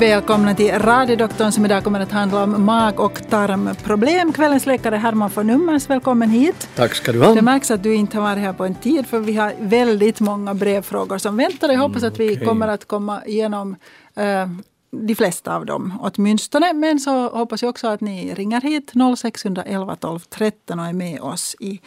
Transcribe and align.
Välkomna 0.00 0.54
till 0.54 0.72
Radiodoktorn 0.78 1.52
som 1.52 1.64
idag 1.64 1.84
kommer 1.84 2.00
att 2.00 2.12
handla 2.12 2.42
om 2.42 2.64
mag 2.64 3.00
och 3.00 3.28
tarmproblem. 3.28 4.32
Kvällens 4.32 4.66
läkare 4.66 4.96
Herman 4.96 5.30
von 5.34 5.46
Nummers, 5.46 5.90
välkommen 5.90 6.30
hit. 6.30 6.68
Tack 6.74 6.94
ska 6.94 7.12
du 7.12 7.20
ha. 7.20 7.34
Det 7.34 7.42
märks 7.42 7.70
att 7.70 7.82
du 7.82 7.94
inte 7.94 8.16
har 8.16 8.22
varit 8.22 8.38
här 8.38 8.52
på 8.52 8.64
en 8.64 8.74
tid 8.74 9.06
för 9.06 9.18
vi 9.18 9.34
har 9.34 9.54
väldigt 9.58 10.20
många 10.20 10.54
brevfrågor 10.54 11.18
som 11.18 11.36
väntar. 11.36 11.68
Jag 11.68 11.78
hoppas 11.78 12.02
att 12.02 12.20
vi 12.20 12.24
mm, 12.24 12.36
okay. 12.36 12.46
kommer 12.46 12.68
att 12.68 12.84
komma 12.84 13.24
igenom 13.26 13.76
uh, 14.18 14.46
de 15.06 15.14
flesta 15.14 15.56
av 15.56 15.66
dem 15.66 15.98
åtminstone. 16.00 16.72
Men 16.72 17.00
så 17.00 17.28
hoppas 17.28 17.62
jag 17.62 17.68
också 17.68 17.88
att 17.88 18.00
ni 18.00 18.34
ringer 18.34 18.60
hit 18.60 18.92
0611 19.18 19.96
12 19.96 20.20
13 20.20 20.80
och 20.80 20.86
är 20.86 20.92
med 20.92 21.20
oss 21.20 21.56
i 21.60 21.80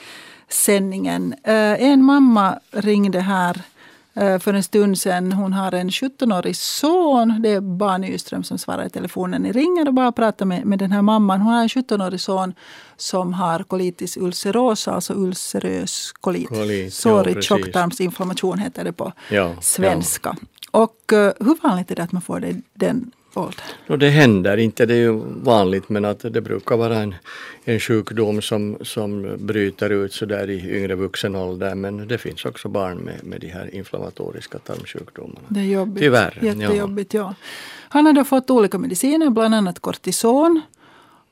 sändningen. 0.49 1.33
Uh, 1.47 1.83
en 1.83 2.03
mamma 2.03 2.59
ringde 2.71 3.19
här 3.19 3.61
Eh, 3.72 3.72
för 4.15 4.53
en 4.53 4.63
stund 4.63 4.97
sedan. 4.97 5.31
Hon 5.31 5.53
har 5.53 5.73
en 5.73 5.89
17-årig 5.89 6.55
son. 6.55 7.41
Det 7.41 7.49
är 7.49 7.61
bara 7.61 7.97
Nyström 7.97 8.43
som 8.43 8.57
svarar 8.57 8.85
i 8.85 8.89
telefonen. 8.89 9.41
Ni 9.41 9.51
ringer 9.51 9.87
och 9.87 9.93
bara 9.93 10.11
pratar 10.11 10.45
med, 10.45 10.65
med 10.65 10.79
den 10.79 10.91
här 10.91 11.01
mamman. 11.01 11.41
Hon 11.41 11.53
har 11.53 11.61
en 11.61 11.67
17-årig 11.67 12.21
son 12.21 12.53
som 12.97 13.33
har 13.33 13.63
colitis 13.63 14.17
ulcerosa, 14.17 14.91
alltså 14.91 15.13
ulcerös 15.13 16.11
kolit. 16.11 16.49
kolit 16.49 16.93
Sårig 16.93 17.37
ja, 17.37 17.41
tjocktarmsinflammation 17.41 18.59
heter 18.59 18.83
det 18.83 18.93
på 18.93 19.13
ja, 19.29 19.51
svenska. 19.61 20.35
Ja. 20.41 20.47
Och 20.71 21.13
uh, 21.13 21.29
hur 21.39 21.63
vanligt 21.63 21.91
är 21.91 21.95
det 21.95 22.03
att 22.03 22.11
man 22.11 22.21
får 22.21 22.39
det, 22.39 22.61
den 22.73 23.11
ålder? 23.37 23.63
No, 23.87 23.95
det 23.95 24.09
händer 24.09 24.57
inte, 24.57 24.85
det 24.85 24.93
är 24.93 24.97
ju 24.97 25.21
vanligt 25.43 25.89
men 25.89 26.05
att 26.05 26.19
det 26.19 26.41
brukar 26.41 26.77
vara 26.77 26.97
en, 26.97 27.15
en 27.63 27.79
sjukdom 27.79 28.41
som, 28.41 28.77
som 28.81 29.35
bryter 29.39 29.89
ut 29.89 30.13
sådär 30.13 30.49
i 30.49 30.77
yngre 30.77 30.95
vuxen 30.95 31.35
ålder 31.35 31.75
men 31.75 32.07
det 32.07 32.17
finns 32.17 32.45
också 32.45 32.69
barn 32.69 32.97
med, 32.97 33.23
med 33.23 33.41
de 33.41 33.47
här 33.47 33.75
inflammatoriska 33.75 34.59
tarmsjukdomarna. 34.59 35.47
Det 35.47 35.59
är 35.59 35.63
jobbigt. 35.63 36.03
Tyvärr. 36.03 36.39
Jättejobbigt, 36.41 37.13
ja. 37.13 37.21
ja. 37.21 37.35
Han 37.89 38.05
har 38.05 38.13
då 38.13 38.23
fått 38.23 38.49
olika 38.49 38.77
mediciner, 38.77 39.29
bland 39.29 39.55
annat 39.55 39.79
kortison. 39.79 40.61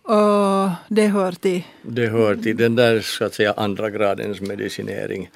Och 0.03 0.69
det 0.87 1.07
hör 1.07 1.31
till? 1.31 1.63
Det 1.81 2.07
hör 2.07 2.35
till 2.35 2.57
den 2.57 2.75
där 2.75 2.99
så 3.01 3.25
att 3.25 3.33
säga 3.33 3.53
andra 3.57 3.89
gradens 3.89 4.41
medicinering. 4.41 5.29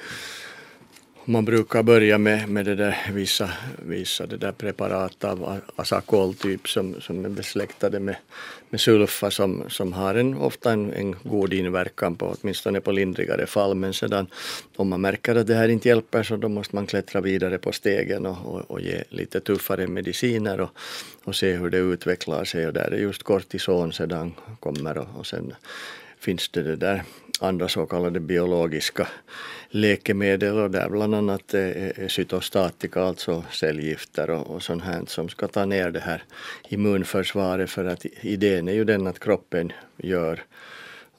Man 1.27 1.45
brukar 1.45 1.83
börja 1.83 2.17
med, 2.17 2.49
med 2.49 2.65
det 2.65 2.75
där, 2.75 2.97
vissa, 3.13 3.49
vissa 3.85 4.27
det 4.27 4.37
där 4.37 4.51
preparat 4.51 5.23
av 5.23 5.59
asakol 5.75 6.33
typ 6.33 6.69
som, 6.69 7.01
som 7.01 7.25
är 7.25 7.29
besläktade 7.29 7.99
med, 7.99 8.15
med 8.69 8.81
sulfa 8.81 9.31
som, 9.31 9.63
som 9.69 9.93
har 9.93 10.15
en, 10.15 10.37
ofta 10.37 10.71
en, 10.71 10.93
en 10.93 11.15
god 11.23 11.53
inverkan 11.53 12.15
på 12.15 12.35
åtminstone 12.41 12.81
på 12.81 12.91
lindrigare 12.91 13.45
fall. 13.45 13.75
Men 13.75 13.93
sedan 13.93 14.27
om 14.75 14.89
man 14.89 15.01
märker 15.01 15.35
att 15.35 15.47
det 15.47 15.55
här 15.55 15.69
inte 15.69 15.87
hjälper 15.87 16.23
så 16.23 16.37
då 16.37 16.49
måste 16.49 16.75
man 16.75 16.87
klättra 16.87 17.21
vidare 17.21 17.57
på 17.57 17.71
stegen 17.71 18.25
och, 18.25 18.37
och, 18.45 18.71
och 18.71 18.81
ge 18.81 19.03
lite 19.09 19.39
tuffare 19.39 19.87
mediciner 19.87 20.61
och, 20.61 20.69
och 21.23 21.35
se 21.35 21.53
hur 21.53 21.69
det 21.69 21.77
utvecklar 21.77 22.43
sig. 22.43 22.67
Och 22.67 22.73
där 22.73 22.91
är 22.91 22.97
just 22.97 23.23
kortison 23.23 23.93
sedan 23.93 24.33
kommer 24.59 24.97
och, 24.97 25.07
och 25.17 25.27
sen 25.27 25.53
finns 26.19 26.49
det 26.49 26.63
det 26.63 26.75
där 26.75 27.03
andra 27.39 27.67
så 27.67 27.85
kallade 27.85 28.19
biologiska 28.19 29.07
läkemedel 29.75 30.59
och 30.59 30.71
där 30.71 30.89
bland 30.89 31.15
annat 31.15 31.53
är 31.53 32.07
cytostatika, 32.07 33.03
alltså 33.03 33.43
cellgifter 33.51 34.29
och, 34.29 34.47
och 34.47 34.63
sånt 34.63 34.83
här 34.83 35.03
som 35.07 35.29
ska 35.29 35.47
ta 35.47 35.65
ner 35.65 35.91
det 35.91 35.99
här 35.99 36.23
immunförsvaret 36.69 37.69
för 37.69 37.85
att 37.85 38.05
idén 38.21 38.67
är 38.67 38.73
ju 38.73 38.83
den 38.83 39.07
att 39.07 39.19
kroppen 39.19 39.71
gör 39.97 40.43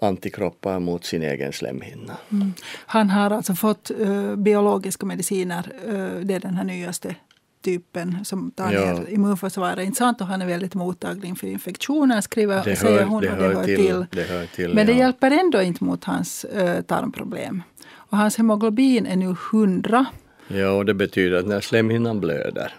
antikroppar 0.01 0.81
mot 0.81 1.05
sin 1.05 1.23
egen 1.23 1.53
slemhinna. 1.53 2.17
Mm. 2.33 2.53
Han 2.87 3.11
har 3.11 3.31
alltså 3.31 3.55
fått 3.55 3.91
uh, 4.01 4.37
biologiska 4.37 5.07
mediciner, 5.07 5.73
uh, 5.89 6.21
det 6.21 6.35
är 6.35 6.41
den 6.41 6.55
här 6.55 6.65
nyaste 6.65 7.15
typen 7.63 8.25
som 8.25 8.51
tar 8.51 8.73
ja. 8.73 8.93
ner 8.93 9.11
immunförsvaret. 9.11 9.87
Inte 9.87 9.99
sant? 9.99 10.21
Och 10.21 10.27
han 10.27 10.43
är 10.43 10.47
väldigt 10.47 10.75
mottaglig 10.75 11.39
för 11.39 11.47
infektioner, 11.47 12.21
skriver, 12.21 12.65
det 12.65 12.71
hör, 12.71 12.77
säger 12.77 13.05
hon. 13.05 13.23
Det, 13.23 13.31
och 13.31 13.37
det, 13.37 13.55
hör, 13.55 13.65
till, 13.65 13.77
till. 13.77 14.07
det 14.11 14.23
hör 14.23 14.47
till. 14.47 14.75
Men 14.75 14.87
det 14.87 14.93
hjälper 14.93 15.31
ändå 15.31 15.63
inte 15.63 15.85
mot 15.85 16.05
hans 16.05 16.47
uh, 16.57 16.81
tarmproblem. 16.81 17.63
Och 18.09 18.19
hans 18.19 18.37
hemoglobin 18.37 19.07
är 19.07 19.17
nu 19.17 19.35
100. 19.53 20.07
Ja, 20.49 20.71
och 20.71 20.85
det 20.85 20.95
betyder 20.95 21.39
att 21.39 21.47
när 21.47 21.61
slemhinnan 21.61 22.21
blöder 22.21 22.73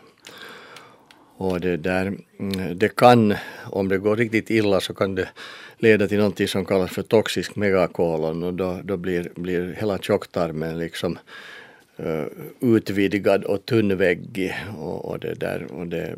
och 1.37 1.59
det, 1.61 1.77
där, 1.77 2.17
mm, 2.39 2.77
det 2.77 2.95
kan, 2.95 3.33
om 3.65 3.87
det 3.87 3.97
går 3.97 4.15
riktigt 4.15 4.49
illa 4.49 4.79
så 4.79 4.93
kan 4.93 5.15
det 5.15 5.29
leda 5.77 6.07
till 6.07 6.17
något 6.17 6.49
som 6.49 6.65
kallas 6.65 6.91
för 6.91 7.03
toxisk 7.03 7.55
megakolon 7.55 8.43
och 8.43 8.53
då, 8.53 8.79
då 8.83 8.97
blir, 8.97 9.29
blir 9.35 9.75
hela 9.79 9.97
tjocktarmen 9.97 10.79
liksom 10.79 11.19
uh, 11.99 12.25
utvidgad 12.59 13.43
och 13.43 13.65
tunnväggig 13.65 14.55
och, 14.77 15.05
och, 15.05 15.19
det 15.19 15.33
där, 15.33 15.71
och 15.71 15.87
det 15.87 16.15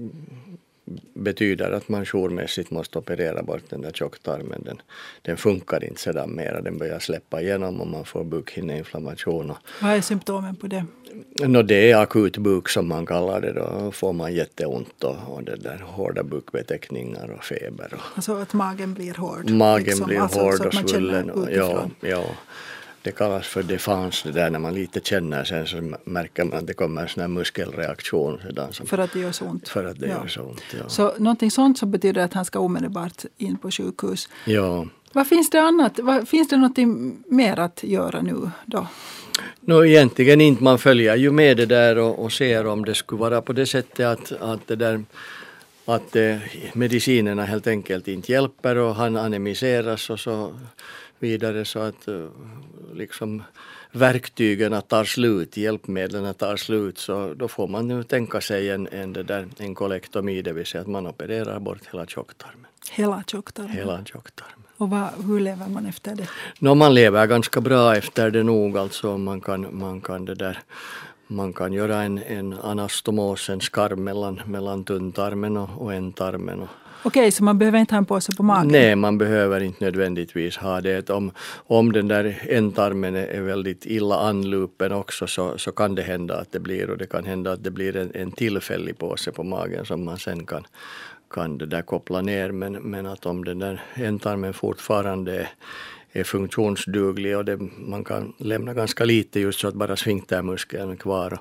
betyder 1.14 1.72
att 1.72 1.90
man 1.90 2.06
jourmässigt 2.06 2.72
måste 2.72 2.98
operera 2.98 3.44
bort 3.44 3.64
den 3.70 3.82
där 3.82 3.92
tjocktarmen. 3.92 4.62
Den, 4.66 4.82
den 5.22 5.38
funkar 5.38 5.84
inte 5.84 6.02
sedan 6.02 6.36
mera, 6.36 6.62
den 6.62 6.78
börjar 6.78 7.00
släppa 7.00 7.42
igenom 7.42 7.82
och 7.82 7.88
man 7.88 8.06
får 8.06 8.24
bukhinneinflammation. 8.24 9.54
Vad 9.82 9.92
är 9.92 10.02
symptomen 10.02 10.56
på 10.56 10.68
det? 10.68 10.86
No, 11.48 11.62
det 11.62 11.92
är 11.92 11.98
akut 11.98 12.38
buk 12.38 12.70
som 12.70 12.88
man 12.88 13.06
kallar 13.06 13.42
det. 13.42 13.54
Då 13.54 13.92
får 13.92 14.14
man 14.14 14.34
jätteont 14.34 15.04
och, 15.04 15.18
och 15.28 15.44
det 15.44 15.56
där 15.56 15.78
hårda 15.86 16.24
bukbeteckningar 16.24 17.32
och 17.32 17.44
feber. 17.44 17.94
Och, 17.94 18.02
alltså 18.16 18.36
att 18.36 18.54
magen 18.54 18.94
blir 18.94 19.14
hård? 19.14 19.50
Magen 19.50 19.86
liksom. 19.86 20.08
blir 20.08 20.20
alltså, 20.20 20.40
hård 20.40 20.66
och 20.66 20.74
svullen. 20.74 21.32
Ja, 21.52 21.90
ja 22.00 22.26
det 23.10 23.16
kallas 23.16 23.48
för 23.48 23.64
defans 23.64 24.24
det 24.24 24.32
där 24.32 24.50
när 24.50 24.60
man 24.60 24.74
lite 24.74 25.00
känner 25.00 25.44
sen 25.44 25.68
så 25.68 25.94
märker 26.04 26.44
man 26.44 26.60
att 26.60 26.68
det 26.68 26.74
kommer 26.74 27.02
en 27.02 27.08
sån 27.08 27.22
här 27.22 27.28
muskelreaktion. 27.28 28.40
Sedan 28.44 28.74
som, 28.74 28.86
för 28.86 28.98
att 28.98 29.14
det 29.14 29.20
gör 29.20 29.32
så 29.32 29.46
ont? 29.46 29.70
För 29.70 29.86
att 29.86 30.00
det 30.00 30.08
ja. 30.08 30.14
gör 30.14 30.28
så 30.28 30.42
ont, 30.42 30.64
ja. 30.80 30.90
Så 30.90 31.14
någonting 31.18 31.52
sånt 31.52 31.78
så 31.78 31.86
betyder 31.86 32.22
att 32.22 32.34
han 32.34 32.46
ska 32.46 32.60
omedelbart 32.60 33.26
in 33.38 33.58
på 33.58 33.72
sjukhus? 33.72 34.30
Ja. 34.46 34.88
Vad 35.14 35.28
finns 35.28 35.50
det 35.50 35.62
annat? 35.62 36.00
Vad, 36.00 36.28
finns 36.28 36.50
det 36.50 36.58
något 36.58 36.78
mer 37.28 37.60
att 37.60 37.84
göra 37.84 38.22
nu 38.22 38.52
då? 38.66 38.88
No, 39.60 39.86
egentligen 39.86 40.42
inte. 40.42 40.64
Man 40.64 40.80
följer 40.80 41.16
ju 41.16 41.32
med 41.32 41.58
det 41.58 41.66
där 41.66 41.98
och, 41.98 42.24
och 42.24 42.32
ser 42.32 42.68
om 42.68 42.86
det 42.86 42.96
skulle 42.96 43.20
vara 43.20 43.42
på 43.42 43.54
det 43.54 43.66
sättet 43.66 44.06
att, 44.06 44.32
att 44.32 44.68
det 44.68 44.76
där 44.76 45.04
att 45.86 46.16
eh, 46.16 46.38
medicinerna 46.74 47.46
helt 47.46 47.68
enkelt 47.68 48.08
inte 48.08 48.32
hjälper 48.32 48.78
och 48.78 48.96
han 48.96 49.18
anemiseras 49.18 50.10
och 50.10 50.20
så 50.20 50.54
vidare 51.20 51.66
så 51.66 51.80
att 51.80 52.08
eh, 52.08 52.26
liksom 53.00 53.44
verktygen 53.92 54.82
tar 54.82 55.04
slut, 55.04 55.58
hjälpmedlen 55.58 56.34
tar 56.34 56.58
slut 56.58 56.98
så 56.98 57.34
då 57.34 57.48
får 57.48 57.68
man 57.68 57.88
nu 57.88 58.04
tänka 58.04 58.42
sig 58.42 58.70
en, 58.70 58.88
en, 58.92 59.14
där, 59.14 59.48
en 59.58 59.76
kolektomi, 59.76 60.42
det 60.42 60.54
vill 60.54 60.66
säga 60.66 60.82
att 60.82 60.88
man 60.88 61.08
opererar 61.08 61.60
bort 61.60 61.82
hela 61.92 62.06
tjocktarmen. 62.06 62.66
Hela 62.92 63.24
tjocktarmen? 63.28 63.76
Hela 63.76 64.06
tjocktarmen. 64.06 64.64
Och 64.78 64.90
vad, 64.90 65.10
hur 65.28 65.40
lever 65.40 65.68
man 65.68 65.86
efter 65.86 66.16
det? 66.16 66.30
No, 66.60 66.76
man 66.76 66.94
lever 66.94 67.28
ganska 67.28 67.62
bra 67.62 67.96
efter 67.96 68.32
det 68.32 68.44
nog 68.44 68.78
alltså. 68.78 69.18
Man 69.18 69.42
kan, 69.42 69.80
man 69.80 70.02
kan 70.02 70.26
det 70.26 70.36
där 70.36 70.60
man 71.32 71.54
kan 71.54 71.74
göra 71.74 72.04
en, 72.04 72.18
en 72.18 72.54
anastomos, 72.54 73.50
en 73.50 73.62
skarv 73.62 73.98
mellan, 73.98 74.42
mellan 74.46 74.84
tunntarmen 74.84 75.58
och, 75.58 75.70
och 75.82 75.94
ändtarmen. 75.94 76.68
Okej, 77.04 77.32
så 77.32 77.44
man 77.44 77.58
behöver 77.58 77.80
inte 77.80 77.94
ha 77.94 77.98
en 77.98 78.06
påse 78.06 78.36
på 78.36 78.44
magen? 78.44 78.68
Nej, 78.68 78.96
man 78.96 79.18
behöver 79.18 79.60
inte 79.60 79.84
nödvändigtvis 79.84 80.58
ha 80.58 80.82
det. 80.82 81.10
Om, 81.10 81.32
om 81.68 81.92
den 81.92 82.08
där 82.08 82.40
ändtarmen 82.50 83.16
är 83.16 83.42
väldigt 83.42 83.86
illa 83.86 84.16
anlupen 84.16 84.92
också 84.92 85.28
så, 85.28 85.58
så 85.58 85.72
kan 85.72 85.96
det 85.96 86.02
hända 86.02 86.38
att 86.38 86.52
det 86.52 86.60
blir 86.60 86.90
och 86.90 86.98
det 86.98 87.08
kan 87.08 87.26
hända 87.26 87.52
att 87.52 87.64
det 87.64 87.72
blir 87.72 87.96
en, 87.96 88.12
en 88.14 88.32
tillfällig 88.32 88.98
påse 88.98 89.32
på 89.32 89.44
magen 89.44 89.86
som 89.86 90.06
man 90.06 90.18
sen 90.18 90.46
kan, 90.46 90.68
kan 91.34 91.58
det 91.58 91.66
där 91.66 91.82
koppla 91.82 92.22
ner. 92.22 92.52
Men, 92.52 92.74
men 92.74 93.06
att 93.06 93.26
om 93.26 93.46
den 93.46 93.60
där 93.60 93.82
ändtarmen 93.96 94.54
fortfarande 94.54 95.40
är 95.40 95.50
är 96.12 96.24
funktionsduglig 96.24 97.38
och 97.38 97.46
det, 97.46 97.60
man 97.78 98.04
kan 98.04 98.34
lämna 98.38 98.74
ganska 98.74 99.06
lite 99.06 99.40
just 99.40 99.60
så 99.60 99.68
att 99.68 99.74
bara 99.74 99.96
sfinktermuskeln 99.96 100.92
är 100.92 100.96
kvar. 100.96 101.40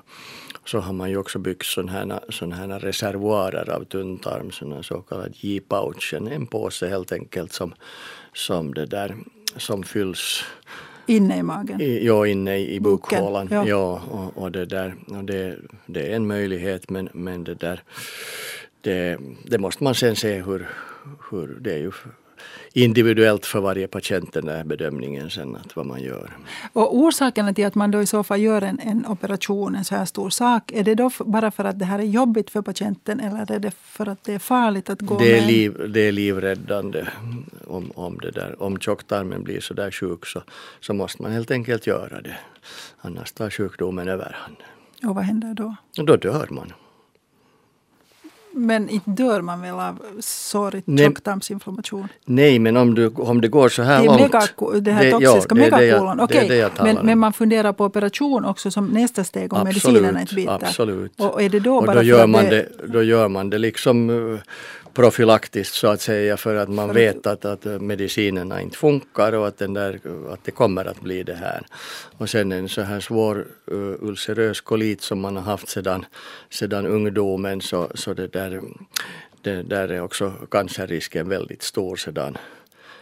Så 0.71 0.79
har 0.79 0.93
man 0.93 1.09
ju 1.09 1.17
också 1.17 1.39
byggt 1.39 1.65
sådana 1.65 1.91
här, 1.91 2.19
sån 2.29 2.51
här 2.51 2.79
reservoarer 2.79 3.69
av 3.69 3.83
tunntarm, 3.83 4.51
sådana 4.51 4.83
så 4.83 5.01
kallad 5.01 5.33
J-pouch, 5.35 6.13
en 6.13 6.47
påse 6.47 6.87
helt 6.87 7.11
enkelt 7.11 7.53
som, 7.53 7.73
som 8.33 8.73
det 8.73 8.85
där 8.85 9.15
som 9.57 9.83
fylls 9.83 10.43
Inne 11.05 11.37
i 11.37 11.43
magen? 11.43 11.81
I, 11.81 12.05
ja, 12.05 12.27
inne 12.27 12.57
i, 12.57 12.75
i 12.75 12.79
bukhålan. 12.79 13.47
Ja. 13.51 13.67
ja, 13.67 14.01
och, 14.11 14.43
och, 14.43 14.51
det, 14.51 14.65
där, 14.65 14.95
och 15.07 15.23
det, 15.23 15.57
det 15.85 16.11
är 16.11 16.15
en 16.15 16.27
möjlighet 16.27 16.89
men, 16.89 17.09
men 17.13 17.43
det 17.43 17.55
där 17.55 17.83
det, 18.81 19.17
det 19.45 19.57
måste 19.57 19.83
man 19.83 19.95
sen 19.95 20.15
se 20.15 20.41
hur, 20.41 20.69
hur 21.31 21.47
det 21.47 21.73
är 21.73 21.77
ju 21.77 21.91
individuellt 22.73 23.45
för 23.45 23.59
varje 23.59 23.87
patient 23.87 24.33
den 24.33 24.45
där 24.45 24.63
bedömningen 24.63 25.29
sen 25.29 25.55
att 25.55 25.75
vad 25.75 25.85
man 25.85 26.01
gör. 26.01 26.37
Och 26.73 26.97
orsaken 26.97 27.55
till 27.55 27.65
att 27.65 27.75
man 27.75 27.91
då 27.91 28.01
i 28.01 28.05
så 28.05 28.23
fall 28.23 28.41
gör 28.41 28.61
en, 28.61 28.79
en 28.79 29.05
operation, 29.05 29.75
en 29.75 29.85
så 29.85 29.95
här 29.95 30.05
stor 30.05 30.29
sak, 30.29 30.71
är 30.71 30.83
det 30.83 30.95
då 30.95 31.11
bara 31.19 31.51
för 31.51 31.63
att 31.65 31.79
det 31.79 31.85
här 31.85 31.99
är 31.99 32.03
jobbigt 32.03 32.49
för 32.49 32.61
patienten 32.61 33.19
eller 33.19 33.51
är 33.51 33.59
det 33.59 33.71
för 33.71 34.09
att 34.09 34.23
det 34.23 34.33
är 34.33 34.39
farligt 34.39 34.89
att 34.89 35.01
gå 35.01 35.17
det 35.17 35.37
är 35.37 35.41
med? 35.41 35.47
Liv, 35.47 35.91
det 35.93 35.99
är 35.99 36.11
livräddande. 36.11 37.05
Om, 37.67 37.91
om, 37.95 38.17
det 38.17 38.31
där, 38.31 38.63
om 38.63 38.79
tjocktarmen 38.79 39.43
blir 39.43 39.59
så 39.59 39.73
där 39.73 39.91
sjuk 39.91 40.25
så, 40.25 40.43
så 40.79 40.93
måste 40.93 41.21
man 41.21 41.31
helt 41.31 41.51
enkelt 41.51 41.87
göra 41.87 42.21
det. 42.21 42.37
Annars 43.01 43.31
tar 43.31 43.49
sjukdomen 43.49 44.07
överhand. 44.07 44.55
Och 45.03 45.15
vad 45.15 45.23
händer 45.23 45.53
då? 45.53 45.75
Då 45.95 46.15
dör 46.15 46.47
man. 46.49 46.73
Men 48.51 48.89
inte 48.89 49.09
dör 49.09 49.41
man 49.41 49.61
väl 49.61 49.73
av 49.73 49.99
sårig 50.19 50.83
tjocktarmsinflammation? 50.99 52.07
Nej, 52.25 52.59
men 52.59 52.77
om, 52.77 52.95
du, 52.95 53.07
om 53.07 53.41
det 53.41 53.47
går 53.47 53.69
så 53.69 53.83
här 53.83 53.99
det 53.99 54.05
långt. 54.05 54.19
Mega, 54.21 54.79
det 54.79 54.91
här 54.91 55.03
det, 55.03 55.11
toxiska 55.11 55.55
ja, 55.55 55.79
megakolon. 55.79 56.19
Okej, 56.19 56.69
men, 56.79 56.97
men 57.03 57.19
man 57.19 57.33
funderar 57.33 57.73
på 57.73 57.85
operation 57.85 58.45
också 58.45 58.71
som 58.71 58.87
nästa 58.87 59.23
steg 59.23 59.53
om 59.53 59.59
absolut, 59.59 59.83
medicinerna 59.83 60.21
inte 60.21 60.35
biter. 60.35 60.53
Absolut. 60.53 61.19
Och 61.19 61.41
är 61.41 61.49
det 61.49 61.59
då 61.59 61.75
och 61.77 61.85
bara 61.85 61.95
då 61.95 62.01
gör, 62.03 62.27
man 62.27 62.45
det, 62.45 62.49
det, 62.49 62.87
då 62.87 63.03
gör 63.03 63.27
man 63.27 63.49
det 63.49 63.57
liksom 63.57 64.09
uh, 64.09 64.39
profylaktiskt 64.93 65.75
så 65.75 65.87
att 65.87 66.01
säga 66.01 66.37
för 66.37 66.55
att 66.55 66.69
man 66.69 66.93
vet 66.93 67.27
att, 67.27 67.45
att 67.45 67.65
medicinerna 67.81 68.61
inte 68.61 68.77
funkar 68.77 69.33
och 69.33 69.47
att, 69.47 69.57
den 69.57 69.73
där, 69.73 69.99
att 70.33 70.43
det 70.43 70.51
kommer 70.51 70.85
att 70.85 71.01
bli 71.01 71.23
det 71.23 71.35
här. 71.35 71.65
Och 72.17 72.29
sen 72.29 72.51
en 72.51 72.69
så 72.69 72.81
här 72.81 72.99
svår 72.99 73.47
uh, 73.71 73.95
ulcerös 73.99 74.61
kolit 74.61 75.01
som 75.01 75.19
man 75.19 75.35
har 75.35 75.43
haft 75.43 75.69
sedan, 75.69 76.05
sedan 76.49 76.85
ungdomen 76.85 77.61
så, 77.61 77.91
så 77.95 78.13
det 78.13 78.27
där, 78.27 78.61
det 79.41 79.63
där 79.63 79.89
är 79.89 80.01
också 80.01 80.33
cancerrisken 80.51 81.29
väldigt 81.29 81.63
stor 81.63 81.95
sedan 81.95 82.37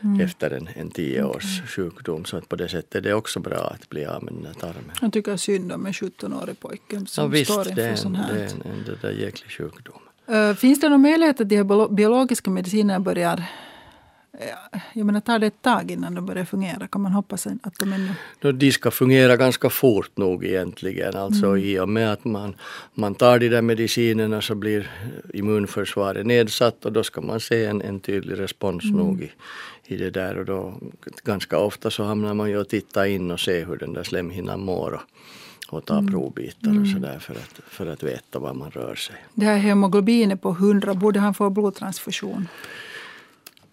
Mm. 0.02 0.22
efter 0.22 0.52
en, 0.52 0.70
en 0.76 0.92
tio 0.92 1.24
års 1.24 1.60
okay. 1.60 1.68
sjukdom. 1.68 2.26
Så 2.26 2.38
att 2.38 2.50
på 2.50 2.56
det 2.56 2.70
sättet 2.70 2.96
är 2.96 3.02
det 3.02 3.14
också 3.14 3.40
bra 3.40 3.58
att 3.58 3.90
bli 3.90 4.06
av 4.06 4.24
med 4.24 4.34
den 4.34 4.44
där 4.44 4.54
tarmen. 4.54 4.92
Jag 5.02 5.14
tycker 5.14 5.38
synd 5.38 5.72
om 5.72 5.86
en 5.86 5.92
17-årig 5.92 6.60
pojke 6.60 7.06
som 7.08 7.24
ja, 7.24 7.28
visst, 7.28 7.52
står 7.52 7.70
inför 7.70 7.96
sån 7.96 8.16
här. 8.16 8.34
Det 8.34 8.40
är 8.40 8.46
en, 8.46 8.62
en, 9.02 9.10
en 9.10 9.20
jäklig 9.20 9.52
sjukdom. 9.52 10.02
Uh, 10.30 10.54
finns 10.54 10.80
det 10.80 10.90
någon 10.90 11.02
möjlighet 11.02 11.42
att 11.42 11.50
de 11.50 11.56
här 11.56 11.88
biologiska 11.88 12.52
medicinerna 12.52 13.00
börjar 13.00 13.44
jag 14.94 15.06
menar, 15.06 15.20
tar 15.20 15.40
det 15.40 15.48
ett 15.48 15.62
tag 15.62 15.92
innan 15.92 16.16
de 16.16 16.26
börjar 16.26 16.46
fungera? 16.46 16.88
Kan 16.88 17.02
man 17.02 17.12
hoppas 17.12 17.48
att 17.48 17.80
de 17.80 17.94
ändå... 17.94 18.52
De 18.52 18.72
ska 18.72 18.92
fungera 18.92 19.38
ganska 19.38 19.70
fort 19.70 20.18
nog 20.18 20.46
egentligen. 20.46 21.16
Alltså 21.16 21.46
mm. 21.46 21.58
i 21.58 21.80
och 21.80 21.90
med 21.90 22.14
att 22.14 22.26
man, 22.26 22.56
man 22.94 23.16
tar 23.16 23.40
de 23.40 23.50
där 23.50 23.62
medicinerna 23.62 24.42
så 24.42 24.56
blir 24.56 24.90
immunförsvaret 25.34 26.26
nedsatt 26.26 26.86
och 26.86 26.92
då 26.92 27.04
ska 27.04 27.22
man 27.22 27.40
se 27.40 27.66
en, 27.66 27.82
en 27.82 28.00
tydlig 28.00 28.40
respons 28.40 28.84
mm. 28.84 28.98
nog 28.98 29.22
i, 29.22 29.32
i 29.94 29.98
det 29.98 30.10
där. 30.10 30.38
Och 30.38 30.46
då, 30.46 30.74
ganska 31.24 31.58
ofta 31.58 31.92
så 31.92 32.04
hamnar 32.04 32.34
man 32.34 32.50
ju 32.50 32.58
och 32.58 32.70
tittar 32.70 33.06
in 33.06 33.32
och 33.32 33.40
ser 33.40 33.66
hur 33.66 33.78
den 33.78 33.94
där 33.94 34.04
slemhinnan 34.04 34.60
mår. 34.60 34.92
Och, 34.92 35.02
och 35.70 35.86
ta 35.86 35.94
mm. 35.94 36.08
provbitar 36.08 36.70
och 36.70 36.76
mm. 36.76 36.94
sådär 36.94 37.20
för 37.20 37.34
att, 37.34 37.60
för 37.68 37.88
att 37.88 38.04
veta 38.04 38.40
var 38.40 38.54
man 38.54 38.72
rör 38.72 38.96
sig. 38.96 39.16
Det 39.34 39.46
här 39.46 39.58
hemoglobinet 39.58 40.42
på 40.42 40.50
100, 40.50 40.94
borde 40.94 41.20
han 41.20 41.34
få 41.34 41.50
blodtransfusion? 41.50 42.48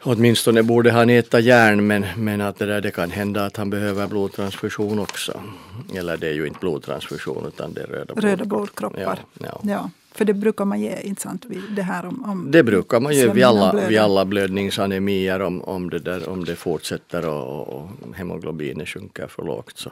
Åtminstone 0.07 0.63
borde 0.63 0.91
han 0.91 1.11
äta 1.11 1.41
järn 1.41 1.87
men, 1.87 2.07
men 2.17 2.41
att 2.41 2.59
det, 2.59 2.67
där, 2.67 2.81
det 2.81 2.91
kan 2.91 3.11
hända 3.11 3.45
att 3.45 3.57
han 3.57 3.71
behöver 3.71 4.07
blodtransfusion 4.07 4.99
också. 4.99 5.41
Eller 5.95 6.17
det 6.17 6.29
är 6.29 6.33
ju 6.33 6.47
inte 6.47 6.59
blodtransfusion 6.61 7.47
utan 7.47 7.75
det 7.75 7.83
är 7.83 7.87
röda, 7.87 8.15
röda 8.15 8.45
blodkroppar. 8.45 9.01
Ja, 9.01 9.17
ja. 9.41 9.61
ja, 9.63 9.91
för 10.15 10.25
det 10.25 10.35
brukar 10.35 10.65
man 10.65 10.81
ge, 10.81 11.01
inte 11.01 11.23
sant? 11.23 11.47
Det, 11.77 11.83
här 11.83 12.07
om, 12.07 12.25
om 12.25 12.51
det 12.51 12.63
brukar 12.63 13.01
man 13.01 13.15
ge 13.15 13.29
vid 13.29 13.45
alla, 13.45 13.89
vid 13.89 13.99
alla 13.99 14.25
blödningsanemier 14.25 15.41
om, 15.41 15.63
om, 15.63 15.91
det 15.91 15.99
där, 15.99 16.29
om 16.29 16.45
det 16.45 16.57
fortsätter 16.57 17.29
och, 17.29 17.69
och 17.69 17.89
hemoglobinet 18.15 18.89
sjunker 18.89 19.27
för 19.27 19.43
lågt. 19.43 19.79
Så, 19.79 19.91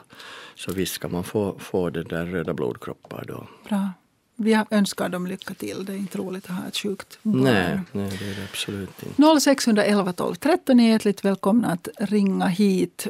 så 0.55 0.71
visst 0.71 0.93
ska 0.93 1.07
man 1.07 1.23
få, 1.23 1.55
få 1.59 1.89
det 1.89 2.03
där 2.03 2.25
röda 2.25 2.53
blodkroppar 2.53 3.23
då. 3.27 3.47
Bra. 3.69 3.89
Vi 4.35 4.63
önskar 4.71 5.09
dem 5.09 5.27
lycka 5.27 5.53
till. 5.53 5.85
Det 5.85 5.93
är 5.93 5.97
inte 5.97 6.17
roligt 6.17 6.45
att 6.45 6.55
ha 6.55 6.67
ett 6.67 6.77
sjukt 6.77 7.19
barn. 7.23 7.43
Nej, 7.43 7.79
nej 7.91 8.17
det 8.19 8.25
är 8.25 8.35
det 8.35 8.43
absolut 8.51 9.03
inte. 9.03 9.39
0611 9.41 10.13
12 10.13 10.35
13 10.35 10.79
är 10.79 10.91
hjärtligt 10.91 11.25
välkomna 11.25 11.67
att 11.71 11.87
ringa 11.99 12.47
hit. 12.47 13.07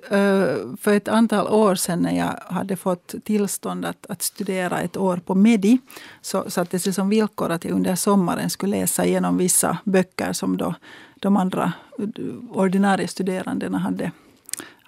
För 0.80 0.94
ett 0.94 1.08
antal 1.08 1.48
år 1.48 1.76
sedan 1.76 2.00
när 2.00 2.18
jag 2.18 2.54
hade 2.54 2.76
fått 2.76 3.16
tillstånd 3.24 3.86
att, 3.86 4.06
att 4.10 4.22
studera 4.22 4.82
ett 4.82 4.98
år 4.98 5.18
på 5.18 5.36
Medi 5.36 5.78
så 6.22 6.50
sattes 6.50 6.84
det 6.84 6.94
som 6.94 7.10
villkor 7.10 7.50
att 7.50 7.66
jag 7.66 7.74
under 7.74 7.96
sommaren 7.96 8.50
skulle 8.50 8.80
läsa 8.80 9.06
igenom 9.06 9.38
vissa 9.38 9.78
böcker 9.84 10.34
som 10.34 10.58
då 10.58 10.76
de 11.16 11.38
andra 11.38 11.74
ordinarie 12.50 13.08
studerandena 13.08 13.78
hade 13.78 14.12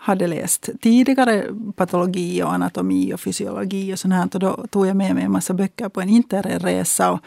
hade 0.06 0.28
läst 0.28 0.70
tidigare 0.82 1.46
patologi 1.76 2.44
och 2.44 2.54
anatomi 2.54 3.14
och 3.14 3.20
fysiologi 3.20 3.94
och 3.94 4.00
sånt 4.00 4.14
här. 4.14 4.30
Och 4.34 4.40
då 4.40 4.68
tog 4.70 4.88
jag 4.88 4.96
med 4.96 5.16
mig 5.16 5.24
en 5.24 5.32
massa 5.32 5.54
böcker 5.54 5.90
på 5.90 6.02
en 6.02 6.10
interresa. 6.10 7.12
Och, 7.12 7.20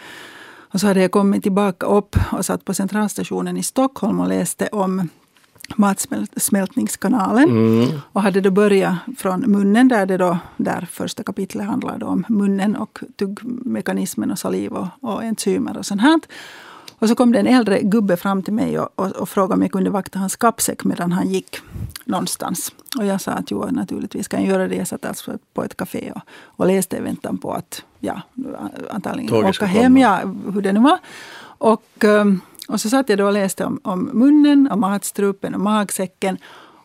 och 0.72 0.80
så 0.80 0.86
hade 0.86 1.00
jag 1.00 1.10
kommit 1.10 1.42
tillbaka 1.42 1.86
upp 1.86 2.16
och 2.32 2.44
satt 2.44 2.64
på 2.64 2.74
centralstationen 2.74 3.56
i 3.56 3.62
Stockholm 3.62 4.20
och 4.20 4.28
läste 4.28 4.66
om 4.66 5.08
matsmältningskanalen. 5.76 7.48
Mm. 7.48 8.00
Och 8.12 8.22
hade 8.22 8.40
då 8.40 8.50
börjat 8.50 8.96
från 9.18 9.40
munnen 9.40 9.88
där 9.88 10.06
det 10.06 10.16
då, 10.16 10.38
där 10.56 10.88
första 10.90 11.22
kapitlet 11.22 11.66
handlade 11.66 12.04
om 12.04 12.24
munnen 12.28 12.76
och 12.76 12.98
tuggmekanismen 13.16 14.30
och 14.30 14.38
saliv 14.38 14.72
och, 14.72 14.88
och 15.00 15.24
enzymer 15.24 15.78
och 15.78 15.86
sånt 15.86 16.00
här. 16.00 16.20
Och 16.98 17.08
så 17.08 17.14
kom 17.14 17.32
det 17.32 17.38
en 17.38 17.46
äldre 17.46 17.82
gubbe 17.82 18.16
fram 18.16 18.42
till 18.42 18.52
mig 18.52 18.78
och, 18.78 18.88
och, 18.94 19.06
och 19.06 19.28
frågade 19.28 19.54
om 19.54 19.62
jag 19.62 19.72
kunde 19.72 19.90
vakta 19.90 20.18
hans 20.18 20.36
kappsäck 20.36 20.84
medan 20.84 21.12
han 21.12 21.28
gick 21.28 21.56
någonstans. 22.04 22.72
Och 22.98 23.06
jag 23.06 23.20
sa 23.20 23.32
att 23.32 23.50
jo, 23.50 23.66
naturligtvis 23.70 24.28
kan 24.28 24.40
jag 24.40 24.48
göra 24.48 24.68
det. 24.68 24.74
Jag 24.74 24.88
satt 24.88 25.04
alltså 25.04 25.38
på 25.54 25.64
ett 25.64 25.76
café 25.76 26.12
och, 26.14 26.20
och 26.44 26.66
läste 26.66 26.96
i 26.96 27.00
väntan 27.00 27.38
på 27.38 27.52
att 27.52 27.82
ja, 28.00 28.20
antagligen 28.90 29.30
Tåget 29.30 29.56
åka 29.56 29.66
hem, 29.66 29.96
ja, 29.96 30.20
hur 30.54 30.62
det 30.62 30.72
nu 30.72 30.80
var. 30.80 30.98
Och, 31.40 32.04
um, 32.04 32.40
och 32.68 32.80
så 32.80 32.88
satt 32.88 33.08
jag 33.08 33.18
då 33.18 33.26
och 33.26 33.32
läste 33.32 33.64
om, 33.64 33.80
om 33.82 34.10
munnen, 34.12 34.68
om 34.70 34.80
matstrupen 34.80 35.54
och 35.54 35.60
magsäcken. 35.60 36.38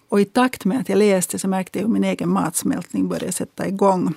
Och 0.10 0.22
i 0.22 0.26
takt 0.26 0.66
med 0.66 0.80
att 0.80 0.90
jag 0.90 0.98
läste 0.98 1.40
så 1.40 1.48
märkte 1.48 1.80
jag 1.80 1.86
hur 1.86 1.94
min 1.94 2.04
egen 2.04 2.30
matsmältning 2.30 3.08
började 3.08 3.32
sätta 3.32 3.68
igång. 3.68 4.14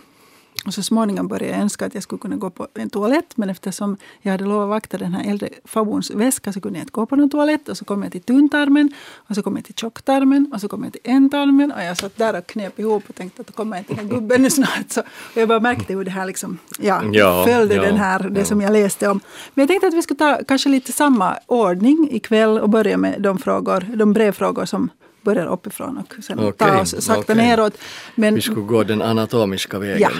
Och 0.66 0.74
så 0.74 0.82
småningom 0.82 1.28
började 1.28 1.52
jag 1.52 1.62
önska 1.62 1.86
att 1.86 1.94
jag 1.94 2.02
skulle 2.02 2.18
kunna 2.18 2.36
gå 2.36 2.50
på 2.50 2.66
en 2.74 2.90
toalett. 2.90 3.36
Men 3.36 3.50
eftersom 3.50 3.96
jag 4.22 4.32
hade 4.32 4.44
lovat 4.44 4.68
vakta 4.68 4.98
den 4.98 5.14
här 5.14 5.30
äldre 5.30 5.48
farbrorns 5.64 6.10
väska 6.10 6.52
så 6.52 6.60
kunde 6.60 6.78
jag 6.78 6.82
inte 6.82 6.92
gå 6.92 7.06
på 7.06 7.16
någon 7.16 7.30
toalett. 7.30 7.68
Och 7.68 7.76
så 7.76 7.84
kom 7.84 8.02
jag 8.02 8.12
till 8.12 8.22
tunntarmen, 8.22 8.92
och 9.14 9.34
så 9.34 9.42
kom 9.42 9.56
jag 9.56 9.64
till 9.64 9.74
tjocktarmen 9.74 10.52
och 10.54 10.60
så 10.60 10.68
kom 10.68 10.84
jag 10.84 10.92
till 10.92 11.02
ändtarmen. 11.04 11.72
Och 11.72 11.82
jag 11.82 11.96
satt 11.96 12.16
där 12.16 12.38
och 12.38 12.46
knep 12.46 12.78
ihop 12.78 13.04
och 13.08 13.14
tänkte 13.14 13.40
att 13.40 13.46
då 13.46 13.52
kommer 13.52 13.82
till 13.82 13.96
den 13.96 14.06
här 14.06 14.14
gubben 14.14 14.42
nu 14.42 14.50
snart. 14.50 14.90
Så, 14.90 15.00
och 15.00 15.36
jag 15.36 15.48
bara 15.48 15.60
märkte 15.60 15.94
hur 15.94 16.04
det 16.04 16.10
här 16.10 16.26
liksom, 16.26 16.58
ja, 16.78 17.02
ja 17.12 17.44
följde 17.44 17.74
ja, 17.74 17.82
den 17.82 17.96
här, 17.96 18.18
det 18.18 18.40
ja. 18.40 18.46
som 18.46 18.60
jag 18.60 18.72
läste 18.72 19.08
om. 19.08 19.20
Men 19.54 19.62
jag 19.62 19.68
tänkte 19.68 19.86
att 19.86 19.94
vi 19.94 20.02
skulle 20.02 20.18
ta 20.18 20.40
kanske 20.48 20.68
lite 20.68 20.92
samma 20.92 21.38
ordning 21.46 22.08
ikväll 22.10 22.58
och 22.58 22.68
börja 22.68 22.96
med 22.96 23.22
de, 23.22 23.38
frågor, 23.38 23.86
de 23.96 24.12
brevfrågor 24.12 24.64
som 24.64 24.90
börjar 25.26 25.46
uppifrån 25.46 25.98
och 25.98 26.24
sen 26.24 26.38
okay, 26.38 26.68
ta 26.68 26.80
oss 26.80 26.94
sakta 27.04 27.32
okay. 27.32 27.36
neråt. 27.36 27.78
Men, 28.14 28.34
vi 28.34 28.40
skulle 28.40 28.66
gå 28.66 28.84
den 28.84 29.02
anatomiska 29.02 29.78
vägen. 29.78 30.00
Ja. 30.00 30.10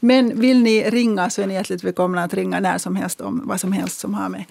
Men 0.00 0.40
vill 0.40 0.62
ni 0.62 0.90
ringa 0.90 1.30
så 1.30 1.42
är 1.42 1.46
ni 1.46 1.54
hjärtligt 1.54 1.84
välkomna 1.84 2.24
att 2.24 2.34
ringa 2.34 2.60
när 2.60 2.78
som 2.78 2.96
helst 2.96 3.20
om 3.20 3.42
vad 3.44 3.60
som 3.60 3.72
helst 3.72 4.00
som 4.00 4.14
har 4.14 4.28
med 4.28 4.44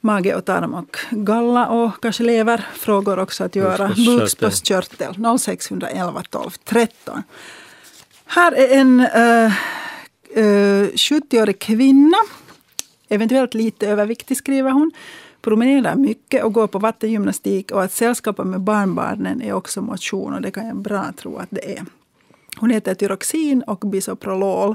mage 0.00 0.34
och 0.34 0.44
tarm 0.44 0.74
och 0.74 0.96
galla 1.10 1.66
och 1.66 2.02
kanske 2.02 2.22
leverfrågor 2.22 3.18
också 3.18 3.44
att 3.44 3.56
göra. 3.56 3.88
Bukspottkörtel 3.88 5.14
0611 5.38 6.22
12 6.30 6.50
13. 6.64 7.22
Här 8.26 8.52
är 8.52 8.80
en 8.80 9.00
uh, 9.00 9.52
uh, 10.36 10.88
70-årig 10.88 11.58
kvinna, 11.58 12.18
eventuellt 13.08 13.54
lite 13.54 13.88
överviktig 13.88 14.36
skriver 14.36 14.70
hon 14.70 14.92
promenerar 15.48 15.96
mycket 15.96 16.44
och 16.44 16.52
går 16.52 16.66
på 16.66 16.78
vattengymnastik 16.78 17.70
och 17.70 17.82
att 17.82 17.92
sällskapa 17.92 18.44
med 18.44 18.60
barnbarnen 18.60 19.42
är 19.42 19.52
också 19.52 19.82
motion 19.82 20.34
och 20.34 20.42
det 20.42 20.50
kan 20.50 20.66
jag 20.66 20.76
bra 20.76 21.12
tro 21.16 21.36
att 21.36 21.48
det 21.50 21.76
är. 21.78 21.84
Hon 22.56 22.70
heter 22.70 22.94
Tyroxin 22.94 23.62
och 23.62 23.78
Bisoprolol 23.78 24.74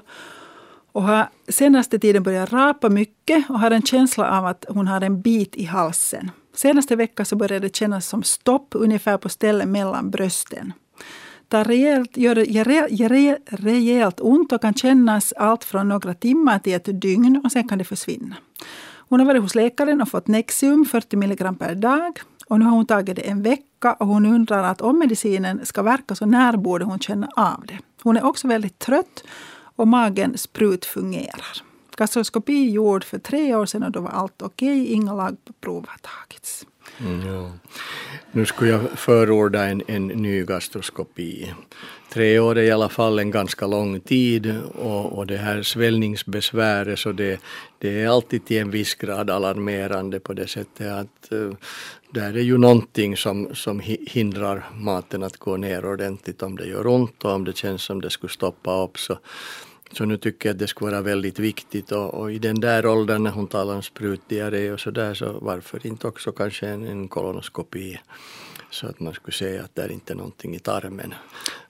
och 0.91 1.03
har 1.03 1.27
senaste 1.47 1.99
tiden 1.99 2.23
börjat 2.23 2.53
rapa 2.53 2.89
mycket 2.89 3.49
och 3.49 3.59
har 3.59 3.71
en 3.71 3.81
känsla 3.81 4.37
av 4.39 4.45
att 4.45 4.65
hon 4.69 4.87
har 4.87 5.01
en 5.01 5.21
bit 5.21 5.55
i 5.55 5.63
halsen. 5.63 6.31
Senaste 6.55 6.95
veckan 6.95 7.25
så 7.25 7.35
började 7.35 7.67
det 7.67 7.75
kännas 7.75 8.07
som 8.07 8.23
stopp 8.23 8.67
ungefär 8.71 9.17
på 9.17 9.29
stället 9.29 9.67
mellan 9.67 10.09
brösten. 10.09 10.73
Det 11.47 11.63
rejält, 11.63 12.17
gör, 12.17 12.35
gör, 12.35 12.87
gör 12.89 13.37
rejält 13.45 14.19
ont 14.19 14.51
och 14.51 14.61
kan 14.61 14.73
kännas 14.73 15.33
allt 15.33 15.63
från 15.63 15.89
några 15.89 16.13
timmar 16.13 16.59
till 16.59 16.73
ett 16.73 17.01
dygn 17.01 17.41
och 17.45 17.51
sen 17.51 17.67
kan 17.67 17.77
det 17.77 17.83
försvinna. 17.83 18.35
Hon 19.09 19.19
har 19.19 19.27
varit 19.27 19.41
hos 19.41 19.55
läkaren 19.55 20.01
och 20.01 20.09
fått 20.09 20.27
Nexium 20.27 20.85
40 20.85 21.15
mg 21.15 21.59
per 21.59 21.75
dag. 21.75 22.19
Och 22.47 22.59
nu 22.59 22.65
har 22.65 22.71
hon 22.71 22.85
tagit 22.85 23.15
det 23.15 23.21
en 23.21 23.43
vecka 23.43 23.93
och 23.93 24.07
hon 24.07 24.25
undrar 24.25 24.63
att 24.63 24.81
om 24.81 24.99
medicinen 24.99 25.65
ska 25.65 25.81
verka 25.81 26.15
så 26.15 26.25
när 26.25 26.57
borde 26.57 26.85
hon 26.85 26.99
känna 26.99 27.29
av 27.35 27.63
det. 27.67 27.79
Hon 28.03 28.17
är 28.17 28.25
också 28.25 28.47
väldigt 28.47 28.79
trött 28.79 29.23
och 29.75 29.87
magen 29.87 30.37
sprut 30.37 30.85
fungerar. 30.85 31.63
Gastroskopi 31.97 32.69
gjord 32.69 33.03
för 33.03 33.19
tre 33.19 33.55
år 33.55 33.65
sedan 33.65 33.83
och 33.83 33.91
då 33.91 34.01
var 34.01 34.09
allt 34.09 34.41
okej. 34.41 34.81
Okay. 34.81 34.93
Inga 34.93 35.13
lagprov 35.13 35.85
har 35.87 35.97
tagits. 35.97 36.65
Mm, 36.99 37.27
ja. 37.27 37.51
Nu 38.31 38.45
skulle 38.45 38.71
jag 38.71 38.81
förorda 38.95 39.65
en, 39.65 39.81
en 39.87 40.07
ny 40.07 40.43
gastroskopi. 40.43 41.53
Tre 42.13 42.39
år 42.39 42.57
är 42.57 42.61
i 42.61 42.71
alla 42.71 42.89
fall 42.89 43.19
en 43.19 43.31
ganska 43.31 43.67
lång 43.67 43.99
tid 43.99 44.55
och, 44.75 45.17
och 45.17 45.27
det 45.27 45.37
här 45.37 45.63
svällningsbesväret 45.63 46.99
så 46.99 47.11
det, 47.11 47.39
det 47.79 48.01
är 48.01 48.07
alltid 48.07 48.45
till 48.45 48.57
en 48.57 48.71
viss 48.71 48.95
grad 48.95 49.29
alarmerande 49.29 50.19
på 50.19 50.33
det 50.33 50.47
sättet 50.47 50.91
att 50.91 51.31
uh, 51.31 51.53
där 52.11 52.37
är 52.37 52.41
ju 52.41 52.57
någonting 52.57 53.17
som, 53.17 53.55
som 53.55 53.81
hindrar 54.07 54.65
maten 54.73 55.23
att 55.23 55.37
gå 55.37 55.57
ner 55.57 55.85
ordentligt 55.85 56.43
om 56.43 56.55
det 56.55 56.65
gör 56.65 56.87
ont 56.87 57.23
och 57.23 57.31
om 57.31 57.43
det 57.43 57.57
känns 57.57 57.81
som 57.81 58.01
det 58.01 58.09
skulle 58.09 58.33
stoppa 58.33 58.83
upp 58.83 58.99
så 58.99 59.17
så 59.93 60.05
nu 60.05 60.17
tycker 60.17 60.49
jag 60.49 60.53
att 60.53 60.59
det 60.59 60.67
skulle 60.67 60.91
vara 60.91 61.01
väldigt 61.01 61.39
viktigt 61.39 61.91
och, 61.91 62.13
och 62.13 62.31
i 62.31 62.39
den 62.39 62.59
där 62.59 62.85
åldern 62.85 63.23
när 63.23 63.31
hon 63.31 63.47
talar 63.47 63.75
om 63.75 63.81
sprutdiarré 63.81 64.71
och 64.71 64.79
så 64.79 64.91
där 64.91 65.13
så 65.13 65.39
varför 65.41 65.87
inte 65.87 66.07
också 66.07 66.31
kanske 66.31 66.67
en, 66.67 66.87
en 66.87 67.07
kolonoskopi 67.07 67.99
så 68.69 68.87
att 68.87 68.99
man 68.99 69.13
skulle 69.13 69.37
se 69.37 69.59
att 69.59 69.75
det 69.75 69.81
är 69.81 69.91
inte 69.91 70.13
är 70.13 70.17
någonting 70.17 70.55
i 70.55 70.59
tarmen. 70.59 71.13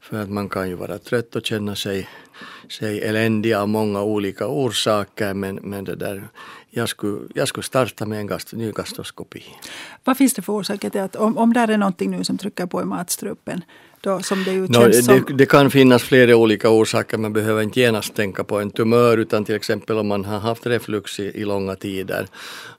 För 0.01 0.21
att 0.21 0.29
man 0.29 0.49
kan 0.49 0.69
ju 0.69 0.75
vara 0.75 0.97
trött 0.97 1.35
och 1.35 1.45
känna 1.45 1.75
sig, 1.75 2.07
sig 2.69 3.01
eländig 3.01 3.53
av 3.53 3.69
många 3.69 4.03
olika 4.03 4.47
orsaker 4.47 5.33
men, 5.33 5.55
men 5.55 5.83
det 5.83 5.95
där, 5.95 6.27
jag, 6.69 6.89
skulle, 6.89 7.19
jag 7.35 7.47
skulle 7.47 7.63
starta 7.63 8.05
med 8.05 8.19
en 8.19 8.27
gast, 8.27 8.53
ny 8.53 8.71
gastroskopi. 8.71 9.43
Vad 10.03 10.17
finns 10.17 10.33
det 10.33 10.41
för 10.41 10.53
orsaker 10.53 10.89
till 10.89 11.01
att 11.01 11.15
om, 11.15 11.37
om 11.37 11.53
det 11.53 11.59
är 11.59 11.77
någonting 11.77 12.11
nu 12.11 12.23
som 12.23 12.37
trycker 12.37 12.65
på 12.65 12.81
i 12.81 12.85
matstrupen 12.85 13.61
då, 14.03 14.19
som 14.19 14.43
det 14.43 14.51
ju 14.51 14.61
no, 14.61 14.73
känns 14.73 14.97
det, 14.97 15.03
som... 15.03 15.37
det 15.37 15.45
kan 15.45 15.71
finnas 15.71 16.03
flera 16.03 16.35
olika 16.35 16.69
orsaker. 16.69 17.17
Man 17.17 17.33
behöver 17.33 17.61
inte 17.61 17.79
genast 17.79 18.15
tänka 18.15 18.43
på 18.43 18.59
en 18.59 18.71
tumör 18.71 19.17
utan 19.17 19.45
till 19.45 19.55
exempel 19.55 19.97
om 19.97 20.07
man 20.07 20.25
har 20.25 20.39
haft 20.39 20.65
reflux 20.65 21.19
i, 21.19 21.23
i 21.23 21.45
långa 21.45 21.75
tider. 21.75 22.27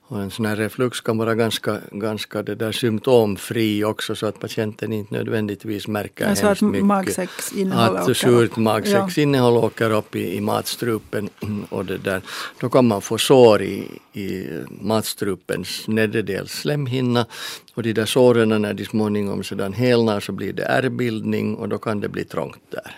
Och 0.07 0.21
en 0.21 0.31
sån 0.31 0.45
här 0.45 0.55
reflux 0.55 1.01
kan 1.01 1.17
vara 1.17 1.35
ganska, 1.35 1.81
ganska 1.91 2.43
det 2.43 2.55
där 2.55 2.71
symptomfri 2.71 3.83
också 3.83 4.15
så 4.15 4.25
att 4.25 4.39
patienten 4.39 4.93
inte 4.93 5.13
nödvändigtvis 5.13 5.87
märker 5.87 6.27
alltså 6.29 6.45
hemskt 6.45 6.61
mycket. 6.61 6.85
magsäcksinnehåll 6.85 7.97
Att 7.97 8.17
surt 8.17 8.55
magsäcksinnehåll 8.55 9.57
åker 9.57 9.91
upp 9.91 10.15
i, 10.15 10.35
i 10.35 10.41
matstrupen 10.41 11.29
och 11.69 11.85
det 11.85 11.97
där. 11.97 12.21
Då 12.59 12.69
kan 12.69 12.87
man 12.87 13.01
få 13.01 13.17
sår 13.17 13.61
i, 13.61 13.99
i 14.13 14.47
matstrupens 14.81 15.87
nedre 15.87 16.21
del 16.21 16.47
slemhinna 16.47 17.25
och 17.73 17.83
de 17.83 17.93
där 17.93 18.05
såren 18.05 18.61
när 18.61 18.73
de 18.73 18.85
småningom 18.85 19.43
sedan 19.43 19.73
helnar 19.73 20.19
så 20.19 20.31
blir 20.31 20.53
det 20.53 20.63
ärrbildning 20.63 21.55
och 21.55 21.69
då 21.69 21.77
kan 21.77 21.99
det 21.99 22.09
bli 22.09 22.25
trångt 22.25 22.61
där. 22.69 22.95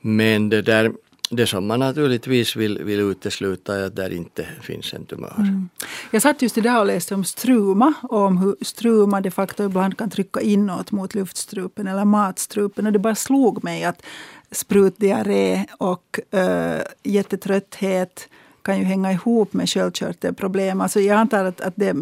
Men 0.00 0.48
det 0.48 0.62
där 0.62 0.92
det 1.36 1.46
som 1.46 1.66
man 1.66 1.80
naturligtvis 1.80 2.56
vill, 2.56 2.82
vill 2.84 3.00
utesluta 3.00 3.76
är 3.76 3.86
att 3.86 3.96
där 3.96 4.12
inte 4.12 4.46
finns 4.62 4.94
en 4.94 5.06
tumör. 5.06 5.34
Mm. 5.38 5.68
Jag 6.10 6.22
satt 6.22 6.42
just 6.42 6.58
idag 6.58 6.80
och 6.80 6.86
läste 6.86 7.14
om 7.14 7.24
struma 7.24 7.94
och 8.02 8.18
om 8.18 8.38
hur 8.38 8.56
struma 8.60 9.20
de 9.20 9.30
facto 9.30 9.64
ibland 9.64 9.98
kan 9.98 10.10
trycka 10.10 10.40
inåt 10.40 10.92
mot 10.92 11.14
luftstrupen 11.14 11.86
eller 11.86 12.04
matstrupen. 12.04 12.86
Och 12.86 12.92
det 12.92 12.98
bara 12.98 13.14
slog 13.14 13.64
mig 13.64 13.84
att 13.84 14.02
sprutdiarré 14.50 15.66
och 15.78 16.20
äh, 16.30 16.80
jättetrötthet 17.02 18.28
kan 18.64 18.78
ju 18.78 18.84
hänga 18.84 19.12
ihop 19.12 19.52
med 19.52 19.68
sköldkörtelproblem. 19.68 20.80
Alltså 20.80 21.00
jag 21.00 21.16
antar 21.16 21.44
att, 21.44 21.60
att 21.60 21.72
det 21.76 21.88
är 21.88 21.94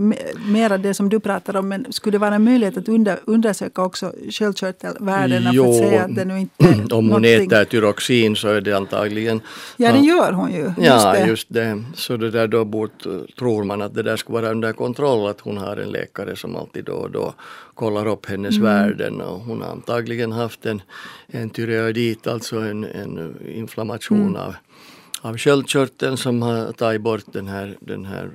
mera 0.53 0.79
det 0.79 0.95
som 0.95 1.09
du 1.09 1.21
pratar 1.21 1.57
om. 1.57 1.69
Men 1.69 1.93
skulle 1.93 2.15
det 2.15 2.19
vara 2.19 2.35
en 2.35 2.45
möjlighet 2.45 2.77
att 2.77 2.89
under, 2.89 3.19
undersöka 3.25 3.83
också 3.83 4.13
sköldkörtelvärdena 4.31 5.51
jo, 5.53 5.65
för 5.65 5.71
att 5.85 5.91
se 5.91 5.99
att 5.99 6.15
det 6.17 6.25
nu 6.25 6.39
inte 6.41 6.55
Om 6.65 6.89
hon 6.91 7.07
någonting. 7.07 7.47
äter 7.47 7.65
tyroxin 7.65 8.37
så 8.37 8.49
är 8.49 8.61
det 8.61 8.73
antagligen... 8.73 9.41
Ja, 9.77 9.93
det 9.93 9.99
gör 9.99 10.33
hon 10.33 10.53
ju. 10.53 10.73
Ja, 10.79 11.13
det. 11.13 11.27
just 11.27 11.47
det. 11.51 11.83
Så 11.95 12.17
det 12.17 12.31
där 12.31 12.47
då 12.49 12.65
bort, 12.65 13.05
tror 13.39 13.65
man 13.65 13.83
att 13.83 13.95
det 13.95 14.03
där 14.03 14.17
skulle 14.17 14.41
vara 14.41 14.51
under 14.51 14.73
kontroll. 14.73 15.29
Att 15.31 15.41
hon 15.41 15.59
har 15.59 15.77
en 15.77 15.89
läkare 15.91 16.37
som 16.37 16.57
alltid 16.57 16.85
då 16.85 16.93
och 16.93 17.11
då 17.11 17.35
kollar 17.75 18.07
upp 18.07 18.27
hennes 18.27 18.57
Mm. 18.57 18.65
värden. 18.65 19.21
Och 19.21 19.41
hon 19.41 19.63
har 19.63 19.69
antagligen 19.71 20.33
haft 20.33 20.67
en, 20.67 20.83
en 21.27 21.51
tyreoidit, 21.51 22.27
alltså 22.27 22.57
en, 22.61 22.85
en 22.85 23.35
inflammation 23.55 24.19
Mm. 24.21 24.37
av 24.37 24.55
av 25.23 25.39
sköldkörteln 25.39 26.17
som 26.17 26.43
har 26.43 26.73
tagit 26.73 27.01
bort 27.01 27.25
den 27.33 27.49
här, 27.49 27.77
den 27.81 28.05
här 28.05 28.31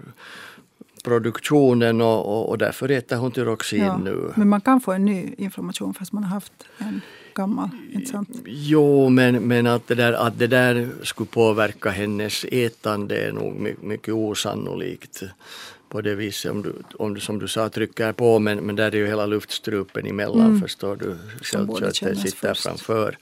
produktionen 1.03 2.01
och, 2.01 2.25
och, 2.25 2.49
och 2.49 2.57
därför 2.57 2.91
äter 2.91 3.15
hon 3.15 3.31
tyroxin 3.31 3.83
Ja, 3.83 3.97
nu. 3.97 4.31
Men 4.35 4.49
man 4.49 4.61
kan 4.61 4.81
få 4.81 4.91
en 4.91 5.05
ny 5.05 5.33
inflammation 5.37 5.93
fast 5.93 6.11
man 6.11 6.23
har 6.23 6.29
haft 6.29 6.53
en 6.77 7.01
gammal. 7.33 7.69
Inte 7.91 8.11
sant? 8.11 8.29
Jo, 8.45 9.09
men, 9.09 9.35
men 9.47 9.67
att, 9.67 9.87
det 9.87 9.95
där, 9.95 10.13
att 10.13 10.39
det 10.39 10.47
där 10.47 10.89
skulle 11.03 11.27
påverka 11.27 11.89
hennes 11.89 12.45
ätande 12.51 13.17
är 13.17 13.31
nog 13.31 13.55
mycket, 13.55 13.83
mycket 13.83 14.13
osannolikt. 14.13 15.23
På 15.89 16.01
det 16.01 16.15
viset 16.15 16.51
om 16.51 16.61
du, 16.61 16.73
om 16.99 17.13
du 17.13 17.19
som 17.19 17.39
du 17.39 17.47
sa 17.47 17.69
trycker 17.69 18.11
på 18.13 18.39
men, 18.39 18.57
men 18.57 18.75
där 18.75 18.91
är 18.91 18.97
ju 18.97 19.07
hela 19.07 19.25
luftstrupen 19.25 20.05
emellan 20.05 20.45
Mm. 20.45 20.61
förstår 20.61 20.95
du. 20.95 21.17
Sköldkörteln 21.41 22.15
sitter 22.15 22.53
först. 22.53 22.63
framför 22.63 23.17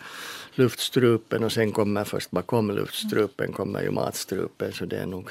luftstrupen 0.57 1.43
och 1.43 1.51
sen 1.51 1.71
kommer 1.71 2.03
först 2.03 2.31
bakom 2.31 2.71
luftstrupen 2.71 3.51
kommer 3.53 3.81
ju 3.81 3.91
matstrupen 3.91 4.71
så 4.74 4.85
det 4.85 4.97
är 4.97 5.05
nog 5.05 5.29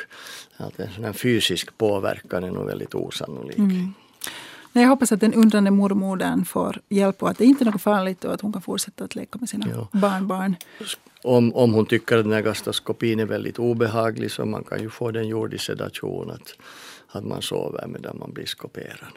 att 0.56 0.80
en 0.80 0.88
sån 0.92 1.14
fysisk 1.14 1.78
påverkan 1.78 2.44
är 2.44 2.50
nog 2.50 2.66
väldigt 2.66 2.94
osannolik. 2.94 3.58
Mm. 3.58 3.94
Nej, 4.72 4.84
jag 4.84 4.88
hoppas 4.88 5.12
att 5.12 5.20
den 5.20 5.34
undrande 5.34 5.70
mormodern 5.70 6.44
får 6.44 6.80
hjälp 6.88 7.22
och 7.22 7.30
att 7.30 7.38
det 7.38 7.44
inte 7.44 7.64
är 7.64 7.70
något 7.70 7.82
farligt 7.82 8.24
och 8.24 8.34
att 8.34 8.40
hon 8.40 8.52
kan 8.52 8.62
fortsätta 8.62 9.04
att 9.04 9.14
leka 9.14 9.38
med 9.38 9.48
sina 9.48 9.66
Ja. 9.70 9.88
barnbarn. 9.92 10.56
Om, 11.22 11.54
om 11.54 11.74
hon 11.74 11.86
tycker 11.86 12.18
att 12.18 12.24
den 12.24 12.32
här 12.32 12.42
gastroskopin 12.42 13.20
är 13.20 13.24
väldigt 13.24 13.58
obehaglig 13.58 14.30
så 14.30 14.44
man 14.44 14.64
kan 14.64 14.80
ju 14.82 14.90
få 14.90 15.10
den 15.10 15.28
gjord 15.28 15.54
i 15.54 15.58
sedation 15.58 16.30
att, 16.30 16.54
att 17.08 17.24
man 17.24 17.42
sover 17.42 17.86
medan 17.86 18.18
man 18.18 18.32
blir 18.32 18.46
skoperad. 18.46 19.12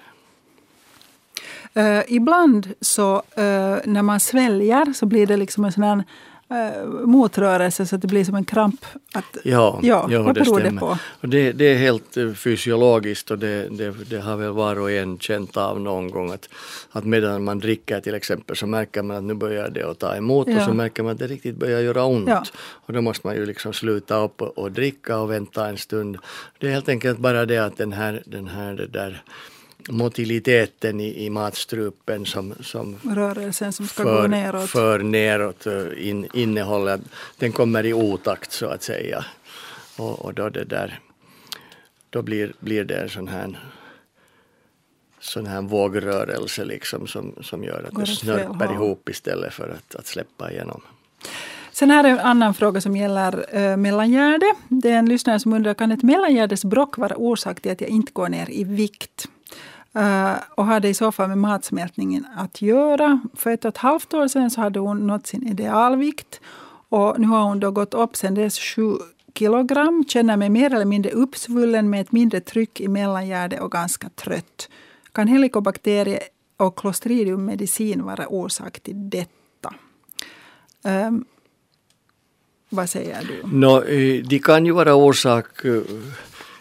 Eh, 1.74 2.00
ibland 2.08 2.74
så 2.82 3.16
eh, 3.16 3.76
när 3.86 4.02
man 4.02 4.20
sväljer 4.20 4.94
så 4.94 5.06
blir 5.06 5.28
det 5.28 5.38
liksom 5.38 5.66
en 5.66 5.72
sån 5.72 5.84
här 5.84 6.04
uh, 6.52 7.06
motrörelse 7.06 7.86
så 7.86 7.96
att 7.96 8.02
det 8.02 8.08
blir 8.08 8.24
som 8.24 8.36
en 8.36 8.46
kramp. 8.46 8.86
Att, 9.14 9.38
Ja, 9.44 9.80
ja, 9.84 10.08
ja 10.10 10.22
vad 10.22 10.36
det 10.36 10.42
beror 10.42 10.60
det 10.60 10.66
stämmer. 10.66 10.80
på? 10.80 10.98
Och 11.22 11.30
det, 11.30 11.52
det 11.52 11.66
är 11.66 11.78
helt 11.78 12.18
fysiologiskt 12.36 13.32
och 13.32 13.40
det, 13.40 13.68
det, 13.70 14.10
det 14.10 14.20
har 14.20 14.38
väl 14.38 14.50
var 14.52 14.80
och 14.80 14.92
en 14.92 15.20
känt 15.20 15.58
av 15.58 15.82
någon 15.82 16.12
gång 16.12 16.32
att, 16.32 16.50
att 16.92 17.06
medan 17.06 17.44
man 17.44 17.60
dricker 17.60 18.00
till 18.00 18.16
exempel 18.16 18.56
så 18.56 18.68
märker 18.68 19.04
man 19.04 19.18
att 19.18 19.24
nu 19.24 19.34
börjar 19.34 19.70
det 19.70 19.84
att 19.84 20.00
ta 20.00 20.16
emot 20.16 20.48
och 20.48 20.54
Ja. 20.54 20.66
så 20.66 20.74
märker 20.74 21.04
man 21.04 21.12
att 21.12 21.20
det 21.20 21.28
riktigt 21.28 21.56
börjar 21.56 21.80
göra 21.80 22.04
ont. 22.06 22.28
Ja. 22.28 22.44
Och 22.60 22.94
då 22.94 23.02
måste 23.02 23.28
man 23.28 23.36
ju 23.36 23.46
liksom 23.46 23.74
sluta 23.74 24.24
upp 24.24 24.42
och, 24.42 24.58
och 24.58 24.72
dricka 24.72 25.18
och 25.18 25.32
vänta 25.32 25.68
en 25.68 25.78
stund. 25.78 26.18
Det 26.60 26.68
är 26.68 26.72
helt 26.72 26.90
enkelt 26.90 27.20
bara 27.20 27.46
det 27.46 27.58
att 27.58 27.78
den 27.78 27.94
här, 27.94 28.24
den 28.26 28.48
här 28.48 28.74
det 28.74 28.88
där 28.88 29.24
motiliteten 29.90 31.00
i, 31.00 31.26
i 31.26 31.30
matstrupen 31.30 32.26
som, 32.26 32.54
som 32.62 33.00
Rörelsen 33.04 33.74
som 33.74 33.88
ska 33.88 34.04
gå 34.04 34.10
för, 34.10 34.28
neråt. 34.28 34.70
för 34.70 35.00
neråt 35.00 35.66
eh, 35.66 36.10
in, 36.10 36.28
innehållet, 36.34 37.02
den 37.38 37.52
kommer 37.52 37.86
i 37.86 37.94
otakt 37.94 38.52
så 38.52 38.68
att 38.68 38.84
säga. 38.84 39.26
Och, 39.98 40.26
och 40.26 40.34
då 40.34 40.50
det 40.50 40.64
där, 40.64 41.00
då 42.10 42.22
blir, 42.22 42.54
blir 42.60 42.84
det 42.84 42.96
en 42.96 43.10
sån 43.10 43.28
här 43.28 43.60
sån 45.20 45.46
här 45.46 45.62
vågrörelse 45.62 46.66
liksom 46.66 47.08
som, 47.08 47.36
som 47.42 47.64
gör 47.64 47.84
att 47.88 47.94
Går 47.94 48.02
det 48.02 48.08
snörper 48.08 48.74
ihop 48.74 49.10
istället 49.10 49.54
för 49.54 49.70
att, 49.70 49.96
att 49.96 50.08
släppa 50.08 50.52
igenom. 50.52 50.82
Sen 51.72 51.92
här 51.92 52.04
är 52.04 52.10
en 52.10 52.20
annan 52.20 52.54
fråga 52.54 52.82
som 52.82 52.98
gäller 52.98 53.56
äh, 53.58 53.78
mellangärde. 53.78 54.54
Det 54.68 54.90
är 54.90 54.98
en 54.98 55.10
lyssnare 55.10 55.40
som 55.40 55.54
undrar, 55.54 55.74
kan 55.74 55.92
ett 55.92 56.04
mellangärdesbråck 56.04 56.98
vara 56.98 57.16
orsak 57.16 57.62
till 57.62 57.72
att 57.72 57.82
jag 57.82 57.90
inte 57.90 58.12
går 58.12 58.30
ner 58.30 58.50
i 58.50 58.64
vikt? 58.64 59.28
Eh, 59.98 60.36
och 60.56 60.66
har 60.66 60.80
det 60.80 60.90
i 60.90 60.94
så 60.94 61.12
fall 61.12 61.28
med 61.28 61.38
matsmältningen 61.38 62.28
att 62.36 62.62
göra? 62.62 63.22
För 63.34 63.52
ett 63.52 63.66
och 63.66 63.70
ett 63.70 63.78
halvt 63.78 64.14
år 64.14 64.28
sedan 64.28 64.52
så 64.52 64.62
hade 64.62 64.80
hon 64.80 65.08
nått 65.08 65.28
sin 65.28 65.48
idealvikt. 65.48 66.42
Och 66.90 67.20
nu 67.20 67.28
har 67.28 67.44
hon 67.44 67.60
då 67.60 67.72
gått 67.72 67.94
upp 67.94 68.16
sen 68.16 68.36
dess 68.36 68.60
sju 68.60 68.94
kilogram. 69.36 70.06
Känner 70.08 70.38
mig 70.38 70.50
mer 70.50 70.74
eller 70.74 70.86
mindre 70.86 71.12
uppsvullen 71.12 71.90
med 71.90 72.02
ett 72.02 72.12
mindre 72.12 72.40
tryck 72.40 72.82
i 72.82 72.88
mellangärde 72.88 73.60
och 73.60 73.72
ganska 73.72 74.10
trött. 74.10 74.70
Kan 75.12 75.28
helikobakterie 75.28 76.20
och 76.58 76.78
clostridiummedicin 76.78 78.04
vara 78.04 78.28
orsak 78.28 78.80
till 78.80 79.10
detta? 79.10 79.74
Um, 80.84 81.26
vad 82.70 82.90
säger 82.90 83.22
du? 83.28 83.58
No, 83.58 83.84
eh, 83.84 84.24
de 84.24 84.40
kan 84.40 84.66
ju 84.66 84.72
vara 84.72 84.96
orsak 84.96 85.66
eh, 85.66 85.82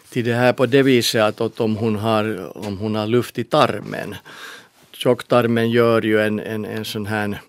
till 0.09 0.25
det 0.25 0.33
här 0.33 0.53
på 0.53 0.65
det 0.65 0.83
viset 0.83 1.21
att, 1.21 1.41
att 1.41 1.59
om, 1.59 1.75
hon 1.75 1.95
har, 1.95 2.57
om 2.67 2.77
hon 2.77 2.95
har 2.95 3.07
luft 3.07 3.39
i 3.39 3.43
tarmen. 3.43 4.15
Tjocktarmen 4.91 5.71
gör 5.71 6.01
ju 6.01 6.21
en, 6.21 6.39
en, 6.39 6.65
en 6.65 6.85
sån 6.85 7.05
här, 7.05 7.41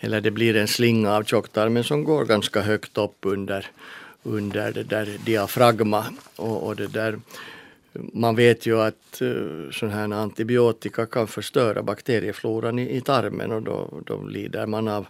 eller 0.00 0.20
det 0.20 0.30
blir 0.30 0.56
en 0.56 0.68
slinga 0.68 1.16
av 1.16 1.22
tjocktarmen 1.22 1.84
som 1.84 2.04
går 2.04 2.24
ganska 2.24 2.60
högt 2.60 2.98
upp 2.98 3.16
under, 3.20 3.66
under 4.22 4.72
det 4.72 4.82
där 4.82 5.08
diafragma. 5.24 6.04
Och, 6.36 6.66
och 6.66 6.76
det 6.76 6.86
där, 6.86 7.18
man 7.92 8.36
vet 8.36 8.66
ju 8.66 8.80
att 8.80 9.20
eh, 9.20 9.70
sån 9.72 9.90
här 9.90 10.12
antibiotika 10.12 11.06
kan 11.06 11.26
förstöra 11.26 11.82
bakteriefloran 11.82 12.78
i, 12.78 12.96
i 12.96 13.00
tarmen 13.00 13.52
och 13.52 13.62
då, 13.62 14.00
då 14.06 14.22
lider 14.22 14.66
man 14.66 14.88
av, 14.88 15.06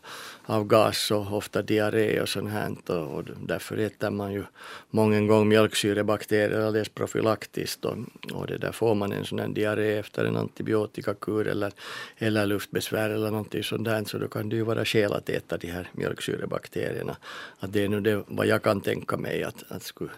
av 0.47 0.65
gas 0.65 1.11
och 1.11 1.33
ofta 1.33 1.63
diarré 1.63 2.21
och 2.21 2.29
sånt 2.29 2.51
här. 2.51 2.91
Och, 2.91 3.25
därför 3.47 3.77
äter 3.77 4.11
man 4.11 4.33
ju 4.33 4.45
många 4.91 5.21
gånger 5.21 5.45
mjölksyrebakterier 5.45 6.61
alldeles 6.61 6.89
profylaktiskt 6.89 7.85
och, 7.85 7.97
och 8.33 8.47
det 8.47 8.59
där 8.59 8.73
får 8.73 8.95
man 8.95 9.13
en 9.13 9.25
sån 9.25 9.39
här 9.39 9.49
diarré 9.49 9.99
efter 9.99 10.25
en 10.25 10.37
antibiotikakur 10.37 11.47
eller, 11.47 11.73
eller 12.19 12.47
luftbesvär 12.47 13.11
eller 13.11 13.31
någonting 13.31 13.63
sånt 13.63 13.85
där 13.85 14.05
så 14.05 14.19
då 14.19 14.29
kan 14.29 14.49
det 14.49 14.57
ju 14.57 14.63
vara 14.63 14.85
skäl 14.85 15.13
att 15.13 15.29
äta 15.29 15.57
de 15.57 15.67
här 15.67 15.89
mjölksyrebakterierna. 15.93 17.17
Att 17.59 17.73
det 17.73 17.85
är 17.85 17.89
nu 17.89 18.01
det 18.01 18.25
vad 18.27 18.47
jag 18.47 18.63
kan 18.63 18.81
tänka 18.81 19.17
mig 19.17 19.43
att, 19.43 19.65
att 19.69 19.83
skulle 19.83 20.11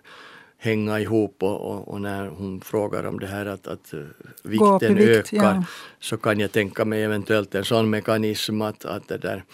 hänga 0.58 1.00
ihop 1.00 1.42
och, 1.42 1.60
och, 1.60 1.88
och 1.88 2.00
när 2.00 2.26
hon 2.28 2.60
frågar 2.60 3.06
om 3.06 3.18
det 3.18 3.26
här 3.26 3.46
att, 3.46 3.66
att 3.66 3.92
eh, 3.92 4.00
vikten 4.42 4.94
vikt, 4.94 5.32
ökar 5.32 5.54
ja. 5.54 5.64
så 6.00 6.16
kan 6.16 6.40
jag 6.40 6.52
tänka 6.52 6.84
mig 6.84 7.02
eventuellt 7.02 7.54
en 7.54 7.64
sån 7.64 7.90
mekanism 7.90 8.62
att, 8.62 8.84
att 8.84 9.08
det 9.08 9.18
där 9.18 9.44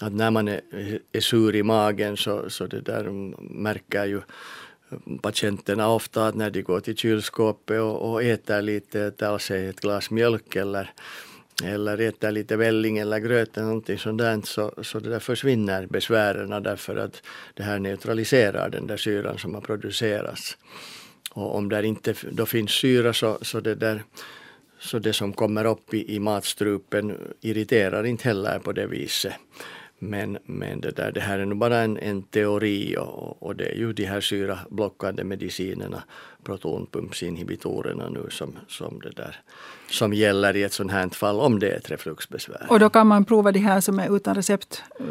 att 0.00 0.12
när 0.12 0.30
man 0.30 0.48
är, 0.48 0.60
är 1.12 1.20
sur 1.20 1.56
i 1.56 1.62
magen 1.62 2.16
så, 2.16 2.50
så 2.50 2.66
det 2.66 2.80
där 2.80 3.10
märker 3.52 4.04
ju 4.04 4.20
patienterna 5.22 5.88
ofta 5.88 6.26
att 6.26 6.34
när 6.34 6.50
de 6.50 6.62
går 6.62 6.80
till 6.80 6.96
kylskåpet 6.96 7.80
och, 7.80 8.10
och 8.10 8.22
äter 8.22 8.62
lite, 8.62 9.10
tar 9.10 9.38
sig 9.38 9.66
ett 9.66 9.80
glas 9.80 10.10
mjölk 10.10 10.56
eller, 10.56 10.90
eller 11.64 12.00
äter 12.00 12.30
lite 12.30 12.56
välling 12.56 12.98
eller 12.98 13.18
gröt 13.18 13.56
eller 13.56 13.66
någonting 13.66 13.98
sånt 13.98 14.18
där, 14.18 14.40
så, 14.44 14.72
så 14.82 15.00
det 15.00 15.10
där 15.10 15.18
försvinner 15.18 15.86
besvären 15.86 16.62
därför 16.62 16.96
att 16.96 17.22
det 17.54 17.62
här 17.62 17.78
neutraliserar 17.78 18.68
den 18.70 18.86
där 18.86 18.96
syran 18.96 19.38
som 19.38 19.54
har 19.54 19.60
producerats. 19.60 20.56
Och 21.30 21.56
om 21.56 21.68
där 21.68 21.82
inte 21.82 22.14
då 22.30 22.46
finns 22.46 22.70
syra 22.70 23.12
så, 23.12 23.38
så 23.42 23.60
det 23.60 23.74
där 23.74 24.02
så 24.80 24.98
det 24.98 25.12
som 25.12 25.32
kommer 25.32 25.64
upp 25.64 25.94
i, 25.94 26.14
i 26.14 26.18
matstrupen 26.18 27.34
irriterar 27.40 28.06
inte 28.06 28.24
heller 28.24 28.58
på 28.58 28.72
det 28.72 28.86
viset. 28.86 29.32
Men, 29.98 30.38
men 30.44 30.80
det, 30.80 30.90
där, 30.90 31.12
det 31.12 31.20
här 31.20 31.38
är 31.38 31.46
nog 31.46 31.58
bara 31.58 31.78
en, 31.78 31.98
en 31.98 32.22
teori 32.22 32.96
och, 32.98 33.42
och, 33.42 33.56
det 33.56 33.64
är 33.64 33.74
ju 33.74 33.92
de 33.92 34.04
här 34.04 34.20
syrablockande 34.20 35.24
medicinerna, 35.24 36.02
protonpumpsinhibitorerna 36.44 38.08
nu 38.08 38.26
som, 38.30 38.52
som, 38.68 39.00
det 39.00 39.10
där, 39.10 39.36
som 39.90 40.12
gäller 40.12 40.56
i 40.56 40.62
ett 40.62 40.72
sånt 40.72 40.92
här 40.92 41.08
fall 41.08 41.40
om 41.40 41.58
det 41.58 41.70
är 41.70 41.76
ett 41.76 41.90
refluxbesvär. 41.90 42.66
Och 42.68 42.80
då 42.80 42.90
kan 42.90 43.06
man 43.06 43.24
prova 43.24 43.52
de 43.52 43.58
här 43.58 43.80
som 43.80 43.98
är 43.98 44.16
utan 44.16 44.34
recept 44.34 44.82
eh, 45.00 45.06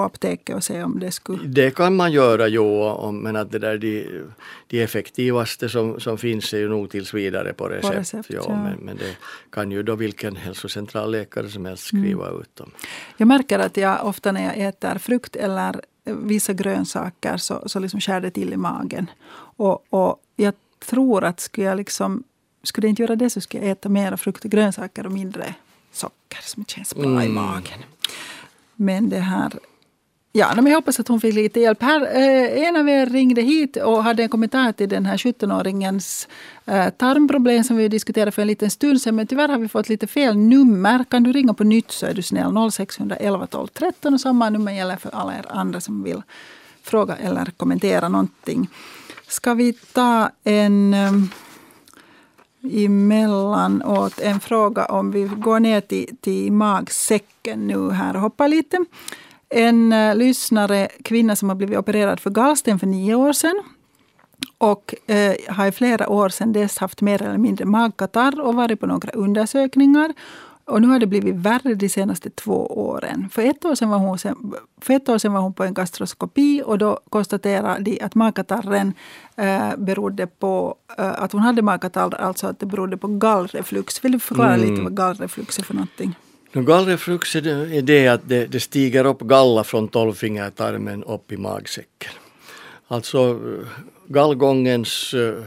på 0.00 0.04
apoteket 0.04 0.56
och 0.56 0.64
se 0.64 0.82
om 0.82 1.00
det 1.00 1.12
skulle... 1.12 1.48
Det 1.48 1.70
kan 1.70 1.96
man 1.96 2.12
göra, 2.12 2.48
jo, 2.48 3.12
men 3.12 3.36
att 3.36 3.50
det 3.52 3.58
där 3.58 3.78
de, 3.78 4.22
de 4.66 4.82
effektivaste 4.82 5.68
som, 5.68 6.00
som 6.00 6.18
finns 6.18 6.54
är 6.54 6.58
ju 6.58 6.68
nog 6.68 6.90
tills 6.90 7.14
vidare 7.14 7.52
på 7.52 7.68
recept. 7.68 7.92
På 7.92 8.00
recept 8.00 8.28
jo, 8.28 8.42
ja. 8.48 8.62
men, 8.62 8.78
men 8.78 8.96
det 8.96 9.16
kan 9.50 9.70
ju 9.70 9.82
då 9.82 9.94
vilken 9.94 10.36
hälsocentralläkare 10.36 11.48
som 11.48 11.64
helst 11.64 11.84
skriva 11.84 12.28
mm. 12.28 12.40
ut. 12.40 12.56
Dem. 12.56 12.70
Jag 13.16 13.28
märker 13.28 13.58
att 13.58 13.76
jag 13.76 14.06
ofta 14.06 14.32
när 14.32 14.44
jag 14.44 14.68
äter 14.68 14.98
frukt 14.98 15.36
eller 15.36 15.80
vissa 16.04 16.52
grönsaker 16.52 17.36
så, 17.36 17.62
så 17.66 17.78
liksom 17.78 18.00
skär 18.00 18.20
det 18.20 18.30
till 18.30 18.52
i 18.52 18.56
magen. 18.56 19.10
Och, 19.56 19.84
och 19.90 20.22
jag 20.36 20.54
tror 20.86 21.24
att 21.24 21.40
skulle 21.40 21.66
jag 21.66 21.76
liksom 21.76 22.24
skulle 22.62 22.86
jag 22.86 22.92
inte 22.92 23.02
göra 23.02 23.16
det 23.16 23.30
så 23.30 23.40
skulle 23.40 23.64
jag 23.64 23.72
äta 23.72 23.88
mer 23.88 24.16
frukt 24.16 24.44
och 24.44 24.50
grönsaker 24.50 25.06
och 25.06 25.12
mindre 25.12 25.54
socker 25.92 26.40
som 26.42 26.64
känns 26.64 26.94
bra 26.94 27.04
mm. 27.04 27.22
i 27.22 27.28
magen. 27.28 27.80
Men 28.76 29.08
det 29.08 29.18
här 29.18 29.52
Ja, 30.32 30.52
men 30.54 30.66
jag 30.66 30.74
hoppas 30.74 31.00
att 31.00 31.08
hon 31.08 31.20
fick 31.20 31.34
lite 31.34 31.60
hjälp. 31.60 31.82
Här, 31.82 32.02
eh, 32.02 32.68
en 32.68 32.76
av 32.76 32.88
er 32.88 33.06
ringde 33.06 33.42
hit 33.42 33.76
och 33.76 34.04
hade 34.04 34.22
en 34.22 34.28
kommentar 34.28 34.72
till 34.72 34.88
den 34.88 35.06
här 35.06 35.16
17-åringens 35.16 36.28
eh, 36.66 36.90
tarmproblem 36.90 37.64
som 37.64 37.76
vi 37.76 37.88
diskuterade 37.88 38.32
för 38.32 38.42
en 38.42 38.48
liten 38.48 38.70
stund 38.70 39.02
sedan. 39.02 39.16
Men 39.16 39.26
tyvärr 39.26 39.48
har 39.48 39.58
vi 39.58 39.68
fått 39.68 39.88
lite 39.88 40.06
fel 40.06 40.36
nummer. 40.36 41.04
Kan 41.04 41.22
du 41.22 41.32
ringa 41.32 41.54
på 41.54 41.64
nytt 41.64 41.90
så 41.90 42.06
är 42.06 42.14
du 42.14 42.22
snäll. 42.22 42.70
0611 42.72 43.46
12 43.46 43.66
13 43.66 44.14
och 44.14 44.20
samma 44.20 44.50
nummer 44.50 44.72
gäller 44.72 44.96
för 44.96 45.10
alla 45.14 45.38
er 45.38 45.46
andra 45.48 45.80
som 45.80 46.02
vill 46.02 46.22
fråga 46.82 47.16
eller 47.16 47.44
kommentera 47.56 48.08
någonting. 48.08 48.68
Ska 49.28 49.54
vi 49.54 49.72
ta 49.72 50.30
en 50.44 50.94
eh, 50.94 51.12
emellanåt 52.84 54.18
en 54.20 54.40
fråga 54.40 54.84
om 54.84 55.10
vi 55.10 55.24
går 55.24 55.60
ner 55.60 55.80
till, 55.80 56.16
till 56.20 56.52
magsäcken 56.52 57.66
nu 57.66 57.90
här 57.90 58.16
och 58.16 58.22
hoppar 58.22 58.48
lite. 58.48 58.84
En 59.50 59.92
uh, 59.92 60.14
lyssnare, 60.16 60.88
kvinna 61.04 61.36
som 61.36 61.48
har 61.48 61.56
blivit 61.56 61.78
opererad 61.78 62.20
för 62.20 62.30
gallsten 62.30 62.78
för 62.78 62.86
nio 62.86 63.14
år 63.14 63.32
sedan. 63.32 63.62
Och 64.58 64.94
uh, 65.10 65.54
har 65.54 65.66
i 65.66 65.72
flera 65.72 66.08
år 66.08 66.28
sedan 66.28 66.52
dess 66.52 66.78
haft 66.78 67.00
mer 67.00 67.22
eller 67.22 67.38
mindre 67.38 67.64
magkatarr 67.64 68.40
och 68.40 68.54
varit 68.54 68.80
på 68.80 68.86
några 68.86 69.10
undersökningar. 69.10 70.12
Och 70.70 70.82
nu 70.82 70.88
har 70.88 70.98
det 70.98 71.06
blivit 71.06 71.34
värre 71.34 71.74
de 71.74 71.88
senaste 71.88 72.30
två 72.30 72.66
åren. 72.66 73.28
För 73.32 73.42
ett 73.42 73.64
år 73.64 73.74
sedan 73.74 73.88
var 73.88 73.98
hon, 73.98 74.18
för 74.80 74.94
ett 74.94 75.08
år 75.08 75.18
sedan 75.18 75.32
var 75.32 75.40
hon 75.40 75.54
på 75.54 75.64
en 75.64 75.74
gastroskopi 75.74 76.62
och 76.66 76.78
då 76.78 77.00
konstaterade 77.08 77.82
de 77.82 78.00
att 78.00 78.14
magkatarren 78.14 78.94
eh, 79.36 79.76
berodde 79.76 80.26
på 80.26 80.74
eh, 80.98 81.22
att 81.22 81.32
hon 81.32 81.40
hade 81.40 81.62
magkatarr, 81.62 82.14
alltså 82.14 82.46
att 82.46 82.58
det 82.58 82.66
berodde 82.66 82.96
på 82.96 83.08
gallreflux. 83.08 84.04
Vill 84.04 84.12
du 84.12 84.18
förklara 84.18 84.54
mm. 84.54 84.70
lite 84.70 84.82
vad 84.82 84.96
gallreflux 84.96 85.58
är 85.58 85.62
för 85.62 85.74
någonting? 85.74 86.14
Gallreflux 86.52 87.36
är 87.36 87.82
det 87.82 88.08
att 88.08 88.28
det, 88.28 88.46
det 88.46 88.60
stiger 88.60 89.04
upp 89.04 89.20
galla 89.20 89.64
från 89.64 89.88
tolvfingertarmen 89.88 91.04
upp 91.04 91.32
i 91.32 91.36
magsäcken. 91.36 92.12
Alltså 92.88 93.40
gallgångens 94.06 95.14
eh, 95.14 95.44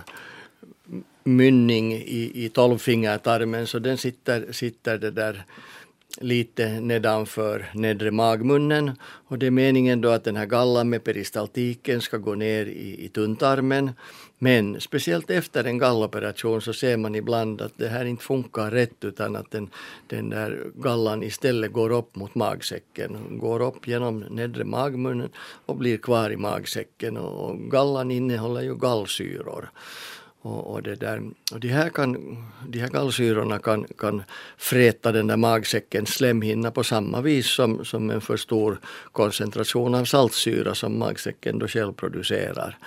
mynning 1.23 1.93
i, 1.93 2.31
i 2.45 2.49
tolvfingertarmen 2.49 3.67
så 3.67 3.79
den 3.79 3.97
sitter, 3.97 4.51
sitter 4.51 4.97
det 4.97 5.11
där 5.11 5.45
lite 6.17 6.79
nedanför 6.79 7.69
nedre 7.73 8.11
magmunnen 8.11 8.91
och 9.27 9.39
det 9.39 9.45
är 9.45 9.51
meningen 9.51 10.01
då 10.01 10.09
att 10.09 10.23
den 10.23 10.35
här 10.35 10.45
gallan 10.45 10.89
med 10.89 11.03
peristaltiken 11.03 12.01
ska 12.01 12.17
gå 12.17 12.35
ner 12.35 12.65
i, 12.65 13.05
i 13.05 13.09
tunntarmen. 13.09 13.91
Men 14.39 14.81
speciellt 14.81 15.29
efter 15.29 15.63
en 15.63 15.77
galloperation 15.77 16.61
så 16.61 16.73
ser 16.73 16.97
man 16.97 17.15
ibland 17.15 17.61
att 17.61 17.73
det 17.77 17.87
här 17.87 18.05
inte 18.05 18.23
funkar 18.23 18.71
rätt 18.71 19.03
utan 19.03 19.35
att 19.35 19.51
den, 19.51 19.69
den 20.07 20.29
där 20.29 20.71
gallan 20.75 21.23
istället 21.23 21.73
går 21.73 21.91
upp 21.91 22.15
mot 22.15 22.35
magsäcken, 22.35 23.39
går 23.39 23.61
upp 23.61 23.87
genom 23.87 24.19
nedre 24.19 24.63
magmunnen 24.63 25.29
och 25.65 25.77
blir 25.77 25.97
kvar 25.97 26.29
i 26.29 26.37
magsäcken 26.37 27.17
och 27.17 27.71
gallan 27.71 28.11
innehåller 28.11 28.61
ju 28.61 28.75
gallsyror. 28.75 29.69
Och, 30.41 30.73
och, 30.73 30.83
det 30.83 30.95
där, 30.95 31.21
och 31.53 31.59
de, 31.59 31.67
här 31.67 31.89
kan, 31.89 32.37
de 32.67 32.79
här 32.79 32.89
gallsyrorna 32.89 33.59
kan, 33.59 33.85
kan 33.97 34.23
fräta 34.57 35.11
den 35.11 35.27
där 35.27 35.37
magsäckens 35.37 36.09
slemhinna 36.09 36.71
på 36.71 36.83
samma 36.83 37.21
vis 37.21 37.47
som, 37.47 37.85
som 37.85 38.09
en 38.09 38.21
för 38.21 38.37
stor 38.37 38.79
koncentration 39.11 39.95
av 39.95 40.05
saltsyra 40.05 40.75
som 40.75 40.99
magsäcken 40.99 41.59
då 41.59 41.67
själv 41.67 41.93
producerar. 41.93 42.77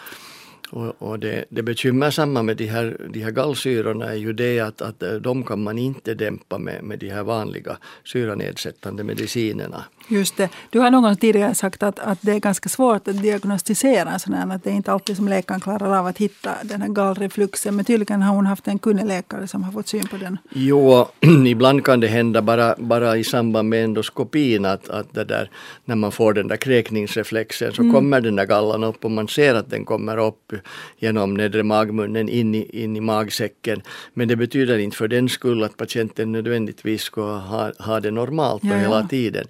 Och, 0.70 1.02
och 1.02 1.18
det, 1.18 1.44
det 1.48 1.62
bekymmersamma 1.62 2.42
med 2.42 2.56
de 2.56 2.66
här, 2.66 2.96
de 3.10 3.20
här 3.20 3.30
gallsyrorna 3.30 4.06
är 4.06 4.14
ju 4.14 4.32
det 4.32 4.60
att, 4.60 4.82
att 4.82 5.02
eh, 5.02 5.12
de 5.12 5.44
kan 5.44 5.62
man 5.62 5.78
inte 5.78 6.14
dämpa 6.14 6.58
med, 6.58 6.84
med 6.84 6.98
de 6.98 7.08
här 7.10 7.22
vanliga 7.22 7.76
syranedsättande 8.04 9.04
medicinerna. 9.04 9.84
Just 10.08 10.36
det. 10.36 10.48
Du 10.70 10.78
har 10.78 10.90
någon 10.90 11.16
tidigare 11.16 11.54
sagt 11.54 11.82
att, 11.82 11.98
att 11.98 12.18
det 12.20 12.32
är 12.32 12.38
ganska 12.38 12.68
svårt 12.68 13.08
att 13.08 13.22
diagnostisera 13.22 14.10
en 14.10 14.20
sån 14.20 14.34
här, 14.34 14.54
att 14.54 14.64
det 14.64 14.70
är 14.70 14.74
inte 14.74 14.92
alltid 14.92 15.16
som 15.16 15.28
läkaren 15.28 15.60
klarar 15.60 15.98
av 15.98 16.06
att 16.06 16.18
hitta 16.18 16.50
den 16.62 16.82
här 16.82 16.88
gallrefluxen. 16.88 17.76
Men 17.76 17.84
tydligen 17.84 18.22
har 18.22 18.34
hon 18.34 18.46
haft 18.46 18.68
en 18.68 18.78
kunnig 18.78 19.06
läkare 19.06 19.48
som 19.48 19.62
har 19.62 19.72
fått 19.72 19.88
syn 19.88 20.06
på 20.06 20.16
den. 20.16 20.38
Jo, 20.50 21.06
ibland 21.46 21.84
kan 21.84 22.00
det 22.00 22.06
hända 22.06 22.42
bara, 22.42 22.74
bara 22.78 23.16
i 23.16 23.24
samband 23.24 23.68
med 23.68 23.84
endoskopin 23.84 24.64
att, 24.64 24.88
att 24.88 25.14
det 25.14 25.24
där, 25.24 25.50
när 25.84 25.96
man 25.96 26.12
får 26.12 26.32
den 26.32 26.48
där 26.48 26.56
kräkningsreflexen 26.56 27.72
så 27.72 27.82
mm. 27.82 27.94
kommer 27.94 28.20
den 28.20 28.36
där 28.36 28.46
gallan 28.46 28.84
upp 28.84 29.04
och 29.04 29.10
man 29.10 29.28
ser 29.28 29.54
att 29.54 29.70
den 29.70 29.84
kommer 29.84 30.18
upp 30.18 30.52
genom 30.98 31.34
nedre 31.34 31.62
magmunnen 31.62 32.28
in 32.28 32.54
i, 32.54 32.82
in 32.82 32.96
i 32.96 33.00
magsäcken. 33.00 33.82
Men 34.14 34.28
det 34.28 34.36
betyder 34.36 34.78
inte 34.78 34.96
för 34.96 35.08
den 35.08 35.28
skull 35.28 35.62
att 35.62 35.76
patienten 35.76 36.32
nödvändigtvis 36.32 37.02
ska 37.02 37.36
ha, 37.36 37.72
ha 37.78 38.00
det 38.00 38.10
normalt 38.10 38.64
ja, 38.64 38.76
hela 38.76 39.08
tiden. 39.08 39.46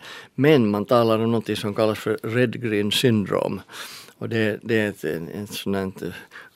Men 0.47 0.71
man 0.71 0.85
talar 0.85 1.19
om 1.19 1.33
något 1.33 1.59
som 1.59 1.75
kallas 1.75 1.99
för 1.99 2.19
Red 2.23 2.63
Green 2.63 2.93
syndrom. 2.93 3.61
Och 4.19 4.29
det, 4.29 4.59
det 4.63 4.81
är 4.81 4.89
ett, 4.89 5.05
ett 5.05 5.51
sådant 5.51 6.03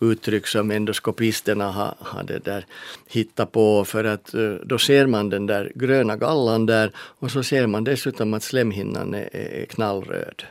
uttryck 0.01 0.47
som 0.47 0.71
endoskopisterna 0.71 1.71
har, 1.71 1.95
har 1.99 2.23
det 2.23 2.45
där 2.45 2.67
hittat 3.09 3.53
på 3.53 3.85
för 3.85 4.05
att 4.05 4.35
eh, 4.35 4.55
då 4.65 4.79
ser 4.79 5.07
man 5.07 5.31
den 5.31 5.47
där 5.47 5.73
gröna 5.75 6.17
gallan 6.17 6.67
där 6.67 6.93
och 6.97 7.31
så 7.31 7.43
ser 7.43 7.67
man 7.67 7.85
dessutom 7.85 8.35
att 8.35 8.43
slemhinnan 8.43 9.15
är, 9.15 9.37
är 9.37 9.65
knallröd 9.65 10.43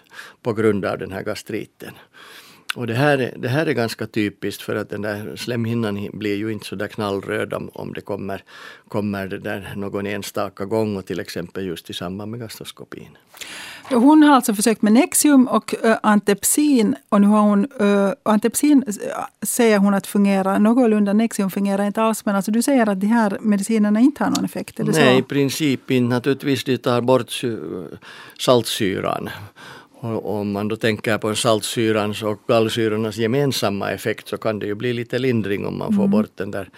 på 0.41 0.54
grund 0.54 0.86
av 0.86 0.97
den 0.97 1.12
här 1.12 1.23
gastriten. 1.23 1.93
Och 2.75 2.88
det 2.88 2.93
här, 2.93 3.17
är, 3.17 3.34
det 3.38 3.47
här 3.47 3.65
är 3.65 3.73
ganska 3.73 4.08
typiskt 4.08 4.62
för 4.62 4.75
att 4.75 4.89
den 4.89 5.01
där 5.01 5.36
slemhinnan 5.36 6.10
blir 6.13 6.36
ju 6.36 6.51
inte 6.51 6.65
så 6.65 6.75
där 6.75 6.88
knallröd 6.88 7.53
om, 7.53 7.69
om 7.73 7.93
det 7.93 8.01
kommer, 8.01 8.43
kommer 8.88 9.27
det 9.27 9.38
där 9.38 9.73
någon 9.75 10.08
enstaka 10.08 10.65
gång 10.65 10.97
och 10.97 11.05
till 11.05 11.19
exempel 11.19 11.65
just 11.65 11.89
i 11.89 11.93
samband 11.93 12.32
med 12.32 12.39
gastroskopin. 12.39 13.17
Hon 13.89 14.23
har 14.23 14.36
alltså 14.36 14.53
försökt 14.53 14.82
med 14.82 14.93
Nexium 14.93 15.47
och 15.47 15.75
uh, 15.86 15.95
Antepsin 16.03 16.95
och 17.10 17.21
nu 17.21 17.27
har 17.27 17.41
hon 17.41 17.67
uh, 17.82 18.12
Antepsin 18.23 18.84
säger 19.41 19.77
hon 19.77 19.93
att 19.93 20.08
fungerar 20.08 20.60
någorlunda, 20.60 21.13
Nexium 21.13 21.51
fungerar 21.51 21.86
inte 21.86 22.01
alls 22.01 22.25
men 22.25 22.36
alltså 22.36 22.51
du 22.51 22.62
säger 22.62 22.89
att 22.89 23.01
de 23.01 23.08
här 23.08 23.38
medicinerna 23.41 23.99
inte 23.99 24.23
har 24.23 24.32
någon 24.32 24.45
effekt? 24.45 24.77
Det 24.77 24.84
Nej, 24.84 24.93
så? 24.93 25.19
i 25.19 25.21
princip 25.21 25.91
inte. 25.91 26.15
Naturligtvis 26.15 26.63
de 26.63 26.77
tar 26.77 27.01
bort 27.01 27.32
saltsyran 28.39 29.29
och 30.01 30.39
om 30.39 30.51
man 30.51 30.67
då 30.67 30.75
tänker 30.75 31.17
på 31.17 31.35
saltsyrans 31.35 32.23
och 32.23 32.39
gallsyrornas 32.47 33.17
gemensamma 33.17 33.91
effekt 33.91 34.27
så 34.27 34.38
kan 34.38 34.59
det 34.59 34.65
ju 34.65 34.75
bli 34.75 34.93
lite 34.93 35.19
lindring 35.19 35.65
om 35.65 35.77
man 35.77 35.93
får 35.93 36.03
mm. 36.03 36.12
bort 36.12 36.31
den 36.35 36.51
där, 36.51 36.69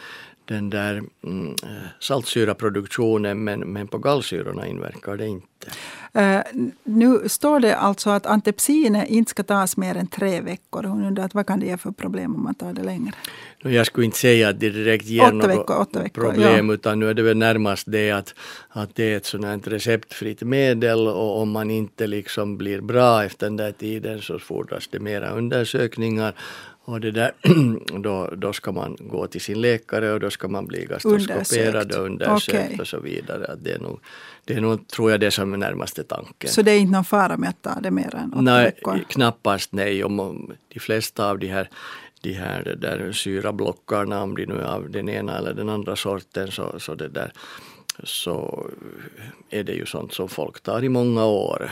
den 0.46 0.70
där 0.70 1.02
mm, 1.24 1.56
saltsyraproduktionen 2.00 3.44
men, 3.44 3.60
men 3.60 3.88
på 3.88 3.98
gallsyrorna 3.98 4.68
inverkar 4.68 5.18
det 5.18 5.28
inte. 5.28 5.72
Uh, 6.18 6.68
nu 6.84 7.30
står 7.30 7.60
det 7.60 7.76
alltså 7.76 8.10
att 8.10 8.26
antepsine 8.26 9.06
inte 9.08 9.30
ska 9.30 9.44
tas 9.44 9.78
mer 9.78 9.96
än 9.98 10.08
tre 10.08 10.42
veckor. 10.42 10.84
Hon 10.84 11.06
undrar 11.06 11.26
att 11.26 11.34
vad 11.34 11.48
kan 11.48 11.60
det 11.60 11.66
ge 11.66 11.78
för 11.78 11.92
problem 11.92 12.36
om 12.36 12.44
man 12.44 12.56
tar 12.56 12.74
det 12.74 12.84
längre? 12.84 13.12
Jag 13.64 13.86
skulle 13.86 14.06
inte 14.06 14.18
säga 14.18 14.50
att 14.50 14.60
det 14.60 14.70
direkt 14.70 15.06
ger 15.06 15.24
åtta 15.24 15.32
något 15.32 15.50
veckor, 15.50 16.00
veckor, 16.00 16.10
problem 16.10 16.68
ja. 16.68 16.74
utan 16.74 17.00
nu 17.00 17.10
är 17.10 17.14
det 17.14 17.22
väl 17.22 17.38
närmast 17.38 17.84
det 17.92 18.12
att, 18.12 18.36
att 18.70 18.96
det 18.96 19.14
är 19.14 19.18
ett 19.18 19.26
sådant 19.26 19.68
receptfritt 19.68 20.42
medel 20.42 21.08
och 21.08 21.42
om 21.42 21.52
man 21.52 21.72
inte 21.72 22.08
liksom 22.08 22.58
blir 22.58 22.82
bra 22.82 23.24
efter 23.24 23.46
den 23.46 23.58
där 23.58 23.72
tiden 23.72 24.22
så 24.22 24.40
fordras 24.40 24.88
det 24.88 25.00
mera 25.00 25.30
undersökningar 25.30 26.34
och 26.84 27.02
det 27.02 27.12
där, 27.12 27.32
då, 28.00 28.30
då 28.38 28.54
ska 28.54 28.72
man 28.72 28.98
gå 29.00 29.28
till 29.28 29.42
sin 29.42 29.62
läkare 29.62 30.12
och 30.12 30.20
då 30.20 30.30
ska 30.30 30.48
man 30.48 30.66
bli 30.66 30.86
gastroskoperad 30.86 31.92
och 31.92 32.06
undersökt 32.06 32.66
okay. 32.66 32.78
och 32.80 32.88
så 32.88 33.00
vidare. 33.00 33.56
det 33.62 33.72
är 33.72 33.80
nog, 33.80 34.00
det 34.46 34.54
är 34.54 34.62
nog, 34.62 34.88
tror 34.88 35.12
jag, 35.12 35.20
det 35.20 35.32
som 35.32 35.54
är 35.54 35.58
närmaste 35.58 36.04
tanken. 36.04 36.50
Så 36.50 36.62
det 36.62 36.72
är 36.72 36.80
inte 36.80 36.92
någon 36.92 37.06
fara 37.06 37.38
med 37.38 37.50
att 37.50 37.62
ta 37.62 37.80
det 37.82 37.92
mer 37.92 38.16
än 38.16 38.34
åtta 38.34 38.42
nej, 38.42 38.66
veckor? 38.66 39.00
Knappast 39.10 39.72
nej. 39.72 40.04
Om 40.04 40.56
de 40.74 40.80
flesta 40.80 41.30
av 41.30 41.40
de 41.40 41.48
här 41.48 41.70
de 42.22 42.34
här 42.34 42.78
där 42.82 43.12
syrablockarna, 43.12 44.24
om 44.24 44.36
de 44.36 44.46
nu 44.46 44.60
är 44.62 44.66
av 44.66 44.90
den 44.90 45.10
ena 45.10 45.38
eller 45.38 45.54
den 45.54 45.70
andra 45.70 45.96
sorten, 45.96 46.52
så, 46.52 46.80
så, 46.80 46.96
det 46.96 47.08
där, 47.08 47.32
så 48.04 48.66
är 49.50 49.64
det 49.64 49.74
ju 49.74 49.86
sånt 49.86 50.14
som 50.14 50.30
folk 50.30 50.64
tar 50.64 50.84
i 50.84 50.90
många 50.90 51.26
år. 51.26 51.72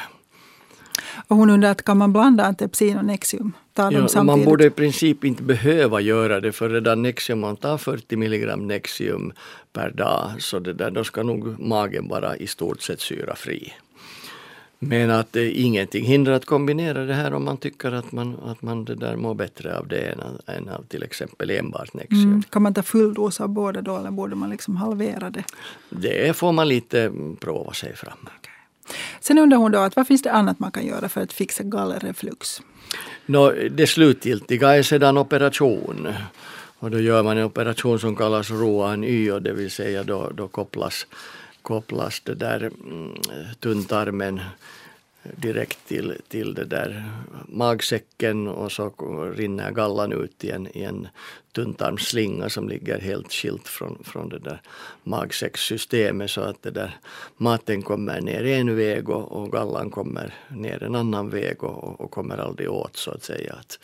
Och 1.28 1.38
hon 1.38 1.50
undrar 1.50 1.72
att 1.72 1.86
kan 1.86 1.98
man 1.98 2.14
blanda 2.14 2.44
Antepsin 2.44 2.98
och 2.98 3.06
Nexium? 3.06 3.54
Ja, 3.76 4.24
man 4.24 4.46
borde 4.46 4.66
i 4.66 4.70
princip 4.70 5.24
inte 5.24 5.44
behöva 5.44 6.02
göra 6.02 6.40
det 6.40 6.52
för 6.52 6.70
redan 6.70 7.02
Nexium, 7.02 7.40
man 7.40 7.56
tar 7.56 7.78
40 7.78 8.16
milligram 8.16 8.68
Nexium 8.68 9.34
per 9.74 9.92
dag 9.92 10.32
så 10.40 10.60
det 10.60 10.74
där, 10.74 10.92
då 10.92 11.04
ska 11.04 11.24
nog 11.24 11.60
magen 11.60 12.08
vara 12.08 12.38
i 12.38 12.48
stort 12.48 12.82
sett 12.82 13.02
syrafri. 13.02 13.74
Men 14.80 15.12
att 15.12 15.36
eh, 15.36 15.66
ingenting 15.66 16.06
hindrar 16.06 16.34
att 16.34 16.46
kombinera 16.46 17.06
det 17.06 17.14
här 17.14 17.34
om 17.34 17.46
man 17.46 17.58
tycker 17.58 17.92
att 17.92 18.12
man, 18.12 18.36
att 18.46 18.62
man 18.62 18.86
det 18.86 18.96
där 18.96 19.16
mår 19.16 19.34
bättre 19.34 19.78
av 19.78 19.88
det 19.88 20.00
än, 20.00 20.20
än 20.48 20.70
av 20.70 20.84
till 20.84 21.04
exempel 21.04 21.50
enbart 21.50 21.94
Nexium. 21.94 22.24
Mm. 22.24 22.44
Kan 22.44 22.62
man 22.62 22.74
ta 22.74 22.84
full 22.84 23.14
dos 23.14 23.42
av 23.42 23.50
båda 23.50 23.82
då 23.82 23.98
eller 23.98 24.12
borde 24.12 24.36
man 24.36 24.50
liksom 24.50 24.76
halvera 24.76 25.30
det? 25.30 25.44
Det 25.90 26.36
får 26.36 26.52
man 26.52 26.68
lite 26.68 27.12
prova 27.40 27.74
sig 27.74 27.96
fram. 27.96 28.18
Okay. 28.22 28.59
Sen 29.20 29.38
undrar 29.38 29.58
hon 29.58 29.72
då 29.72 29.80
att 29.80 29.96
vad 29.96 30.08
finns 30.08 30.22
det 30.22 30.32
annat 30.32 30.60
man 30.60 30.72
kan 30.72 30.86
göra 30.86 31.10
för 31.10 31.22
att 31.22 31.34
fixa 31.34 31.64
gallerreflux? 31.64 32.62
No, 33.26 33.52
det 33.70 33.88
slutgiltiga 33.88 34.76
är 34.76 34.84
sedan 34.84 35.18
operation. 35.18 36.08
Och 36.80 36.92
då 36.92 37.00
gör 37.00 37.24
man 37.24 37.38
en 37.38 37.44
operation 37.44 38.00
som 38.00 38.16
kallas 38.16 38.52
Roan 38.52 39.04
Y 39.04 39.32
och 39.32 39.42
det 39.42 39.54
vill 39.54 39.72
säga 39.72 40.04
då, 40.04 40.32
då 40.36 40.48
kopplas, 40.48 41.08
kopplas 41.62 42.20
det 42.20 42.36
där 42.36 42.72
mm, 42.86 43.14
tunntarmen 43.60 44.42
direkt 45.24 45.88
till, 45.88 46.18
till 46.28 46.54
det 46.54 46.66
där 46.66 47.12
magsäcken 47.48 48.48
och 48.48 48.72
så 48.72 48.94
rinner 49.36 49.72
gallan 49.72 50.14
ut 50.14 50.44
i 50.44 50.52
en, 50.52 50.78
i 50.78 50.84
en 50.84 51.08
tunntarmsslinga 51.52 52.50
som 52.50 52.70
ligger 52.70 53.00
helt 53.00 53.34
skilt 53.34 53.68
från, 53.68 54.04
från 54.04 54.30
det 54.30 54.40
där 54.40 54.62
magsäckssystemet 55.04 56.32
så 56.32 56.42
att 56.42 56.62
det 56.62 56.72
där 56.72 56.98
maten 57.38 57.82
kommer 57.82 58.22
ner 58.22 58.46
en 58.46 58.76
väg 58.76 59.10
och, 59.10 59.32
och 59.32 59.52
gallan 59.52 59.90
kommer 59.90 60.34
ner 60.50 60.84
en 60.84 60.96
annan 60.96 61.30
väg 61.30 61.64
och, 61.64 62.02
och 62.02 62.12
kommer 62.12 62.38
aldrig 62.38 62.72
åt 62.72 62.98
så 62.98 63.12
att 63.12 63.24
säga. 63.24 63.54
Att, 63.54 63.80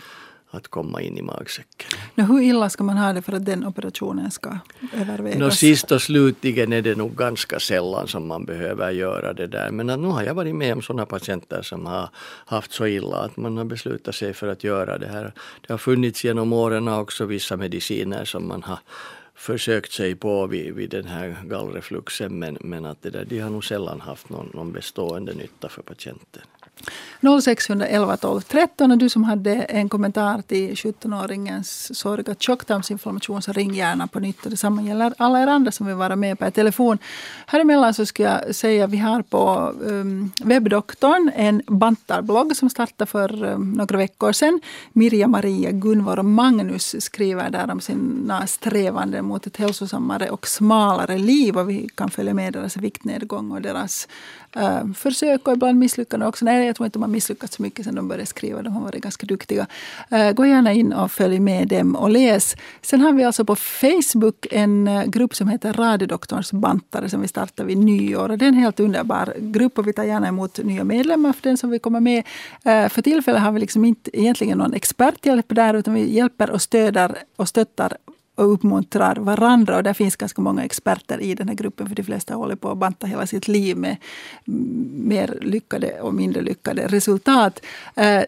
att 0.55 0.67
komma 0.67 1.01
in 1.01 1.17
i 1.17 1.21
magsäcken. 1.21 1.99
No, 2.15 2.23
hur 2.23 2.41
illa 2.41 2.69
ska 2.69 2.83
man 2.83 2.97
ha 2.97 3.13
det 3.13 3.21
för 3.21 3.33
att 3.33 3.45
den 3.45 3.65
operationen 3.65 4.31
ska 4.31 4.57
övervägas? 4.93 5.39
No, 5.39 5.51
sist 5.51 5.91
och 5.91 6.01
slutligen 6.01 6.73
är 6.73 6.81
det 6.81 6.95
nog 6.95 7.15
ganska 7.15 7.59
sällan 7.59 8.07
som 8.07 8.27
man 8.27 8.45
behöver 8.45 8.91
göra 8.91 9.33
det 9.33 9.47
där. 9.47 9.71
Men 9.71 9.87
nu 9.87 10.07
har 10.07 10.23
jag 10.23 10.33
varit 10.33 10.55
med 10.55 10.73
om 10.73 10.81
sådana 10.81 11.05
patienter 11.05 11.61
som 11.61 11.85
har 11.85 12.09
haft 12.45 12.71
så 12.71 12.85
illa 12.85 13.17
att 13.17 13.37
man 13.37 13.57
har 13.57 13.65
beslutat 13.65 14.15
sig 14.15 14.33
för 14.33 14.47
att 14.47 14.63
göra 14.63 14.97
det 14.97 15.07
här. 15.07 15.33
Det 15.67 15.73
har 15.73 15.77
funnits 15.77 16.23
genom 16.23 16.53
åren 16.53 16.87
också 16.87 17.25
vissa 17.25 17.57
mediciner 17.57 18.25
som 18.25 18.47
man 18.47 18.63
har 18.63 18.79
försökt 19.35 19.91
sig 19.91 20.15
på 20.15 20.47
vid, 20.47 20.73
vid 20.73 20.89
den 20.89 21.05
här 21.05 21.37
gallrefluxen 21.45 22.39
men, 22.39 22.57
men 22.61 22.85
att 22.85 23.01
det 23.01 23.09
där, 23.09 23.25
de 23.25 23.39
har 23.39 23.49
nog 23.49 23.65
sällan 23.65 24.01
haft 24.01 24.29
någon, 24.29 24.51
någon 24.53 24.71
bestående 24.71 25.33
nytta 25.33 25.69
för 25.69 25.81
patienten. 25.81 26.43
0611 27.21 28.17
12 28.17 28.41
13 28.41 28.91
och 28.91 28.97
du 28.97 29.09
som 29.09 29.23
hade 29.23 29.53
en 29.53 29.89
kommentar 29.89 30.41
till 30.41 30.73
17-åringens 30.73 31.93
sorg 31.93 32.23
tjocktarmsinflammation 32.39 33.41
så 33.41 33.51
ring 33.51 33.73
gärna 33.73 34.07
på 34.07 34.19
nytt. 34.19 34.45
Och 34.45 34.49
detsamma 34.49 34.81
gäller 34.81 35.13
alla 35.17 35.43
er 35.43 35.47
andra 35.47 35.71
som 35.71 35.87
vill 35.87 35.95
vara 35.95 36.15
med 36.15 36.39
per 36.39 36.51
telefon. 36.51 36.97
Häremellan 37.45 37.93
så 37.93 38.05
ska 38.05 38.23
jag 38.23 38.55
säga 38.55 38.85
att 38.85 38.91
vi 38.91 38.97
har 38.97 39.21
på 39.21 39.73
um, 39.81 40.31
webbdoktorn 40.43 41.31
en 41.35 41.61
bantarblogg 41.67 42.55
som 42.55 42.69
startade 42.69 43.11
för 43.11 43.43
um, 43.43 43.71
några 43.71 43.97
veckor 43.97 44.31
sedan. 44.31 44.61
Mirja, 44.93 45.27
Maria, 45.27 45.71
Gunvor 45.71 46.19
och 46.19 46.25
Magnus 46.25 46.95
skriver 46.99 47.49
där 47.49 47.71
om 47.71 47.81
sina 47.81 48.47
strävanden 48.47 49.24
mot 49.25 49.47
ett 49.47 49.57
hälsosammare 49.57 50.29
och 50.29 50.47
smalare 50.47 51.17
liv. 51.17 51.57
Och 51.57 51.69
vi 51.69 51.89
kan 51.95 52.09
följa 52.09 52.33
med 52.33 52.53
deras 52.53 52.77
viktnedgång 52.77 53.51
och 53.51 53.61
deras 53.61 54.07
äh, 54.55 54.91
försök 54.95 55.47
och 55.47 55.53
ibland 55.53 55.79
misslyckanden 55.79 56.29
också. 56.29 56.45
Nej, 56.45 56.65
jag 56.65 56.75
tror 56.75 56.85
inte 56.85 56.99
de 56.99 57.03
har 57.03 57.09
misslyckats 57.09 57.55
så 57.55 57.61
mycket 57.61 57.85
sen 57.85 57.95
de 57.95 58.07
började 58.07 58.25
skriva. 58.25 58.61
De 58.61 58.73
har 58.73 58.81
varit 58.81 59.03
ganska 59.03 59.25
duktiga. 59.25 59.67
Äh, 60.11 60.31
gå 60.31 60.45
gärna 60.45 60.73
in 60.73 60.93
och 60.93 61.11
följ 61.11 61.39
med 61.39 61.67
dem 61.67 61.95
och 61.95 62.09
läs. 62.09 62.55
Sen 62.81 63.01
har 63.01 63.13
vi 63.13 63.23
alltså 63.23 63.45
på 63.45 63.55
Facebook 63.55 64.47
en 64.51 64.87
eh, 64.87 65.03
grupp 65.05 65.35
som 65.35 65.47
heter 65.47 65.73
Radiodoktorns 65.73 66.53
bantare 66.53 67.09
som 67.09 67.21
vi 67.21 67.27
startade 67.27 67.67
vid 67.67 67.77
nyår. 67.77 68.31
Och 68.31 68.37
det 68.37 68.45
är 68.45 68.49
en 68.49 68.53
helt 68.53 68.79
underbar 68.79 69.33
grupp 69.39 69.77
och 69.77 69.87
vi 69.87 69.93
tar 69.93 70.03
gärna 70.03 70.27
emot 70.27 70.57
nya 70.63 70.83
medlemmar 70.83 71.33
för 71.33 71.43
den 71.43 71.57
som 71.57 71.69
vill 71.69 71.79
komma 71.79 71.99
med. 71.99 72.23
Äh, 72.63 72.89
för 72.89 73.01
tillfället 73.01 73.41
har 73.41 73.51
vi 73.51 73.59
liksom 73.59 73.85
inte 73.85 74.19
egentligen 74.19 74.57
någon 74.57 74.73
experthjälp 74.73 75.45
där 75.47 75.73
utan 75.73 75.93
vi 75.93 76.13
hjälper 76.13 76.49
och 76.49 76.61
stöder 76.61 77.15
och 77.35 77.47
stöttar 77.47 77.97
och 78.35 78.53
uppmuntrar 78.53 79.15
varandra. 79.15 79.77
Och 79.77 79.83
där 79.83 79.93
finns 79.93 80.15
ganska 80.15 80.41
många 80.41 80.63
experter 80.63 81.21
i 81.21 81.35
den 81.35 81.47
här 81.47 81.55
gruppen 81.55 81.87
för 81.87 81.95
de 81.95 82.03
flesta 82.03 82.35
håller 82.35 82.55
på 82.55 82.69
att 82.69 82.77
banta 82.77 83.07
hela 83.07 83.27
sitt 83.27 83.47
liv 83.47 83.77
med 83.77 83.97
mm, 84.47 85.07
mer 85.07 85.37
lyckade 85.41 86.01
och 86.01 86.13
mindre 86.13 86.41
lyckade 86.41 86.87
resultat. 86.87 87.65
Eh, 87.95 88.23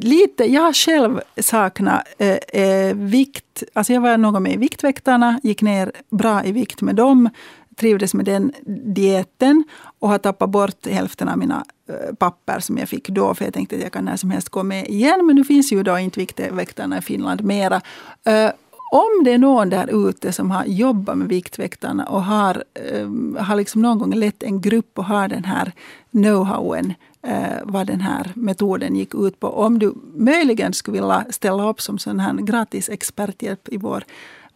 lite, 0.00 0.44
jag 0.44 0.62
har 0.62 0.72
själv 0.72 1.20
saknat 1.40 2.02
eh, 2.18 2.62
eh, 2.62 2.96
vikt. 2.96 3.62
Alltså 3.72 3.92
jag 3.92 4.00
var 4.00 4.16
någon 4.16 4.42
med 4.42 4.52
i 4.52 4.56
Viktväktarna, 4.56 5.40
gick 5.42 5.62
ner 5.62 5.92
bra 6.10 6.44
i 6.44 6.52
vikt 6.52 6.82
med 6.82 6.96
dem 6.96 7.30
trivdes 7.76 8.14
med 8.14 8.24
den 8.24 8.52
dieten 8.94 9.64
och 9.98 10.08
har 10.08 10.18
tappat 10.18 10.50
bort 10.50 10.86
hälften 10.86 11.28
av 11.28 11.38
mina 11.38 11.64
eh, 11.88 12.14
papper 12.14 12.60
som 12.60 12.78
jag 12.78 12.88
fick 12.88 13.08
då, 13.08 13.34
för 13.34 13.44
jag 13.44 13.54
tänkte 13.54 13.76
att 13.76 13.82
jag 13.82 13.92
kan 13.92 14.04
när 14.04 14.16
som 14.16 14.30
helst 14.30 14.48
gå 14.48 14.62
med 14.62 14.88
igen. 14.88 15.26
Men 15.26 15.36
nu 15.36 15.44
finns 15.44 15.72
ju 15.72 15.82
då 15.82 15.98
inte 15.98 16.20
Viktväktarna 16.20 16.98
i 16.98 17.02
Finland 17.02 17.44
mera. 17.44 17.80
Eh, 18.24 18.50
om 18.96 19.24
det 19.24 19.32
är 19.32 19.38
någon 19.38 19.70
där 19.70 20.08
ute 20.08 20.32
som 20.32 20.50
har 20.50 20.64
jobbat 20.64 21.18
med 21.18 21.28
Viktväktarna 21.28 22.04
och 22.04 22.22
har, 22.22 22.64
eh, 22.74 23.08
har 23.44 23.56
liksom 23.56 23.82
någon 23.82 23.98
gång 23.98 24.14
lett 24.14 24.42
en 24.42 24.60
grupp 24.60 24.98
och 24.98 25.04
har 25.04 25.28
den 25.28 25.44
här 25.44 25.72
know-howen 26.10 26.94
eh, 27.22 27.60
vad 27.64 27.86
den 27.86 28.00
här 28.00 28.32
metoden 28.34 28.96
gick 28.96 29.14
ut 29.14 29.40
på. 29.40 29.48
Om 29.48 29.78
du 29.78 29.94
möjligen 30.14 30.72
skulle 30.72 31.00
vilja 31.00 31.26
ställa 31.30 31.68
upp 31.68 31.80
som 31.80 31.98
sån 31.98 32.20
här 32.20 32.34
gratis 32.34 32.88
experthjälp 32.88 33.68
i 33.68 33.76
vår 33.76 34.04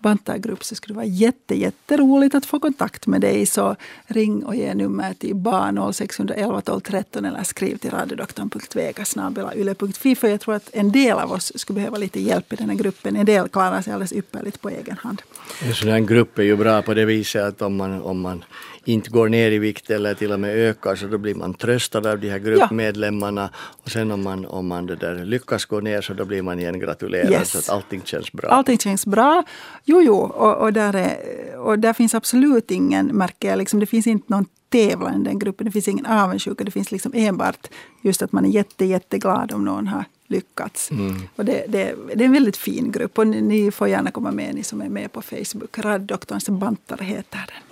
bantargrupp 0.00 0.64
så 0.64 0.74
skulle 0.74 0.94
det 0.94 0.96
vara 0.96 1.06
jätte, 1.06 1.54
jätteroligt 1.54 2.34
att 2.34 2.46
få 2.46 2.60
kontakt 2.60 3.06
med 3.06 3.20
dig. 3.20 3.46
Så 3.46 3.76
ring 4.06 4.44
och 4.44 4.56
ge 4.56 4.74
nummer 4.74 5.14
till 5.14 5.34
Barn 5.34 5.92
0611 5.92 6.60
12 6.60 6.80
13 6.80 7.24
eller 7.24 7.42
skriv 7.42 7.76
till 7.76 7.90
radiodoktorn.vega.yle.fi 7.90 10.16
för 10.16 10.28
jag 10.28 10.40
tror 10.40 10.54
att 10.54 10.70
en 10.72 10.92
del 10.92 11.18
av 11.18 11.32
oss 11.32 11.52
skulle 11.54 11.74
behöva 11.74 11.98
lite 11.98 12.20
hjälp 12.20 12.52
i 12.52 12.56
den 12.56 12.70
här 12.70 12.76
gruppen. 12.76 13.16
En 13.16 13.26
del 13.26 13.48
klarar 13.48 13.82
sig 13.82 13.92
alldeles 13.92 14.12
ypperligt 14.12 14.60
på 14.60 14.70
egen 14.70 14.96
hand. 14.96 15.22
En 15.62 15.74
sån 15.74 15.88
här 15.88 16.00
grupp 16.00 16.38
är 16.38 16.42
ju 16.42 16.56
bra 16.56 16.82
på 16.82 16.94
det 16.94 17.04
viset 17.04 17.42
att 17.42 17.62
om 17.62 17.76
man, 17.76 18.02
om 18.02 18.20
man 18.20 18.44
inte 18.84 19.10
går 19.10 19.28
ner 19.28 19.50
i 19.50 19.58
vikt 19.58 19.90
eller 19.90 20.14
till 20.14 20.32
och 20.32 20.40
med 20.40 20.56
ökar 20.56 20.96
så 20.96 21.06
då 21.06 21.18
blir 21.18 21.34
man 21.34 21.54
tröstad 21.54 22.10
av 22.10 22.20
de 22.20 22.30
här 22.30 22.38
gruppmedlemmarna. 22.38 23.50
Och 23.84 23.90
sen 23.90 24.10
om 24.10 24.22
man, 24.22 24.46
om 24.46 24.66
man 24.66 24.86
det 24.86 24.96
där 24.96 25.24
lyckas 25.24 25.64
gå 25.64 25.80
ner 25.80 26.00
så 26.00 26.14
då 26.14 26.24
blir 26.24 26.42
man 26.42 26.58
igen 26.58 26.78
gratulerad 26.80 27.30
yes. 27.30 27.50
så 27.50 27.58
att 27.58 27.68
allting 27.68 28.02
känns 28.04 28.32
bra. 28.32 28.48
Allting 28.48 28.78
känns 28.78 29.06
bra. 29.06 29.42
Jo, 29.84 30.02
jo, 30.02 30.16
och, 30.16 30.56
och, 30.56 30.72
där, 30.72 30.94
är, 30.94 31.18
och 31.58 31.78
där 31.78 31.92
finns 31.92 32.14
absolut 32.14 32.70
ingen, 32.70 33.06
märker 33.06 33.48
jag, 33.48 33.58
liksom, 33.58 33.80
det 33.80 33.86
finns 33.86 34.06
inte 34.06 34.32
någon 34.32 34.46
tävlan 34.68 35.20
i 35.20 35.24
den 35.24 35.38
gruppen. 35.38 35.64
Det 35.64 35.70
finns 35.70 35.88
ingen 35.88 36.06
avundsjuka. 36.06 36.64
Det 36.64 36.70
finns 36.70 36.92
liksom 36.92 37.12
enbart 37.14 37.68
just 38.02 38.22
att 38.22 38.32
man 38.32 38.44
är 38.44 38.50
jätte, 38.50 38.84
jätteglad 38.84 39.52
om 39.52 39.64
någon 39.64 39.86
har 39.86 40.04
lyckats. 40.26 40.90
Mm. 40.90 41.22
Och 41.36 41.44
det, 41.44 41.64
det, 41.68 41.94
det, 42.14 42.24
är 42.24 42.26
en 42.26 42.32
väldigt 42.32 42.56
fin 42.56 42.92
grupp 42.92 43.18
och 43.18 43.26
ni, 43.26 43.40
ni, 43.40 43.70
får 43.70 43.88
gärna 43.88 44.10
komma 44.10 44.30
med, 44.30 44.54
ni 44.54 44.62
som 44.62 44.80
är 44.80 44.88
med 44.88 45.12
på 45.12 45.22
Facebook. 45.22 45.78
Raddoktorns 45.78 46.48
bantare 46.48 47.04
heter 47.04 47.38
den. 47.46 47.69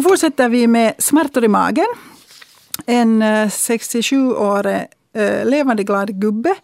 Nu 0.00 0.04
fortsätter 0.04 0.48
vi 0.48 0.66
med 0.66 0.94
smärtor 0.98 1.44
i 1.44 1.48
magen. 1.48 1.86
En 2.86 3.22
eh, 3.22 3.46
67-årig 3.46 4.86
eh, 5.12 5.44
levande 5.44 5.84
glad 5.84 6.20
gubbe 6.20 6.54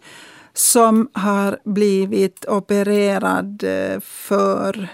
som 0.53 1.09
har 1.13 1.59
blivit 1.63 2.45
opererad 2.45 3.63
eh, 3.63 3.99
för 3.99 4.89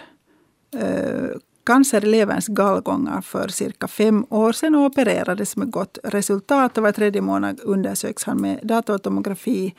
eh, 0.76 1.38
cancer 1.66 2.06
i 2.06 2.08
leverns 2.08 2.48
gallgångar 2.48 3.22
för 3.22 3.48
cirka 3.48 3.88
fem 3.88 4.26
år 4.30 4.52
sedan 4.52 4.76
och 4.76 4.86
opererades 4.86 5.56
med 5.58 5.72
gott 5.72 5.98
resultat. 6.04 6.78
Och 6.78 6.84
var 6.84 6.92
tredje 6.92 7.22
månad 7.22 7.60
undersöks 7.64 8.24
han 8.24 8.42
med 8.42 8.60
datortomografi. 8.64 9.76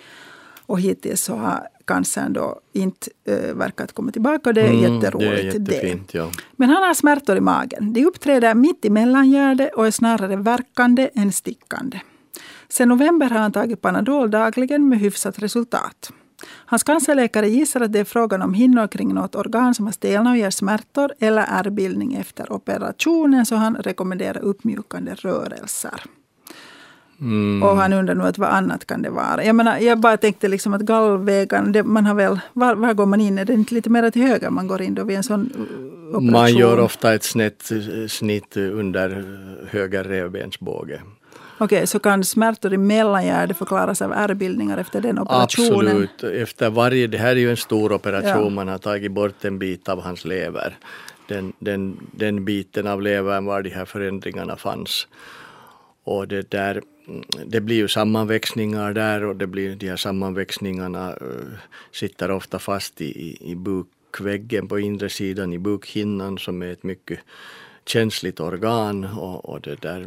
Och 0.66 0.81
hittills 0.81 1.22
så 1.24 1.35
har 1.35 1.68
cancern 1.85 2.33
då 2.33 2.61
inte 2.73 3.11
äh, 3.25 3.55
verkat 3.55 3.92
komma 3.92 4.12
tillbaka 4.12 4.51
och 4.51 4.55
det 4.55 4.61
är 4.61 4.70
mm, 4.70 4.94
jätteroligt. 4.94 5.64
Det 5.64 5.77
är 5.77 5.85
jättefint, 5.85 6.14
ja. 6.14 6.31
Men 6.57 6.68
han 6.68 6.83
har 6.83 6.94
smärtor 6.94 7.37
i 7.37 7.40
magen. 7.40 7.92
De 7.92 8.05
uppträder 8.05 8.55
mitt 8.55 8.85
i 8.85 8.90
mellangärdet 8.90 9.75
och 9.75 9.87
är 9.87 9.90
snarare 9.90 10.37
verkande 10.37 11.11
än 11.14 11.33
stickande. 11.33 12.01
Sen 12.68 12.88
november 12.88 13.31
har 13.31 13.38
han 13.38 13.53
tagit 13.53 13.81
Panadol 13.81 14.31
dagligen 14.31 14.88
med 14.88 14.99
hyfsat 14.99 15.38
resultat. 15.38 16.12
Hans 16.47 16.83
cancerläkare 16.83 17.49
gissar 17.49 17.81
att 17.81 17.92
det 17.92 18.01
är 18.01 18.05
frågan 18.05 18.42
om 18.42 18.55
hinnor 18.55 18.87
kring 18.87 19.14
något 19.14 19.35
organ 19.35 19.75
som 19.75 19.85
har 19.87 19.92
stelnat 19.92 20.31
och 20.31 20.37
ger 20.37 20.51
smärtor 20.51 21.12
eller 21.18 21.44
ärrbildning 21.49 22.14
efter 22.14 22.53
operationen 22.53 23.47
så 23.47 23.57
han 23.57 23.77
rekommenderar 23.77 24.40
uppmjukande 24.40 25.14
rörelser. 25.14 26.03
Mm. 27.24 27.62
Och 27.62 27.76
han 27.76 27.92
undrar 27.92 28.14
nu 28.14 28.24
att 28.24 28.38
vad 28.38 28.48
annat 28.48 28.87
kan 28.87 29.02
det 29.02 29.10
vara. 29.10 29.44
Jag, 29.44 29.56
menar, 29.56 29.78
jag 29.78 29.98
bara 30.00 30.16
tänkte 30.16 30.48
liksom 30.48 30.74
att 30.74 30.80
gallvägen, 30.80 31.72
det, 31.72 31.82
man 31.82 32.06
har 32.06 32.14
väl, 32.14 32.40
var, 32.52 32.74
var 32.74 32.94
går 32.94 33.06
man 33.06 33.20
in? 33.20 33.38
Är 33.38 33.44
det 33.44 33.52
inte 33.52 33.74
lite 33.74 33.90
mer 33.90 34.10
till 34.10 34.22
höger 34.22 34.50
man 34.50 34.66
går 34.66 34.82
in 34.82 34.94
då 34.94 35.04
vid 35.04 35.16
en 35.16 35.22
sån 35.22 35.50
operation? 36.08 36.32
Man 36.32 36.54
gör 36.54 36.80
ofta 36.80 37.14
ett 37.14 37.24
snett 37.24 37.70
snitt 38.08 38.56
under 38.56 39.24
höger 39.70 40.04
revbensbåge. 40.04 41.00
Okej, 41.58 41.76
okay, 41.76 41.87
så 41.87 41.98
kan 41.98 42.24
smärtor 42.24 42.74
i 42.74 42.78
mellangärdet 42.78 43.56
förklaras 43.56 44.02
av 44.02 44.12
ärrbildningar 44.12 44.78
efter 44.78 45.00
den 45.00 45.18
operationen? 45.18 45.78
Absolut. 45.78 46.22
Efter 46.22 46.70
varje, 46.70 47.06
det 47.06 47.18
här 47.18 47.30
är 47.30 47.40
ju 47.40 47.50
en 47.50 47.56
stor 47.56 47.92
operation, 47.92 48.44
ja. 48.44 48.50
man 48.50 48.68
har 48.68 48.78
tagit 48.78 49.12
bort 49.12 49.44
en 49.44 49.58
bit 49.58 49.88
av 49.88 50.02
hans 50.02 50.24
lever. 50.24 50.76
Den, 51.28 51.52
den, 51.58 51.96
den 52.12 52.44
biten 52.44 52.87
av 52.87 53.02
levern 53.02 53.44
var 53.44 53.62
de 53.62 53.70
här 53.70 53.84
förändringarna 53.84 54.56
fanns. 54.56 55.06
Och 56.04 56.28
det 56.28 56.50
där 56.50 56.82
Mm, 57.09 57.23
det 57.47 57.61
blir 57.61 57.77
ju 57.77 57.88
sammanväxningar 57.88 58.93
där 58.93 59.25
och 59.25 59.37
det 59.37 59.47
blir, 59.47 59.77
de 59.77 59.88
här 59.88 59.97
sammanväxningarna 59.97 61.11
uh, 61.11 61.59
sitter 61.93 62.31
ofta 62.31 62.59
fast 62.59 63.01
i, 63.01 63.05
i, 63.05 63.51
i 63.51 63.55
bukväggen 63.55 64.69
på 64.69 64.79
inre 64.79 65.09
sidan 65.09 65.53
i 65.53 65.59
bukhinnan 65.59 66.38
som 66.38 66.62
är 66.62 66.73
ett 66.73 66.83
mycket 66.83 67.21
känsligt 67.87 68.40
organ 68.40 69.05
och, 69.05 69.45
och 69.45 69.61
det 69.61 69.83
där, 69.83 70.07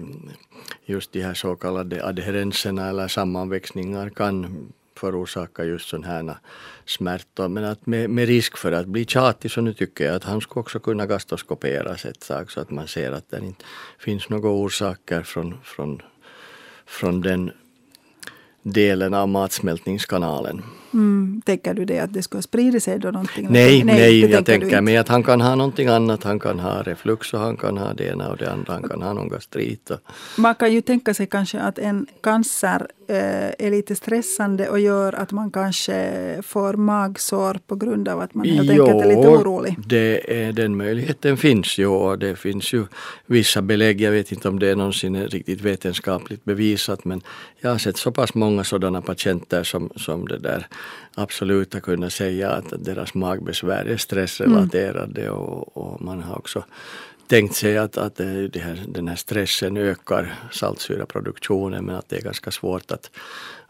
just 0.85 1.11
de 1.11 1.21
här 1.21 1.33
så 1.33 1.55
kallade 1.55 2.05
adherenserna 2.05 2.89
eller 2.89 3.07
sammanväxningar 3.07 4.09
kan 4.09 4.67
förorsaka 4.97 5.63
just 5.63 5.89
sådana 5.89 6.07
här 6.07 6.37
smärtor. 6.85 7.47
Men 7.47 7.63
att 7.63 7.85
med, 7.85 8.09
med, 8.09 8.27
risk 8.27 8.57
för 8.57 8.71
att 8.71 8.87
bli 8.87 9.05
tjatig 9.05 9.51
så 9.51 9.61
nu 9.61 9.73
tycker 9.73 10.05
jag 10.05 10.15
att 10.15 10.23
han 10.23 10.41
skulle 10.41 10.61
också 10.61 10.79
kunna 10.79 11.05
gastroskoperas 11.05 12.05
ett 12.05 12.27
tag 12.27 12.51
så 12.51 12.61
att 12.61 12.69
man 12.69 12.87
ser 12.87 13.11
att 13.11 13.29
det 13.29 13.37
inte 13.37 13.65
finns 13.99 14.29
några 14.29 14.49
orsaker 14.49 15.21
från, 15.23 15.57
från, 15.63 16.01
från 16.87 17.21
den 17.21 17.51
delen 18.63 19.13
av 19.13 19.29
matsmältningskanalen. 19.29 20.63
Mm, 20.93 21.41
tänker 21.45 21.73
du 21.73 21.85
det 21.85 21.99
att 21.99 22.13
det 22.13 22.23
skulle 22.23 22.41
sprida 22.41 22.79
sig 22.79 22.99
då 22.99 23.11
någonting? 23.11 23.47
Nej, 23.49 23.83
nej, 23.83 23.95
nej 23.95 24.31
jag 24.31 24.45
tänker 24.45 24.81
mig 24.81 24.97
att 24.97 25.07
han 25.07 25.23
kan 25.23 25.41
ha 25.41 25.55
någonting 25.55 25.87
annat. 25.87 26.23
Han 26.23 26.39
kan 26.39 26.59
ha 26.59 26.81
reflux 26.81 27.33
och 27.33 27.39
han 27.39 27.57
kan 27.57 27.77
ha 27.77 27.93
det 27.93 28.07
ena 28.07 28.29
och 28.29 28.37
det 28.37 28.51
andra. 28.51 28.73
Han 28.73 28.89
kan 28.89 29.01
ha 29.01 29.13
någon 29.13 29.29
gastrit. 29.29 29.91
Man 30.37 30.55
kan 30.55 30.73
ju 30.73 30.81
tänka 30.81 31.13
sig 31.13 31.27
kanske 31.27 31.59
att 31.59 31.79
en 31.79 32.07
cancer 32.21 32.87
eh, 33.07 33.65
är 33.65 33.71
lite 33.71 33.95
stressande 33.95 34.69
och 34.69 34.79
gör 34.79 35.13
att 35.13 35.31
man 35.31 35.51
kanske 35.51 36.41
får 36.43 36.73
magsår 36.73 37.59
på 37.67 37.75
grund 37.75 38.07
av 38.07 38.21
att 38.21 38.33
man 38.33 38.45
helt 38.45 38.71
jo, 38.71 38.83
enkelt 38.83 39.05
är 39.05 39.07
lite 39.07 39.27
orolig. 39.27 39.75
Det 39.87 40.41
är, 40.43 40.53
den 40.53 40.77
möjligheten 40.77 41.37
finns 41.37 41.77
ju 41.77 41.87
och 41.87 42.19
det 42.19 42.35
finns 42.35 42.73
ju 42.73 42.85
vissa 43.25 43.61
belägg. 43.61 44.01
Jag 44.01 44.11
vet 44.11 44.31
inte 44.31 44.49
om 44.49 44.59
det 44.59 44.67
är 44.67 44.75
någonsin 44.75 45.27
riktigt 45.27 45.61
vetenskapligt 45.61 46.43
bevisat 46.43 47.05
men 47.05 47.21
jag 47.61 47.69
har 47.69 47.77
sett 47.77 47.97
så 47.97 48.11
pass 48.11 48.33
många 48.33 48.63
sådana 48.63 49.01
patienter 49.01 49.63
som, 49.63 49.89
som 49.95 50.27
det 50.27 50.37
där 50.37 50.67
absolut 51.15 51.73
har 51.73 51.81
kunnat 51.81 52.13
säga 52.13 52.51
att 52.51 52.85
deras 52.85 53.13
magbesvär 53.13 53.85
är 53.85 53.97
stressrelaterade 53.97 55.21
mm. 55.21 55.33
och, 55.33 55.77
och, 55.77 56.01
man 56.01 56.23
har 56.23 56.37
också 56.37 56.63
tänkt 57.27 57.55
sig 57.55 57.77
att, 57.77 57.97
att 57.97 58.15
det 58.15 58.59
här, 58.59 58.83
den 58.87 59.07
här 59.07 59.15
stressen 59.15 59.77
ökar 59.77 60.33
saltsyraproduktionen 60.51 61.85
men 61.85 61.95
att 61.95 62.09
det 62.09 62.17
är 62.17 62.21
ganska 62.21 62.51
svårt 62.51 62.91
att, 62.91 63.11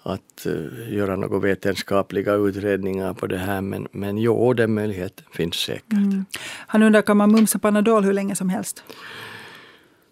att 0.04 0.46
uh, 0.46 0.94
göra 0.94 1.16
några 1.16 1.40
vetenskapliga 1.40 2.34
utredningar 2.34 3.14
på 3.14 3.28
det 3.28 3.38
här. 3.38 3.62
Men, 3.62 3.88
men 3.92 4.18
jo, 4.18 4.54
den 4.54 4.74
möjligheten 4.74 5.26
finns 5.32 5.56
säkert. 5.56 5.94
Mm. 5.94 6.26
Han 6.68 6.84
undrar, 6.84 7.02
kan 7.02 7.18
man 7.18 7.32
mumsa 7.32 7.60
Panadol 7.60 8.04
hur 8.04 8.14
länge 8.14 8.36
som 8.36 8.50
helst? 8.50 8.84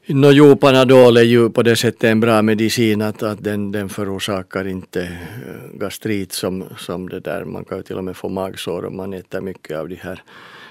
No, 0.08 0.32
jo, 0.32 0.56
Panadol 0.56 1.18
är 1.18 1.22
ju 1.22 1.50
på 1.50 1.64
det 1.64 1.76
sättet 1.76 2.04
en 2.04 2.20
bra 2.20 2.42
medicin 2.42 3.02
att, 3.02 3.24
att 3.24 3.44
den, 3.44 3.72
den 3.72 3.90
förorsakar 3.90 4.68
inte 4.68 5.02
eh, 5.02 5.80
gastrit 5.80 6.32
som, 6.32 6.64
som 6.78 7.10
det 7.10 7.20
där. 7.20 7.46
Man 7.46 7.66
kan 7.66 7.78
ju 7.78 7.84
till 7.84 7.98
och 7.98 8.04
med 8.04 8.18
få 8.18 8.30
magsår 8.30 8.86
om 8.86 8.98
man 8.98 9.14
äter 9.14 9.42
mycket 9.42 9.78
av 9.78 9.90
de 9.90 9.96
här, 9.96 10.24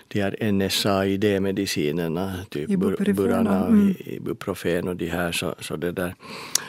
de 0.08 0.20
här 0.20 0.52
NSAID-medicinerna, 0.52 2.32
typ 2.50 2.68
Burana, 3.16 3.66
mm. 3.66 3.94
Ibuprofen 3.98 4.88
och 4.88 4.96
de 4.96 5.06
här. 5.06 5.32
Så, 5.32 5.54
så, 5.60 5.76
det 5.76 5.92
där. 5.92 6.14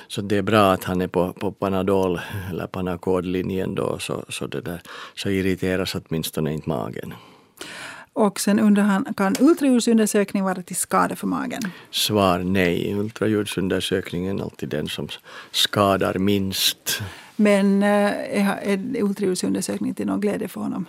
så 0.07 0.21
det 0.21 0.37
är 0.37 0.41
bra 0.41 0.71
att 0.71 0.83
han 0.83 1.01
är 1.01 1.07
på, 1.07 1.33
på 1.33 1.51
Panadol 1.51 2.19
eller 2.49 2.67
Panacod-linjen 2.67 3.75
då 3.75 3.99
så, 3.99 4.25
så, 4.29 4.47
det 4.47 4.61
där, 4.61 4.81
så 5.15 5.29
irriteras 5.29 5.95
åtminstone 5.95 6.53
inte 6.53 6.69
magen. 6.69 7.13
Och 8.15 8.39
sen 8.39 8.59
undrar 8.59 8.83
han, 8.83 9.13
kan 9.17 9.35
ultraljudsundersökning 9.39 10.43
vara 10.43 10.61
till 10.61 10.75
skada 10.75 11.15
för 11.15 11.27
magen? 11.27 11.61
Svar 11.91 12.39
nej. 12.39 12.93
Ultraljudsundersökningen 12.93 14.39
är 14.39 14.43
alltid 14.43 14.69
den 14.69 14.87
som 14.87 15.07
skadar 15.51 16.13
minst. 16.13 17.01
Men 17.35 17.83
eh, 17.83 18.69
är 18.69 18.79
ultraljudsundersökning 19.01 19.93
till 19.93 20.07
någon 20.07 20.21
glädje 20.21 20.47
för 20.47 20.61
honom? 20.61 20.85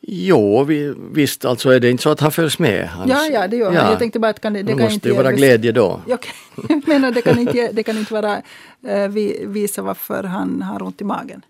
Jo, 0.00 0.64
vi, 0.64 0.94
visst 1.12 1.44
alltså 1.44 1.70
är 1.70 1.80
det 1.80 1.90
inte 1.90 2.02
så 2.02 2.10
att 2.10 2.20
han 2.20 2.32
följs 2.32 2.58
med. 2.58 2.88
Hans, 2.88 3.10
ja, 3.10 3.26
ja, 3.26 3.48
det 3.48 3.56
gör 3.56 3.72
ja. 3.72 3.80
han. 3.80 3.90
Jag 3.90 3.98
tänkte 3.98 4.18
bara 4.18 4.30
att 4.30 4.40
kan 4.40 4.52
det, 4.52 4.62
det, 4.62 4.72
kan 4.72 4.82
måste 4.82 5.08
ju 5.08 5.14
vara 5.14 5.32
glädje 5.32 5.72
då. 5.72 6.00
Okay. 6.06 6.80
Men 6.86 7.14
det 7.14 7.22
kan 7.22 7.38
inte, 7.38 7.72
det 7.72 7.82
kan 7.82 7.98
inte 7.98 8.14
vara 8.14 8.36
uh, 8.36 9.08
visa 9.48 9.82
varför 9.82 10.22
han 10.22 10.62
har 10.62 10.82
ont 10.82 11.00
i 11.00 11.04
magen. 11.04 11.42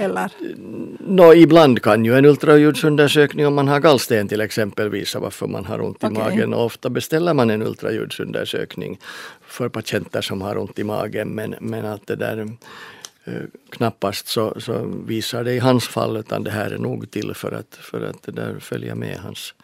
Eller? 0.00 0.30
No, 0.98 1.34
ibland 1.34 1.82
kan 1.82 2.04
ju 2.04 2.18
en 2.18 2.24
ultraljudsundersökning 2.24 3.46
om 3.46 3.54
man 3.54 3.68
har 3.68 3.80
gallsten 3.80 4.28
till 4.28 4.40
exempel 4.40 4.88
visa 4.88 5.20
varför 5.20 5.46
man 5.46 5.64
har 5.64 5.80
ont 5.80 6.02
i 6.02 6.06
okay. 6.06 6.18
magen. 6.18 6.54
Och 6.54 6.64
ofta 6.64 6.90
beställer 6.90 7.34
man 7.34 7.50
en 7.50 7.62
ultraljudsundersökning 7.62 8.98
för 9.40 9.68
patienter 9.68 10.20
som 10.20 10.42
har 10.42 10.58
ont 10.58 10.78
i 10.78 10.84
magen. 10.84 11.28
Men, 11.28 11.54
men 11.60 11.84
att 11.84 12.06
det 12.06 12.16
där 12.16 12.38
eh, 13.24 13.42
knappast 13.70 14.28
så, 14.28 14.60
så 14.60 15.02
visar 15.06 15.44
det 15.44 15.52
i 15.52 15.58
hans 15.58 15.88
fall 15.88 16.16
utan 16.16 16.44
det 16.44 16.50
här 16.50 16.70
är 16.70 16.78
nog 16.78 17.10
till 17.10 17.34
för 17.34 17.52
att, 17.52 17.74
för 17.80 18.00
att 18.00 18.22
det 18.22 18.32
där 18.32 18.58
följa 18.60 18.94
med 18.94 19.16
hans, 19.16 19.54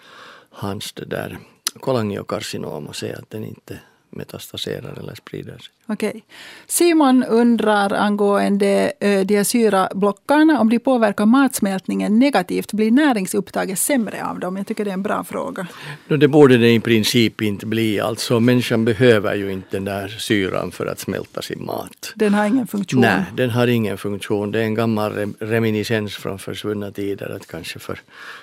hans 0.50 0.92
det 0.92 1.04
där 1.04 1.38
kolangiokarcinom 1.80 2.86
och 2.86 2.96
se 2.96 3.12
att 3.12 3.30
den 3.30 3.44
inte 3.44 3.78
metastaserar 4.10 4.98
eller 4.98 5.14
sprider 5.14 5.58
sig. 5.58 5.75
Okej. 5.88 6.24
Simon 6.66 7.24
undrar 7.24 7.92
angående 7.92 8.92
de 9.00 9.36
här 9.36 9.44
syrablockarna 9.44 10.60
om 10.60 10.68
de 10.68 10.78
påverkar 10.78 11.26
matsmältningen 11.26 12.18
negativt. 12.18 12.72
Blir 12.72 12.90
näringsupptaget 12.90 13.78
sämre 13.78 14.24
av 14.24 14.38
dem? 14.38 14.56
Jag 14.56 14.66
tycker 14.66 14.84
det 14.84 14.90
är 14.90 14.94
en 14.94 15.02
bra 15.02 15.24
fråga. 15.24 15.66
det 16.08 16.28
borde 16.28 16.58
det 16.58 16.72
i 16.72 16.80
princip 16.80 17.42
inte 17.42 17.66
bli. 17.66 18.00
Alltså 18.00 18.40
människan 18.40 18.84
behöver 18.84 19.34
ju 19.34 19.52
inte 19.52 19.68
den 19.70 19.84
där 19.84 20.08
syran 20.08 20.70
för 20.70 20.86
att 20.86 20.98
smälta 20.98 21.42
sin 21.42 21.64
mat. 21.64 22.12
Den 22.14 22.34
har 22.34 22.46
ingen 22.46 22.66
funktion? 22.66 23.00
Nej, 23.00 23.24
den 23.34 23.50
har 23.50 23.66
ingen 23.66 23.98
funktion. 23.98 24.50
Det 24.50 24.58
är 24.58 24.64
en 24.64 24.74
gammal 24.74 25.12
reminiscens 25.40 26.16
från 26.16 26.38
försvunna 26.38 26.90
tider. 26.90 27.36
Att 27.36 27.46
kanske 27.46 27.78
för, 27.78 28.00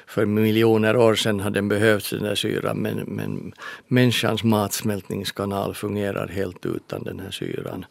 för 0.07 0.25
miljoner 0.25 0.95
år 0.97 1.15
sedan 1.15 1.39
har 1.39 1.49
den 1.49 1.69
behövts 1.69 2.09
den 2.09 2.23
där 2.23 2.35
syran. 2.35 2.77
Men, 2.77 2.97
men 2.97 3.53
människans 3.87 4.43
matsmältningskanal 4.43 5.75
fungerar 5.75 6.27
helt 6.27 6.65
utan 6.65 7.03
den 7.03 7.19
här 7.19 7.32
syran. 7.33 7.85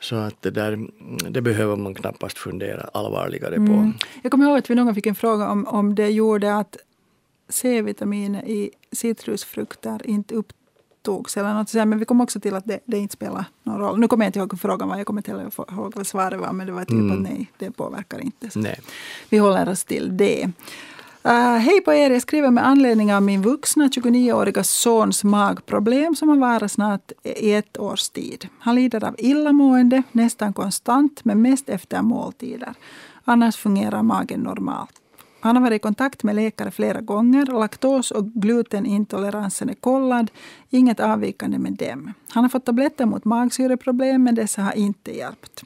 Så 0.00 0.16
att 0.16 0.42
det, 0.42 0.50
där, 0.50 0.88
det 1.30 1.40
behöver 1.40 1.76
man 1.76 1.94
knappast 1.94 2.38
fundera 2.38 2.88
allvarligare 2.94 3.56
på. 3.56 3.72
Mm. 3.72 3.92
Jag 4.22 4.32
kommer 4.32 4.46
ihåg 4.46 4.58
att 4.58 4.70
vi 4.70 4.74
någon 4.74 4.86
gång 4.86 4.94
fick 4.94 5.06
en 5.06 5.14
fråga 5.14 5.48
om, 5.48 5.66
om 5.66 5.94
det 5.94 6.08
gjorde 6.08 6.56
att 6.56 6.76
C-vitamin 7.48 8.34
i 8.34 8.70
citrusfrukter 8.92 10.06
inte 10.06 10.34
upptogs. 10.34 11.36
Eller 11.36 11.54
något 11.54 11.68
sådär. 11.68 11.84
Men 11.84 11.98
vi 11.98 12.04
kom 12.04 12.20
också 12.20 12.40
till 12.40 12.54
att 12.54 12.64
det, 12.64 12.80
det 12.84 12.98
inte 12.98 13.12
spelar 13.12 13.44
någon 13.62 13.80
roll. 13.80 13.98
Nu 13.98 14.08
kommer 14.08 14.24
jag 14.24 14.28
inte 14.28 14.38
ihåg 14.38 14.60
frågan 14.60 14.88
var, 14.88 14.96
jag 14.96 15.06
kommer 15.06 15.20
inte 15.20 15.30
ihåg 15.30 15.92
vad 15.96 16.06
svaret 16.06 16.40
var. 16.40 16.52
Men 16.52 16.66
det 16.66 16.72
var 16.72 16.84
typ 16.84 16.90
mm. 16.90 17.12
att 17.12 17.20
nej, 17.20 17.50
det 17.58 17.70
påverkar 17.70 18.18
inte. 18.18 18.50
Nej. 18.54 18.80
Vi 19.28 19.38
håller 19.38 19.68
oss 19.68 19.84
till 19.84 20.16
det. 20.16 20.50
Uh, 21.26 21.32
hej 21.58 21.80
på 21.80 21.94
er, 21.94 22.10
jag 22.10 22.22
skriver 22.22 22.50
med 22.50 22.66
anledning 22.66 23.14
av 23.14 23.22
min 23.22 23.42
vuxna 23.42 23.88
29-åriga 23.88 24.64
sons 24.64 25.24
magproblem 25.24 26.14
som 26.14 26.28
har 26.28 26.36
varit 26.36 26.72
snart 26.72 27.12
i 27.22 27.52
ett 27.52 27.78
års 27.78 28.08
tid. 28.08 28.48
Han 28.58 28.74
lider 28.74 29.04
av 29.04 29.14
illamående 29.18 30.02
nästan 30.12 30.52
konstant 30.52 31.24
men 31.24 31.42
mest 31.42 31.68
efter 31.68 32.02
måltider. 32.02 32.74
Annars 33.24 33.56
fungerar 33.56 34.02
magen 34.02 34.40
normalt. 34.40 34.90
Han 35.40 35.56
har 35.56 35.62
varit 35.62 35.76
i 35.76 35.78
kontakt 35.78 36.22
med 36.22 36.34
läkare 36.34 36.70
flera 36.70 37.00
gånger. 37.00 37.46
Laktos 37.46 38.10
och 38.10 38.24
glutenintoleransen 38.32 39.68
är 39.68 39.74
kollad. 39.74 40.30
Inget 40.70 41.00
avvikande 41.00 41.58
med 41.58 41.72
dem. 41.72 42.12
Han 42.30 42.44
har 42.44 42.48
fått 42.48 42.64
tabletter 42.64 43.06
mot 43.06 43.24
magsyreproblem 43.24 44.24
men 44.24 44.34
dessa 44.34 44.62
har 44.62 44.72
inte 44.72 45.16
hjälpt. 45.16 45.62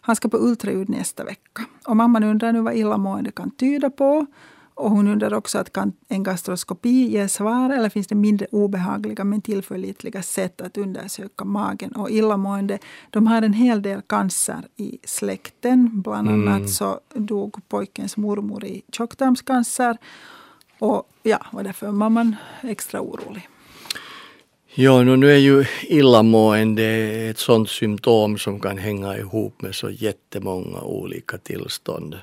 Han 0.00 0.16
ska 0.16 0.28
på 0.28 0.38
ultraljud 0.38 0.88
nästa 0.88 1.24
vecka. 1.24 1.62
Och 1.86 1.96
mamman 1.96 2.24
undrar 2.24 2.52
nu 2.52 2.60
vad 2.60 2.74
illamående 2.74 3.30
kan 3.30 3.50
tyda 3.50 3.90
på. 3.90 4.26
Och 4.74 4.90
hon 4.90 5.08
undrar 5.08 5.34
också 5.34 5.58
att 5.58 5.72
kan 5.72 5.92
en 6.08 6.22
gastroskopi 6.22 7.10
ge 7.10 7.28
svar 7.28 7.70
eller 7.70 7.88
finns 7.88 8.06
det 8.06 8.14
mindre 8.14 8.46
obehagliga 8.50 9.24
men 9.24 9.42
tillförlitliga 9.42 10.22
sätt 10.22 10.60
att 10.60 10.76
undersöka 10.76 11.44
magen 11.44 11.92
och 11.92 12.10
illamående. 12.10 12.78
De 13.10 13.26
har 13.26 13.42
en 13.42 13.52
hel 13.52 13.82
del 13.82 14.02
cancer 14.02 14.62
i 14.76 14.98
släkten. 15.04 16.02
Bland 16.02 16.28
mm. 16.28 16.48
annat 16.48 16.70
så 16.70 17.00
dog 17.14 17.68
pojkens 17.68 18.16
mormor 18.16 18.64
i 18.64 18.82
tjocktarmscancer. 18.92 19.96
Och 20.78 21.08
ja, 21.22 21.46
var 21.52 21.62
därför 21.62 21.90
mamman 21.90 22.36
extra 22.62 23.00
orolig. 23.00 23.48
Ja, 24.76 25.02
nu 25.02 25.32
är 25.32 25.36
ju 25.36 25.64
illamående 25.82 26.84
ett 27.30 27.38
sådant 27.38 27.70
symptom 27.70 28.38
som 28.38 28.60
kan 28.60 28.78
hänga 28.78 29.16
ihop 29.18 29.62
med 29.62 29.74
så 29.74 29.90
jättemånga 29.90 30.80
olika 30.80 31.38
tillstånd. 31.38 32.16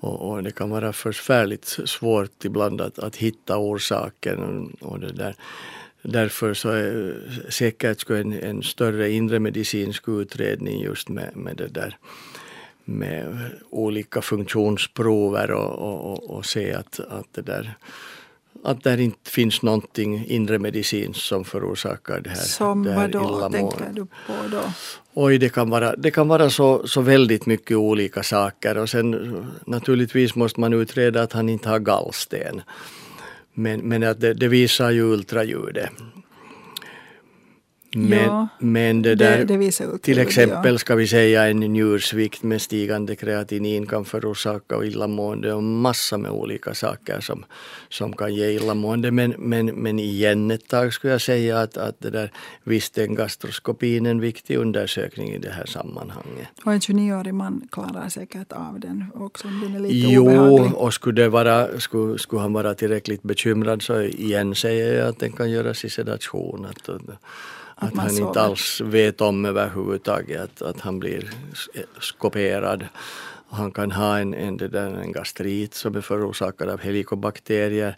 Och, 0.00 0.30
och, 0.30 0.42
det 0.42 0.50
kan 0.50 0.70
vara 0.70 0.92
förfärligt 0.92 1.64
svårt 1.64 2.44
ibland 2.44 2.80
att, 2.80 2.98
att 2.98 3.16
hitta 3.16 3.58
orsaken. 3.58 4.66
Och 4.80 5.00
det 5.00 5.12
där. 5.12 5.34
Därför 6.02 6.54
så 6.54 6.68
är 6.68 7.16
säkert 7.48 8.00
skulle 8.00 8.20
en, 8.20 8.32
en 8.32 8.62
större 8.62 9.10
inre 9.10 9.38
medicinsk 9.38 10.08
utredning 10.08 10.80
just 10.82 11.08
med, 11.08 11.36
med 11.36 11.56
det 11.56 11.68
där 11.68 11.96
med 12.84 13.50
olika 13.70 14.22
funktionsprover 14.22 15.50
och, 15.50 16.10
och, 16.10 16.30
och 16.30 16.46
se 16.46 16.72
att, 16.72 17.00
att 17.00 17.26
det 17.32 17.42
där 17.42 17.74
att 18.64 18.84
det 18.84 19.02
inte 19.02 19.30
finns 19.30 19.62
någonting 19.62 20.26
inre 20.26 20.58
medicinskt 20.58 21.22
som 21.22 21.44
förorsakar 21.44 22.20
det 22.20 22.30
här 22.30 22.36
Som 22.36 22.82
det 22.82 22.92
här 22.92 23.00
vad 23.00 23.10
då, 23.10 23.48
tänker 23.48 23.90
du 23.92 24.04
på 24.04 24.48
då? 24.50 24.62
Oj, 25.14 25.38
det 25.38 25.48
kan 25.48 25.70
vara, 25.70 25.96
det 25.96 26.10
kan 26.10 26.28
vara 26.28 26.50
så, 26.50 26.88
så 26.88 27.00
väldigt 27.00 27.46
mycket 27.46 27.76
olika 27.76 28.22
saker 28.22 28.78
och 28.78 28.90
sen 28.90 29.46
naturligtvis 29.66 30.34
måste 30.34 30.60
man 30.60 30.72
utreda 30.72 31.22
att 31.22 31.32
han 31.32 31.48
inte 31.48 31.68
har 31.68 31.78
gallsten. 31.78 32.62
Men, 33.54 33.80
men 33.80 34.02
att 34.02 34.20
det, 34.20 34.34
det 34.34 34.48
visar 34.48 34.90
ju 34.90 35.02
ultraljudet. 35.02 35.90
Men, 37.92 38.18
ja, 38.18 38.48
men 38.58 39.02
det 39.02 39.14
där, 39.14 39.44
det, 39.44 39.56
det 39.56 39.98
till 39.98 40.18
exempel 40.18 40.72
ja. 40.72 40.78
ska 40.78 40.94
vi 40.94 41.06
säga 41.06 41.46
en 41.46 41.60
njursvikt 41.60 42.42
med 42.42 42.62
stigande 42.62 43.16
kreatinin 43.16 43.86
kan 43.86 44.04
förorsaka 44.04 44.84
illamående 44.84 45.54
och 45.54 45.62
massa 45.62 46.18
med 46.18 46.30
olika 46.30 46.74
saker 46.74 47.20
som, 47.20 47.44
som 47.88 48.12
kan 48.12 48.34
ge 48.34 48.46
illamående. 48.46 49.10
Men, 49.10 49.34
men, 49.38 49.66
men 49.66 49.98
igen 49.98 50.50
ett 50.50 50.68
tag 50.68 50.92
skulle 50.92 51.12
jag 51.12 51.20
säga 51.20 51.60
att, 51.60 51.76
att 51.76 52.00
det 52.00 52.10
där, 52.10 52.32
visst 52.64 52.98
är 52.98 53.06
gastroskopin 53.06 54.06
en 54.06 54.20
viktig 54.20 54.56
undersökning 54.56 55.28
i 55.28 55.38
det 55.38 55.50
här 55.50 55.66
sammanhanget. 55.66 56.48
Och 56.64 56.72
en 56.72 56.80
29-årig 56.80 57.34
man 57.34 57.68
klarar 57.72 58.08
säkert 58.08 58.52
av 58.52 58.80
den 58.80 59.04
också 59.14 59.48
om 59.48 59.60
den 59.60 59.74
är 59.74 59.80
lite 59.80 60.12
jo, 60.12 60.22
obehaglig. 60.22 60.74
och 60.74 60.94
skulle, 60.94 61.22
det 61.22 61.28
vara, 61.28 61.80
skulle, 61.80 62.18
skulle 62.18 62.42
han 62.42 62.52
vara 62.52 62.74
tillräckligt 62.74 63.22
bekymrad 63.22 63.82
så 63.82 64.00
igen 64.00 64.54
säger 64.54 64.98
jag 64.98 65.08
att 65.08 65.18
den 65.18 65.32
kan 65.32 65.50
göras 65.50 65.84
i 65.84 65.90
sedation. 65.90 66.66
Att, 66.66 66.88
att, 67.80 67.96
han 67.96 68.10
sover. 68.10 68.28
inte 68.28 68.40
alls 68.40 68.80
vet 68.80 69.20
om 69.20 69.44
överhuvudtaget 69.44 70.40
att, 70.40 70.62
att 70.62 70.80
han 70.80 71.00
blir 71.00 71.30
skoperad. 72.00 72.86
Han 73.48 73.70
kan 73.70 73.90
ha 73.92 74.18
en, 74.18 74.34
en, 74.34 74.74
en 74.74 75.12
gastrit 75.12 75.74
som 75.74 75.96
är 75.96 76.00
förorsakad 76.00 76.68
av 76.68 76.80
helikobakterier. 76.80 77.96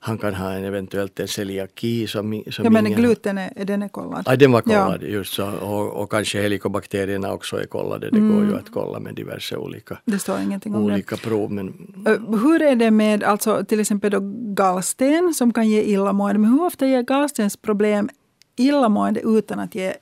Han 0.00 0.18
kan 0.18 0.34
ha 0.34 0.52
en 0.52 0.64
eventuellt 0.64 1.20
en 1.20 1.28
celiaki 1.28 2.06
som, 2.06 2.42
som 2.50 2.64
Ja 2.64 2.70
men 2.70 2.86
ingen... 2.86 3.00
gluten 3.00 3.38
är, 3.38 3.64
den 3.64 3.82
är 3.82 3.88
kollad? 3.88 4.22
Ja 4.26 4.36
den 4.36 4.52
var 4.52 4.60
kollad 4.60 5.02
ja. 5.02 5.06
just 5.06 5.34
så 5.34 5.50
och, 5.50 6.02
och 6.02 6.10
kanske 6.10 6.42
helikobakterierna 6.42 7.32
också 7.32 7.56
är 7.56 7.66
kollade. 7.66 8.10
Det 8.10 8.16
mm. 8.18 8.32
går 8.32 8.42
ju 8.42 8.48
mm. 8.48 8.58
att 8.58 8.72
kolla 8.72 9.00
med 9.00 9.14
diverse 9.14 9.56
olika, 9.56 9.98
det 10.04 10.18
står 10.18 10.40
ingenting 10.40 10.74
om 10.74 10.84
olika 10.84 11.16
det. 11.16 11.22
prov. 11.22 11.52
Men... 11.52 11.94
Hur 12.42 12.62
är 12.62 12.76
det 12.76 12.90
med 12.90 13.22
alltså, 13.22 13.64
till 13.64 13.80
exempel 13.80 14.10
då 14.10 14.20
gallsten 14.54 15.34
som 15.34 15.52
kan 15.52 15.68
ge 15.68 15.82
illamående? 15.82 16.38
Men 16.40 16.50
hur 16.50 16.64
ofta 16.64 16.86
ger 16.86 17.02
gallstens 17.02 17.56
problem 17.56 18.08
illamående 18.56 19.20
utan 19.20 19.60
att 19.60 19.74
ge 19.74 19.94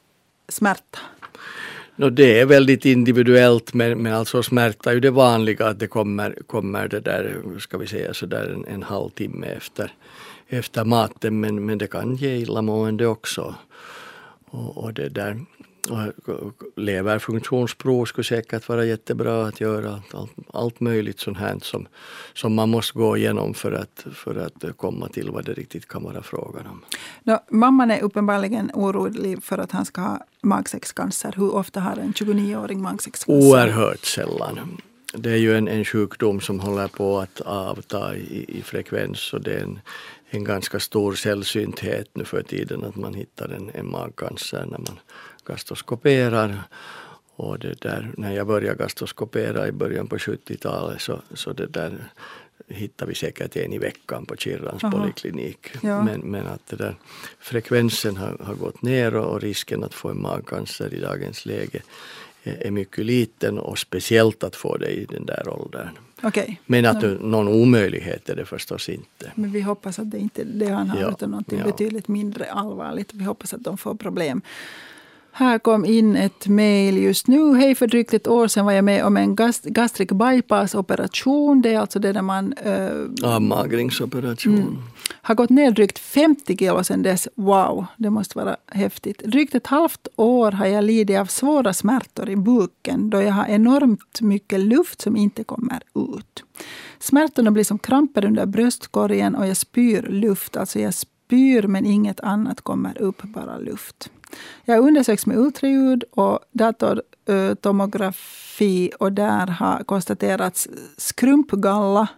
smärta? 0.49 0.99
No, 1.97 2.11
det 2.11 2.41
är 2.41 2.47
väldigt 2.47 2.85
individuellt 2.85 3.75
men, 3.75 4.03
men 4.03 4.15
alltså 4.15 4.43
smärta 4.43 4.91
är 4.91 4.95
ju 4.95 5.01
det 5.01 5.11
vanliga 5.11 5.67
att 5.67 5.79
det 5.79 5.87
kommer, 5.87 6.39
kommer 6.47 6.89
det 6.89 7.01
där, 7.01 7.37
ska 7.59 7.79
vi 7.79 7.87
säga 7.87 8.15
sådär 8.15 8.53
en, 8.55 8.75
en 8.75 8.83
halvtimme 8.83 9.47
efter, 9.47 9.93
efter 10.49 10.85
maten 10.85 11.41
men, 11.41 11.67
men 11.67 11.79
det 11.79 11.87
kan 11.87 12.17
ge 12.17 12.37
illamående 12.37 13.07
också. 13.07 13.55
Och, 14.51 14.79
och 14.79 14.95
det 14.95 15.09
där 15.09 15.41
leverfunktionsprov 16.77 18.05
skulle 18.05 18.25
säkert 18.25 18.69
vara 18.69 18.85
jättebra 18.85 19.47
att 19.47 19.61
göra. 19.61 20.03
Allt, 20.13 20.33
allt 20.53 20.81
möjligt 20.81 21.21
sånt 21.21 21.39
här 21.39 21.59
som, 21.63 21.89
som 22.35 22.55
man 22.55 22.69
måste 22.69 22.99
gå 22.99 23.17
igenom 23.17 23.55
för 23.55 23.73
att, 23.73 24.07
för 24.15 24.37
att 24.37 24.77
komma 24.77 25.09
till 25.09 25.31
vad 25.31 25.45
det 25.45 25.53
riktigt 25.53 25.89
kan 25.89 26.03
vara 26.03 26.23
frågan 26.23 26.67
om. 26.67 26.81
No, 27.23 27.39
mamman 27.51 27.91
är 27.91 28.03
uppenbarligen 28.03 28.71
orolig 28.75 29.43
för 29.43 29.59
att 29.59 29.73
han 29.73 29.85
ska 29.85 30.01
ha 30.01 30.27
magsäckscancer. 30.41 31.35
Hur 31.37 31.55
ofta 31.55 31.81
har 31.81 31.97
en 31.97 32.13
29-åring 32.13 32.83
magsäckscancer? 32.83 33.49
Oerhört 33.49 34.05
sällan. 34.05 34.81
Det 35.15 35.31
är 35.31 35.37
ju 35.37 35.57
en, 35.57 35.69
en 35.69 35.85
sjukdom 35.85 36.41
som 36.41 36.61
håller 36.61 36.89
på 36.89 37.19
att 37.19 37.41
avta 37.41 38.17
i, 38.17 38.45
i 38.49 38.63
frekvens 38.63 39.33
och 39.33 39.41
det 39.41 39.55
är 39.55 39.63
en, 39.63 39.81
en 40.31 40.45
ganska 40.45 40.81
stor 40.81 41.15
sällsynthet 41.15 42.09
nu 42.15 42.25
för 42.25 42.43
tiden 42.43 42.85
att 42.85 42.97
man 42.97 43.15
hittar 43.15 43.49
en, 43.49 43.71
en 43.75 43.91
magcancer 43.91 44.67
när 44.71 44.79
man 44.79 44.99
gastroskoperar. 45.45 46.63
Och 47.37 47.59
det 47.59 47.81
där, 47.81 48.11
när 48.17 48.33
jag 48.33 48.47
började 48.47 48.79
gastroskopera 48.79 49.69
i 49.69 49.73
början 49.73 50.07
på 50.07 50.17
70-talet 50.17 51.01
så, 51.01 51.23
så 51.35 51.53
det 51.53 51.67
där 51.67 52.09
hittar 52.69 53.07
vi 53.07 53.15
säkert 53.15 53.57
en 53.57 53.73
i 53.73 53.79
veckan 53.79 54.27
på 54.27 54.37
Kirrans 54.37 54.85
Aha. 54.85 54.99
poliklinik. 54.99 55.69
Ja. 55.83 56.03
Men, 56.03 56.21
men 56.21 56.47
att 56.47 56.67
det 56.67 56.77
där, 56.77 56.97
frekvensen 57.39 58.17
har, 58.17 58.37
har 58.41 58.55
gått 58.55 58.83
ner 58.83 59.17
och, 59.17 59.35
och 59.35 59.41
risken 59.41 59.85
att 59.85 59.95
få 59.95 60.09
en 60.09 60.23
magcancer 60.23 60.95
i 60.95 61.01
dagens 61.01 61.47
läge 61.47 61.83
är, 62.43 62.71
mycket 62.71 63.05
liten 63.05 63.59
och 63.59 63.79
speciellt 63.79 64.45
att 64.45 64.57
få 64.57 64.77
det 64.77 64.91
i 64.91 65.05
den 65.05 65.27
där 65.27 65.49
åldern. 65.49 65.89
Okay. 66.23 66.57
Men 66.67 66.87
att 66.87 67.03
någon 67.03 67.49
omöjlighet 67.49 68.29
är 68.29 68.37
det 68.37 68.45
förstås 68.45 68.89
inte. 68.89 69.33
Men 69.35 69.53
vi 69.53 69.61
hoppas 69.61 69.99
att 69.99 70.11
det 70.11 70.19
inte 70.19 70.43
är 70.43 70.47
det 70.47 70.69
han 70.69 70.91
har 70.91 71.01
ja. 71.01 71.11
utan 71.11 71.31
något 71.31 71.53
ja. 71.53 71.65
betydligt 71.65 72.09
mindre 72.09 72.53
allvarligt. 72.53 73.15
Vi 73.15 73.25
hoppas 73.25 73.55
att 73.55 73.63
de 73.63 73.79
får 73.79 73.95
problem. 73.95 74.43
Här 75.35 75.59
kom 75.59 75.85
in 75.85 76.17
ett 76.17 76.49
mejl 76.49 76.99
just 76.99 77.27
nu. 77.27 77.55
Hej, 77.55 77.75
för 77.75 77.87
drygt 77.87 78.15
ett 78.15 78.29
år 78.29 78.49
sedan 78.49 78.65
var 78.65 78.73
jag 78.73 78.85
med 78.85 79.05
om 79.05 79.17
en 79.17 79.37
gast 79.37 79.65
gastric 79.65 80.09
bypass-operation. 80.09 81.63
Det 81.63 81.75
är 81.75 81.79
alltså 81.79 81.99
det 81.99 82.13
där 82.13 82.23
man... 82.23 82.53
Äh, 82.53 83.35
Avmagringsoperation. 83.35 84.55
Mm, 84.55 84.79
har 85.23 85.35
gått 85.35 85.51
ner 85.51 85.71
drygt 85.71 85.99
50 85.99 86.57
kilo 86.57 86.85
sedan 86.85 87.03
dess. 87.03 87.29
Wow, 87.35 87.87
det 87.97 88.11
måste 88.11 88.39
vara 88.39 88.57
häftigt. 88.67 89.19
Drygt 89.19 89.55
ett 89.55 89.67
halvt 89.67 90.09
år 90.17 90.53
har 90.53 90.67
jag 90.67 90.85
lidit 90.85 91.19
av 91.19 91.27
svåra 91.27 91.73
smärtor 91.73 92.29
i 92.29 92.37
buken 92.37 93.11
då 93.11 93.23
jag 93.23 93.33
har 93.33 93.47
enormt 93.47 94.21
mycket 94.21 94.61
luft 94.61 95.01
som 95.01 95.17
inte 95.17 95.45
kommer 95.45 95.83
ut. 95.95 96.45
Smärtorna 96.99 97.51
blir 97.51 97.65
som 97.65 97.79
kramper 97.79 98.25
under 98.25 98.47
bröstkorgen 98.47 99.35
och 99.35 99.47
jag 99.47 99.57
spyr 99.57 100.03
luft. 100.03 100.57
Alltså 100.57 100.79
jag 100.79 100.95
spyr 100.95 101.63
men 101.63 101.87
inget 101.87 102.21
annat 102.21 102.61
kommer 102.61 103.03
upp, 103.03 103.23
bara 103.23 103.59
luft. 103.59 104.11
Jag 104.65 104.79
undersöks 104.79 105.27
med 105.27 105.39
ultraljud 105.39 106.05
och 106.11 106.39
datortomografi 106.53 108.93
och 108.99 109.13
där 109.13 109.47
har 109.47 109.85
konstaterats 109.85 110.69
skrumpgalla 110.97 112.09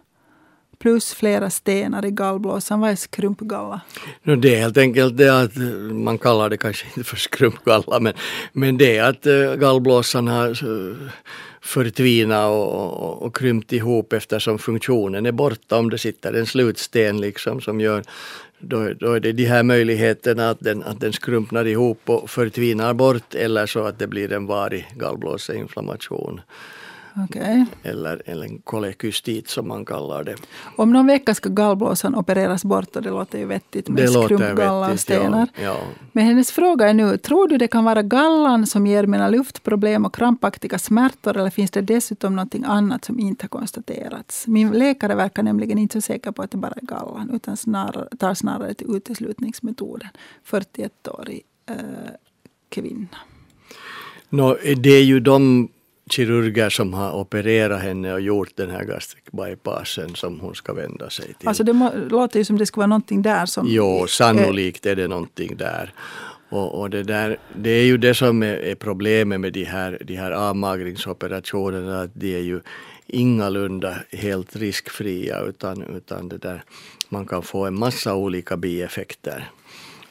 plus 0.79 1.13
flera 1.13 1.49
stenar 1.49 2.05
i 2.05 2.11
gallblåsan. 2.11 2.79
Vad 2.79 2.91
är 2.91 2.95
skrumpgalla? 2.95 3.81
No, 4.23 4.35
det 4.35 4.55
är 4.55 4.59
helt 4.59 4.77
enkelt 4.77 5.17
det 5.17 5.41
att 5.41 5.57
eh, 5.57 5.63
man 5.93 6.17
kallar 6.17 6.49
det 6.49 6.57
kanske 6.57 6.87
inte 6.87 7.03
för 7.03 7.17
skrumpgalla 7.17 7.99
men, 7.99 8.13
men 8.53 8.77
det 8.77 8.97
är 8.97 9.03
att 9.03 9.25
eh, 9.25 9.55
gallblåsan 9.55 10.27
har 10.27 10.49
eh, 10.49 10.95
förtvinat 11.61 12.49
och, 12.49 12.73
och, 12.73 13.21
och 13.21 13.35
krympt 13.35 13.73
ihop 13.73 14.13
eftersom 14.13 14.59
funktionen 14.59 15.25
är 15.25 15.31
borta 15.31 15.77
om 15.77 15.89
det 15.89 15.97
sitter 15.97 16.33
en 16.33 16.45
slutsten 16.45 17.21
liksom 17.21 17.61
som 17.61 17.81
gör 17.81 18.03
då, 18.67 18.93
då 18.93 19.13
är 19.13 19.19
det 19.19 19.31
de 19.31 19.45
här 19.45 19.63
möjligheterna 19.63 20.49
att 20.49 20.59
den, 20.59 20.83
att 20.83 20.99
den 20.99 21.13
skrumpnar 21.13 21.65
ihop 21.65 21.99
och 22.05 22.29
förtvinar 22.29 22.93
bort 22.93 23.35
eller 23.35 23.65
så 23.65 23.83
att 23.83 23.99
det 23.99 24.07
blir 24.07 24.33
en 24.33 24.45
varig 24.45 24.87
gallblåseinflammation. 24.95 26.41
Okay. 27.23 27.65
Eller, 27.83 28.21
eller 28.25 28.45
en 28.45 28.59
kolekystit 28.59 29.49
som 29.49 29.67
man 29.67 29.85
kallar 29.85 30.23
det. 30.23 30.35
Om 30.75 30.93
någon 30.93 31.07
vecka 31.07 31.35
ska 31.35 31.49
gallblåsan 31.49 32.15
opereras 32.15 32.65
bort 32.65 32.95
och 32.95 33.01
det 33.01 33.09
låter 33.09 33.39
ju 33.39 33.45
vettigt 33.45 33.89
med 33.89 34.09
skrumpgalla 34.09 34.91
och 34.91 34.99
stenar. 34.99 35.47
Ja, 35.55 35.63
ja. 35.63 35.77
Men 36.11 36.25
hennes 36.25 36.51
fråga 36.51 36.89
är 36.89 36.93
nu, 36.93 37.17
tror 37.17 37.47
du 37.47 37.57
det 37.57 37.67
kan 37.67 37.83
vara 37.83 38.01
gallan 38.01 38.67
som 38.67 38.87
ger 38.87 39.05
mina 39.05 39.29
luftproblem 39.29 40.05
och 40.05 40.15
krampaktiga 40.15 40.79
smärtor 40.79 41.37
eller 41.37 41.49
finns 41.49 41.71
det 41.71 41.81
dessutom 41.81 42.35
något 42.35 42.55
annat 42.65 43.05
som 43.05 43.19
inte 43.19 43.43
har 43.43 43.49
konstaterats? 43.49 44.47
Min 44.47 44.71
läkare 44.71 45.15
verkar 45.15 45.43
nämligen 45.43 45.77
inte 45.77 45.93
så 45.93 46.01
säker 46.01 46.31
på 46.31 46.41
att 46.41 46.51
det 46.51 46.57
bara 46.57 46.73
är 46.81 46.85
gallan 46.85 47.29
utan 47.33 47.57
snarare, 47.57 48.07
tar 48.17 48.33
snarare 48.33 48.73
till 48.73 48.95
uteslutningsmetoden. 48.95 50.09
41-årig 50.45 51.41
eh, 51.69 51.75
kvinna. 52.69 53.17
No, 54.29 54.57
det 54.77 54.89
är 54.89 55.03
ju 55.03 55.19
de 55.19 55.69
kirurger 56.09 56.69
som 56.69 56.93
har 56.93 57.11
opererat 57.11 57.81
henne 57.81 58.13
och 58.13 58.21
gjort 58.21 58.51
den 58.55 58.69
här 58.69 58.83
gastric 58.83 59.23
bypassen 59.31 60.15
som 60.15 60.39
hon 60.39 60.55
ska 60.55 60.73
vända 60.73 61.09
sig 61.09 61.33
till. 61.33 61.47
Alltså 61.47 61.63
det 61.63 61.73
må, 61.73 61.91
låter 62.09 62.39
ju 62.39 62.45
som 62.45 62.57
det 62.57 62.65
skulle 62.65 62.81
vara 62.81 62.87
någonting 62.87 63.21
där 63.21 63.45
som... 63.45 63.67
Jo, 63.67 64.07
sannolikt 64.07 64.85
är 64.85 64.95
det 64.95 65.07
någonting 65.07 65.57
där. 65.57 65.93
Och, 66.49 66.79
och, 66.79 66.89
det, 66.89 67.03
där, 67.03 67.37
det 67.55 67.69
är 67.69 67.85
ju 67.85 67.97
det 67.97 68.13
som 68.13 68.43
är, 68.43 68.57
är 68.57 68.75
problemet 68.75 69.39
med 69.39 69.53
de 69.53 69.63
här, 69.63 70.01
de 70.05 70.15
här 70.15 70.31
avmagringsoperationerna, 70.31 72.01
att 72.01 72.11
de 72.13 72.35
är 72.35 72.41
ju 72.41 72.61
ingalunda 73.07 73.95
helt 74.11 74.55
riskfria 74.55 75.39
utan, 75.39 75.83
utan 75.83 76.29
det 76.29 76.37
där, 76.37 76.63
man 77.09 77.25
kan 77.25 77.41
få 77.41 77.65
en 77.65 77.79
massa 77.79 78.15
olika 78.15 78.57
bieffekter. 78.57 79.49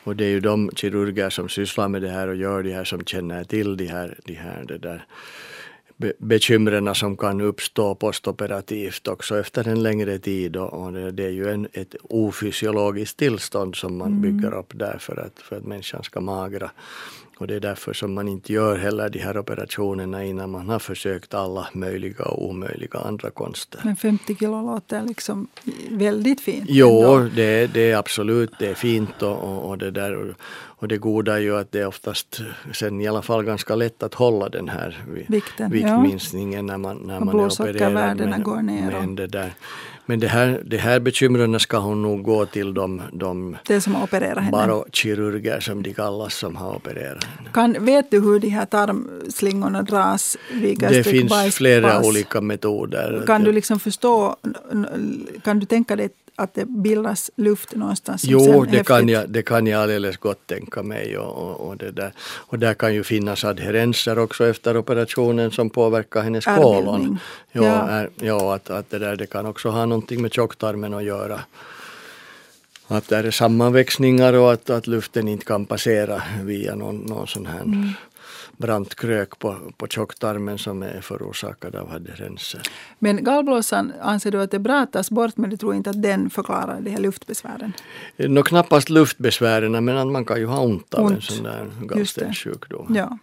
Och 0.05 0.17
det 0.17 0.25
är 0.25 0.29
ju 0.29 0.41
de 0.41 0.71
kirurger 0.77 1.31
som 1.31 1.49
sysslar 1.49 1.89
med 1.89 2.03
det 2.03 2.09
här 2.09 2.29
och 2.29 2.37
gör 2.37 2.63
det 2.63 2.73
här 2.73 2.85
som 2.85 3.05
känner 3.05 3.45
till 3.45 3.77
de 3.77 3.87
här, 3.87 4.19
de 4.25 4.35
här 4.35 4.65
det 4.69 4.79
där 4.79 5.07
bekymren 6.19 6.95
som 6.95 7.17
kan 7.17 7.41
uppstå 7.41 7.95
postoperativt 7.95 9.09
också 9.09 9.39
efter 9.39 9.69
en 9.69 9.83
längre 9.83 10.19
tid. 10.19 10.57
Och 10.57 10.93
det 10.93 11.25
är 11.25 11.31
ju 11.31 11.51
en, 11.51 11.69
ett 11.73 11.95
ofysiologiskt 12.03 13.19
tillstånd 13.19 13.77
som 13.77 13.97
man 13.97 14.09
mm. 14.09 14.21
bygger 14.23 14.55
upp 14.55 14.73
där 14.75 14.99
för 14.99 15.21
att, 15.21 15.41
för 15.41 15.57
att 15.57 15.65
människan 15.65 16.03
ska 16.03 16.21
magra. 16.21 16.71
Och 17.39 17.47
det 17.47 17.55
är 17.55 17.61
därför 17.61 17.93
som 17.93 18.15
man 18.15 18.29
inte 18.29 18.53
gör 18.53 18.77
heller 18.77 19.09
de 19.09 19.19
här 19.19 19.39
operationerna 19.39 20.25
innan 20.25 20.51
man 20.51 20.69
har 20.69 20.79
försökt 20.79 21.35
alla 21.35 21.69
möjliga 21.73 22.25
och 22.25 22.49
omöjliga 22.49 22.99
andra 22.99 23.31
konster. 23.31 23.81
Men 23.85 23.97
50 23.97 24.37
kilo 24.37 24.67
låter 24.67 25.03
liksom 25.03 25.49
väldigt 25.91 26.41
fint. 26.41 26.65
Jo, 26.69 27.29
det, 27.37 27.67
det 27.67 27.91
är 27.91 27.97
absolut 27.97 28.53
det 28.59 28.67
är 28.67 28.75
fint 28.75 29.23
och, 29.23 29.39
och, 29.43 29.69
och 29.69 29.79
det 29.79 29.91
där. 29.91 30.35
Och 30.77 30.89
det 30.89 30.99
goda 30.99 31.35
är 31.35 31.39
ju 31.39 31.57
att 31.57 31.73
det 31.73 31.81
är 31.81 31.87
oftast 31.87 32.41
sen 32.73 33.01
i 33.01 33.09
alla 33.09 33.23
fall 33.23 33.45
ganska 33.45 33.75
lätt 33.75 34.03
att 34.03 34.15
hålla 34.15 34.49
den 34.49 34.69
här 34.69 35.05
Vikten, 35.29 35.71
viktminskningen 35.71 36.69
ja. 36.69 36.73
när 36.73 36.79
man, 36.79 36.97
när 36.97 37.21
man 37.21 37.41
är 37.41 37.47
opererad. 37.47 38.17
Men, 38.17 38.43
går 38.43 38.63
ner. 38.63 38.91
Men 38.91 39.17
det, 39.17 39.27
där, 39.27 39.53
men 40.07 40.21
det 40.21 40.29
här, 40.29 40.63
det 40.65 40.77
här 40.77 41.01
bekymren 41.01 41.61
ska 41.61 41.79
hon 41.79 42.03
nog 42.03 42.23
gå 42.23 42.47
till 42.47 42.75
de, 42.75 43.03
de 43.13 43.57
det 43.67 43.81
som 43.81 44.03
opererar 44.03 44.41
henne. 44.41 44.51
barokirurger 44.51 45.61
som 45.61 45.83
de 45.83 45.95
kallas 45.95 46.35
som 46.35 46.57
har 46.57 46.77
opererat. 46.77 47.25
Kan, 47.53 47.85
vet 47.85 48.11
du 48.11 48.21
hur 48.21 48.39
de 48.39 48.49
här 48.49 48.67
tarmslingorna 48.67 49.83
dras 49.83 50.37
Det 50.79 51.05
finns 51.05 51.55
flera 51.55 52.01
olika 52.01 52.41
metoder. 52.41 53.23
Kan 53.27 53.45
du 53.45 53.53
liksom 53.53 53.81
förstå, 53.81 54.37
kan 55.45 55.59
du 55.59 55.67
tänka 55.67 55.97
dig 55.97 56.09
att 56.37 56.55
det 56.55 56.65
bildas 56.65 57.31
luft 57.37 57.75
någonstans. 57.75 58.25
Jo, 58.25 58.65
det 58.65 58.87
kan, 58.87 59.09
jag, 59.09 59.31
det 59.31 59.43
kan 59.43 59.67
jag 59.67 59.83
alldeles 59.83 60.17
gott 60.17 60.47
tänka 60.47 60.83
mig. 60.83 61.19
Och, 61.19 61.51
och, 61.51 61.69
och, 61.69 61.77
det 61.77 61.91
där. 61.91 62.13
och 62.21 62.59
där 62.59 62.75
kan 62.75 62.95
ju 62.95 63.05
finnas 63.05 63.45
adherenser 63.45 64.19
också 64.19 64.47
efter 64.47 64.77
operationen 64.77 65.51
som 65.51 65.71
påverkar 65.71 66.23
hennes 66.23 66.45
kolon. 66.45 67.19
Jo, 67.53 67.65
ja. 67.65 67.89
Är, 67.89 68.11
jo, 68.21 68.51
att, 68.51 68.71
att 68.71 68.91
det, 68.91 68.99
där, 68.99 69.17
det 69.17 69.27
kan 69.27 69.47
också 69.47 69.69
ha 69.69 69.87
någonting 69.87 70.23
med 70.23 70.33
tjocktarmen 70.33 70.95
att 70.95 71.05
göra. 71.05 71.41
Att 72.89 73.09
det 73.09 73.17
är 73.17 73.31
sammanväxningar 73.31 74.33
och 74.33 74.53
att, 74.53 74.71
att 74.71 74.87
luften 74.87 75.29
inte 75.29 75.45
kan 75.45 75.67
passera 75.67 76.23
via 76.43 76.75
någon, 76.75 76.97
någon 76.97 77.27
sån 77.27 77.47
här 77.47 77.61
mm 77.61 77.89
brant 78.57 78.95
krök 78.95 79.39
på, 79.39 79.57
på 79.77 79.87
tjocktarmen 79.87 80.59
som 80.59 80.83
är 80.83 81.01
förorsakad 81.01 81.77
av 81.77 81.91
adherenser. 81.91 82.63
Men 82.99 83.25
gallblåsan 83.25 83.93
anser 84.03 84.31
du 84.31 84.43
att 84.43 84.51
det 84.51 84.57
är 84.57 84.59
bra 84.59 84.81
att 84.81 84.93
tas 84.93 85.11
bort 85.11 85.37
men 85.37 85.51
du 85.51 85.57
tror 85.57 85.75
inte 85.75 85.91
att 85.91 86.03
den 86.03 86.31
förklarar 86.31 86.81
de 86.81 86.91
här 86.91 86.99
luftbesvären? 86.99 87.73
Nå, 88.17 88.43
knappast 88.43 88.91
luftbesvären 88.91 89.85
men 89.85 89.97
att 89.97 90.07
man 90.07 90.25
kan 90.25 90.39
ju 90.41 90.47
ha 90.47 90.61
ont 90.61 90.95
av 90.95 91.05
ont. 91.05 91.15
en 91.15 91.23
sån 91.23 91.45
där 91.45 91.71
gallstenssjukdom. 91.81 92.97
Ja. 92.97 93.19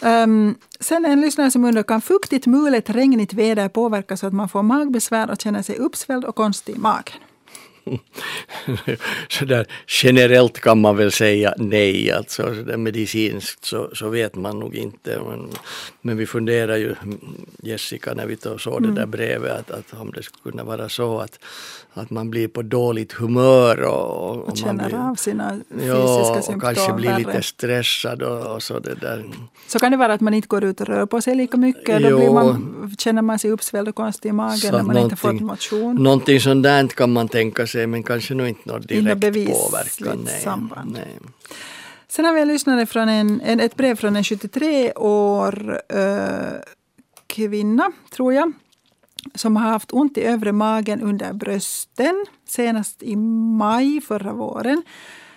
Um, 0.00 0.54
sen 0.80 1.04
en 1.04 1.20
lyssnare 1.20 1.50
som 1.50 1.64
undrar, 1.64 1.82
kan 1.82 2.00
fuktigt, 2.00 2.46
mulet, 2.46 2.90
regnigt 2.90 3.32
väder 3.32 3.68
påverka 3.68 4.16
så 4.16 4.26
att 4.26 4.32
man 4.32 4.48
får 4.48 4.62
magbesvär 4.62 5.30
och 5.30 5.40
känner 5.40 5.62
sig 5.62 5.76
uppsvälld 5.76 6.24
och 6.24 6.34
konstig 6.34 6.76
i 6.76 6.78
magen? 6.78 7.20
så 9.28 9.44
där 9.44 9.66
generellt 9.86 10.60
kan 10.60 10.80
man 10.80 10.96
väl 10.96 11.12
säga 11.12 11.54
nej, 11.56 12.12
alltså 12.12 12.42
så 12.42 12.62
där 12.62 12.76
medicinskt 12.76 13.64
så, 13.64 13.90
så 13.92 14.08
vet 14.08 14.34
man 14.34 14.58
nog 14.58 14.74
inte. 14.74 15.20
Men, 15.28 15.48
men 16.02 16.16
vi 16.16 16.26
funderar 16.26 16.76
ju, 16.76 16.94
Jessica, 17.62 18.14
när 18.14 18.26
vi 18.26 18.36
såg 18.58 18.82
det 18.82 18.88
där 18.88 18.96
mm. 18.96 19.10
brevet, 19.10 19.70
att, 19.70 19.70
att 19.70 20.00
om 20.00 20.10
det 20.10 20.22
skulle 20.22 20.52
kunna 20.52 20.64
vara 20.64 20.88
så 20.88 21.18
att, 21.18 21.38
att 21.92 22.10
man 22.10 22.30
blir 22.30 22.48
på 22.48 22.62
dåligt 22.62 23.12
humör 23.12 23.82
och, 23.82 24.30
och, 24.30 24.48
och 24.48 24.56
känner 24.56 24.88
blir, 24.88 24.98
av 24.98 25.14
sina 25.14 25.60
fysiska 25.70 25.86
ja, 25.86 26.42
och 26.48 26.62
kanske 26.62 26.92
blir 26.92 27.18
lite 27.18 27.42
stressad 27.42 28.22
och, 28.22 28.54
och, 28.54 28.62
så 28.62 28.78
det 28.78 28.94
där. 28.94 29.24
Så 29.66 29.78
kan 29.78 29.90
det 29.90 29.98
vara 29.98 30.12
att 30.12 30.20
man 30.20 30.34
inte 30.34 30.48
går 30.48 30.64
ut 30.64 30.80
och 30.80 30.86
rör 30.86 31.06
på 31.06 31.20
sig 31.20 31.34
lika 31.34 31.56
mycket. 31.56 32.02
Då 32.02 32.18
blir 32.18 32.30
man, 32.30 32.96
känner 32.98 33.22
man 33.22 33.38
sig 33.38 33.50
uppsvälld 33.50 33.88
och 33.88 33.94
konstig 33.94 34.28
i 34.28 34.32
magen 34.32 34.72
när 34.72 34.82
man 34.82 34.98
inte 34.98 35.16
fått 35.16 35.40
motion. 35.40 35.96
Någonting 35.96 36.40
sånt 36.40 36.62
där 36.62 36.86
kan 36.86 37.12
man 37.12 37.28
tänka 37.28 37.66
sig 37.66 37.77
men 37.86 38.02
kanske 38.02 38.34
nog 38.34 38.48
inte 38.48 38.68
något 38.68 38.88
direkt 38.88 39.20
påverkan. 39.20 40.22
Nej. 40.24 40.40
Samband. 40.40 40.92
Nej. 40.92 41.18
Sen 42.08 42.24
har 42.24 42.32
vi 42.32 42.40
en 42.40 42.48
lyssnare 42.48 42.86
från 42.86 43.08
en, 43.08 43.40
en, 43.40 43.60
ett 43.60 43.76
brev 43.76 43.96
från 43.96 44.16
en 44.16 44.24
73 44.24 44.92
år 44.92 45.80
äh, 45.88 46.60
kvinna, 47.26 47.92
tror 48.10 48.34
jag 48.34 48.52
som 49.34 49.56
har 49.56 49.70
haft 49.70 49.92
ont 49.92 50.18
i 50.18 50.22
övre 50.22 50.52
magen 50.52 51.02
under 51.02 51.32
brösten 51.32 52.26
senast 52.46 53.02
i 53.02 53.16
maj 53.16 54.00
förra 54.00 54.32
våren. 54.32 54.82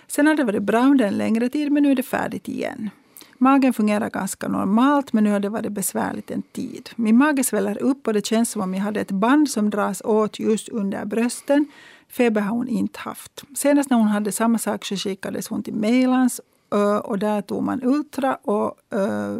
Sen 0.06 0.26
har 0.26 0.34
det 0.34 0.44
varit 0.44 0.62
bra 0.62 0.80
under 0.80 1.06
en 1.06 1.18
längre 1.18 1.48
tid 1.48 1.72
men 1.72 1.82
nu 1.82 1.90
är 1.90 1.94
det 1.94 2.02
färdigt 2.02 2.48
igen. 2.48 2.90
Magen 3.38 3.72
fungerar 3.72 4.10
ganska 4.10 4.48
normalt 4.48 5.12
men 5.12 5.24
nu 5.24 5.30
har 5.30 5.40
det 5.40 5.48
varit 5.48 5.72
besvärligt 5.72 6.30
en 6.30 6.42
tid. 6.42 6.90
Min 6.96 7.16
mage 7.16 7.44
sväller 7.44 7.82
upp 7.82 8.06
och 8.06 8.12
det 8.12 8.26
känns 8.26 8.50
som 8.50 8.62
om 8.62 8.74
jag 8.74 8.80
hade 8.80 9.00
ett 9.00 9.10
band 9.10 9.50
som 9.50 9.70
dras 9.70 10.02
åt 10.04 10.38
just 10.38 10.68
under 10.68 11.04
brösten. 11.04 11.66
Feber 12.12 12.40
har 12.40 12.56
hon 12.56 12.68
inte 12.68 12.98
haft. 12.98 13.44
Senast 13.56 13.90
när 13.90 13.96
hon 13.96 14.08
hade 14.08 14.32
samma 14.32 14.58
sak 14.58 14.84
så 14.84 14.96
skickades 14.96 15.48
hon 15.48 15.62
till 15.62 15.74
Mejlans 15.74 16.40
och 17.02 17.18
där 17.18 17.42
tog 17.42 17.62
man 17.62 17.82
ultra 17.82 18.34
och 18.34 18.78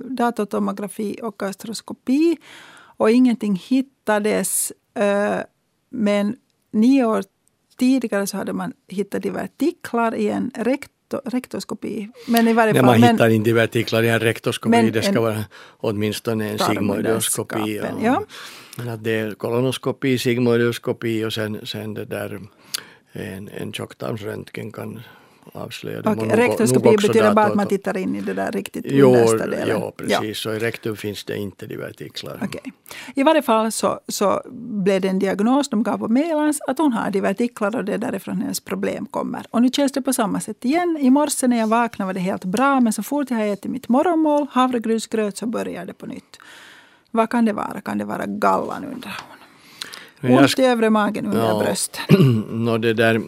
datortomografi 0.04 1.18
och 1.22 1.38
gastroskopi. 1.38 2.36
Och 2.96 3.10
ingenting 3.10 3.56
hittades. 3.56 4.72
Men 5.90 6.36
nio 6.70 7.04
år 7.04 7.24
tidigare 7.76 8.26
så 8.26 8.36
hade 8.36 8.52
man 8.52 8.72
hittat 8.88 9.22
divertiklar 9.22 10.14
i 10.14 10.28
en 10.28 10.50
rektor 10.54 11.20
rektoskopi. 11.24 12.08
Men 12.28 12.48
i 12.48 12.52
varje 12.52 12.74
fall, 12.74 12.84
Nej, 12.84 13.00
man 13.00 13.10
hittar 13.10 13.28
inte 13.28 13.50
divertiklar 13.50 14.02
i 14.02 14.08
en 14.08 14.20
rektoskopi. 14.20 14.90
det 14.90 15.02
ska 15.02 15.20
vara 15.20 15.44
åtminstone 15.80 16.50
en 16.50 16.58
sigmoidoskopi. 16.58 17.80
Ja. 18.02 18.22
Men 18.76 18.88
att 18.88 19.04
det 19.04 19.10
är 19.10 19.34
kolonoskopi, 19.34 20.18
sigmoidoskopi 20.18 21.24
och 21.24 21.32
sen, 21.32 21.66
sen 21.66 21.94
det 21.94 22.04
där 22.04 22.40
en, 23.12 23.48
en 23.48 23.72
tjocktarmsröntgen 23.72 24.72
kan 24.72 25.00
avslöja 25.52 26.02
det. 26.02 26.10
Okay. 26.10 26.28
Rektoskopi 26.28 26.96
betyder 26.96 27.34
bara 27.34 27.46
att 27.46 27.54
man 27.54 27.66
tittar 27.66 27.96
in 27.96 28.16
i 28.16 28.20
det 28.20 28.34
där 28.34 28.52
riktigt 28.52 28.86
understa 28.86 29.46
delen? 29.46 29.78
Jo, 29.80 29.92
precis. 29.96 30.20
Ja. 30.22 30.34
Så 30.34 30.52
i 30.52 30.58
rektum 30.58 30.96
finns 30.96 31.24
det 31.24 31.36
inte 31.36 31.66
divertiklar. 31.66 32.38
Okay. 32.44 32.72
I 33.14 33.22
varje 33.22 33.42
fall 33.42 33.72
så, 33.72 34.00
så 34.08 34.42
blev 34.50 35.00
det 35.00 35.08
en 35.08 35.18
diagnos 35.18 35.68
de 35.68 35.82
gav 35.82 35.98
på 35.98 36.08
Melans 36.08 36.60
att 36.60 36.78
hon 36.78 36.92
har 36.92 37.10
divertiklar 37.10 37.76
och 37.76 37.84
det 37.84 37.94
är 37.94 37.98
därifrån 37.98 38.40
hennes 38.40 38.60
problem 38.60 39.06
kommer. 39.06 39.46
Och 39.50 39.62
nu 39.62 39.68
känns 39.68 39.92
det 39.92 40.02
på 40.02 40.12
samma 40.12 40.40
sätt 40.40 40.64
igen. 40.64 40.98
I 41.00 41.10
morse 41.10 41.46
när 41.46 41.58
jag 41.58 41.66
vaknade 41.66 42.06
var 42.06 42.14
det 42.14 42.20
helt 42.20 42.44
bra 42.44 42.80
men 42.80 42.92
så 42.92 43.02
fort 43.02 43.30
jag 43.30 43.36
har 43.36 43.44
ätit 43.44 43.70
mitt 43.70 43.88
morgonmål, 43.88 44.46
havregrynsgröt, 44.50 45.36
så 45.36 45.46
börjar 45.46 45.86
det 45.86 45.94
på 45.94 46.06
nytt. 46.06 46.38
Vad 47.14 47.30
kan 47.30 47.44
det 47.44 47.52
vara? 47.52 47.80
Kan 47.80 47.98
det 47.98 48.04
vara 48.04 48.26
gallan 48.26 48.84
undrar 48.84 49.20
hon. 50.22 50.38
Ont 50.38 50.58
i 50.58 50.64
övre 50.64 50.90
magen 50.90 51.26
under 51.26 51.48
ja, 51.48 51.58
brösten. 51.58 52.04
no, 52.64 52.78
det, 52.78 52.94
där, 52.94 53.22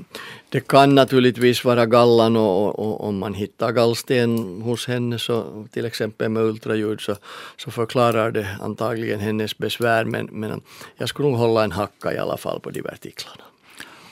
det 0.49 0.69
kan 0.69 0.95
naturligtvis 0.95 1.65
vara 1.65 1.87
gallan 1.87 2.37
och, 2.37 2.79
och, 2.79 3.09
om 3.09 3.19
man 3.19 3.35
hittar 3.35 3.73
gallsten 3.73 4.63
hos 4.63 4.87
henne 4.87 5.19
så 5.19 5.67
till 5.71 5.85
exempel 5.85 6.29
med 6.29 6.43
ultraljud 6.43 7.01
så, 7.01 7.17
så 7.57 7.71
förklarar 7.71 8.31
det 8.31 8.47
antagligen 8.61 9.21
hennes 9.21 9.59
besvär 9.59 10.05
men, 10.05 10.29
men 10.33 10.61
jag 10.97 11.09
skulle 11.09 11.29
nog 11.29 11.39
hålla 11.39 11.65
en 11.65 11.73
hacka 11.73 12.13
i 12.13 12.19
alla 12.19 12.37
fall 12.37 12.61
på 12.61 12.71
divertiklarna. 12.71 13.43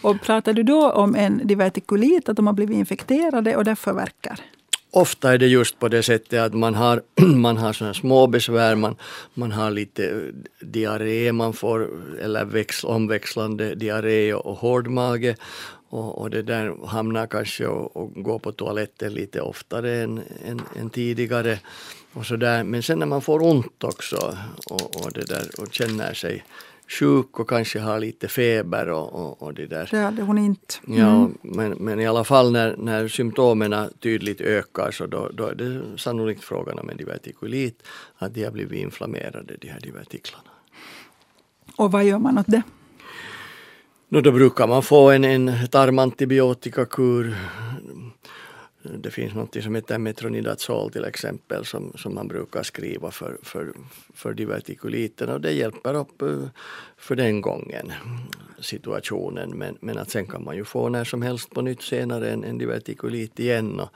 Och 0.02 0.20
pratar 0.20 0.52
du 0.52 0.62
då 0.62 0.90
om 0.90 1.14
en 1.14 1.46
divertikulit, 1.46 2.28
att 2.28 2.36
de 2.36 2.46
har 2.46 2.54
blivit 2.54 2.76
infekterade 2.76 3.56
och 3.56 3.64
därför 3.64 3.92
verkar? 3.92 4.40
Ofta 4.92 5.32
är 5.32 5.38
det 5.38 5.46
just 5.46 5.78
på 5.78 5.88
det 5.88 6.02
sättet 6.02 6.40
att 6.40 6.54
man 6.54 6.74
har, 6.74 7.02
man 7.36 7.56
har 7.56 7.72
såna 7.72 7.94
små 7.94 8.26
besvär, 8.26 8.74
man, 8.74 8.96
man 9.34 9.52
har 9.52 9.70
lite 9.70 10.10
eh, 10.10 10.66
diarré, 10.66 11.32
man 11.32 11.52
får 11.52 11.90
eller 12.20 12.44
växl, 12.44 12.86
omväxlande 12.86 13.74
diarré 13.74 14.34
och, 14.34 14.46
och 14.46 14.56
hård 14.56 14.88
mage 14.88 15.36
och, 15.88 16.18
och, 16.18 16.30
det 16.30 16.42
där 16.42 16.86
hamnar 16.86 17.26
kanske 17.26 17.66
och, 17.66 17.96
och 17.96 18.12
går 18.14 18.38
på 18.38 18.52
toaletten 18.52 19.14
lite 19.14 19.40
oftare 19.40 20.02
än, 20.02 20.22
än, 20.46 20.60
än 20.76 20.90
tidigare. 20.90 21.58
Och 22.12 22.26
så 22.26 22.36
där. 22.36 22.64
Men 22.64 22.82
sen 22.82 22.98
när 22.98 23.06
man 23.06 23.22
får 23.22 23.42
ont 23.42 23.84
också 23.84 24.36
och, 24.70 24.96
och, 24.96 25.12
det 25.12 25.24
där, 25.24 25.48
och 25.58 25.74
känner 25.74 26.14
sig 26.14 26.44
sjuk 26.98 27.40
och 27.40 27.48
kanske 27.48 27.80
har 27.80 28.00
lite 28.00 28.28
feber 28.28 28.88
och, 28.88 29.14
och, 29.14 29.42
och 29.42 29.54
det 29.54 29.66
där. 29.66 29.88
Det 29.90 29.98
hade 29.98 30.22
hon 30.22 30.38
inte. 30.38 30.74
Mm. 30.86 30.98
Ja, 30.98 31.28
men, 31.42 31.70
men 31.70 32.00
i 32.00 32.06
alla 32.06 32.24
fall 32.24 32.52
när, 32.52 32.76
när 32.76 33.08
symptomen 33.08 33.90
tydligt 34.00 34.40
ökar 34.40 34.90
så 34.90 35.06
då, 35.06 35.28
då 35.32 35.46
är 35.46 35.54
det 35.54 35.98
sannolikt 35.98 36.44
frågan 36.44 36.78
om 36.78 36.90
en 36.90 36.96
divertikulit, 36.96 37.82
att 38.18 38.34
de 38.34 38.44
har 38.44 38.50
blivit 38.50 38.78
inflammerade, 38.78 39.56
de 39.60 39.68
här 39.68 39.80
divertiklarna. 39.80 40.50
Och 41.76 41.92
vad 41.92 42.04
gör 42.04 42.18
man 42.18 42.38
åt 42.38 42.46
det? 42.46 42.62
No, 44.08 44.20
då 44.20 44.32
brukar 44.32 44.66
man 44.66 44.82
få 44.82 45.10
en, 45.10 45.24
en 45.24 45.68
tarmantibiotikakur 45.70 47.36
det 48.82 49.10
finns 49.10 49.34
något 49.34 49.62
som 49.62 49.74
heter 49.74 49.98
metronidazol 49.98 50.92
till 50.92 51.04
exempel 51.04 51.64
som, 51.64 51.92
som 51.94 52.14
man 52.14 52.28
brukar 52.28 52.62
skriva 52.62 53.10
för, 53.10 53.38
för, 53.42 53.72
för 54.14 54.34
divertikuliten 54.34 55.28
och 55.28 55.40
det 55.40 55.52
hjälper 55.52 55.94
upp 55.94 56.22
eh, 56.22 56.44
för 56.96 57.16
den 57.16 57.40
gången 57.40 57.92
situationen. 58.60 59.50
Men, 59.50 59.76
men 59.80 59.98
att 59.98 60.10
sen 60.10 60.26
kan 60.26 60.44
man 60.44 60.56
ju 60.56 60.64
få 60.64 60.88
när 60.88 61.04
som 61.04 61.22
helst 61.22 61.50
på 61.50 61.62
nytt 61.62 61.82
senare 61.82 62.30
en, 62.30 62.44
en 62.44 62.58
divertikulit 62.58 63.40
igen. 63.40 63.80
Och 63.80 63.88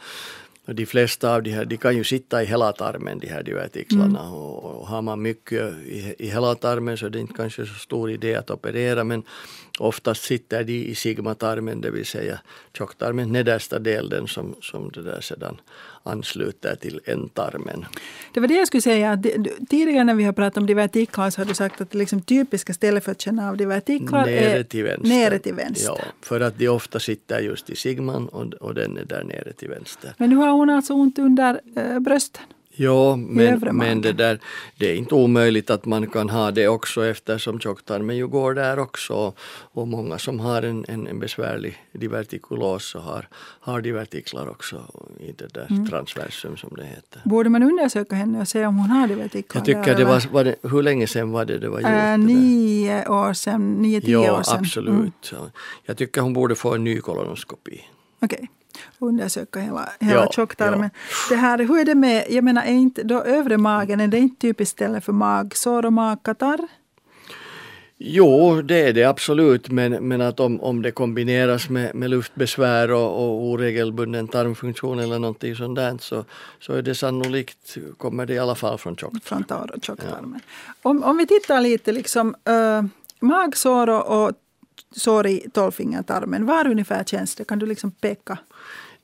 de 0.74 0.86
flesta 0.86 1.34
av 1.34 1.42
de 1.42 1.50
här 1.50 1.64
de 1.64 1.76
kan 1.76 1.96
ju 1.96 2.04
sitta 2.04 2.42
i 2.42 2.46
hela 2.46 2.72
tarmen, 2.72 3.18
de 3.18 3.26
här 3.28 3.42
divertiklarna. 3.42 4.20
Mm. 4.20 4.32
Och, 4.32 4.64
och 4.64 4.86
har 4.86 5.02
man 5.02 5.22
mycket 5.22 5.74
i, 5.86 6.14
i 6.18 6.28
hela 6.28 6.54
tarmen 6.54 6.96
så 6.96 7.06
är 7.06 7.10
det 7.10 7.20
inte 7.20 7.34
kanske 7.36 7.66
så 7.66 7.74
stor 7.74 8.10
idé 8.10 8.34
att 8.34 8.50
operera 8.50 9.04
men 9.04 9.22
oftast 9.78 10.22
sitter 10.22 10.64
de 10.64 10.72
i 10.72 10.94
sigmatarmen, 10.94 11.80
det 11.80 11.90
vill 11.90 12.06
säga 12.06 12.40
tjocktarmen, 12.78 13.32
nedersta 13.32 13.78
del, 13.78 14.08
den 14.08 14.28
som, 14.28 14.54
som 14.60 14.90
det 14.90 15.02
där 15.02 15.20
sedan 15.20 15.60
ansluter 16.06 16.76
till 16.76 17.00
ändtarmen. 17.04 17.84
Det 18.34 18.40
var 18.40 18.48
det 18.48 18.54
jag 18.54 18.66
skulle 18.66 18.80
säga. 18.80 19.22
Tidigare 19.68 20.04
när 20.04 20.14
vi 20.14 20.24
har 20.24 20.32
pratat 20.32 20.56
om 20.56 20.66
divertiklar 20.66 21.30
så 21.30 21.40
har 21.40 21.46
du 21.46 21.54
sagt 21.54 21.80
att 21.80 21.90
det 21.90 21.98
liksom 21.98 22.20
typiska 22.22 22.74
stället 22.74 23.04
för 23.04 23.12
att 23.12 23.20
känna 23.20 23.48
av 23.48 23.56
divertiklar 23.56 24.26
nere 24.26 24.64
till 24.64 24.84
vänster. 24.84 25.08
nere 25.08 25.38
till 25.38 25.54
vänster. 25.54 25.86
Ja, 25.86 25.98
för 26.22 26.40
att 26.40 26.58
de 26.58 26.68
ofta 26.68 27.00
sitter 27.00 27.40
just 27.40 27.70
i 27.70 27.76
sigman 27.76 28.28
och, 28.28 28.54
och 28.54 28.74
den 28.74 28.96
är 28.96 29.04
där 29.04 29.24
nere 29.24 29.52
till 29.52 29.68
vänster. 29.68 30.14
Men 30.18 30.30
nu 30.30 30.36
har 30.36 30.50
hon 30.50 30.70
alltså 30.70 30.92
ont 30.92 31.18
under 31.18 31.60
äh, 31.76 31.98
brösten? 31.98 32.42
Ja, 32.78 33.16
men, 33.16 33.60
men 33.72 34.00
det, 34.00 34.12
där, 34.12 34.40
det 34.78 34.90
är 34.90 34.94
inte 34.94 35.14
omöjligt 35.14 35.70
att 35.70 35.84
man 35.84 36.06
kan 36.06 36.30
ha 36.30 36.50
det 36.50 36.68
också 36.68 37.06
eftersom 37.06 37.60
tjocktarmen 37.60 38.16
ju 38.16 38.26
går 38.26 38.54
där 38.54 38.78
också. 38.78 39.32
Och 39.72 39.88
många 39.88 40.18
som 40.18 40.40
har 40.40 40.62
en, 40.62 40.84
en, 40.88 41.06
en 41.06 41.18
besvärlig 41.18 41.78
divertikulos 41.92 42.94
har, 42.94 43.28
har 43.60 43.80
divertiklar 43.80 44.48
också 44.48 44.82
i 45.20 45.32
det 45.32 45.54
där 45.54 45.66
mm. 45.70 45.86
transversum 45.86 46.56
som 46.56 46.76
det 46.76 46.84
heter. 46.84 47.22
Borde 47.24 47.50
man 47.50 47.62
undersöka 47.62 48.16
henne 48.16 48.40
och 48.40 48.48
se 48.48 48.66
om 48.66 48.76
hon 48.76 48.90
har 48.90 49.08
divertiklar? 49.08 49.60
Jag 49.60 49.66
tycker 49.66 49.96
det 49.96 50.04
var, 50.04 50.32
var 50.32 50.44
det, 50.44 50.56
hur 50.62 50.82
länge 50.82 51.06
sedan 51.06 51.30
var 51.30 51.44
det 51.44 51.58
det 51.58 51.68
var 51.68 51.80
gjort? 51.80 51.90
Äh, 51.90 52.18
nio 52.18 53.08
år 53.08 53.32
sedan, 53.32 53.74
nio, 53.82 54.00
tio 54.00 54.10
ja, 54.24 54.38
år 54.38 54.42
sedan. 54.42 54.58
absolut. 54.60 55.32
Mm. 55.32 55.44
Jag 55.84 55.96
tycker 55.96 56.20
hon 56.20 56.32
borde 56.32 56.54
få 56.54 56.74
en 56.74 56.84
ny 56.84 57.00
kolonoskopi. 57.00 57.80
Okej. 58.20 58.36
Okay 58.36 58.48
undersöka 58.98 59.60
hela, 59.60 59.88
hela 60.00 60.20
ja, 60.20 60.32
tjocktarmen. 60.32 60.90
Ja. 60.92 61.34
Det 61.34 61.36
här, 61.36 61.58
hur 61.58 61.78
är 61.78 61.84
det 61.84 61.94
med, 61.94 62.26
jag 62.28 62.44
menar 62.44 62.62
är 62.62 62.72
inte 62.72 63.02
då 63.02 63.22
övre 63.22 63.58
magen, 63.58 64.00
är 64.00 64.08
det 64.08 64.18
inte 64.18 64.40
typiskt 64.40 64.76
ställe 64.76 65.00
för 65.00 65.12
magsår 65.12 65.86
och 65.86 65.92
magkatarr? 65.92 66.68
Jo, 67.98 68.62
det 68.62 68.88
är 68.88 68.92
det 68.92 69.04
absolut, 69.04 69.70
men, 69.70 69.92
men 70.08 70.20
att 70.20 70.40
om, 70.40 70.60
om 70.60 70.82
det 70.82 70.90
kombineras 70.90 71.68
med, 71.68 71.94
med 71.94 72.10
luftbesvär 72.10 72.90
och, 72.90 73.24
och 73.24 73.44
oregelbunden 73.44 74.28
tarmfunktion 74.28 74.98
eller 74.98 75.18
någonting 75.18 75.56
sånt 75.56 75.76
där 75.76 75.98
så, 76.00 76.24
så 76.60 76.72
är 76.72 76.82
det 76.82 76.94
sannolikt, 76.94 77.76
kommer 77.96 78.26
det 78.26 78.34
i 78.34 78.38
alla 78.38 78.54
fall 78.54 78.78
från 78.78 78.96
tjocktarmen. 78.96 79.44
Från 79.48 79.80
tjocktarmen. 79.80 80.40
Ja. 80.66 80.90
Om, 80.90 81.02
om 81.02 81.16
vi 81.16 81.26
tittar 81.26 81.60
lite 81.60 81.92
liksom, 81.92 82.34
äh, 82.44 82.82
magsår 83.20 83.88
och, 83.88 84.26
och 84.26 84.32
sår 84.96 85.26
i 85.26 85.50
tolvfingertarmen, 85.52 86.46
var 86.46 86.66
ungefär 86.66 87.04
känns 87.04 87.34
det? 87.34 87.44
Kan 87.44 87.58
du 87.58 87.66
liksom 87.66 87.90
peka? 87.90 88.38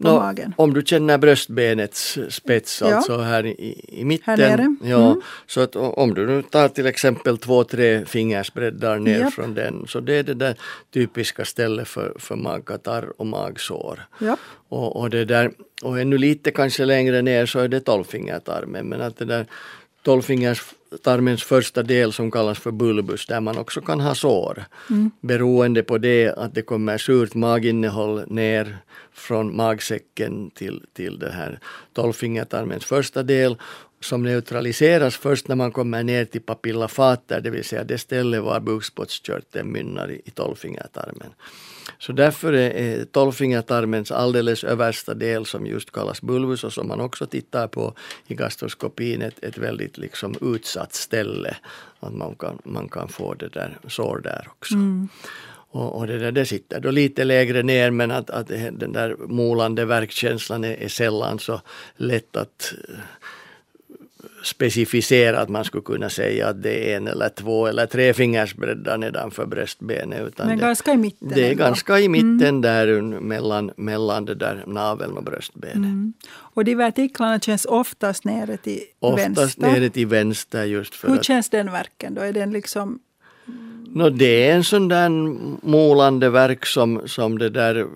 På 0.02 0.08
no, 0.08 0.18
magen. 0.18 0.54
Om 0.56 0.74
du 0.74 0.82
känner 0.82 1.18
bröstbenets 1.18 2.18
spets, 2.28 2.80
ja. 2.80 2.94
alltså 2.94 3.18
här 3.18 3.46
i, 3.46 3.84
i 3.88 4.04
mitten. 4.04 4.40
Här. 4.40 4.76
Ja, 4.84 5.06
mm. 5.06 5.20
Så 5.46 5.60
att 5.60 5.76
om 5.76 6.14
du 6.14 6.26
nu 6.26 6.42
tar 6.42 6.68
till 6.68 6.86
exempel 6.86 7.38
två, 7.38 7.64
tre 7.64 8.04
fingersbreddar 8.04 8.98
ner 8.98 9.20
ja. 9.20 9.30
från 9.30 9.54
den, 9.54 9.86
så 9.88 10.00
det 10.00 10.14
är 10.14 10.22
det 10.22 10.34
där 10.34 10.56
typiska 10.94 11.44
stället 11.44 11.88
för, 11.88 12.14
för 12.18 12.36
magkatarr 12.36 13.12
och 13.16 13.26
magsår. 13.26 14.06
Och, 14.68 14.96
och, 14.96 15.10
det 15.10 15.24
där, 15.24 15.52
och 15.82 16.00
ännu 16.00 16.18
lite 16.18 16.50
kanske 16.50 16.84
längre 16.84 17.22
ner 17.22 17.46
så 17.46 17.58
är 17.58 17.68
det 17.68 17.80
tolvfingertarmen, 17.80 18.86
men 18.86 19.00
att 19.00 19.16
det 19.16 19.24
där 19.24 19.46
tolvfingerstarmens 20.92 21.42
första 21.42 21.82
del 21.82 22.12
som 22.12 22.30
kallas 22.30 22.58
för 22.58 22.70
bulbus 22.70 23.26
där 23.26 23.40
man 23.40 23.58
också 23.58 23.80
kan 23.80 24.00
ha 24.00 24.14
sår. 24.14 24.64
Mm. 24.90 25.10
Beroende 25.20 25.82
på 25.82 25.98
det 25.98 26.34
att 26.36 26.54
det 26.54 26.62
kommer 26.62 26.98
surt 26.98 27.34
maginnehåll 27.34 28.24
ner 28.26 28.78
från 29.12 29.56
magsäcken 29.56 30.50
till, 30.50 30.82
till 30.92 31.18
det 31.18 31.30
här 31.30 31.58
tolvfingertarmens 31.92 32.84
första 32.84 33.22
del 33.22 33.56
som 34.00 34.22
neutraliseras 34.22 35.16
först 35.16 35.48
när 35.48 35.56
man 35.56 35.72
kommer 35.72 36.02
ner 36.02 36.24
till 36.24 36.42
papilla 36.42 36.88
fater, 36.88 37.40
det 37.40 37.50
vill 37.50 37.64
säga 37.64 37.84
det 37.84 37.98
ställe 37.98 38.40
var 38.40 38.60
bukspottkörteln 38.60 39.72
mynnar 39.72 40.10
i, 40.10 40.20
i 40.24 40.30
tolvfingertarmen. 40.30 41.32
Så 42.02 42.12
därför 42.12 42.52
är 42.52 43.04
tolvfingertarmens 43.04 44.10
alldeles 44.10 44.64
översta 44.64 45.14
del 45.14 45.46
som 45.46 45.66
just 45.66 45.92
kallas 45.92 46.22
bulbus 46.22 46.64
och 46.64 46.72
som 46.72 46.88
man 46.88 47.00
också 47.00 47.26
tittar 47.26 47.68
på 47.68 47.94
i 48.26 48.34
gastroskopin 48.34 49.22
ett, 49.22 49.44
ett 49.44 49.58
väldigt 49.58 49.98
liksom 49.98 50.34
utsatt 50.40 50.94
ställe. 50.94 51.56
Att 52.00 52.14
man 52.14 52.34
kan, 52.34 52.58
man 52.64 52.88
kan 52.88 53.08
få 53.08 53.34
det 53.34 53.48
där 53.48 53.78
sår 53.88 54.20
där 54.24 54.48
också. 54.50 54.74
Mm. 54.74 55.08
Och, 55.70 55.98
och, 55.98 56.06
det, 56.06 56.18
där, 56.18 56.32
det 56.32 56.46
sitter 56.46 56.80
då 56.80 56.90
lite 56.90 57.24
lägre 57.24 57.62
ner 57.62 57.90
men 57.90 58.10
att, 58.10 58.30
att 58.30 58.48
den 58.72 58.92
där 58.92 59.16
molande 59.28 59.84
verkkänslan 59.84 60.64
är, 60.64 60.82
är 60.82 60.88
sällan 60.88 61.38
så 61.38 61.60
lätt 61.96 62.36
att 62.36 62.74
specificera 64.42 65.40
att 65.40 65.48
man 65.48 65.64
skulle 65.64 65.82
kunna 65.82 66.10
säga 66.10 66.48
att 66.48 66.62
det 66.62 66.92
är 66.92 66.96
en 66.96 67.06
eller 67.06 67.28
två 67.28 67.66
eller 67.66 67.86
tre 67.86 68.14
fingersbreddar 68.14 68.98
nedanför 68.98 69.46
bröstbenet. 69.46 70.26
Utan 70.26 70.46
Men 70.46 70.58
ganska 70.58 70.92
i 70.92 70.96
mitten? 70.96 71.28
Det 71.28 71.46
är 71.46 71.50
ändå. 71.50 71.64
ganska 71.64 72.00
i 72.00 72.08
mitten 72.08 72.40
mm. 72.40 72.60
där 72.60 73.00
mellan, 73.20 73.70
mellan 73.76 74.24
det 74.24 74.34
där 74.34 74.64
naveln 74.66 75.16
och 75.16 75.24
bröstbenet. 75.24 75.76
Mm. 75.76 76.12
Och 76.30 76.64
de 76.64 76.74
vertiklarna 76.74 77.40
känns 77.40 77.64
oftast 77.64 78.24
nere 78.24 78.56
till 78.56 78.80
oftast 78.98 79.26
vänster? 79.26 79.42
Oftast 79.42 79.58
nere 79.58 79.90
till 79.90 80.06
vänster 80.06 80.64
just 80.64 80.94
för 80.94 81.08
Hur 81.08 81.18
att, 81.18 81.24
känns 81.24 81.50
den 81.50 81.72
verken 81.72 82.14
då? 82.14 82.20
Är 82.20 82.32
den 82.32 82.52
liksom 82.52 82.98
No, 83.94 84.10
det 84.10 84.48
är 84.48 84.54
en 84.54 84.64
sån 84.64 84.88
där 84.88 85.08
molande 85.66 86.30
verk 86.30 86.66
som, 86.66 87.02
som 87.06 87.38
det 87.38 87.50
där 87.50 87.86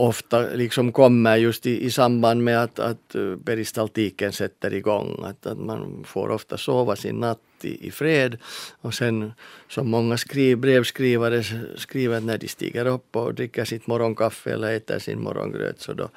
ofta 0.00 0.40
liksom 0.40 0.92
kommer 0.92 1.36
just 1.36 1.66
i, 1.66 1.84
i 1.84 1.90
samband 1.90 2.44
med 2.44 2.62
att, 2.62 2.78
att 2.78 3.14
eh, 3.14 3.36
peristaltiken 3.44 4.32
sätter 4.32 4.74
igång. 4.74 5.24
Att, 5.24 5.46
att 5.46 5.58
man 5.58 6.04
får 6.06 6.30
ofta 6.30 6.58
sova 6.58 6.96
sin 6.96 7.16
natt 7.16 7.38
i, 7.62 7.86
i 7.86 7.90
fred 7.90 8.38
och 8.80 8.94
sen 8.94 9.32
som 9.68 9.90
många 9.90 10.16
skriv, 10.16 10.58
brevskrivare 10.58 11.44
skriver 11.76 12.20
när 12.20 12.38
de 12.38 12.48
stiger 12.48 12.86
upp 12.86 13.16
och 13.16 13.34
dricker 13.34 13.64
sitt 13.64 13.86
morgonkaffe 13.86 14.52
eller 14.52 14.76
äter 14.76 14.98
sin 14.98 15.20
morgongröt 15.20 15.80
så 15.80 15.92
då, 15.92 16.08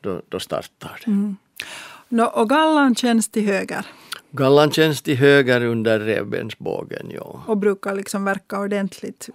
då, 0.00 0.22
då 0.28 0.38
startar 0.40 1.00
det. 1.04 1.10
Mm. 1.10 1.36
No, 2.08 2.22
och 2.22 2.48
gallan 2.48 2.94
känns 2.94 3.28
till 3.28 3.46
höger? 3.46 3.86
Gallan 4.30 4.70
känns 4.70 5.02
till 5.02 5.16
höger 5.16 5.64
under 5.64 6.00
revbensbågen, 6.00 7.10
ja. 7.14 7.42
Och 7.46 7.56
brukar 7.56 7.94
liksom 7.94 8.24
verka 8.24 8.60
ordentligt 8.60 9.28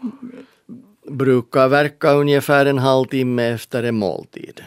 brukar 1.07 1.67
verka 1.67 2.11
ungefär 2.11 2.65
en 2.65 2.77
halvtimme 2.77 3.43
efter 3.43 3.83
en 3.83 3.95
måltid. 3.95 4.63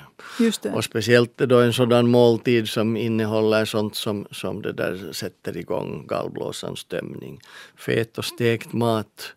Och 0.74 0.84
speciellt 0.84 1.39
då 1.39 1.61
en 1.61 1.72
sådan 1.72 2.11
måltid 2.11 2.68
som 2.68 2.97
innehåller 2.97 3.64
sånt 3.64 3.95
som, 3.95 4.26
som 4.30 4.62
det 4.62 4.72
där 4.72 5.12
sätter 5.12 5.57
igång 5.57 6.07
gallblåsans 6.07 6.84
tömning. 6.84 7.41
Fet 7.76 8.18
och 8.18 8.24
stekt 8.24 8.72
mat, 8.72 9.34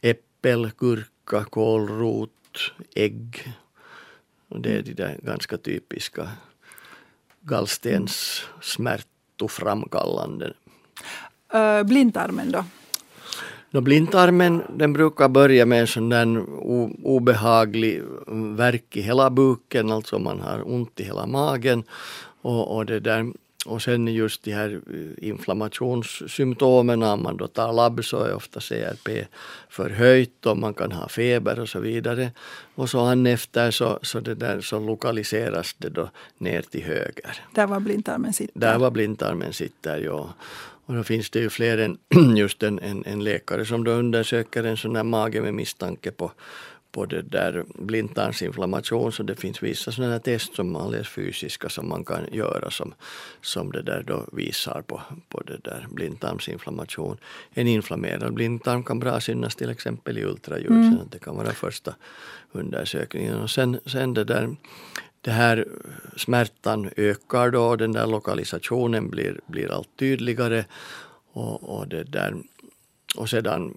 äppel, 0.00 0.70
gurka, 0.78 1.44
kålrot, 1.44 2.30
ägg. 2.94 3.52
Det 4.48 4.72
är 4.72 4.82
de 4.82 4.94
där 4.94 5.18
ganska 5.22 5.58
typiska 5.58 6.28
gallstens 7.40 8.42
smärtoframkallande. 8.60 10.52
Äh, 11.52 11.82
blindtarmen 11.82 12.50
då? 12.52 12.64
No, 13.74 13.80
blindtarmen 13.80 14.62
den 14.76 14.92
brukar 14.92 15.28
börja 15.28 15.66
med 15.66 15.80
en 15.80 15.86
sån 15.86 16.08
där 16.08 16.44
obehaglig 17.02 18.02
värk 18.56 18.96
i 18.96 19.00
hela 19.00 19.30
buken, 19.30 19.90
alltså 19.90 20.18
man 20.18 20.40
har 20.40 20.72
ont 20.74 21.00
i 21.00 21.04
hela 21.04 21.26
magen. 21.26 21.82
Och, 22.42 22.76
och 22.76 22.86
det 22.86 23.00
där 23.00 23.32
och 23.66 23.82
sen 23.82 24.08
just 24.08 24.42
de 24.42 24.52
här 24.52 24.80
inflammationssymptomen, 25.18 27.02
om 27.02 27.22
man 27.22 27.36
då 27.36 27.46
tar 27.46 27.72
labb 27.72 28.04
så 28.04 28.24
är 28.24 28.34
ofta 28.34 28.60
CRP 28.60 29.26
förhöjt 29.68 30.46
och 30.46 30.58
man 30.58 30.74
kan 30.74 30.92
ha 30.92 31.08
feber 31.08 31.60
och 31.60 31.68
så 31.68 31.80
vidare. 31.80 32.30
Och 32.74 32.90
så 32.90 33.04
han 33.04 33.26
efter 33.26 33.70
så, 33.70 33.98
så, 34.02 34.20
det 34.20 34.34
där, 34.34 34.60
så 34.60 34.78
lokaliseras 34.78 35.74
det 35.78 35.88
då 35.88 36.10
ner 36.38 36.62
till 36.62 36.84
höger. 36.84 37.36
Där 37.54 37.66
var 37.66 37.80
blindtarmen 37.80 38.32
sitter? 38.32 38.60
Där 38.60 38.78
var 38.78 38.90
blindtarmen 38.90 39.52
sitter, 39.52 40.00
ja. 40.00 40.34
Och 40.86 40.94
då 40.94 41.02
finns 41.02 41.30
det 41.30 41.38
ju 41.38 41.50
fler 41.50 41.78
än 41.78 41.98
just 42.36 42.62
en, 42.62 42.78
en, 42.78 43.04
en 43.06 43.24
läkare 43.24 43.64
som 43.64 43.84
då 43.84 43.90
undersöker 43.90 44.64
en 44.64 44.76
sån 44.76 44.96
här 44.96 45.04
mage 45.04 45.40
med 45.40 45.54
misstanke 45.54 46.10
på 46.10 46.32
på 46.94 47.06
det 47.06 47.22
där 47.22 47.64
blindtarmsinflammation 47.74 49.12
så 49.12 49.22
det 49.22 49.36
finns 49.36 49.62
vissa 49.62 49.92
sådana 49.92 50.12
här 50.12 50.18
test 50.18 50.54
som 50.54 50.76
alldeles 50.76 51.08
fysiska 51.08 51.68
som 51.68 51.88
man 51.88 52.04
kan 52.04 52.26
göra 52.32 52.70
som, 52.70 52.94
som 53.40 53.72
det 53.72 53.82
där 53.82 54.02
då 54.02 54.26
visar 54.32 54.82
på, 54.82 55.00
på 55.28 55.42
det 55.42 55.58
där 55.64 55.86
blindtarmsinflammation. 55.90 57.16
En 57.54 57.68
inflammerad 57.68 58.34
blindtarm 58.34 58.84
kan 58.84 58.98
bra 58.98 59.20
synas 59.20 59.56
till 59.56 59.70
exempel 59.70 60.18
i 60.18 60.24
ultraljud, 60.24 60.72
mm. 60.72 60.98
det 61.10 61.18
kan 61.18 61.36
vara 61.36 61.52
första 61.52 61.94
undersökningen. 62.52 63.34
Och 63.34 63.50
sen, 63.50 63.80
sen 63.86 64.14
det 64.14 64.24
där 64.24 64.56
det 65.24 65.30
här 65.30 65.68
smärtan 66.16 66.90
ökar 66.96 67.50
då, 67.50 67.76
den 67.76 67.92
där 67.92 68.06
lokalisationen 68.06 69.10
blir, 69.10 69.40
blir 69.46 69.72
allt 69.72 69.96
tydligare. 69.96 70.64
Och, 71.32 71.76
och, 71.76 71.88
det 71.88 72.04
där, 72.04 72.34
och 73.16 73.30
sedan 73.30 73.74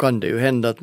kan 0.00 0.20
det 0.20 0.26
ju 0.26 0.38
hända 0.38 0.68
att 0.68 0.78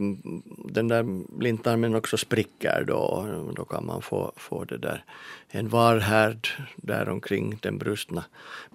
den 0.74 0.88
där 0.88 1.03
blindtarmen 1.38 1.95
också 1.95 2.18
spricker 2.18 2.84
då. 2.88 3.28
Då 3.55 3.65
kan 3.65 3.86
man 3.86 4.01
få, 4.01 4.32
få 4.36 4.63
det 4.63 4.78
där, 4.78 5.03
en 5.49 5.70
varhärd 5.70 6.47
där 6.76 7.09
omkring 7.09 7.59
den 7.61 7.78
brustna 7.78 8.24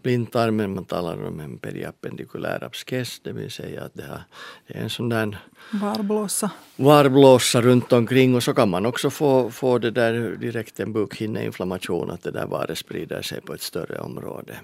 blindtarmen. 0.03 0.74
Man 0.74 0.84
talar 0.84 1.26
om 1.26 1.40
en 1.40 1.59
periapendikulär 1.59 2.64
abskess, 2.64 3.20
det 3.20 3.32
vill 3.32 3.51
säga 3.51 3.82
att 3.84 3.95
det, 3.95 4.03
har, 4.03 4.22
det 4.66 4.78
är 4.78 4.82
en 4.82 4.90
sån 4.90 5.09
där 5.09 5.38
varblåsa. 5.72 6.51
varblåsa 6.76 7.61
runt 7.61 7.93
omkring 7.93 8.34
och 8.34 8.43
så 8.43 8.55
kan 8.55 8.70
man 8.70 8.86
också 8.86 9.11
få, 9.11 9.51
få 9.51 9.78
det 9.78 9.90
där 9.90 10.36
direkt 10.40 10.80
en 10.80 10.93
bukhinneinflammation, 10.93 12.11
att 12.11 12.22
det 12.22 12.30
där 12.30 12.47
varet 12.47 12.78
sprider 12.78 13.22
sig 13.22 13.40
på 13.40 13.55
ett 13.55 13.62
större 13.62 13.99
område. 13.99 14.57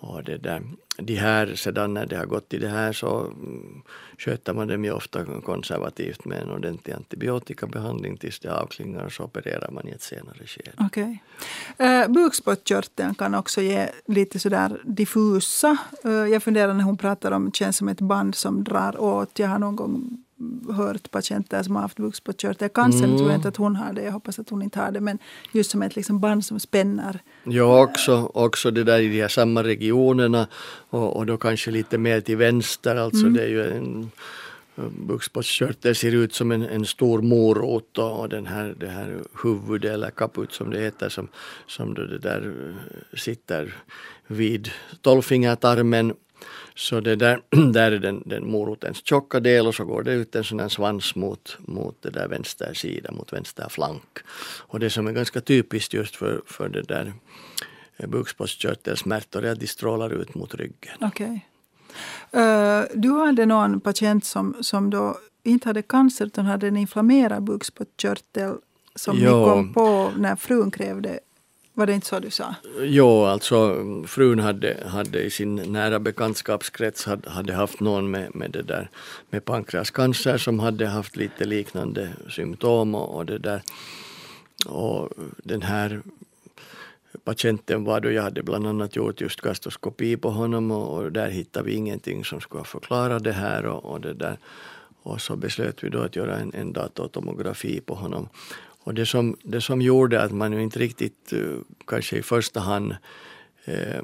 Och 0.00 0.24
det 0.24 0.36
där, 0.36 0.62
de 0.98 1.14
här, 1.14 1.54
sedan 1.54 1.94
när 1.94 2.06
det 2.06 2.16
har 2.16 2.26
gått 2.26 2.54
i 2.54 2.58
det 2.58 2.68
här 2.68 2.92
så 2.92 3.20
mm, 3.20 3.82
sköter 4.18 4.54
man 4.54 4.68
dem 4.68 4.84
ju 4.84 4.90
ofta 4.90 5.24
konservativt 5.44 6.24
med 6.24 6.42
en 6.42 6.50
ordentlig 6.50 6.94
antibiotikabehandling 6.94 8.16
tills 8.16 8.40
det 8.40 8.52
avklingar 8.52 9.04
och 9.04 9.12
så 9.12 9.24
opererar 9.24 9.70
man 9.70 9.88
i 9.88 9.90
ett 9.90 10.02
senare 10.02 10.46
skede. 10.46 10.72
Okay. 10.86 11.18
Uh, 11.80 11.86
eh, 11.86 12.08
bukspottkörteln 12.08 13.14
kan 13.14 13.34
också 13.34 13.60
ge 13.60 13.88
lite 14.06 14.38
sådär 14.38 14.80
diffusa. 14.84 15.76
Uh, 16.04 16.12
jag 16.12 16.42
funderar 16.42 16.74
när 16.74 16.84
hon 16.84 16.96
pratar 16.96 17.32
om 17.32 17.44
det 17.44 17.56
känns 17.56 17.76
som 17.76 17.88
ett 17.88 18.00
band 18.00 18.34
som 18.34 18.64
drar 18.64 19.00
åt. 19.00 19.38
Jag 19.38 19.48
har 19.48 19.58
någon 19.58 19.76
gång 19.76 20.24
hört 20.76 21.10
patienter 21.10 21.62
som 21.62 21.74
har 21.74 21.82
haft 21.82 21.96
bukspottkörtel. 21.96 22.68
Cancer 22.68 23.04
mm. 23.04 23.18
tror 23.18 23.30
jag 23.30 23.38
inte 23.38 23.48
att 23.48 23.56
hon 23.56 23.76
har 23.76 23.92
det. 23.92 24.02
Jag 24.02 24.12
hoppas 24.12 24.38
att 24.38 24.50
hon 24.50 24.62
inte 24.62 24.80
har 24.80 24.90
det. 24.90 25.00
Men 25.00 25.18
just 25.52 25.70
som 25.70 25.82
ett 25.82 25.96
liksom 25.96 26.20
band 26.20 26.44
som 26.44 26.60
spänner. 26.60 27.20
Ja, 27.44 27.82
också, 27.82 28.30
också 28.34 28.70
det 28.70 28.84
där 28.84 29.00
i 29.00 29.08
de 29.08 29.20
här 29.20 29.28
samma 29.28 29.62
regionerna 29.62 30.46
och, 30.90 31.16
och 31.16 31.26
då 31.26 31.36
kanske 31.36 31.70
lite 31.70 31.98
mer 31.98 32.20
till 32.20 32.36
vänster. 32.36 32.96
Alltså 32.96 33.20
mm. 33.20 33.34
det 33.34 33.42
är 33.42 33.48
ju 33.48 33.70
en 33.70 34.10
bukspottkörtel 34.90 35.94
ser 35.94 36.14
ut 36.14 36.34
som 36.34 36.52
en, 36.52 36.62
en 36.62 36.86
stor 36.86 37.22
morot 37.22 37.98
och 37.98 38.28
den 38.28 38.46
här, 38.46 38.74
det 38.80 38.88
här 38.88 39.18
huvudet 39.42 39.92
eller 39.92 40.10
kaput 40.10 40.52
som 40.52 40.70
det 40.70 40.80
heter 40.80 41.08
som, 41.08 41.28
som 41.66 41.94
det 41.94 42.18
där 42.18 42.54
sitter 43.16 43.74
vid 44.26 44.70
tolvfingertarmen 45.00 46.14
så 46.74 47.00
det 47.00 47.16
där, 47.16 47.40
där 47.72 47.92
är 47.92 47.98
den, 47.98 48.22
den 48.26 48.50
morotens 48.50 49.06
tjocka 49.06 49.40
del 49.40 49.66
och 49.66 49.74
så 49.74 49.84
går 49.84 50.02
det 50.02 50.12
ut 50.12 50.34
en 50.34 50.44
sån 50.44 50.60
här 50.60 50.68
svans 50.68 51.14
mot, 51.14 51.58
mot 51.58 52.02
det 52.02 52.10
där 52.10 52.28
vänster 52.28 52.74
sida, 52.74 53.12
mot 53.12 53.32
vänster 53.32 53.66
flank. 53.68 54.18
Och 54.58 54.80
det 54.80 54.90
som 54.90 55.06
är 55.06 55.12
ganska 55.12 55.40
typiskt 55.40 55.94
just 55.94 56.16
för, 56.16 56.42
för 56.46 56.68
det 56.68 56.82
där 56.82 57.12
eh, 57.96 58.06
bukspottkörtelsmärtor 58.06 59.44
är 59.44 59.52
att 59.52 59.60
de 59.60 59.66
strålar 59.66 60.10
ut 60.10 60.34
mot 60.34 60.54
ryggen. 60.54 60.96
Okay. 61.00 61.40
Uh, 62.34 62.42
eh, 62.42 62.84
du 62.94 63.10
hade 63.10 63.46
någon 63.46 63.80
patient 63.80 64.24
som, 64.24 64.56
som 64.60 64.90
då 64.90 65.18
inte 65.42 65.68
hade 65.68 65.82
cancer 65.82 66.26
utan 66.26 66.46
hade 66.46 66.68
en 66.68 66.76
inflammerad 66.76 67.42
bukspottkörtel 67.42 68.54
som 68.94 69.16
jo. 69.18 69.38
ni 69.38 69.44
kom 69.44 69.72
på 69.72 70.12
när 70.16 70.36
frun 70.36 70.70
krävde 70.70 71.20
var 71.78 71.86
det 71.86 71.92
inte 71.92 72.06
så 72.06 72.18
du 72.18 72.30
sa? 72.30 72.54
Jo, 72.80 73.24
alltså 73.24 73.84
frun 74.06 74.38
hade, 74.38 74.76
hade 74.86 75.22
i 75.22 75.30
sin 75.30 75.54
nära 75.54 75.98
bekantskapskrets 76.00 77.04
hade, 77.04 77.30
hade 77.30 77.54
haft 77.54 77.80
någon 77.80 78.10
med, 78.10 78.34
med 78.34 78.50
det 78.50 78.62
där 78.62 78.90
med 79.30 79.44
pankreascancer 79.44 80.38
som 80.38 80.58
hade 80.58 80.86
haft 80.86 81.16
lite 81.16 81.44
liknande 81.44 82.08
symptom 82.30 82.94
och, 82.94 83.16
och 83.16 83.26
det 83.26 83.38
där. 83.38 83.62
Och 84.66 85.10
den 85.44 85.62
här 85.62 86.02
patienten 87.24 87.84
var 87.84 88.00
då 88.00 88.10
jag 88.10 88.22
hade 88.22 88.42
bland 88.42 88.66
annat 88.66 88.96
gjort 88.96 89.20
just 89.20 89.40
gastroskopi 89.40 90.16
på 90.16 90.30
honom 90.30 90.70
och, 90.70 90.98
och 90.98 91.12
där 91.12 91.28
hittade 91.28 91.66
vi 91.66 91.74
ingenting 91.74 92.24
som 92.24 92.40
skulle 92.40 92.64
förklara 92.64 93.18
det 93.18 93.32
här 93.32 93.66
och, 93.66 93.84
och 93.84 94.00
det 94.00 94.14
där. 94.14 94.38
Och 95.02 95.20
så 95.20 95.36
beslöt 95.36 95.84
vi 95.84 95.88
då 95.88 96.00
att 96.00 96.16
göra 96.16 96.38
en, 96.38 96.54
en 96.54 96.72
datortomografi 96.72 97.80
på 97.80 97.94
honom. 97.94 98.28
Och 98.84 98.94
det 98.94 99.06
som, 99.06 99.36
det 99.42 99.60
som 99.60 99.82
gjorde 99.82 100.22
att 100.22 100.32
man 100.32 100.60
inte 100.60 100.78
riktigt 100.78 101.32
uh, 101.32 101.58
kanske 101.86 102.16
i 102.16 102.22
första 102.22 102.60
hand 102.60 102.96
uh, 103.68 104.02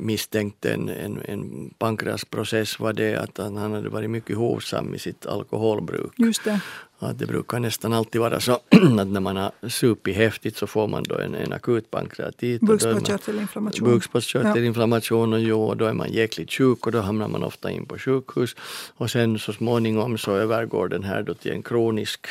misstänkte 0.00 0.72
en, 0.72 0.88
en, 0.88 1.20
en 1.24 1.70
pankreasprocess 1.78 2.80
var 2.80 2.92
det 2.92 3.16
att 3.16 3.38
han 3.38 3.56
hade 3.56 3.88
varit 3.88 4.10
mycket 4.10 4.36
hovsam 4.36 4.94
i 4.94 4.98
sitt 4.98 5.26
alkoholbruk. 5.26 6.12
Just 6.16 6.44
det. 6.44 6.60
Att 6.98 7.18
det 7.18 7.26
brukar 7.26 7.60
nästan 7.60 7.92
alltid 7.92 8.20
vara 8.20 8.40
så 8.40 8.52
att 8.98 9.08
när 9.08 9.20
man 9.20 9.36
har 9.36 9.68
supit 9.68 10.16
häftigt 10.16 10.56
så 10.56 10.66
får 10.66 10.88
man 10.88 11.02
då 11.02 11.18
en, 11.18 11.34
en 11.34 11.52
akut 11.52 11.90
pankreatit. 11.90 12.60
Bukspottkörtelinflammation. 12.60 13.88
Bukspottkörtelinflammation 13.88 15.32
och 15.32 15.40
jo, 15.40 15.74
då 15.74 15.84
är 15.84 15.92
man 15.92 16.12
jäkligt 16.12 16.52
sjuk 16.52 16.86
och 16.86 16.92
då 16.92 17.00
hamnar 17.00 17.28
man 17.28 17.42
ofta 17.42 17.70
in 17.70 17.86
på 17.86 17.98
sjukhus. 17.98 18.56
Och 18.96 19.10
sen 19.10 19.38
så 19.38 19.52
småningom 19.52 20.18
så 20.18 20.32
övergår 20.32 20.88
den 20.88 21.04
här 21.04 21.22
då 21.22 21.34
till 21.34 21.52
en 21.52 21.62
kronisk 21.62 22.26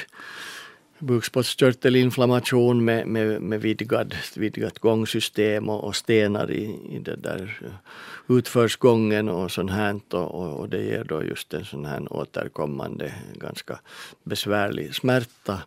bukspottkörtelinflammation 1.00 2.86
med, 2.86 3.08
med, 3.08 3.42
med 3.42 3.62
vidgad, 3.62 4.16
vidgat 4.36 4.80
gångsystem 4.80 5.70
och, 5.70 5.84
och 5.84 5.96
stenar 5.96 6.52
i, 6.52 6.80
i 6.90 7.00
det 7.00 7.16
där 7.16 7.60
eh, 7.62 8.36
utförsgången 8.38 9.30
och 9.30 9.52
sånt 9.52 9.72
här 9.72 10.00
och, 10.10 10.60
och, 10.60 10.70
det 10.70 10.84
ger 10.84 11.04
då 11.04 11.24
just 11.24 11.54
en 11.54 11.66
sån 11.66 11.86
här 11.86 12.14
återkommande 12.14 13.14
ganska 13.34 13.80
besvärlig 14.24 14.96
smärta. 14.96 15.62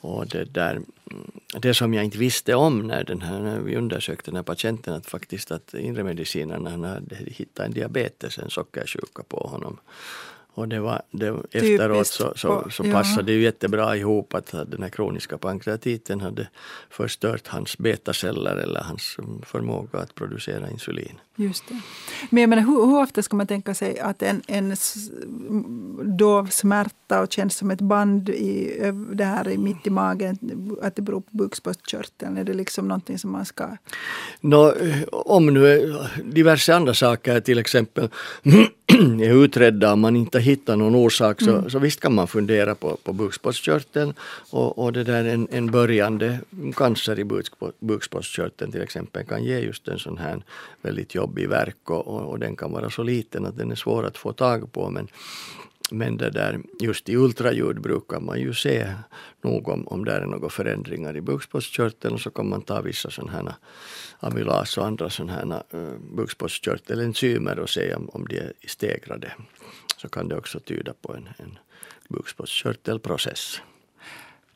Och 0.00 0.26
det, 0.26 0.44
där, 0.44 0.70
mm, 0.70 1.30
det 1.60 1.74
som 1.74 1.94
jag 1.94 2.04
inte 2.04 2.18
visste 2.18 2.54
om 2.54 2.86
när, 2.86 3.04
den 3.04 3.22
här, 3.22 3.40
när 3.40 3.60
vi 3.60 3.76
undersökte 3.76 4.30
den 4.30 4.36
här 4.36 4.42
patienten 4.42 4.94
att 4.94 5.06
faktiskt 5.06 5.50
att 5.50 5.74
inre 5.74 6.04
medicinerna 6.04 6.88
hade 6.88 7.16
hittat 7.16 7.66
en 7.66 7.72
diabetes, 7.72 8.38
en 8.38 8.50
sockersjuka 8.50 9.22
på 9.28 9.36
honom. 9.36 9.78
Och 10.54 10.68
det 10.68 10.80
var, 10.80 11.02
det, 11.10 11.42
efteråt 11.52 12.06
så, 12.06 12.32
så, 12.36 12.66
så 12.70 12.84
passade 12.84 13.22
det 13.22 13.32
ju 13.32 13.42
jättebra 13.42 13.96
ihop 13.96 14.34
att 14.34 14.46
den 14.46 14.82
här 14.82 14.88
kroniska 14.88 15.38
pankreatiten 15.38 16.20
hade 16.20 16.48
förstört 16.90 17.48
hans 17.48 17.78
betaceller 17.78 18.56
eller 18.56 18.80
hans 18.80 19.16
förmåga 19.46 19.98
att 19.98 20.14
producera 20.14 20.70
insulin. 20.70 21.20
Just 21.36 21.68
det. 21.68 21.80
Men 22.30 22.40
jag 22.40 22.50
menar, 22.50 22.62
hur, 22.62 22.86
hur 22.86 23.02
ofta 23.02 23.22
ska 23.22 23.36
man 23.36 23.46
tänka 23.46 23.74
sig 23.74 23.98
att 23.98 24.22
en, 24.22 24.42
en 24.46 24.76
dov 26.18 26.46
smärta 26.46 27.20
och 27.20 27.32
känns 27.32 27.56
som 27.56 27.70
ett 27.70 27.80
band 27.80 28.28
i, 28.28 28.78
det 29.12 29.24
här 29.24 29.56
mitt 29.56 29.86
i 29.86 29.90
magen, 29.90 30.38
att 30.82 30.96
det 30.96 31.02
beror 31.02 31.20
på 31.20 31.36
bukspottkörteln? 31.36 32.36
Är 32.36 32.44
det 32.44 32.54
liksom 32.54 32.88
någonting 32.88 33.18
som 33.18 33.32
man 33.32 33.44
ska... 33.44 33.76
No, 34.40 34.72
om 35.12 35.46
nu 35.46 35.94
diverse 36.24 36.74
andra 36.74 36.94
saker, 36.94 37.40
till 37.40 37.58
exempel 37.58 38.08
är 39.22 39.44
utredda, 39.44 39.92
om 39.92 40.00
man 40.00 40.16
inte 40.16 40.40
hittar 40.40 40.76
någon 40.76 40.94
orsak 40.94 41.40
så, 41.40 41.50
mm. 41.50 41.70
så 41.70 41.78
visst 41.78 42.00
kan 42.00 42.14
man 42.14 42.28
fundera 42.28 42.74
på, 42.74 42.96
på 42.96 43.12
bukspottkörteln 43.12 44.14
och, 44.50 44.78
och 44.78 44.92
det 44.92 45.04
där 45.04 45.24
en, 45.24 45.48
en 45.50 45.70
börjande 45.70 46.38
cancer 46.74 47.18
i 47.18 47.24
bukspottkörteln 47.80 48.72
till 48.72 48.82
exempel 48.82 49.24
kan 49.24 49.44
ge 49.44 49.58
just 49.58 49.88
en 49.88 49.98
sån 49.98 50.18
här 50.18 50.42
väldigt 50.82 51.14
jobbig 51.14 51.21
verk 51.26 51.90
och, 51.90 52.06
och, 52.06 52.30
och, 52.30 52.38
den 52.38 52.56
kan 52.56 52.72
vara 52.72 52.90
så 52.90 53.02
liten 53.02 53.46
att 53.46 53.56
den 53.56 53.70
är 53.70 53.74
svår 53.74 54.06
att 54.06 54.18
få 54.18 54.32
tag 54.32 54.72
på 54.72 54.90
men 54.90 55.08
men 55.92 56.16
det 56.16 56.30
där, 56.30 56.60
just 56.80 57.08
i 57.08 57.16
ultraljud 57.16 57.80
brukar 57.80 58.20
man 58.20 58.40
ju 58.40 58.54
se 58.54 58.94
nog 59.42 59.68
om, 59.68 59.88
om 59.88 60.04
det 60.04 60.12
är 60.12 60.26
några 60.26 60.48
förändringar 60.48 61.16
i 61.16 61.20
bukspottkörteln 61.20 62.14
och 62.14 62.20
så 62.20 62.30
kan 62.30 62.48
man 62.48 62.62
ta 62.62 62.80
vissa 62.80 63.10
sådana 63.10 63.32
här 63.32 63.54
amylas 64.20 64.78
och 64.78 64.86
andra 64.86 65.10
sådana 65.10 65.32
här 65.32 65.62
uh, 65.74 65.98
bukspottkörtelenzymer 66.16 67.58
och 67.58 67.70
se 67.70 67.94
om, 67.94 68.08
om 68.08 68.26
de 68.28 68.38
är 68.38 68.52
stegrade. 68.66 69.32
Så 69.96 70.08
kan 70.08 70.28
det 70.28 70.36
också 70.36 70.60
tyda 70.60 70.94
på 71.02 71.14
en, 71.14 71.28
en 71.38 71.58
bukspottkörtelprocess 72.08 73.60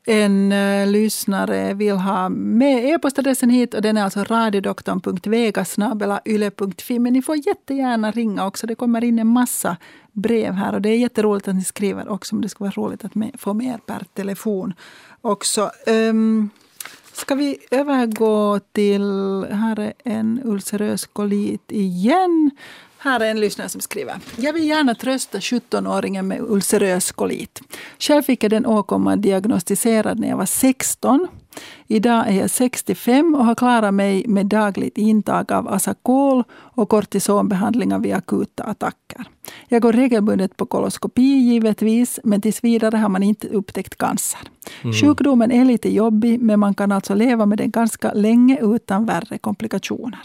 en 0.07 0.51
uh, 0.51 0.87
lyssnare 0.87 1.73
vill 1.73 1.95
ha 1.95 2.29
med 2.29 2.85
e-postadressen 2.85 3.49
hit 3.49 3.73
och 3.73 3.81
den 3.81 3.97
är 3.97 4.03
alltså 4.03 4.23
radiodoktorn.vegasnabelayle.fi. 4.23 6.99
Men 6.99 7.13
ni 7.13 7.21
får 7.21 7.47
jättegärna 7.47 8.11
ringa 8.11 8.45
också. 8.45 8.67
Det 8.67 8.75
kommer 8.75 9.03
in 9.03 9.19
en 9.19 9.27
massa 9.27 9.77
brev 10.11 10.53
här 10.53 10.73
och 10.73 10.81
det 10.81 10.89
är 10.89 10.97
jätteroligt 10.97 11.47
att 11.47 11.55
ni 11.55 11.63
skriver 11.63 12.09
också. 12.09 12.35
Men 12.35 12.41
det 12.41 12.49
skulle 12.49 12.71
vara 12.75 12.87
roligt 12.87 13.05
att 13.05 13.15
med, 13.15 13.31
få 13.37 13.53
med 13.53 13.67
er 13.67 13.79
per 13.85 14.05
telefon 14.13 14.73
också. 15.21 15.71
Um, 15.87 16.49
Ska 17.17 17.35
vi 17.35 17.57
övergå 17.71 18.59
till, 18.71 19.45
här 19.51 19.79
är 19.79 19.93
en 20.03 20.41
ulcerös 20.43 21.05
kolit 21.05 21.71
igen. 21.71 22.51
Här 22.99 23.19
är 23.19 23.31
en 23.31 23.39
lyssnare 23.39 23.69
som 23.69 23.81
skriver. 23.81 24.15
Jag 24.37 24.53
vill 24.53 24.67
gärna 24.67 24.95
trösta 24.95 25.37
17-åringen 25.37 26.21
med 26.21 26.41
ulcerös 26.41 27.11
kolit. 27.11 27.61
Själv 27.99 28.23
fick 28.23 28.43
jag 28.43 28.51
den 28.51 28.65
åkomman 28.65 29.21
diagnostiserad 29.21 30.19
när 30.19 30.27
jag 30.27 30.37
var 30.37 30.45
16. 30.45 31.27
Idag 31.87 32.27
är 32.27 32.31
jag 32.31 32.49
65 32.49 33.35
och 33.35 33.45
har 33.45 33.55
klarat 33.55 33.93
mig 33.93 34.23
med 34.27 34.45
dagligt 34.45 34.97
intag 34.97 35.51
av 35.51 35.67
Asacol 35.67 36.43
och 36.51 36.89
kortisonbehandlingar 36.89 37.99
vid 37.99 38.13
akuta 38.13 38.63
attacker. 38.63 39.25
Jag 39.67 39.81
går 39.81 39.93
regelbundet 39.93 40.57
på 40.57 40.65
koloskopi 40.65 41.21
givetvis, 41.21 42.19
men 42.23 42.41
tills 42.41 42.63
vidare 42.63 42.97
har 42.97 43.09
man 43.09 43.23
inte 43.23 43.47
upptäckt 43.47 43.97
cancer. 43.97 44.39
Mm. 44.81 44.93
Sjukdomen 44.93 45.51
är 45.51 45.65
lite 45.65 45.93
jobbig, 45.93 46.41
men 46.41 46.59
man 46.59 46.73
kan 46.73 46.91
alltså 46.91 47.15
leva 47.15 47.45
med 47.45 47.57
den 47.57 47.71
ganska 47.71 48.13
länge 48.13 48.59
utan 48.61 49.05
värre 49.05 49.37
komplikationer. 49.37 50.19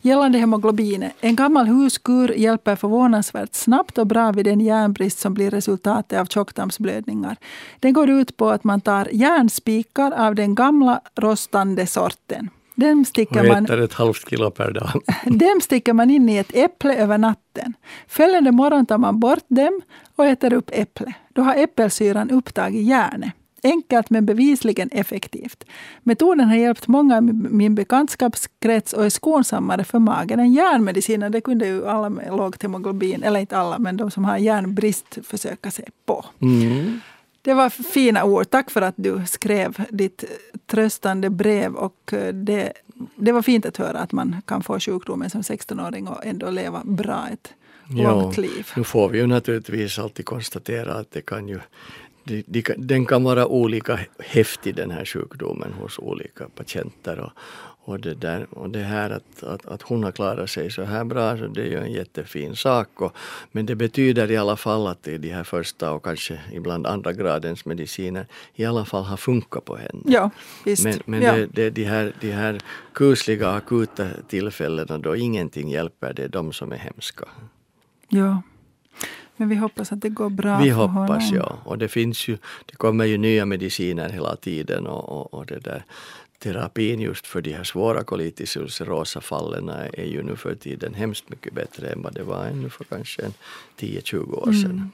Gällande 0.00 0.38
hemoglobinet. 0.38 1.12
En 1.20 1.36
gammal 1.36 1.66
huskur 1.66 2.34
hjälper 2.38 2.76
förvånansvärt 2.76 3.54
snabbt 3.54 3.98
och 3.98 4.06
bra 4.06 4.32
vid 4.32 4.44
den 4.44 4.60
järnbrist 4.60 5.18
som 5.18 5.34
blir 5.34 5.50
resultatet 5.50 6.20
av 6.20 6.26
tjocktarmsblödningar. 6.26 7.36
Den 7.80 7.92
går 7.92 8.10
ut 8.10 8.36
på 8.36 8.50
att 8.50 8.64
man 8.64 8.80
tar 8.80 9.08
järnspikar 9.12 10.12
av 10.12 10.34
den 10.34 10.54
gamla 10.54 11.00
rostande 11.16 11.86
sorten. 11.86 12.50
Dem 12.74 13.04
sticker, 13.04 13.48
man, 13.48 13.64
äter 13.64 13.80
ett 13.80 13.94
halvt 13.94 14.30
kilo 14.30 14.50
per 14.50 14.70
dag. 14.70 14.90
dem 15.24 15.60
sticker 15.62 15.92
man 15.92 16.10
in 16.10 16.28
i 16.28 16.36
ett 16.36 16.54
äpple 16.54 16.96
över 16.96 17.18
natten. 17.18 17.74
Följande 18.08 18.52
morgon 18.52 18.86
tar 18.86 18.98
man 18.98 19.20
bort 19.20 19.44
dem 19.48 19.80
och 20.16 20.26
äter 20.26 20.52
upp 20.52 20.70
äpplet. 20.72 21.14
Då 21.34 21.42
har 21.42 21.54
äppelsyran 21.54 22.30
upptagit 22.30 22.86
järnet. 22.86 23.32
Enkelt 23.66 24.10
men 24.10 24.26
bevisligen 24.26 24.88
effektivt. 24.92 25.64
Metoden 26.02 26.48
har 26.48 26.56
hjälpt 26.56 26.88
många 26.88 27.18
i 27.18 27.32
min 27.32 27.74
bekantskapskrets 27.74 28.92
och 28.92 29.04
är 29.04 29.10
skonsammare 29.10 29.84
för 29.84 29.98
magen 29.98 30.40
än 30.40 30.52
järnmediciner. 30.52 31.30
Det 31.30 31.40
kunde 31.40 31.66
ju 31.66 31.86
alla 31.86 32.10
med 32.10 32.36
lågt 32.36 32.62
hemoglobin, 32.62 33.22
eller 33.22 33.40
inte 33.40 33.58
alla, 33.58 33.78
men 33.78 33.96
de 33.96 34.10
som 34.10 34.24
har 34.24 34.38
järnbrist 34.38 35.18
försöka 35.22 35.70
sig 35.70 35.88
på. 36.06 36.24
Mm. 36.42 37.00
Det 37.42 37.54
var 37.54 37.70
fina 37.70 38.24
ord. 38.24 38.50
Tack 38.50 38.70
för 38.70 38.82
att 38.82 38.94
du 38.96 39.22
skrev 39.26 39.76
ditt 39.90 40.24
tröstande 40.66 41.30
brev. 41.30 41.74
Och 41.74 42.12
eh, 42.12 42.34
det, 42.34 42.72
det 43.16 43.32
var 43.32 43.42
fint 43.42 43.66
att 43.66 43.76
höra 43.76 43.98
att 43.98 44.12
man 44.12 44.36
kan 44.46 44.62
få 44.62 44.80
sjukdomen 44.80 45.30
som 45.30 45.40
16-åring 45.40 46.08
och 46.08 46.26
ändå 46.26 46.50
leva 46.50 46.82
bra 46.84 47.28
ett 47.32 47.52
långt 47.88 48.38
liv. 48.38 48.68
Nu 48.76 48.84
får 48.84 49.08
vi 49.08 49.18
ju 49.18 49.26
naturligtvis 49.26 49.98
alltid 49.98 50.24
konstatera 50.24 50.94
att 50.94 51.10
det 51.10 51.20
kan 51.20 51.48
ju 51.48 51.60
de, 52.26 52.44
de, 52.46 52.62
den 52.76 53.06
kan 53.06 53.24
vara 53.24 53.46
olika 53.46 54.00
häftig 54.18 54.74
den 54.74 54.90
här 54.90 55.04
sjukdomen 55.04 55.72
hos 55.72 55.98
olika 55.98 56.48
patienter. 56.48 57.18
Och, 57.18 57.32
och, 57.88 58.00
det, 58.00 58.14
där, 58.14 58.46
och 58.50 58.70
det 58.70 58.82
här 58.82 59.10
att, 59.10 59.42
att, 59.42 59.66
att 59.66 59.82
hon 59.82 60.04
har 60.04 60.12
klarat 60.12 60.50
sig 60.50 60.70
så 60.70 60.82
här 60.82 61.04
bra, 61.04 61.36
så 61.38 61.46
det 61.46 61.60
är 61.60 61.66
ju 61.66 61.78
en 61.78 61.92
jättefin 61.92 62.56
sak. 62.56 63.00
Och, 63.00 63.16
men 63.52 63.66
det 63.66 63.74
betyder 63.74 64.30
i 64.30 64.36
alla 64.36 64.56
fall 64.56 64.86
att 64.86 65.02
de 65.02 65.30
här 65.30 65.44
första 65.44 65.92
och 65.92 66.04
kanske 66.04 66.40
ibland 66.52 66.86
andra 66.86 67.12
gradens 67.12 67.64
mediciner 67.64 68.26
i 68.54 68.64
alla 68.64 68.84
fall 68.84 69.04
har 69.04 69.16
funkat 69.16 69.64
på 69.64 69.76
henne. 69.76 70.02
Ja, 70.04 70.30
visst. 70.64 70.84
Men, 70.84 71.00
men 71.04 71.22
ja. 71.22 71.32
Det, 71.32 71.46
det, 71.46 71.70
de, 71.70 71.84
här, 71.84 72.12
de 72.20 72.32
här 72.32 72.60
kusliga 72.92 73.50
akuta 73.50 74.08
tillfällena 74.28 74.98
då 74.98 75.16
ingenting 75.16 75.70
hjälper, 75.70 76.12
det 76.12 76.24
är 76.24 76.28
de 76.28 76.52
som 76.52 76.72
är 76.72 76.76
hemska. 76.76 77.28
Ja. 78.08 78.42
Men 79.36 79.48
vi 79.48 79.56
hoppas 79.56 79.92
att 79.92 80.00
det 80.00 80.08
går 80.08 80.30
bra 80.30 80.58
Vi 80.58 80.70
för 80.70 80.74
hoppas 80.74 81.30
honom. 81.30 81.36
ja. 81.36 81.58
Och 81.64 81.78
det 81.78 81.88
finns 81.88 82.28
ju, 82.28 82.38
det 82.66 82.76
kommer 82.76 83.04
ju 83.04 83.18
nya 83.18 83.46
mediciner 83.46 84.08
hela 84.08 84.36
tiden 84.36 84.86
och, 84.86 85.08
och, 85.08 85.34
och 85.34 85.46
det 85.46 85.58
där 85.58 85.84
terapin 86.38 87.00
just 87.00 87.26
för 87.26 87.40
de 87.40 87.52
här 87.52 87.64
svåra 87.64 88.04
colitis 88.04 88.56
ulcerosa 88.56 89.20
fallen 89.20 89.68
är 89.68 90.04
ju 90.04 90.22
nu 90.22 90.36
för 90.36 90.54
tiden 90.54 90.94
hemskt 90.94 91.28
mycket 91.28 91.54
bättre 91.54 91.88
än 91.88 92.02
vad 92.02 92.14
det 92.14 92.22
var 92.22 92.44
ännu 92.44 92.70
för 92.70 92.84
kanske 92.84 93.22
10-20 93.78 94.34
år 94.34 94.52
sedan. 94.52 94.90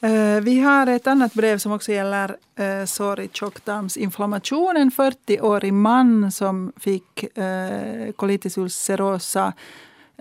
Mm. 0.00 0.44
Vi 0.44 0.60
har 0.60 0.86
ett 0.86 1.06
annat 1.06 1.34
brev 1.34 1.58
som 1.58 1.72
också 1.72 1.92
gäller 1.92 2.36
uh, 2.60 2.84
sorry, 2.86 3.28
tjocktarmsinflammation. 3.32 4.76
En 4.76 4.90
40-årig 4.90 5.72
man 5.72 6.32
som 6.32 6.72
fick 6.76 7.24
uh, 7.38 8.12
colitis 8.12 8.58
ulcerosa 8.58 9.52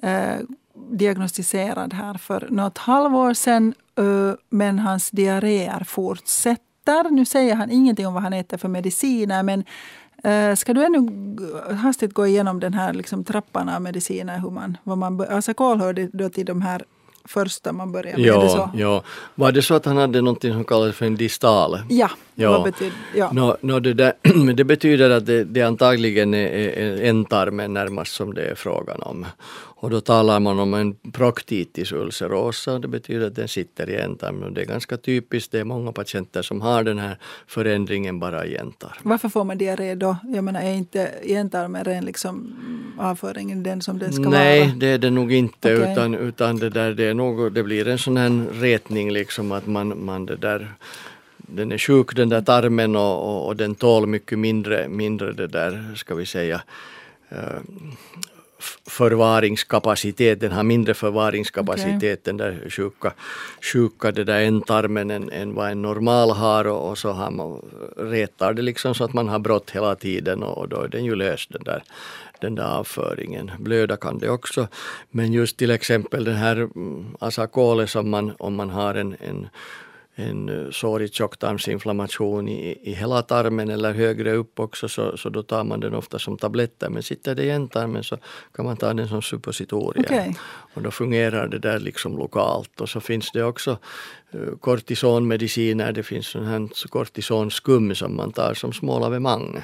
uh, 0.04 0.46
diagnostiserad 0.92 1.94
här 1.94 2.14
för 2.14 2.48
något 2.50 2.78
halvår 2.78 3.34
sedan. 3.34 3.74
Men 4.50 4.80
hans 4.80 5.10
diarréer 5.10 5.84
fortsätter. 5.84 7.10
Nu 7.12 7.26
säger 7.26 7.56
han 7.56 7.72
ingenting 7.72 8.08
om 8.08 8.14
vad 8.14 8.24
han 8.24 8.34
äter 8.34 8.58
för 8.58 8.68
mediciner 8.68 9.44
men 9.44 9.64
Ska 10.56 10.74
du 10.74 10.86
ännu 10.86 11.10
hastigt 11.76 12.14
gå 12.14 12.28
igenom 12.28 12.60
den 12.60 12.74
här 12.74 12.94
liksom 12.94 13.24
trappan 13.24 13.70
av 13.70 13.82
mediciner? 13.82 14.40
Hur 14.40 14.50
man, 14.50 14.78
vad 14.84 14.98
man, 14.98 15.26
alltså 15.30 15.54
kol 15.54 15.80
hörde 15.80 16.10
då 16.14 16.30
till 16.30 16.46
de 16.46 16.62
här 16.62 16.84
första 17.26 17.74
man 17.74 17.92
börjar 17.92 18.18
med? 18.18 18.26
Ja, 18.26 18.72
ja. 18.76 19.04
Var 19.36 19.52
det 19.52 19.62
så 19.62 19.74
att 19.74 19.86
han 19.86 19.98
hade 19.98 20.22
något 20.22 20.42
som 20.42 20.64
kallades 20.64 20.96
för 20.96 21.06
en 21.06 21.16
distal? 21.16 21.80
Ja. 21.90 22.10
Ja. 22.38 22.52
Vad 22.52 22.64
betyder, 22.64 22.98
ja. 23.16 23.32
No, 23.32 23.58
no, 23.62 23.80
det, 23.80 23.94
där, 23.94 24.14
det 24.54 24.64
betyder 24.64 25.10
att 25.10 25.26
det, 25.26 25.44
det 25.44 25.62
antagligen 25.62 26.34
är, 26.34 26.48
är 26.48 27.02
ändtarmen 27.02 27.74
närmast 27.74 28.14
som 28.14 28.34
det 28.34 28.42
är 28.42 28.56
frågan 28.56 29.02
om. 29.02 29.26
Och 29.80 29.90
då 29.90 30.02
talar 30.02 30.40
man 30.40 30.60
om 30.60 30.74
en 30.74 30.96
proctitis 31.12 31.92
ulcerosa, 31.92 32.80
det 32.80 32.88
betyder 32.88 33.28
att 33.28 33.36
den 33.36 33.48
sitter 33.48 33.90
i 33.90 33.96
ändtarmen. 33.96 34.54
Det 34.54 34.62
är 34.62 34.66
ganska 34.66 34.98
typiskt, 34.98 35.52
det 35.52 35.60
är 35.60 35.64
många 35.64 35.92
patienter 35.92 36.42
som 36.42 36.62
har 36.62 36.84
den 36.84 37.00
här 37.00 37.18
förändringen 37.48 38.20
bara 38.20 38.46
i 38.46 38.56
ändtarmen. 38.56 38.98
Varför 39.04 39.30
får 39.30 39.44
man 39.44 39.58
diarré 39.58 39.96
då? 39.96 40.18
Jag 40.24 40.44
menar, 40.44 40.62
är 40.62 40.74
inte 40.74 41.06
ändtarmen 41.24 41.84
ren 41.84 42.06
liksom 42.06 42.56
avföringen 43.00 43.64
den 43.64 43.82
som 43.82 44.00
den 44.00 44.14
ska 44.14 44.30
Nej, 44.30 44.60
vara? 44.60 44.70
Nej, 44.70 44.80
det 44.80 44.88
är 44.88 44.98
det 44.98 45.10
nog 45.10 45.34
inte, 45.34 45.78
okay. 45.78 45.92
utan, 45.92 46.16
utan 46.16 46.58
det, 46.58 46.70
där, 46.70 46.94
det, 46.94 47.06
är 47.06 47.14
nog, 47.14 47.54
det 47.54 47.64
blir 47.64 47.88
en 47.88 47.98
sån 47.98 48.18
här 48.18 48.46
retning 48.52 49.12
liksom 49.12 49.52
att 49.52 49.68
man, 49.68 50.06
man 50.06 50.26
det 50.26 50.36
där 50.36 50.74
den 51.48 51.72
är 51.72 51.78
sjuk 51.78 52.16
den 52.16 52.30
där 52.30 52.42
tarmen 52.42 52.96
och, 52.96 53.30
och, 53.30 53.48
och, 53.48 53.56
den 53.56 53.76
tål 53.76 54.08
mycket 54.08 54.40
mindre, 54.40 54.88
mindre 54.88 55.34
det 55.34 55.48
där, 55.48 55.96
ska 55.96 56.16
vi 56.16 56.26
säga, 56.26 56.62
uh, 57.32 57.60
förvaringskapacitet, 58.88 60.40
den 60.40 60.52
har 60.52 60.64
mindre 60.64 60.94
förvaringskapacitet 60.94 61.96
okay. 62.02 62.18
den 62.24 62.38
där 62.38 62.70
sjuka, 62.70 63.14
sjuka 63.74 64.12
det 64.12 64.24
där 64.24 64.42
ändtarmen 64.42 65.12
än, 65.12 65.32
än 65.32 65.54
vad 65.54 65.72
en 65.72 65.82
normal 65.82 66.32
har 66.32 66.68
och, 66.68 66.90
och 66.90 66.98
så 66.98 67.12
har 67.12 67.32
man, 67.32 67.62
retar 67.98 68.54
det 68.54 68.62
liksom 68.62 68.96
så 68.96 69.04
att 69.04 69.14
man 69.14 69.28
har 69.28 69.40
brott 69.40 69.72
hela 69.72 69.96
tiden 69.96 70.44
och, 70.44 70.58
och 70.58 70.70
då 70.70 70.82
är 70.82 70.88
den 70.88 71.06
ju 71.06 71.16
löst 71.16 71.54
den 71.54 71.64
där 71.64 71.84
den 72.42 72.56
där 72.56 72.64
avföringen. 72.64 73.52
Blöda 73.60 73.98
kan 73.98 74.18
det 74.18 74.30
också. 74.30 74.68
Men 75.12 75.34
just 75.34 75.58
till 75.58 75.72
exempel 75.72 76.24
den 76.24 76.36
här 76.36 76.56
mm, 76.56 77.16
asakole 77.20 77.88
som 77.88 78.10
man, 78.10 78.34
om 78.40 78.56
man 78.56 78.70
har 78.70 78.96
en, 78.96 79.16
en 79.20 79.48
en 80.20 80.50
eh, 80.50 80.72
sårig 80.72 81.14
tjocktarmsinflammation 81.14 82.48
i, 82.50 82.78
i 82.82 82.94
hela 82.94 83.22
tarmen 83.22 83.70
eller 83.70 83.94
högre 83.94 84.34
upp 84.34 84.60
också 84.60 84.90
så, 84.90 85.18
så 85.18 85.30
då 85.30 85.44
tar 85.44 85.64
man 85.64 85.80
den 85.80 85.94
ofta 85.94 86.20
som 86.20 86.38
tabletter. 86.38 86.90
Men 86.90 87.04
sitter 87.04 87.36
det 87.36 87.44
i 87.44 87.50
ändtarmen 87.50 88.04
så 88.04 88.18
kan 88.56 88.66
man 88.66 88.78
ta 88.78 88.94
den 88.94 89.08
som 89.08 89.22
suppositorier. 89.22 90.06
Okay. 90.06 90.34
Och 90.74 90.82
då 90.82 90.92
fungerar 90.92 91.48
det 91.48 91.60
där 91.60 91.80
liksom 91.80 92.18
lokalt. 92.18 92.82
Och 92.82 92.90
så 92.90 93.00
finns 93.00 93.32
det 93.32 93.44
också 93.44 93.78
uh, 94.36 94.58
kortisonmediciner. 94.58 95.92
Det 95.92 96.04
finns 96.04 96.28
sån 96.28 96.46
här 96.46 96.88
kortisonskum 96.90 97.96
som 97.96 98.16
man 98.16 98.32
tar 98.32 98.54
som 98.54 98.74
små 98.74 99.00
lavemang. 99.00 99.62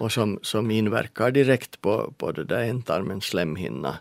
Och 0.00 0.12
som, 0.12 0.38
som 0.42 0.70
inverkar 0.70 1.30
direkt 1.30 1.80
på, 1.80 2.12
på 2.18 2.32
det 2.32 2.44
där 2.44 2.62
ändtarmens 2.62 3.24
slemhinna. 3.24 3.96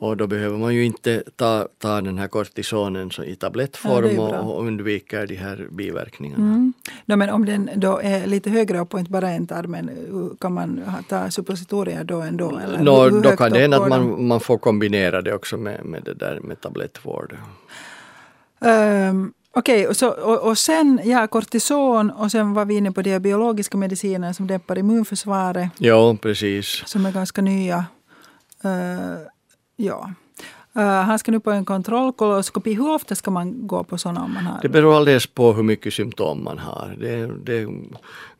Och 0.00 0.16
då 0.16 0.26
behöver 0.26 0.58
man 0.58 0.74
ju 0.74 0.84
inte 0.84 1.22
ta, 1.36 1.68
ta 1.78 2.00
den 2.00 2.18
här 2.18 2.28
kortisonen 2.28 3.10
i 3.26 3.36
tablettform 3.36 4.16
ja, 4.16 4.40
och, 4.40 4.56
och 4.56 4.66
undviker 4.66 5.26
de 5.26 5.34
här 5.34 5.68
biverkningarna. 5.70 6.44
Mm. 6.44 6.72
No, 7.06 7.16
men 7.16 7.30
om 7.30 7.44
den 7.44 7.70
då 7.76 8.00
är 8.02 8.26
lite 8.26 8.50
högre 8.50 8.78
upp 8.78 8.94
och 8.94 9.00
inte 9.00 9.12
bara 9.12 9.30
en 9.30 9.46
tarmen, 9.46 9.90
kan 10.40 10.52
man 10.52 10.80
ta 11.08 11.30
suppositorier 11.30 12.04
då 12.04 12.20
ändå? 12.20 12.58
Eller 12.58 12.78
no, 12.78 13.20
då 13.20 13.36
kan 13.36 13.52
det 13.52 13.58
hända 13.58 13.82
att 13.82 13.88
man, 13.88 14.26
man 14.26 14.40
får 14.40 14.58
kombinera 14.58 15.22
det 15.22 15.34
också 15.34 15.56
med, 15.56 15.84
med, 15.84 16.02
det 16.04 16.14
där, 16.14 16.40
med 16.40 16.60
tablettvård. 16.60 17.36
Um, 18.60 19.32
Okej, 19.52 19.88
okay, 19.88 20.08
och, 20.08 20.18
och, 20.18 20.48
och 20.48 20.58
sen 20.58 21.00
ja, 21.04 21.26
kortison 21.26 22.10
och 22.10 22.30
sen 22.30 22.54
var 22.54 22.64
vi 22.64 22.76
inne 22.76 22.92
på 22.92 23.02
de 23.02 23.18
biologiska 23.18 23.76
mediciner 23.76 24.32
som 24.32 24.46
dämpar 24.46 24.78
immunförsvaret. 24.78 25.70
Ja, 25.78 26.16
precis. 26.22 26.82
Som 26.86 27.06
är 27.06 27.12
ganska 27.12 27.42
nya. 27.42 27.84
Uh, 28.64 29.28
Ja. 29.80 30.12
Eh, 30.76 30.82
uh, 30.82 30.88
han 30.88 31.18
ska 31.18 31.32
nu 31.32 31.40
på 31.40 31.50
en 31.50 31.64
kontrollkoloskopi. 31.64 32.74
Hur 32.74 32.90
ofta 32.90 33.14
ska 33.14 33.30
man 33.30 33.66
gå 33.66 33.84
på 33.84 33.98
sådana 33.98 34.24
om 34.24 34.34
man 34.34 34.46
har? 34.46 34.62
Det 34.62 34.68
beror 34.68 34.96
alldeles 34.96 35.26
på 35.26 35.52
hur 35.52 35.62
mycket 35.62 35.94
symptom 35.94 36.44
man 36.44 36.58
har. 36.58 36.96
Det, 36.98 37.26
det 37.26 37.68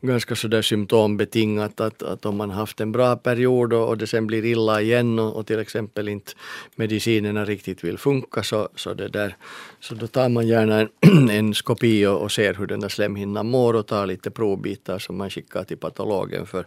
ganska 0.01 0.35
sådär 0.35 0.63
symptombetingat 0.63 1.81
att, 1.81 2.03
att 2.03 2.27
om 2.27 2.37
man 2.37 2.51
haft 2.51 2.81
en 2.81 2.93
bra 2.93 3.17
period 3.17 3.73
och, 3.73 3.89
och 3.89 3.99
det 3.99 4.07
sen 4.07 4.27
blir 4.27 4.45
illa 4.45 4.81
igen 4.81 5.19
och, 5.19 5.37
och, 5.37 5.47
till 5.47 5.59
exempel 5.59 6.09
inte 6.09 6.33
medicinerna 6.77 7.45
riktigt 7.45 7.85
vill 7.85 7.99
funka 7.99 8.43
så, 8.43 8.69
så, 8.75 8.95
det 8.95 9.09
där, 9.09 9.37
så 9.81 9.95
då 9.95 10.07
tar 10.07 10.29
man 10.29 10.47
gärna 10.47 10.81
en, 10.81 11.29
en 11.31 11.55
skopi 11.55 12.07
och, 12.07 12.23
och 12.23 12.33
ser 12.33 12.55
hur 12.55 12.67
den 12.67 12.81
där 12.81 12.89
slemhinnan 12.89 13.51
mår 13.51 13.75
och 13.75 13.87
tar 13.87 14.07
lite 14.07 14.31
provbitar 14.31 14.99
som 14.99 15.17
man 15.17 15.31
skickar 15.31 15.65
till 15.65 15.79
patologen 15.79 16.47
för, 16.47 16.67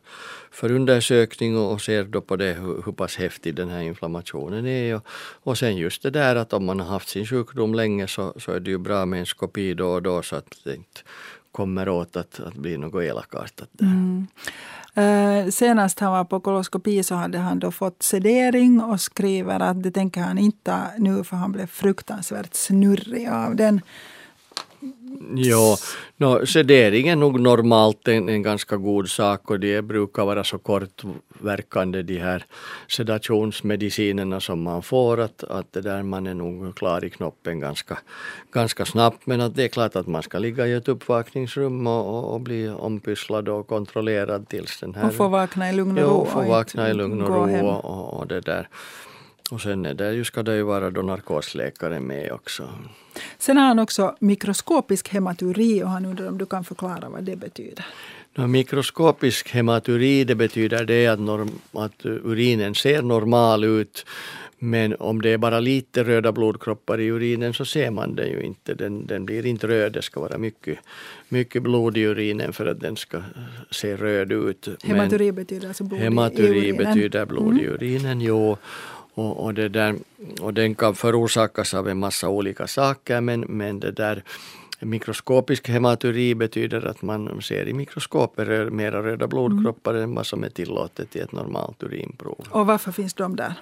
för 0.51 0.71
undersökning 0.71 1.57
och, 1.57 1.71
och 1.71 1.81
ser 1.81 2.03
då 2.03 2.21
på 2.21 2.35
det 2.35 2.53
hur, 2.53 2.83
hur 2.85 2.91
pass 2.91 3.15
häftig 3.15 3.55
den 3.55 3.69
här 3.69 3.81
inflammationen 3.81 4.65
är. 4.65 4.95
Och, 4.95 5.05
och 5.43 5.57
sen 5.57 5.77
just 5.77 6.03
det 6.03 6.09
där 6.09 6.35
att 6.35 6.53
om 6.53 6.65
man 6.65 6.79
har 6.79 6.87
haft 6.87 7.09
sin 7.09 7.25
sjukdom 7.25 7.73
länge 7.73 8.07
så, 8.07 8.33
så 8.39 8.51
är 8.51 8.59
det 8.59 8.71
ju 8.71 8.77
bra 8.77 9.05
med 9.05 9.19
en 9.19 9.25
skopi 9.25 9.73
då 9.73 9.87
och 9.87 10.01
då 10.01 10.21
så 10.21 10.35
att 10.35 10.55
det 10.63 10.75
inte 10.75 11.01
kommer 11.51 11.89
åt 11.89 12.15
att, 12.15 12.39
att 12.39 12.55
bli 12.55 12.77
något 12.77 13.03
elakartat 13.03 13.69
där. 13.71 13.85
Mm. 13.85 14.27
Eh, 14.93 15.49
senast 15.51 15.99
han 15.99 16.11
var 16.11 16.23
på 16.23 16.39
koloskopi 16.39 17.03
så 17.03 17.15
hade 17.15 17.37
han 17.37 17.59
då 17.59 17.71
fått 17.71 18.03
sedering 18.03 18.81
och 18.81 19.01
skriver 19.01 19.59
att 19.59 19.83
det 19.83 19.91
tänker 19.91 20.21
han 20.21 20.37
inte 20.37 20.77
nu 20.97 21.23
för 21.23 21.35
han 21.37 21.51
blev 21.51 21.67
fruktansvärt 21.67 22.53
snurrig 22.53 23.27
av 23.29 23.55
den. 23.55 23.81
Ja, 25.35 25.77
no, 26.17 26.45
sedering 26.45 27.07
är 27.07 27.15
nog 27.15 27.39
normalt 27.39 28.07
en, 28.07 28.29
en 28.29 28.43
ganska 28.43 28.77
god 28.77 29.09
sak 29.09 29.51
och 29.51 29.59
det 29.59 29.81
brukar 29.81 30.25
vara 30.25 30.43
så 30.43 30.57
kortverkande 30.57 32.01
de 32.01 32.17
här 32.17 32.45
sedationsmedicinerna 32.87 34.39
som 34.39 34.61
man 34.61 34.83
får 34.83 35.19
att, 35.19 35.43
att 35.43 35.73
det 35.73 35.81
där 35.81 36.03
man 36.03 36.27
är 36.27 36.33
nog 36.33 36.75
klar 36.75 37.05
i 37.05 37.09
knoppen 37.09 37.59
ganska, 37.59 37.97
ganska 38.51 38.85
snabbt. 38.85 39.25
Men 39.25 39.41
att 39.41 39.55
det 39.55 39.63
är 39.63 39.67
klart 39.67 39.95
att 39.95 40.07
man 40.07 40.23
ska 40.23 40.39
ligga 40.39 40.67
i 40.67 40.73
ett 40.73 40.87
uppvakningsrum 40.87 41.87
och, 41.87 42.33
och, 42.33 42.41
bli 42.41 42.69
ompysslad 42.69 43.49
och 43.49 43.67
kontrollerad 43.67 44.49
tills 44.49 44.79
den 44.79 44.95
här... 44.95 45.07
Och 45.07 45.13
få 45.13 45.27
vakna 45.27 45.69
i 45.69 45.73
lugn 45.73 45.97
och 45.97 46.03
ro. 46.03 46.25
Ja, 46.27 46.31
få 46.31 46.41
vakna 46.41 46.89
i 46.89 46.93
lugn 46.93 47.21
och 47.21 47.29
ro 47.29 47.67
och, 47.67 48.19
och 48.19 48.27
det 48.27 48.41
där. 48.41 48.67
Och 49.51 49.61
sen 49.61 49.85
är 49.85 49.93
det 49.93 50.13
ju, 50.13 50.23
ska 50.23 50.43
det 50.43 50.55
ju 50.55 50.63
vara 50.63 50.89
då 50.89 51.01
narkosläkare 51.01 51.99
med 51.99 52.31
också. 52.31 52.69
Sen 53.37 53.57
har 53.57 53.65
han 53.67 53.79
också 53.79 54.15
mikroskopisk 54.19 55.09
hematuri 55.09 55.83
och 55.83 55.89
han 55.89 56.05
undrar 56.05 56.27
om 56.27 56.37
du 56.37 56.45
kan 56.45 56.63
förklara 56.63 57.09
vad 57.09 57.23
det 57.23 57.35
betyder. 57.35 57.85
No, 58.35 58.47
mikroskopisk 58.47 59.49
hematuri 59.49 60.23
det 60.23 60.35
betyder 60.35 60.85
det 60.85 61.07
att, 61.07 61.19
norm, 61.19 61.51
att 61.71 62.05
urinen 62.05 62.75
ser 62.75 63.01
normal 63.01 63.63
ut 63.63 64.05
men 64.63 64.95
om 64.99 65.21
det 65.21 65.29
är 65.29 65.37
bara 65.37 65.59
lite 65.59 66.03
röda 66.03 66.31
blodkroppar 66.31 66.99
i 66.99 67.07
urinen 67.07 67.53
så 67.53 67.65
ser 67.65 67.91
man 67.91 68.15
den 68.15 68.29
ju 68.29 68.41
inte. 68.41 68.73
Den, 68.73 69.05
den 69.05 69.25
blir 69.25 69.45
inte 69.45 69.67
röd. 69.67 69.93
Det 69.93 70.01
ska 70.01 70.19
vara 70.19 70.37
mycket, 70.37 70.79
mycket 71.29 71.63
blod 71.63 71.97
i 71.97 72.01
urinen 72.01 72.53
för 72.53 72.65
att 72.65 72.79
den 72.79 72.95
ska 72.95 73.21
se 73.71 73.95
röd 73.95 74.31
ut. 74.31 74.67
Hematuri 74.83 75.31
betyder 75.31 75.67
alltså 75.67 75.83
blod 75.83 75.99
hematuri 75.99 76.43
i 76.43 76.49
urinen? 76.49 76.77
betyder 76.77 77.25
blod 77.25 77.51
mm. 77.51 77.59
i 77.59 77.67
urinen, 77.67 78.21
jo. 78.21 78.57
Och, 79.13 79.43
och, 79.43 79.53
det 79.53 79.69
där, 79.69 79.95
och 80.41 80.53
den 80.53 80.75
kan 80.75 80.95
förorsakas 80.95 81.73
av 81.73 81.87
en 81.87 81.97
massa 81.97 82.29
olika 82.29 82.67
saker 82.67 83.21
men, 83.21 83.39
men 83.41 83.79
det 83.79 83.91
där 83.91 84.23
Mikroskopisk 84.83 85.69
hematuri 85.69 86.35
betyder 86.35 86.85
att 86.85 87.01
man 87.01 87.41
ser 87.41 87.67
i 87.67 87.73
mikroskoper 87.73 88.69
mera 88.69 89.03
röda 89.03 89.27
blodkroppar 89.27 89.91
mm. 89.91 90.03
än 90.03 90.15
vad 90.15 90.25
som 90.27 90.43
är 90.43 90.49
tillåtet 90.49 91.15
i 91.15 91.19
ett 91.19 91.31
normalt 91.31 91.83
urinprov. 91.83 92.47
Och 92.49 92.65
varför 92.65 92.91
finns 92.91 93.13
de 93.13 93.35
där? 93.35 93.53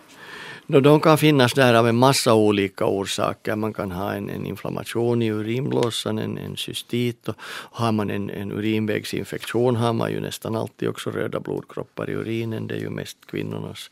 No, 0.71 0.79
de 0.79 0.99
kan 0.99 1.17
finnas 1.17 1.53
där 1.53 1.73
av 1.73 1.87
en 1.87 1.95
massa 1.95 2.33
olika 2.33 2.85
orsaker. 2.85 3.55
Man 3.55 3.73
kan 3.73 3.91
ha 3.91 4.13
en, 4.13 4.29
en 4.29 4.45
inflammation 4.45 5.21
i 5.21 5.31
urinblåsan, 5.31 6.19
en, 6.19 6.37
en 6.37 6.57
cystit 6.57 7.27
och 7.27 7.35
har 7.71 7.91
man 7.91 8.09
en, 8.09 8.29
en 8.29 8.51
urinvägsinfektion 8.51 9.75
har 9.75 9.93
man 9.93 10.11
ju 10.11 10.19
nästan 10.19 10.55
alltid 10.55 10.89
också 10.89 11.11
röda 11.11 11.39
blodkroppar 11.39 12.09
i 12.09 12.13
urinen. 12.13 12.67
Det 12.67 12.75
är 12.75 12.79
ju 12.79 12.89
mest 12.89 13.17
kvinnornas 13.25 13.89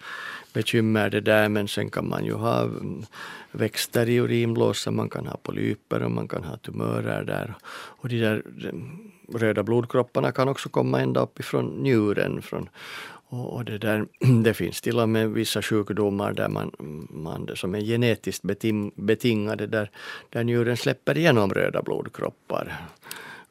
bekymmer 0.54 1.10
det 1.10 1.22
där 1.22 1.50
men 1.50 1.68
sen 1.68 1.90
kan 1.90 2.10
man 2.10 2.26
ju 2.26 2.34
ha 2.34 2.62
mm, 2.62 3.06
växter 3.52 4.10
i 4.10 4.16
urinblåsan, 4.20 4.96
man 4.96 5.10
kan 5.10 5.28
ha 5.28 5.38
polyper 5.38 6.04
och 6.04 6.12
man 6.12 6.28
kan 6.28 6.44
ha 6.44 6.58
tumörer 6.58 7.24
där. 7.24 7.54
Och 8.02 8.10
de 8.10 8.20
där 8.20 8.44
mm, 8.64 9.12
röda 9.34 9.64
blodkropparna 9.64 10.32
kan 10.32 10.50
också 10.50 10.70
komma 10.70 11.02
ända 11.02 11.22
uppifrån 11.22 11.66
njuren. 11.66 12.42
Från, 12.42 12.70
och, 13.30 13.54
och 13.54 13.66
det, 13.66 13.78
där, 13.78 14.06
det 14.44 14.54
finns 14.54 14.82
till 14.82 15.00
och 15.00 15.10
med 15.10 15.30
vissa 15.30 15.62
sjukdomar 15.62 16.34
där 16.34 16.50
man, 16.50 16.72
man 17.10 17.50
som 17.56 17.76
är 17.76 17.82
genetiskt 17.82 18.44
betingade 18.96 19.68
där, 19.68 19.92
där 20.30 20.44
njuren 20.44 20.78
släpper 20.78 21.18
igenom 21.18 21.54
röda 21.54 21.82
blodkroppar 21.82 22.78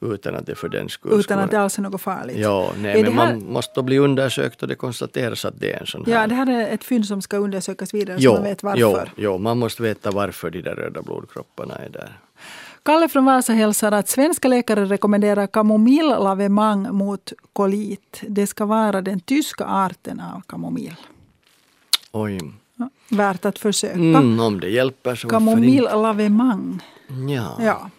utan 0.00 0.34
att 0.34 0.46
det 0.46 0.54
för 0.54 0.68
den 0.68 0.88
skull 0.88 1.20
Utan 1.20 1.38
att 1.38 1.50
det 1.50 1.60
alls 1.60 1.78
är 1.78 1.82
något 1.82 2.00
farligt? 2.00 2.36
Ja, 2.36 2.72
nej, 2.78 3.02
men 3.02 3.18
här... 3.18 3.34
man 3.34 3.52
måste 3.52 3.72
då 3.74 3.82
bli 3.82 3.98
undersökt 3.98 4.62
och 4.62 4.68
det 4.68 4.74
konstateras 4.74 5.44
att 5.44 5.60
det 5.60 5.72
är 5.72 5.80
en 5.80 5.86
sån 5.86 6.04
här. 6.04 6.12
Ja, 6.12 6.26
det 6.26 6.34
här 6.34 6.50
är 6.50 6.74
ett 6.74 6.84
fynd 6.84 7.06
som 7.06 7.22
ska 7.22 7.36
undersökas 7.36 7.94
vidare 7.94 8.16
jo, 8.20 8.30
så 8.30 8.36
man 8.36 8.44
vet 8.44 8.62
varför. 8.62 8.80
Jo, 8.80 8.98
jo, 9.16 9.38
man 9.38 9.58
måste 9.58 9.82
veta 9.82 10.10
varför 10.10 10.50
de 10.50 10.62
där 10.62 10.74
röda 10.74 11.02
blodkropparna 11.02 11.74
är 11.74 11.88
där. 11.88 12.18
Kalle 12.86 13.08
från 13.08 13.24
Vasa 13.24 13.52
hälsar 13.52 13.92
att 13.92 14.08
svenska 14.08 14.48
läkare 14.48 14.84
rekommenderar 14.84 15.46
kamomillavemang 15.46 16.94
mot 16.96 17.32
kolit. 17.52 18.22
Det 18.28 18.46
ska 18.46 18.64
vara 18.64 19.02
den 19.02 19.20
tyska 19.20 19.64
arten 19.64 20.20
av 20.20 20.40
kamomill. 20.40 20.96
Oj. 22.12 22.40
Värt 23.08 23.44
att 23.44 23.58
försöka. 23.58 23.94
Mm, 23.94 24.40
om 24.40 24.60
det 24.60 24.68
hjälper 24.68 25.14
så 25.14 25.28
Kamomillavemang. 25.28 26.82
Ja. 27.28 27.58
ja. 27.60 27.90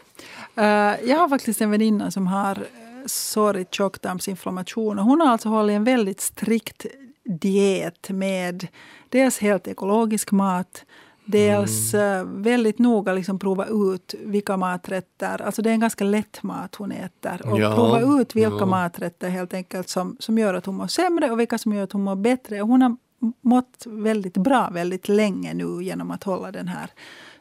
Uh, 0.58 1.10
jag 1.10 1.18
har 1.18 1.30
faktiskt 1.30 1.62
en 1.62 1.72
väninna 1.72 2.12
som 2.12 2.28
har 2.28 2.66
sårig 3.06 3.68
tjocktarmsinflammation. 3.72 5.00
hon 5.00 5.22
har 5.22 5.32
alltså 5.32 5.50
hållit 5.50 5.76
en 5.76 5.84
väldigt 5.84 6.22
strikt 6.22 6.86
diet 7.24 8.10
med 8.10 8.68
dels 9.10 9.40
helt 9.40 9.68
ekologisk 9.68 10.32
mat 10.32 10.86
Dels 11.30 11.94
mm. 11.94 12.42
väldigt 12.42 12.80
noga 12.80 13.14
liksom 13.14 13.40
prova 13.40 13.66
ut 13.66 14.16
vilka 14.20 14.58
maträtter, 14.58 15.42
alltså 15.42 15.62
det 15.62 15.70
är 15.70 15.74
en 15.74 15.80
ganska 15.80 16.04
lätt 16.04 16.44
mat 16.44 16.76
hon 16.76 16.92
äter. 16.92 17.42
Och 17.46 17.60
ja, 17.60 17.76
prova 17.76 18.22
ut 18.22 18.36
vilka 18.36 18.58
ja. 18.60 18.66
maträtter 18.66 19.30
helt 19.30 19.54
enkelt 19.54 19.90
som, 19.90 20.18
som 20.20 20.38
gör 20.38 20.54
att 20.54 20.66
hon 20.66 20.76
mår 20.76 20.88
sämre 20.88 21.32
och 21.32 21.40
vilka 21.40 21.58
som 21.58 21.74
gör 21.74 21.84
att 21.84 21.92
hon 21.92 22.04
mår 22.04 22.16
bättre. 22.16 22.60
hon 22.60 22.82
har 22.82 22.98
mått 23.42 23.84
väldigt 23.86 24.38
bra 24.38 24.70
väldigt 24.70 25.10
länge 25.10 25.54
nu 25.54 25.84
genom 25.84 26.12
att 26.12 26.24
hålla 26.24 26.52
den 26.52 26.68
här 26.68 26.90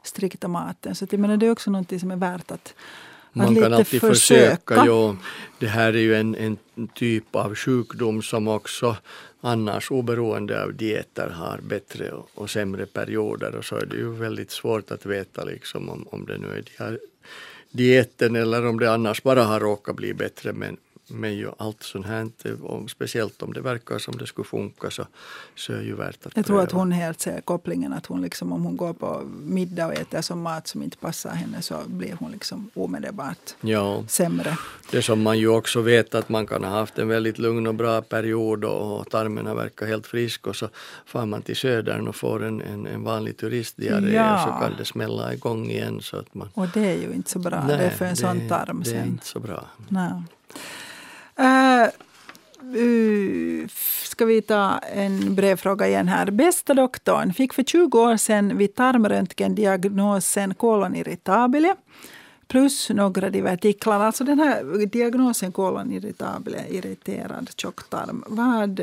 strikta 0.03 0.49
maten. 0.49 0.95
Så 0.95 1.07
jag 1.11 1.21
menar, 1.21 1.37
det 1.37 1.47
är 1.47 1.51
också 1.51 1.71
något 1.71 2.01
som 2.01 2.11
är 2.11 2.17
värt 2.17 2.51
att, 2.51 2.75
man 3.33 3.55
kan 3.55 3.73
alltid 3.73 4.01
försöka. 4.01 4.15
försöka 4.15 4.85
jo. 4.87 5.17
Det 5.59 5.67
här 5.67 5.93
är 5.93 6.01
ju 6.01 6.15
en, 6.15 6.35
en 6.35 6.59
typ 6.95 7.37
av 7.37 7.55
sjukdom 7.55 8.23
som 8.23 8.49
också 8.49 8.97
annars 9.47 9.91
oberoende 9.91 10.63
av 10.63 10.75
dieter 10.75 11.29
har 11.29 11.59
bättre 11.59 12.13
och 12.35 12.51
sämre 12.51 12.87
perioder 12.87 13.55
och 13.55 13.65
så 13.65 13.77
är 13.77 13.87
det 13.87 13.97
ju 13.97 14.13
väldigt 14.13 14.51
svårt 14.51 14.91
att 14.91 15.07
veta 15.07 15.45
liksom 15.45 15.89
om, 15.89 16.07
om 16.11 16.27
det 16.27 16.39
nu 16.39 16.47
är 16.47 16.63
de 16.63 16.85
här 16.85 16.99
dieten 17.71 18.37
eller 18.37 18.67
om 18.67 18.79
det 18.79 18.93
annars 18.93 19.23
bara 19.23 19.45
har 19.45 19.61
råkat 19.61 19.97
bli 19.97 20.15
bättre 20.15 20.53
men, 20.53 20.77
men 21.09 21.35
ju 21.35 21.51
allt 21.59 21.83
sånt 21.83 22.07
här, 22.07 22.31
och 22.63 22.91
speciellt 22.91 23.43
om 23.43 23.53
det 23.53 23.61
verkar 23.61 23.99
som 23.99 24.19
det 24.19 24.27
skulle 24.27 24.45
funka 24.45 24.91
så, 24.91 25.07
så 25.55 25.73
är 25.73 25.77
det 25.77 25.85
ju 25.85 25.95
värt 25.95 26.27
att 26.27 26.37
Jag 26.37 26.47
tror 26.47 26.63
att 26.63 26.73
hon 26.73 26.93
helt 26.93 27.21
ser 27.21 27.41
kopplingen 27.41 27.93
att 27.93 28.07
hon 28.07 28.23
liksom, 28.23 28.53
om 28.53 28.65
hon 28.65 28.77
går 28.77 28.93
på 28.93 29.23
middag 29.43 29.87
och 29.87 29.95
äter 29.95 30.21
som 30.21 30.43
mat 30.43 30.69
som 30.69 30.83
inte 30.83 30.97
passar 30.97 31.31
henne 31.31 31.63
så 31.63 31.83
blir 31.87 32.17
hon 32.21 32.33
liksom 32.33 32.71
omedelbart 32.75 33.55
ja. 33.61 34.05
sämre. 34.09 34.59
Det 34.91 35.03
som 35.03 35.23
man 35.23 35.39
ju 35.39 35.49
också 35.49 35.81
vet 35.81 36.15
att 36.15 36.29
man 36.29 36.47
kan 36.47 36.65
ha 36.65 36.71
haft 36.71 36.99
en 36.99 37.09
väldigt 37.09 37.39
lugn 37.39 37.67
och 37.67 37.75
bra 37.75 38.03
period 38.03 38.65
och 38.65 39.11
tarmen 39.11 39.47
har 39.47 39.55
verkat 39.55 39.89
helt 39.89 40.07
frisk 40.07 40.47
och 40.47 40.57
så 40.57 40.69
far 41.07 41.27
man 41.27 41.43
till 41.43 41.57
södern 41.57 42.09
och 42.09 42.17
får 42.17 42.45
en, 42.45 42.61
en, 42.61 42.87
en 42.87 43.05
vanlig 43.05 43.37
turistdiarré 43.37 44.15
ja. 44.15 44.45
så 44.45 44.65
kan 44.65 44.77
det 44.79 44.85
smälla 44.85 45.35
igång 45.35 45.71
igen. 45.71 46.01
Så 46.03 46.17
att 46.17 46.35
man... 46.35 46.49
Och 46.55 46.69
det 46.75 46.81
är 46.81 46.97
ju 46.97 47.13
inte 47.13 47.31
så 47.31 47.39
bra 47.39 47.65
Nej, 47.67 47.79
det 47.79 47.85
är 47.85 47.91
för 47.91 48.05
en 48.05 48.11
det, 48.11 48.17
sån 48.17 48.49
tarm. 48.49 48.83
Det 48.85 48.97
är 48.97 49.07
inte 49.07 49.27
så 49.27 49.41
bra. 49.41 49.67
Nej. 49.89 50.23
Uh, 51.41 51.89
uh, 52.81 53.69
ska 54.05 54.25
vi 54.25 54.43
ta 54.43 54.79
en 54.79 55.35
brevfråga 55.35 55.89
igen 55.89 56.09
här. 56.09 56.31
Bästa 56.31 56.75
doktorn 56.75 57.33
fick 57.33 57.53
för 57.53 57.63
20 57.63 58.01
år 58.01 58.17
sedan 58.17 58.59
vid 58.59 58.75
tarmröntgen 58.75 59.55
diagnosen 59.55 60.55
kolon 60.55 60.97
irritabile 60.97 61.75
plus 62.49 62.91
några 62.91 63.31
divertiklar. 63.31 64.01
Alltså 64.01 64.25
den 64.25 64.39
här 64.39 64.87
diagnosen 64.87 65.53
kolon 65.53 65.93
irritabile, 65.93 66.65
irriterad 66.71 67.51
tjocktarm. 67.57 68.25
Vad, 68.27 68.81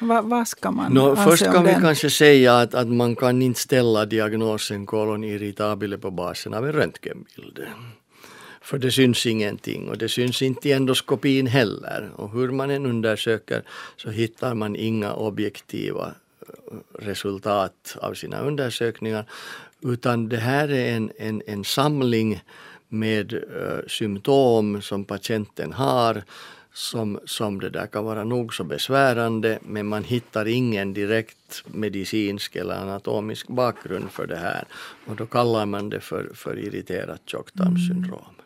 vad, 0.00 0.24
vad 0.24 0.48
ska 0.48 0.70
man 0.70 0.92
no, 0.92 1.16
Först 1.16 1.44
kan 1.44 1.64
vi 1.64 1.72
den? 1.72 1.80
kanske 1.80 2.10
säga 2.10 2.58
att, 2.58 2.74
att 2.74 2.88
man 2.88 3.16
kan 3.16 3.42
inte 3.42 3.60
ställa 3.60 4.06
diagnosen 4.06 4.86
kolon 4.86 5.24
irritabile 5.24 5.98
på 5.98 6.10
basen 6.10 6.54
av 6.54 6.66
en 6.66 6.72
röntgenbild. 6.72 7.58
För 8.64 8.78
det 8.78 8.90
syns 8.90 9.26
ingenting 9.26 9.88
och 9.88 9.98
det 9.98 10.08
syns 10.08 10.42
inte 10.42 10.68
i 10.68 10.72
endoskopin 10.72 11.46
heller. 11.46 12.10
Och 12.16 12.30
hur 12.30 12.50
man 12.50 12.70
än 12.70 12.86
undersöker 12.86 13.62
så 13.96 14.10
hittar 14.10 14.54
man 14.54 14.76
inga 14.76 15.14
objektiva 15.14 16.14
eh, 16.40 16.76
resultat 16.98 17.96
av 18.00 18.14
sina 18.14 18.40
undersökningar 18.40 19.26
utan 19.80 20.28
det 20.28 20.36
här 20.36 20.68
är 20.68 20.96
en, 20.96 21.12
en, 21.18 21.42
en 21.46 21.64
samling 21.64 22.40
med 22.88 23.32
uh, 23.32 23.86
symptom 23.86 24.82
som 24.82 25.04
patienten 25.04 25.72
har 25.72 26.22
som, 26.72 27.20
som 27.24 27.60
det 27.60 27.70
där 27.70 27.86
kan 27.86 28.04
vara 28.04 28.24
nog 28.24 28.54
så 28.54 28.64
besvärande 28.64 29.58
men 29.62 29.86
man 29.86 30.04
hittar 30.04 30.48
ingen 30.48 30.94
direkt 30.94 31.64
medicinsk 31.66 32.56
eller 32.56 32.74
anatomisk 32.74 33.48
bakgrund 33.48 34.10
för 34.10 34.26
det 34.26 34.36
här. 34.36 34.64
Och 35.06 35.16
då 35.16 35.26
kallar 35.26 35.66
man 35.66 35.90
det 35.90 36.00
för, 36.00 36.30
för 36.34 36.58
irriterat 36.58 37.20
tjocktarmssyndrom. 37.26 38.24
Mm. 38.24 38.43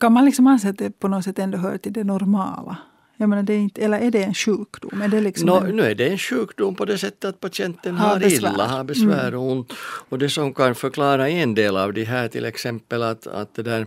Kan 0.00 0.12
man 0.12 0.24
liksom 0.24 0.46
anse 0.46 0.68
att 0.68 0.78
det 0.78 0.90
på 0.90 1.08
något 1.08 1.24
sätt 1.24 1.38
ändå 1.38 1.58
hör 1.58 1.78
till 1.78 1.92
det 1.92 2.04
normala? 2.04 2.76
Jag 3.20 3.28
menar, 3.28 3.42
det 3.42 3.52
är 3.52 3.58
inte, 3.58 3.84
eller 3.84 3.98
är 3.98 4.10
det 4.10 4.22
en 4.22 4.34
sjukdom? 4.34 5.02
Är 5.02 5.08
det 5.08 5.20
liksom 5.20 5.46
no, 5.46 5.54
en... 5.54 5.76
Nu 5.76 5.82
är 5.82 5.94
det 5.94 6.08
en 6.08 6.18
sjukdom 6.18 6.74
på 6.74 6.84
det 6.84 6.98
sättet 6.98 7.24
att 7.24 7.40
patienten 7.40 7.96
har, 7.96 8.08
har 8.08 8.32
illa, 8.32 8.66
har 8.66 8.84
besvär 8.84 9.34
och 9.34 9.50
ont. 9.52 9.72
Och 10.08 10.18
det 10.18 10.30
som 10.30 10.54
kan 10.54 10.74
förklara 10.74 11.28
en 11.28 11.54
del 11.54 11.76
av 11.76 11.92
det 11.92 12.04
här 12.04 12.28
till 12.28 12.44
exempel 12.44 13.02
att, 13.02 13.26
att 13.26 13.54
det 13.54 13.62
där 13.62 13.86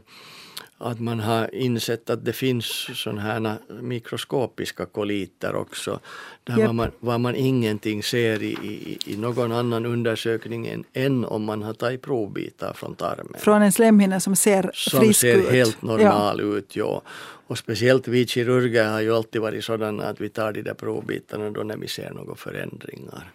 att 0.81 0.99
man 0.99 1.19
har 1.19 1.55
insett 1.55 2.09
att 2.09 2.25
det 2.25 2.33
finns 2.33 2.65
sådana 3.03 3.21
här 3.21 3.57
mikroskopiska 3.81 4.85
koliter 4.85 5.55
också. 5.55 5.99
Där 6.43 6.59
yep. 6.59 6.73
man, 6.73 6.91
var 6.99 7.17
man 7.17 7.35
ingenting 7.35 8.03
ser 8.03 8.43
i, 8.43 8.51
i, 8.51 8.97
i 9.05 9.17
någon 9.17 9.51
annan 9.51 9.85
undersökning 9.85 10.67
än, 10.67 10.83
än 10.93 11.25
om 11.25 11.43
man 11.43 11.63
har 11.63 11.73
tagit 11.73 12.01
provbitar 12.01 12.73
från 12.73 12.95
tarmen. 12.95 13.35
Från 13.37 13.61
en 13.61 13.71
slemhinna 13.71 14.19
som 14.19 14.35
ser 14.35 14.71
som 14.73 14.99
frisk 14.99 15.23
ut. 15.23 15.33
Som 15.33 15.43
ser 15.43 15.51
helt 15.51 15.81
normal 15.81 16.39
ja. 16.39 16.57
ut, 16.57 16.75
ja. 16.75 17.01
Och 17.47 17.57
speciellt 17.57 18.07
vi 18.07 18.27
kirurger 18.27 18.89
har 18.89 19.01
ju 19.01 19.15
alltid 19.15 19.41
varit 19.41 19.63
sådana 19.63 20.03
att 20.03 20.21
vi 20.21 20.29
tar 20.29 20.53
de 20.53 20.61
där 20.61 20.73
provbitarna 20.73 21.49
då 21.49 21.63
när 21.63 21.77
vi 21.77 21.87
ser 21.87 22.11
några 22.11 22.35
förändringar. 22.35 23.31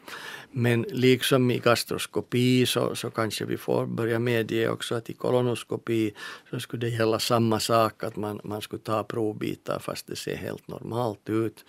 Men 0.58 0.82
liksom 0.88 1.50
i 1.50 1.58
gastroskopi 1.58 2.66
så, 2.66 2.94
så 2.94 3.10
kanske 3.10 3.44
vi 3.44 3.56
får 3.56 3.86
börja 3.86 4.18
medge 4.18 4.68
också 4.68 4.94
att 4.94 5.10
i 5.10 5.12
kolonoskopi 5.12 6.14
så 6.50 6.60
skulle 6.60 6.86
det 6.86 6.96
gälla 6.96 7.18
samma 7.18 7.60
sak 7.60 8.04
att 8.04 8.16
man, 8.16 8.40
man 8.44 8.62
skulle 8.62 8.82
ta 8.82 9.04
provbitar 9.04 9.78
fast 9.78 10.06
det 10.06 10.16
ser 10.16 10.36
helt 10.36 10.68
normalt 10.68 11.28
ut. 11.28 11.64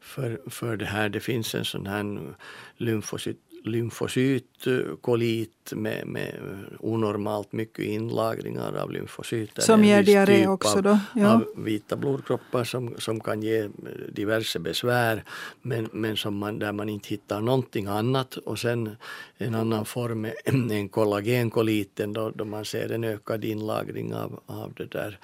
För, 0.00 0.40
för 0.50 0.76
det 0.76 0.84
här 0.84 1.08
det 1.08 1.20
finns 1.20 1.54
en 1.54 1.64
sån 1.64 1.86
här 1.86 2.34
lymfocyt 2.76 3.49
lymfocytkolit 3.64 5.72
med, 5.72 6.06
med 6.06 6.34
onormalt 6.78 7.52
mycket 7.52 7.84
inlagringar 7.84 8.74
av 8.74 8.92
lymfocyter. 8.92 9.62
Som 9.62 9.84
ger 9.84 10.02
diarré 10.02 10.46
också 10.46 10.82
då? 10.82 10.98
Ja. 11.14 11.34
Av 11.34 11.44
vita 11.56 11.96
blodkroppar 11.96 12.64
som, 12.64 12.94
som 12.98 13.20
kan 13.20 13.42
ge 13.42 13.68
diverse 14.12 14.58
besvär 14.58 15.24
men, 15.62 15.88
men 15.92 16.16
som 16.16 16.36
man, 16.36 16.58
där 16.58 16.72
man 16.72 16.88
inte 16.88 17.08
hittar 17.08 17.40
någonting 17.40 17.86
annat. 17.86 18.36
Och 18.36 18.58
sen 18.58 18.96
en 19.38 19.54
annan 19.54 19.84
form 19.84 20.24
är 20.24 20.34
en 20.72 20.88
kollagenkoliten 20.88 22.12
då, 22.12 22.30
då 22.30 22.44
man 22.44 22.64
ser 22.64 22.92
en 22.92 23.04
ökad 23.04 23.44
inlagring 23.44 24.14
av, 24.14 24.40
av 24.46 24.72
det 24.76 24.86
där 24.86 25.18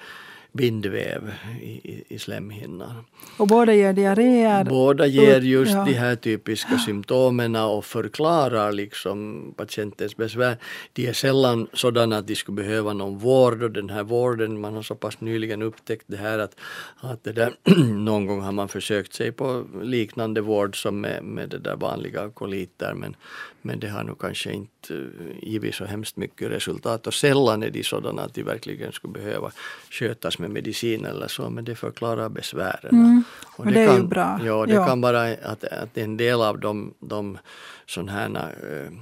bindväv 0.57 1.33
i, 1.63 2.03
i 2.09 2.19
slemhinnan. 2.19 3.05
Och 3.37 3.47
båda 3.47 3.75
ger 3.75 3.93
diarréer? 3.93 4.65
Båda 4.65 5.07
ger 5.07 5.41
just 5.41 5.73
ja. 5.73 5.85
de 5.85 5.93
här 5.93 6.17
typiska 6.17 6.79
symptomen 6.79 7.57
och 7.57 7.85
förklarar 7.85 8.73
liksom 8.73 9.53
patientens 9.57 10.17
besvär. 10.17 10.57
De 10.93 11.07
är 11.07 11.13
sällan 11.13 11.69
sådana 11.73 12.17
att 12.19 12.27
de 12.27 12.35
skulle 12.35 12.57
behöva 12.57 12.93
någon 12.93 13.19
vård 13.19 13.63
och 13.63 13.71
den 13.71 13.91
här 13.91 14.03
vården, 14.03 14.61
man 14.61 14.75
har 14.75 14.83
så 14.83 14.95
pass 14.95 15.21
nyligen 15.21 15.63
upptäckt 15.63 16.05
det 16.07 16.17
här 16.17 16.39
att, 16.39 16.57
att 16.97 17.25
det 17.25 17.33
där, 17.33 17.55
någon 17.95 18.27
gång 18.27 18.41
har 18.41 18.53
man 18.53 18.69
försökt 18.69 19.15
sig 19.15 19.33
på 19.33 19.65
liknande 19.83 20.41
vård 20.41 20.83
som 20.83 21.01
med, 21.01 21.25
med 21.25 21.49
det 21.49 21.59
där 21.59 21.77
vanliga 21.77 22.31
koliter 22.31 22.95
men, 22.95 23.17
men 23.63 23.81
det 23.81 23.89
har 23.89 24.05
nog 24.05 24.19
kanske 24.19 24.53
inte 24.53 24.95
eh, 24.95 25.49
givit 25.49 25.75
så 25.75 25.85
hemskt 25.85 26.17
mycket 26.17 26.51
resultat 26.51 27.07
och 27.07 27.15
sällan 27.15 27.63
är 27.63 27.71
de 27.71 27.83
sådana 27.83 28.23
att 28.23 28.35
de 28.35 28.43
verkligen 28.43 28.93
skulle 28.93 29.13
behöva 29.13 29.53
skötas 29.91 30.39
med 30.39 30.46
medicin 30.49 31.05
eller 31.05 31.29
så 31.29 31.51
men 31.51 31.65
det 31.65 31.75
förklarar 31.75 32.29
besvären. 32.29 32.91
Mm. 32.91 33.25
Och 33.57 33.67
det, 33.67 33.71
det 33.71 33.81
är 33.81 33.87
kan, 33.87 33.97
ju 33.97 34.03
bra. 34.03 34.41
Ja, 34.45 34.67
det 34.67 34.75
ja. 34.75 34.87
kan 34.87 35.01
vara 35.01 35.23
att, 35.23 35.65
att 35.65 35.99
en 35.99 36.17
del 36.17 36.43
av 36.43 36.59
de, 36.59 36.95
de 37.01 37.39
sådana 37.87 38.13
här 38.13 38.55
äh, 38.63 38.93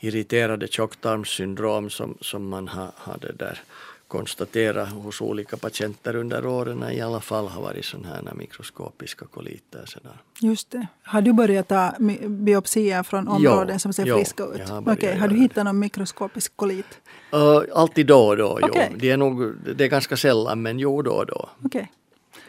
irriterade 0.00 0.68
tjocktarmssyndrom 0.68 1.90
som, 1.90 2.18
som 2.20 2.48
man 2.48 2.68
har, 2.68 2.90
har 2.96 3.18
det 3.18 3.32
där 3.32 3.60
konstatera 4.08 4.84
hos 4.84 5.20
olika 5.20 5.56
patienter 5.56 6.16
under 6.16 6.46
åren 6.46 6.90
i 6.90 7.00
alla 7.00 7.20
fall 7.20 7.48
har 7.48 7.62
varit 7.62 7.84
sådana 7.84 8.08
här 8.08 8.34
mikroskopiska 8.34 9.26
koliter. 9.26 9.82
Sådär. 9.86 10.12
Just 10.40 10.70
det. 10.70 10.86
Har 11.02 11.20
du 11.22 11.32
börjat 11.32 11.68
ta 11.68 11.94
biopsier 12.26 13.02
från 13.02 13.28
områden 13.28 13.74
jo, 13.74 13.78
som 13.78 13.92
ser 13.92 14.06
jo, 14.06 14.16
friska 14.16 14.44
ut? 14.44 14.68
Har, 14.68 14.92
okay. 14.92 15.18
har 15.18 15.28
du 15.28 15.36
hittat 15.36 15.64
någon 15.64 15.78
mikroskopisk 15.78 16.56
kolit? 16.56 17.00
Uh, 17.34 17.62
alltid 17.74 18.06
då 18.06 18.26
och 18.26 18.36
då, 18.36 18.52
okay. 18.52 18.88
jo. 18.90 18.96
Det 18.98 19.10
är, 19.10 19.16
nog, 19.16 19.54
det 19.76 19.84
är 19.84 19.88
ganska 19.88 20.16
sällan 20.16 20.62
men 20.62 20.78
jo 20.78 21.02
då 21.02 21.12
och 21.12 21.26
då. 21.26 21.48
Okay. 21.62 21.86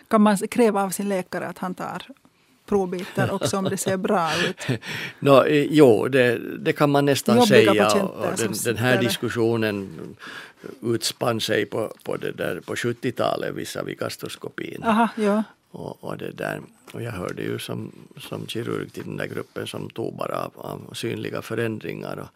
Kan 0.08 0.22
man 0.22 0.38
kräva 0.38 0.84
av 0.84 0.90
sin 0.90 1.10
läkare 1.10 1.48
att 1.48 1.58
han 1.58 1.76
tar 1.76 2.04
provbitar 2.68 3.32
också 3.32 3.58
om 3.58 3.64
det 3.64 3.78
ser 3.78 3.98
bra 3.98 4.30
ut? 4.50 4.68
no, 5.20 5.48
jo, 5.50 6.08
det, 6.08 6.40
det 6.60 6.74
kan 6.74 6.90
man 6.90 7.06
nästan 7.06 7.48
säga. 7.48 7.94
Och 8.02 8.38
den, 8.38 8.54
den 8.64 8.78
här 8.78 9.02
diskussionen 9.02 9.90
utspann 10.82 11.42
sig 11.42 11.66
på, 11.66 11.94
på, 12.04 12.18
det 12.18 12.32
där, 12.32 12.60
på 12.60 12.76
70-talet 12.76 13.56
visavi 13.56 13.96
gastroskopin. 13.96 14.84
Aha, 14.84 15.10
ja. 15.16 15.44
Och, 15.72 16.04
och, 16.04 16.18
det 16.18 16.32
där. 16.32 16.62
och 16.92 17.02
jag 17.02 17.12
hörde 17.12 17.42
ju 17.42 17.60
som, 17.60 17.92
som 18.18 18.48
kirurg 18.48 18.94
till 18.94 19.04
den 19.04 19.18
där 19.18 19.28
gruppen 19.28 19.68
som 19.68 19.90
tog 19.90 20.16
bara 20.16 20.36
av, 20.36 20.52
av 20.56 20.94
synliga 20.94 21.42
förändringar. 21.42 22.18
Och, 22.18 22.30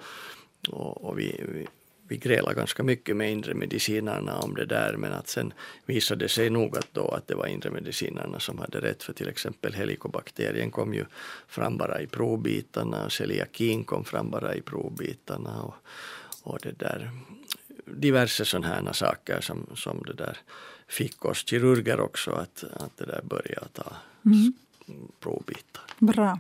och, 0.80 1.04
och 1.04 1.20
vi, 1.20 1.46
vi, 1.54 1.68
vi 2.12 2.18
grälade 2.18 2.56
ganska 2.56 2.84
mycket 2.84 3.16
med 3.16 3.32
inre 3.32 3.54
medicinerna 3.54 4.40
om 4.40 4.56
det 4.56 4.66
där 4.66 4.98
men 4.98 5.14
att 5.14 5.28
sen 5.28 5.54
visade 5.86 6.26
det 6.26 6.30
sig 6.30 6.50
nog 6.50 6.78
att, 6.78 6.88
då 6.94 7.08
att 7.08 7.28
det 7.28 7.36
var 7.36 7.48
inre 7.48 7.72
medicinerna 7.72 8.40
som 8.40 8.60
hade 8.60 8.82
rätt 8.82 9.04
för 9.04 9.14
till 9.14 9.30
exempel 9.30 9.74
helikobakterien 9.74 10.72
kom 10.72 10.94
ju 10.94 11.06
fram 11.48 11.78
bara 11.78 12.02
i 12.02 12.08
provbitarna 12.08 13.06
och 13.06 13.12
celiakin 13.12 13.84
kom 13.84 14.06
fram 14.06 14.30
bara 14.30 14.56
i 14.56 14.62
provbitarna 14.62 15.62
och, 15.62 15.76
och 16.44 16.60
det 16.62 16.80
där 16.80 17.12
diverse 17.86 18.46
sådana 18.46 18.68
här 18.68 18.94
saker 18.94 19.42
som, 19.42 19.66
som 19.76 20.04
det 20.06 20.14
där 20.14 20.38
fick 20.88 21.26
oss 21.26 21.46
kirurger 21.46 22.00
också 22.00 22.32
att, 22.32 22.64
att 22.74 22.98
det 22.98 23.06
där 23.06 23.22
börja 23.24 23.64
ta 23.74 23.96
mm. 24.26 24.54
provbitar. 25.20 25.84
Bra. 26.00 26.40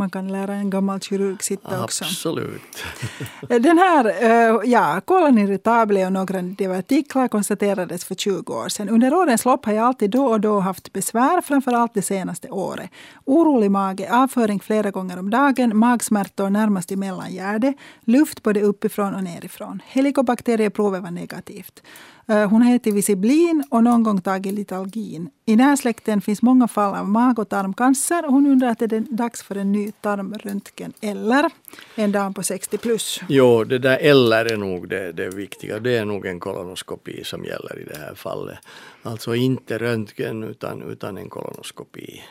Man 0.00 0.10
kan 0.10 0.28
lära 0.28 0.54
en 0.54 0.70
gammal 0.70 1.00
kirurg 1.00 1.42
sitta 1.42 1.84
också. 1.84 2.04
Absolut. 2.04 2.84
Den 3.48 3.78
här, 3.78 4.04
eh, 4.04 4.70
ja, 4.70 5.00
kolon 5.04 5.38
irritable 5.38 6.06
och 6.06 6.12
några 6.12 6.42
divertiklar 6.42 7.28
konstaterades 7.28 8.04
för 8.04 8.14
20 8.14 8.52
år 8.52 8.68
sedan. 8.68 8.88
Under 8.88 9.14
årens 9.14 9.44
lopp 9.44 9.64
har 9.66 9.72
jag 9.72 9.86
alltid 9.86 10.10
då 10.10 10.26
och 10.26 10.40
då 10.40 10.60
haft 10.60 10.92
besvär, 10.92 11.40
framförallt 11.40 11.94
det 11.94 12.02
senaste 12.02 12.48
året. 12.48 12.90
Orolig 13.24 13.70
mage, 13.70 14.08
avföring 14.12 14.60
flera 14.60 14.90
gånger 14.90 15.18
om 15.18 15.30
dagen, 15.30 15.78
magsmärtor 15.78 16.50
närmast 16.50 16.92
i 16.92 16.96
mellangärde, 16.96 17.74
luft 18.04 18.42
både 18.42 18.60
uppifrån 18.62 19.14
och 19.14 19.24
nerifrån. 19.24 19.82
Helikobakterieprovet 19.86 21.02
var 21.02 21.10
negativt. 21.10 21.82
Eh, 22.30 22.48
hon 22.48 22.62
heter 22.62 22.92
Visiblin 22.92 23.64
och 23.70 23.84
någon 23.84 24.02
gång 24.02 24.20
tagit 24.20 24.54
Litalgin. 24.54 25.30
I 25.46 25.56
närsläkten 25.56 26.20
finns 26.20 26.42
många 26.42 26.68
fall 26.68 26.94
av 26.94 27.08
mag 27.08 27.38
och 27.38 27.48
tarmcancer 27.48 28.22
hon 28.28 28.46
undrar 28.46 28.68
att 28.68 28.78
det 28.78 28.92
är 28.92 29.16
dags 29.16 29.42
för 29.42 29.56
en 29.56 29.72
ny 29.72 29.92
tarmröntgen 29.92 30.92
eller 31.00 31.50
en 31.94 32.12
dam 32.12 32.34
på 32.34 32.42
60 32.42 32.78
plus. 32.78 33.20
Jo, 33.28 33.64
det 33.64 33.78
där 33.78 33.98
eller 33.98 34.52
är 34.52 34.56
nog 34.56 34.88
det, 34.88 35.12
det 35.12 35.28
viktiga. 35.30 35.78
Det 35.78 35.96
är 35.96 36.04
nog 36.04 36.26
en 36.26 36.40
kolonoskopi 36.40 37.24
som 37.24 37.44
gäller 37.44 37.78
i 37.78 37.84
det 37.84 37.98
här 37.98 38.14
fallet. 38.14 38.58
Alltså 39.02 39.34
inte 39.34 39.78
röntgen 39.78 40.42
utan, 40.42 40.82
utan 40.82 41.18
en 41.18 41.28
kolonoskopi. 41.28 42.22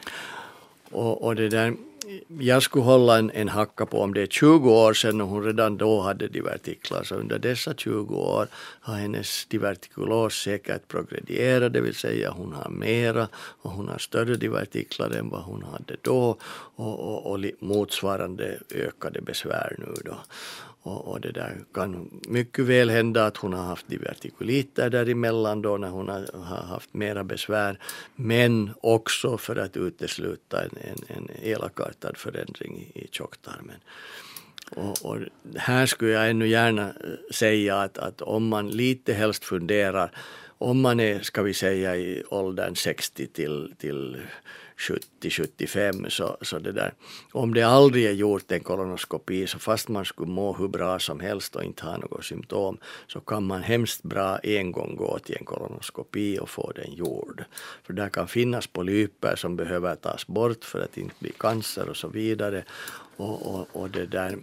Och, 0.92 1.24
och 1.24 1.36
det 1.36 1.50
där 1.50 1.74
jag 2.40 2.64
skulle 2.64 2.84
hålla 2.84 3.18
en, 3.18 3.32
en 3.32 3.50
hacka 3.50 3.86
på 3.86 4.02
om 4.02 4.14
det 4.14 4.22
är 4.22 4.28
20 4.28 4.72
år 4.72 4.94
sedan 4.94 5.22
och 5.22 5.28
hon 5.28 5.44
redan 5.44 5.78
då 5.78 6.02
hade 6.02 6.28
divertiklar. 6.28 7.04
Så 7.04 7.16
under 7.16 7.40
dessa 7.40 7.74
20 7.74 8.16
år 8.16 8.48
har 8.82 8.96
hennes 8.96 9.46
divertikulos 9.46 10.34
säkert 10.44 10.88
progredierat, 10.88 11.74
det 11.74 11.82
vill 11.82 11.96
säga 11.96 12.32
hon 12.32 12.54
har 12.54 12.70
mera 12.70 13.28
och 13.36 13.72
hon 13.72 13.88
har 13.88 13.98
större 13.98 14.36
divertiklar 14.36 15.10
än 15.10 15.30
vad 15.30 15.42
hon 15.42 15.64
hade 15.64 15.96
då 16.02 16.38
och, 16.76 17.00
och, 17.00 17.32
och 17.32 17.40
motsvarande 17.60 18.60
ökade 18.76 19.22
besvär 19.22 19.76
nu 19.78 19.94
då. 20.06 20.18
Och, 20.82 21.08
och, 21.08 21.22
det 21.22 21.32
där 21.32 21.58
kan 21.74 22.22
mycket 22.28 22.66
väl 22.66 22.90
hända 22.90 23.26
att 23.26 23.38
hon 23.38 23.54
har 23.54 23.64
haft 23.64 23.88
divertikuliter 23.88 24.90
däremellan 24.90 25.62
då 25.62 25.78
när 25.78 25.90
hon 25.90 26.10
har, 26.10 26.30
har 26.34 26.64
haft 26.64 26.94
mera 26.94 27.24
besvär. 27.24 27.80
Men 28.16 28.72
också 28.82 29.38
för 29.38 29.56
att 29.56 29.78
utesluta 29.78 30.64
en, 30.64 30.78
en, 30.82 31.04
en 31.08 31.30
elakartad 31.44 32.18
förändring 32.18 32.78
i, 32.78 33.00
i 33.00 33.08
tjocktarmen. 33.12 33.80
Och, 34.76 35.06
och, 35.06 35.18
här 35.56 35.86
skulle 35.86 36.12
jag 36.12 36.30
ännu 36.30 36.48
gärna 36.48 36.88
eh, 36.88 37.34
säga 37.34 37.78
att, 37.78 37.98
att 37.98 38.22
om 38.22 38.48
man 38.48 38.70
lite 38.70 39.14
helst 39.14 39.46
funderar 39.46 40.12
om 40.60 40.82
man 40.82 41.00
är, 41.00 41.20
ska 41.20 41.42
vi 41.42 41.54
säga 41.54 41.96
i 41.96 42.24
åldern 42.30 42.76
60 42.76 43.28
till, 43.28 43.74
till 43.78 44.18
70-75 44.80 46.10
så, 46.10 46.38
så 46.42 46.60
det 46.60 46.72
där, 46.72 46.94
om 47.32 47.54
det 47.54 47.64
aldrig 47.64 48.06
är 48.06 48.12
gjort 48.12 48.52
en 48.52 48.60
kolonoskopi 48.60 49.48
så 49.48 49.60
fast 49.60 49.90
man 49.90 50.06
skulle 50.06 50.32
må 50.32 50.54
hur 50.54 50.68
bra 50.68 51.00
som 51.00 51.20
helst 51.20 51.56
och 51.56 51.64
inte 51.64 51.86
ha 51.86 51.98
något 51.98 52.26
symptom 52.26 52.78
så 53.08 53.20
kan 53.20 53.44
man 53.44 53.64
hemskt 53.64 54.04
bra 54.04 54.38
en 54.38 54.72
gång 54.72 54.96
gå 54.96 55.20
till 55.20 55.36
en 55.40 55.46
kolonoskopi 55.46 56.40
och 56.40 56.50
få 56.50 56.72
den 56.72 56.94
gjord. 56.94 57.44
För 57.84 57.94
där 57.94 58.10
kan 58.10 58.28
finnas 58.28 58.68
polyper 58.68 59.36
som 59.36 59.56
behöver 59.56 59.96
tas 59.96 60.28
bort 60.28 60.66
för 60.66 60.82
att 60.82 60.98
inte 60.98 61.16
bli 61.20 61.32
cancer 61.38 61.90
och 61.90 61.98
så 61.98 62.08
vidare. 62.08 62.64
Och, 63.18 63.56
och, 63.56 63.68
och 63.72 63.90
det 63.90 64.06
där 64.06 64.38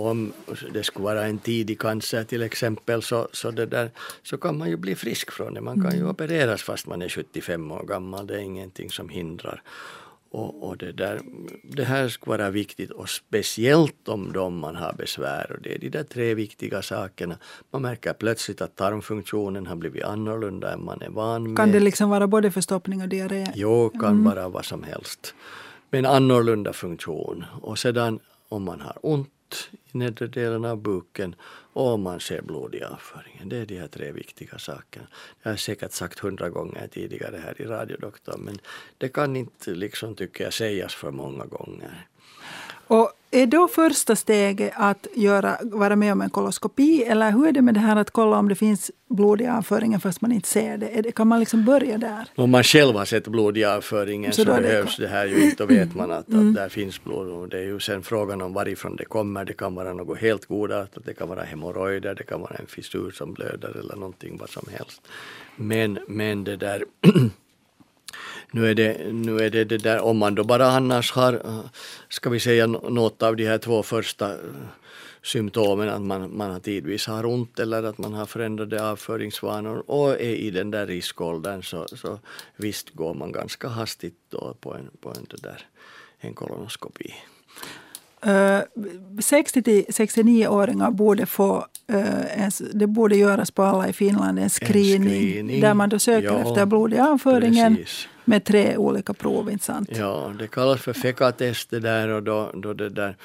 om 0.00 0.32
det 0.72 0.82
skulle 0.82 1.04
vara 1.04 1.24
en 1.24 1.38
tidig 1.38 1.80
cancer 1.80 2.24
till 2.24 2.42
exempel 2.42 3.02
så, 3.02 3.28
så, 3.32 3.50
det 3.50 3.66
där, 3.66 3.90
så 4.22 4.38
kan 4.38 4.58
man 4.58 4.68
ju 4.68 4.76
bli 4.76 4.94
frisk 4.94 5.32
från 5.32 5.54
det. 5.54 5.60
Man 5.60 5.82
kan 5.82 5.90
ju 5.90 5.98
mm. 5.98 6.10
opereras 6.10 6.62
fast 6.62 6.86
man 6.86 7.02
är 7.02 7.08
75 7.08 7.72
år 7.72 7.82
gammal. 7.86 8.26
Det 8.26 8.34
är 8.34 8.38
ingenting 8.38 8.90
som 8.90 9.08
hindrar. 9.08 9.62
Och, 10.30 10.68
och, 10.68 10.76
det, 10.76 10.92
där, 10.92 11.20
det 11.62 11.84
här 11.84 12.08
skulle 12.08 12.38
vara 12.38 12.50
viktigt 12.50 12.90
och 12.90 13.08
speciellt 13.08 14.08
om 14.08 14.32
de 14.32 14.58
man 14.58 14.76
har 14.76 14.92
besvär. 14.92 15.52
Och 15.52 15.62
det 15.62 15.74
är 15.74 15.78
de 15.78 15.88
där 15.88 16.02
tre 16.02 16.34
viktiga 16.34 16.82
sakerna. 16.82 17.38
Man 17.70 17.82
märker 17.82 18.12
plötsligt 18.12 18.60
att 18.60 18.76
tarmfunktionen 18.76 19.66
har 19.66 19.76
blivit 19.76 20.04
annorlunda 20.04 20.72
än 20.72 20.84
man 20.84 21.02
är 21.02 21.10
van 21.10 21.42
med. 21.42 21.56
Kan 21.56 21.72
det 21.72 21.80
liksom 21.80 22.10
vara 22.10 22.26
både 22.26 22.50
förstoppning 22.50 23.02
och 23.02 23.08
diarré? 23.08 23.46
Jo, 23.54 23.88
kan 23.90 24.04
mm. 24.04 24.24
vara 24.24 24.48
vad 24.48 24.64
som 24.64 24.82
helst. 24.82 25.34
Men 25.90 26.06
annorlunda 26.06 26.72
funktion. 26.72 27.44
Och 27.62 27.78
sedan 27.78 28.20
om 28.48 28.62
man 28.62 28.80
har 28.80 28.98
ont 29.02 29.28
nedre 29.98 30.26
delen 30.26 30.64
av 30.64 30.82
buken 30.82 31.34
och 31.72 31.92
om 31.92 32.02
man 32.02 32.20
ser 32.20 32.42
blod 32.42 32.74
i 32.74 32.82
avföringen. 32.82 33.48
Det 33.48 33.56
är 33.56 33.66
de 33.66 33.78
här 33.78 33.88
tre 33.88 34.12
viktiga 34.12 34.58
sakerna. 34.58 35.06
Jag 35.42 35.50
har 35.50 35.56
säkert 35.56 35.92
sagt 35.92 36.18
hundra 36.18 36.50
gånger 36.50 36.88
tidigare 36.88 37.36
här 37.36 37.60
i 37.60 37.64
radiodoktorn 37.64 38.40
men 38.40 38.58
det 38.98 39.08
kan 39.08 39.36
inte 39.36 39.70
liksom 39.70 40.14
tycker 40.14 40.44
jag 40.44 40.52
sägas 40.52 40.94
för 40.94 41.10
många 41.10 41.44
gånger. 41.44 42.06
Och 42.86 43.12
är 43.30 43.46
då 43.46 43.68
första 43.68 44.16
steget 44.16 44.72
att 44.76 45.06
göra, 45.14 45.58
vara 45.62 45.96
med 45.96 46.12
om 46.12 46.20
en 46.20 46.30
koloskopi 46.30 47.02
eller 47.02 47.30
hur 47.32 47.46
är 47.46 47.52
det 47.52 47.62
med 47.62 47.74
det 47.74 47.80
här 47.80 47.96
att 47.96 48.10
kolla 48.10 48.38
om 48.38 48.48
det 48.48 48.54
finns 48.54 48.90
blod 49.08 49.40
i 49.40 49.46
avföringen 49.46 50.00
fast 50.00 50.20
man 50.20 50.32
inte 50.32 50.48
ser 50.48 50.78
det? 50.78 51.12
Kan 51.12 51.28
man 51.28 51.40
liksom 51.40 51.64
börja 51.64 51.98
där? 51.98 52.28
Om 52.34 52.50
man 52.50 52.62
själv 52.62 52.96
har 52.96 53.04
sett 53.04 53.28
blod 53.28 53.58
i 53.58 53.64
avföringen 53.64 54.32
så, 54.32 54.44
så 54.44 54.46
behövs 54.46 54.96
det, 54.96 55.02
det 55.02 55.08
här 55.08 55.26
ju 55.26 55.44
inte. 55.44 55.62
Då 55.62 55.66
vet 55.66 55.94
man 55.94 56.10
att, 56.10 56.28
mm. 56.28 56.48
att 56.48 56.54
där 56.54 56.68
finns 56.68 57.04
blod. 57.04 57.28
Och 57.28 57.48
det 57.48 57.58
är 57.58 57.64
ju 57.64 57.80
sen 57.80 58.02
frågan 58.02 58.42
om 58.42 58.52
varifrån 58.52 58.96
det 58.96 59.04
kommer. 59.04 59.44
Det 59.44 59.52
kan 59.52 59.74
vara 59.74 59.92
något 59.92 60.18
helt 60.18 60.46
godartat. 60.46 61.04
Det 61.04 61.14
kan 61.14 61.28
vara 61.28 61.42
hemorrojder, 61.42 62.14
det 62.14 62.24
kan 62.24 62.40
vara 62.40 62.54
en 62.54 62.66
fissur 62.66 63.10
som 63.10 63.32
blöder 63.32 63.76
eller 63.80 63.96
någonting 63.96 64.36
vad 64.38 64.50
som 64.50 64.68
helst. 64.78 65.02
Men, 65.56 65.98
men 66.08 66.44
det 66.44 66.56
där 66.56 66.84
Nu 68.50 68.70
är 68.70 68.74
det, 68.74 69.12
nu 69.12 69.38
är 69.38 69.50
det, 69.50 69.64
det 69.64 69.78
där, 69.78 70.00
om 70.00 70.18
man 70.18 70.34
då 70.34 70.44
bara 70.44 70.66
annars 70.66 71.12
har, 71.12 71.42
ska 72.08 72.30
vi 72.30 72.40
säga 72.40 72.66
något 72.66 73.22
av 73.22 73.36
de 73.36 73.46
här 73.46 73.58
två 73.58 73.82
första 73.82 74.32
eh, 74.32 74.38
symptomen, 75.22 75.88
att 75.88 76.02
man, 76.02 76.36
man 76.36 76.60
tidvis 76.60 77.06
har 77.06 77.26
ont 77.26 77.58
eller 77.58 77.82
att 77.82 77.98
man 77.98 78.14
har 78.14 78.26
förändrade 78.26 78.90
avföringsvanor 78.90 79.90
och 79.90 80.10
är 80.10 80.34
i 80.34 80.50
den 80.50 80.70
där 80.70 80.86
riskåldern 80.86 81.62
så, 81.62 81.86
så 81.88 82.18
visst 82.56 82.90
går 82.90 83.14
man 83.14 83.32
ganska 83.32 83.68
hastigt 83.68 84.18
då 84.30 84.56
på 84.60 84.74
en, 84.74 84.90
på 85.00 85.08
en, 85.08 85.26
där, 85.42 85.66
en 86.18 86.34
kolonoskopi. 86.34 87.14
Uh, 88.26 88.32
eh, 88.32 88.62
60 89.20 89.62
till 89.62 89.84
69-åringar 89.84 90.90
borde 90.90 91.26
få, 91.26 91.66
uh, 91.92 92.42
en, 92.42 92.50
det 92.72 92.86
borde 92.86 93.16
göras 93.16 93.50
på 93.50 93.62
alla 93.62 93.88
i 93.88 93.92
Finland 93.92 94.38
en 94.38 94.50
screening, 94.50 95.12
en 95.12 95.22
screening. 95.22 95.60
där 95.60 95.74
man 95.74 95.88
då 95.88 95.98
söker 95.98 96.26
ja, 96.26 96.48
efter 96.48 96.66
blod 96.66 96.94
i 96.94 96.98
avföringen. 96.98 97.76
Precis 97.76 98.08
med 98.26 98.44
tre 98.44 98.76
olika 98.76 99.14
prov, 99.14 99.50
inte 99.50 99.64
sant? 99.64 99.88
Ja, 99.92 100.32
det 100.38 100.46
kallas 100.46 100.80
för 100.80 100.92
FECA-test 100.92 101.70
det 101.70 101.80
där 101.80 102.08
och 102.08 102.22
då, 102.22 102.50
då, 102.54 102.72
det 102.72 102.88
där, 102.88 103.16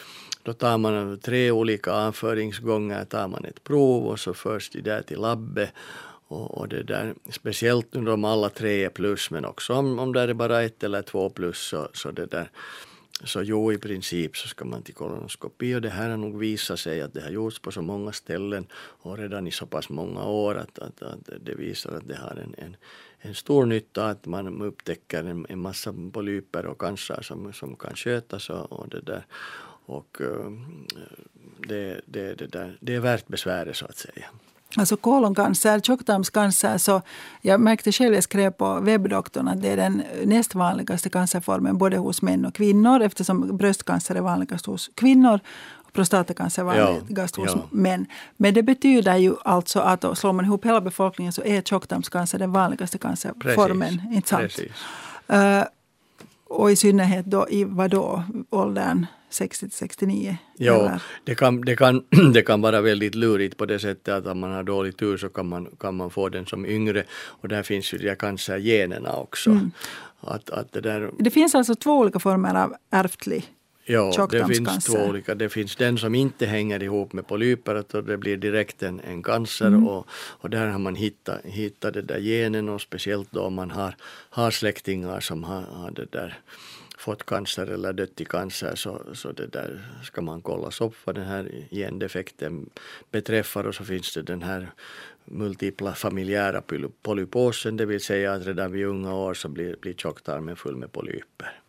då 0.44 0.54
tar 0.54 0.78
man 0.78 1.20
tre 1.20 1.52
olika 1.52 1.92
avföringsgånger, 1.92 3.06
tar 3.06 3.28
man 3.28 3.46
ett 3.46 3.64
prov 3.64 4.08
och 4.08 4.20
så 4.20 4.34
förs 4.34 4.70
det 4.70 4.82
där 4.82 5.02
till 5.02 5.20
labbet. 5.20 5.70
Och, 6.28 6.58
och, 6.58 6.68
det 6.68 6.84
där, 6.84 7.16
speciellt 7.30 7.96
om 7.96 8.26
alla 8.26 8.50
tre 8.50 8.86
är 8.86 8.90
plus 8.90 9.32
men 9.32 9.46
också 9.46 9.74
om, 9.74 10.00
om 10.00 10.14
det 10.14 10.22
är 10.22 10.34
bara 10.34 10.62
ett 10.62 10.84
eller 10.84 11.02
två 11.02 11.30
plus 11.30 11.60
så, 11.60 11.90
så 11.94 12.12
det 12.12 12.26
där. 12.26 12.50
Så 13.24 13.44
jo, 13.44 13.74
i 13.74 13.78
princip 13.78 14.38
så 14.38 14.48
ska 14.48 14.66
man 14.66 14.84
till 14.84 14.94
kolonoskopi 14.94 15.76
och 15.76 15.82
det 15.82 15.90
här 15.90 16.10
har 16.10 16.18
nog 16.18 16.40
visat 16.40 16.80
sig 16.80 17.02
att 17.02 17.14
det 17.14 17.22
har 17.22 17.30
gjorts 17.30 17.60
på 17.60 17.72
så 17.72 17.82
många 17.82 18.12
ställen 18.12 18.68
och 18.74 19.18
redan 19.18 19.48
i 19.48 19.52
så 19.52 19.66
pass 19.66 19.90
många 19.90 20.24
år 20.26 20.56
att, 20.56 20.80
att, 20.80 21.02
att 21.02 21.30
det 21.42 21.56
visar 21.56 21.92
att 21.92 22.08
det 22.08 22.16
har 22.16 22.36
en, 22.36 22.56
en, 22.58 22.76
en 23.22 23.36
stor 23.36 23.66
nytta 23.66 24.08
att 24.08 24.26
man 24.26 24.62
upptäcker 24.62 25.24
en, 25.24 25.46
en 25.50 25.60
massa 25.60 25.94
polyper 26.14 26.66
och 26.66 26.78
cancer 26.78 27.22
som, 27.22 27.54
som 27.54 27.76
kan 27.76 27.96
skötas 27.96 28.50
och, 28.50 28.72
och 28.72 28.90
det 28.90 29.02
där. 29.02 29.26
Och 29.86 30.18
uh, 30.22 30.52
det, 31.68 32.02
det, 32.06 32.36
det, 32.36 32.48
där, 32.48 32.78
det 32.82 32.96
är 32.96 33.00
värt 33.00 33.28
besväret 33.28 33.78
så 33.78 33.86
att 33.86 33.98
säga. 33.98 34.26
Alltså 34.76 34.98
koloncancer, 34.98 35.80
tjocktarmscancer, 35.80 36.78
så 36.78 37.02
jag 37.42 37.60
märkte 37.62 37.92
själv, 37.92 38.14
jag 38.14 38.24
skrev 38.24 38.52
på 38.52 38.80
webbdoktorn 38.80 39.48
att 39.48 39.62
det 39.62 39.70
är 39.70 39.78
den 39.78 40.04
näst 40.26 40.56
vanligaste 40.56 41.10
cancerformen 41.10 41.78
både 41.78 41.98
hos 41.98 42.22
män 42.22 42.46
och 42.46 42.56
kvinnor 42.56 43.02
eftersom 43.02 43.58
bröstcancer 43.58 44.16
är 44.16 44.22
vanligast 44.22 44.66
hos 44.66 44.92
kvinnor 44.96 45.40
prostatacancer 45.94 46.62
är 46.62 46.66
vanligast 46.66 47.38
ja, 47.38 47.44
hos 47.44 47.52
ja. 47.56 47.68
män. 47.72 48.06
Men 48.38 48.54
det 48.54 48.64
betyder 48.64 49.18
ju 49.18 49.36
alltså 49.44 49.80
att 49.80 50.18
slår 50.18 50.34
man 50.34 50.46
ihop 50.46 50.66
hela 50.66 50.82
befolkningen 50.82 51.34
så 51.34 51.44
är 51.44 51.62
tjocktarmscancer 51.62 52.40
den 52.40 52.52
vanligaste 52.52 52.98
cancerformen. 52.98 53.90
Precis. 53.90 54.16
Inte 54.16 54.30
sant? 54.30 54.60
Uh, 55.34 55.64
och 56.48 56.72
i 56.72 56.76
synnerhet 56.76 57.26
då 57.26 57.48
i 57.50 57.64
vadå, 57.64 58.24
åldern 58.50 59.06
60 59.30 59.70
69? 59.72 60.38
Ja, 60.58 61.00
det 61.24 61.36
kan, 61.36 61.62
det, 61.62 61.76
kan, 61.76 62.04
det 62.34 62.42
kan 62.42 62.62
vara 62.62 62.82
väldigt 62.82 63.16
lurigt 63.16 63.58
på 63.58 63.66
det 63.66 63.80
sättet 63.80 64.14
att 64.14 64.28
om 64.28 64.40
man 64.40 64.52
har 64.52 64.64
dålig 64.64 64.98
tur 64.98 65.18
så 65.18 65.30
kan 65.30 65.48
man, 65.48 65.68
kan 65.80 65.96
man 65.96 66.10
få 66.10 66.30
den 66.30 66.46
som 66.46 66.66
yngre 66.66 67.04
och 67.12 67.48
där 67.48 67.64
finns 67.64 67.94
ju 67.94 67.98
de 67.98 68.16
cancergenerna 68.16 69.14
också. 69.14 69.50
Mm. 69.50 69.72
Att, 70.20 70.50
att 70.50 70.72
det, 70.72 70.82
där... 70.82 71.12
det 71.20 71.32
finns 71.32 71.56
alltså 71.56 71.76
två 71.76 71.98
olika 71.98 72.20
former 72.20 72.64
av 72.64 72.76
ärftlig 72.92 73.46
Ja, 73.86 74.28
det 74.32 74.46
finns 74.46 74.86
två 74.86 74.98
olika. 74.98 75.36
Det 75.36 75.50
finns 75.50 75.76
den 75.76 75.98
som 75.98 76.16
inte 76.16 76.46
hänger 76.46 76.84
ihop 76.84 77.14
med 77.14 77.28
polyper 77.28 77.76
och 77.96 78.04
det 78.04 78.18
blir 78.18 78.38
direkt 78.38 78.84
en, 78.84 79.00
en 79.00 79.24
cancer 79.24 79.68
mm. 79.68 79.88
och, 79.88 80.08
och 80.14 80.50
där 80.50 80.68
har 80.68 80.80
man 80.80 80.96
hittat, 80.96 81.40
hittat 81.44 81.94
det 81.94 82.02
där 82.02 82.20
genen 82.20 82.70
och 82.70 82.82
speciellt 82.82 83.32
då 83.32 83.42
om 83.42 83.54
man 83.54 83.72
har, 83.72 83.96
har 84.30 84.52
släktingar 84.52 85.20
som 85.20 85.44
har, 85.44 85.62
har 85.62 85.92
det 85.92 86.12
där 86.12 86.40
fått 86.98 87.26
cancer 87.26 87.68
eller 87.68 87.94
dött 87.94 88.22
i 88.22 88.26
cancer 88.26 88.76
så, 88.76 89.02
så 89.14 89.32
det 89.32 89.48
där 89.48 89.82
ska 90.04 90.22
man 90.22 90.42
kollas 90.42 90.82
upp 90.82 90.96
vad 91.04 91.16
den 91.16 91.26
här 91.26 91.68
gendefekten 91.72 92.70
beträffar 93.12 93.68
och 93.68 93.76
så 93.76 93.84
finns 93.84 94.14
det 94.14 94.22
den 94.22 94.42
här 94.42 94.72
multipla 95.26 95.94
familjära 95.94 96.62
polyposen, 97.02 97.78
det 97.78 97.86
vill 97.86 98.02
säga 98.02 98.34
att 98.34 98.46
redan 98.46 98.72
vid 98.72 98.86
unga 98.86 99.14
år 99.14 99.34
så 99.34 99.50
blir, 99.50 99.76
blir 99.82 99.94
tjocktarmen 99.94 100.56
full 100.56 100.76
med 100.76 100.92
polyper. 100.92 101.61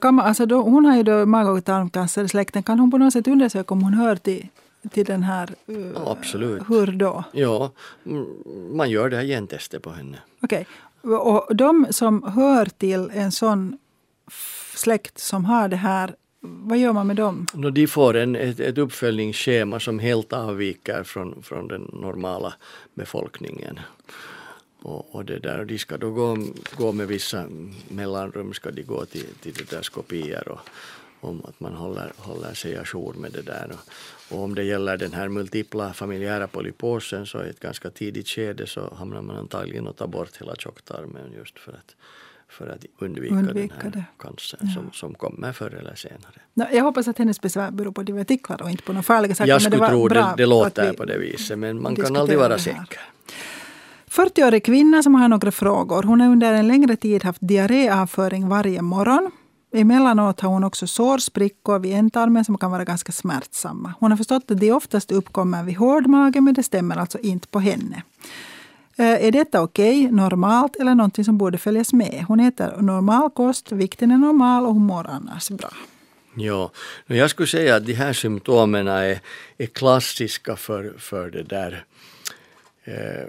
Kan 0.00 0.14
man, 0.14 0.26
alltså 0.26 0.46
då, 0.46 0.62
hon 0.62 0.84
har 0.84 0.96
ju 0.96 1.02
då 1.02 1.26
mag 1.26 1.48
och 1.48 1.64
tarmcancer 1.64 2.24
i 2.24 2.28
släkten. 2.28 2.62
Kan 2.62 2.78
hon 2.78 2.90
på 2.90 2.98
något 2.98 3.12
sätt 3.12 3.28
undersöka 3.28 3.74
om 3.74 3.82
hon 3.82 3.94
hör 3.94 4.16
till, 4.16 4.48
till 4.90 5.04
den 5.04 5.22
här? 5.22 5.54
Uh, 5.68 5.96
Absolut. 6.06 6.62
Hur 6.68 6.86
då? 6.86 7.24
Ja, 7.32 7.70
man 8.72 8.90
gör 8.90 9.10
det 9.10 9.16
här 9.16 9.24
gentestet 9.24 9.82
på 9.82 9.90
henne. 9.90 10.18
Okej. 10.42 10.66
Okay. 11.02 11.16
Och 11.16 11.56
de 11.56 11.86
som 11.90 12.22
hör 12.22 12.66
till 12.66 13.10
en 13.14 13.32
sån 13.32 13.78
släkt 14.74 15.18
som 15.18 15.44
har 15.44 15.68
det 15.68 15.76
här, 15.76 16.14
vad 16.40 16.78
gör 16.78 16.92
man 16.92 17.06
med 17.06 17.16
dem? 17.16 17.46
No, 17.54 17.70
de 17.70 17.86
får 17.86 18.16
en, 18.16 18.36
ett, 18.36 18.60
ett 18.60 18.78
uppföljningsschema 18.78 19.80
som 19.80 19.98
helt 19.98 20.32
avviker 20.32 21.02
från, 21.02 21.42
från 21.42 21.68
den 21.68 21.90
normala 21.92 22.54
befolkningen. 22.94 23.80
Och, 24.84 25.14
och, 25.14 25.24
det 25.24 25.38
där, 25.38 25.64
de 25.64 25.78
ska 25.78 25.96
då 25.96 26.10
gå, 26.10 26.38
gå 26.76 26.92
med 26.92 27.08
vissa 27.08 27.46
mellanrum 27.88 28.54
ska 28.54 28.70
de 28.70 28.82
gå 28.82 29.04
till, 29.04 29.26
till 29.40 29.52
det 29.54 29.70
där 29.70 29.82
skopier 29.82 30.48
och 30.48 30.60
om 31.20 31.44
att 31.44 31.60
man 31.60 31.74
håller, 31.74 32.12
håller 32.16 32.54
sig 32.54 32.76
ajour 32.76 33.14
med 33.14 33.32
det 33.32 33.42
där. 33.42 33.70
Och, 33.72 34.36
och 34.36 34.44
om 34.44 34.54
det 34.54 34.64
gäller 34.64 34.96
den 34.96 35.12
här 35.12 35.28
multipla 35.28 35.92
familjära 35.92 36.46
polyposen 36.46 37.26
så 37.26 37.44
i 37.44 37.48
ett 37.50 37.60
ganska 37.60 37.90
tidigt 37.90 38.28
skede 38.28 38.66
så 38.66 38.94
hamnar 38.94 39.22
man 39.22 39.36
antagligen 39.36 39.88
att 39.88 39.96
ta 39.96 40.06
bort 40.06 40.40
hela 40.40 40.56
tjocktarmen 40.56 41.32
just 41.32 41.58
för 41.58 41.72
att 41.72 41.96
för 42.48 42.68
att 42.68 42.84
undvika, 42.98 43.34
undvika 43.34 43.74
den 43.82 43.92
här 43.92 44.04
cancern 44.18 44.60
ja. 44.62 44.74
som, 44.74 44.92
som 44.92 45.14
kommer 45.14 45.52
förr 45.52 45.74
eller 45.74 45.94
senare. 45.94 46.40
No, 46.54 46.64
jag 46.72 46.84
hoppas 46.84 47.08
att 47.08 47.18
hennes 47.18 47.40
besvär 47.40 47.70
beror 47.70 47.92
på 47.92 48.02
divertiklar 48.02 48.62
och 48.62 48.70
inte 48.70 48.82
på 48.82 48.92
några 48.92 49.02
farliga 49.02 49.34
saker. 49.34 49.50
Jag 49.50 49.62
skulle 49.62 49.88
tro 49.88 50.08
det, 50.08 50.34
det 50.36 50.46
låter 50.46 50.92
på 50.92 51.04
det 51.04 51.18
viset 51.18 51.58
men 51.58 51.82
man 51.82 51.96
kan 51.96 52.16
aldrig 52.16 52.38
vara 52.38 52.58
säker. 52.58 53.00
40-årig 54.16 54.64
kvinna 54.64 55.02
som 55.02 55.14
har 55.14 55.28
några 55.28 55.50
frågor. 55.50 56.02
Hon 56.02 56.20
har 56.20 56.28
under 56.28 56.52
en 56.52 56.68
längre 56.68 56.96
tid 56.96 57.24
haft 57.24 57.38
diarréavföring 57.42 58.48
varje 58.48 58.82
morgon. 58.82 59.30
Emellanåt 59.74 60.40
har 60.40 60.50
hon 60.50 60.64
också 60.64 60.86
sårsprickor 60.86 61.78
vid 61.78 61.94
ändtarmen 61.94 62.44
som 62.44 62.58
kan 62.58 62.70
vara 62.70 62.84
ganska 62.84 63.12
smärtsamma. 63.12 63.94
Hon 64.00 64.10
har 64.10 64.16
förstått 64.16 64.50
att 64.50 64.60
de 64.60 64.72
oftast 64.72 65.12
uppkommer 65.12 65.64
vid 65.64 65.76
hård 65.76 66.06
mage 66.06 66.40
men 66.40 66.54
det 66.54 66.62
stämmer 66.62 66.96
alltså 66.96 67.18
inte 67.18 67.48
på 67.48 67.60
henne. 67.60 68.02
Eh, 68.96 69.26
är 69.26 69.32
detta 69.32 69.62
okej, 69.62 70.04
okay, 70.04 70.16
normalt 70.16 70.76
eller 70.76 70.94
någonting 70.94 71.24
som 71.24 71.38
borde 71.38 71.58
följas 71.58 71.92
med? 71.92 72.24
Hon 72.28 72.40
äter 72.40 72.76
normal 72.80 73.30
kost, 73.30 73.72
vikten 73.72 74.10
är 74.10 74.18
normal 74.18 74.66
och 74.66 74.74
hon 74.74 74.86
mår 74.86 75.06
annars 75.06 75.50
bra. 75.50 75.70
Ja, 76.34 76.70
jag 77.06 77.30
skulle 77.30 77.48
säga 77.48 77.76
att 77.76 77.86
de 77.86 77.94
här 77.94 78.12
symptomen 78.12 78.88
är, 78.88 79.20
är 79.58 79.66
klassiska 79.66 80.56
för, 80.56 80.94
för 80.98 81.30
det 81.30 81.42
där 81.42 81.84
eh, 82.84 83.28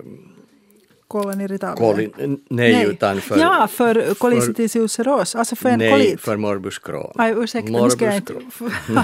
Kolon 1.07 1.41
irritabel? 1.41 1.77
Kolin, 1.77 2.11
nej, 2.18 2.40
nej, 2.73 2.86
utan 2.86 3.22
för... 3.22 3.38
Ja, 3.38 3.68
för 3.72 4.14
kolicitis 4.14 4.76
ulceros, 4.76 5.36
alltså 5.36 5.56
för 5.56 5.69
en 5.69 5.80
nej, 5.80 5.91
kolit. 5.91 6.22
för 6.22 6.38
morbus 6.38 6.80
Crohn. 6.80 7.11
Aj, 7.15 7.32
ursäkta, 7.38 7.72
morbus 7.72 7.94
nu 7.94 7.98
ska 7.98 8.06
jag 8.06 8.15
inte 8.15 8.34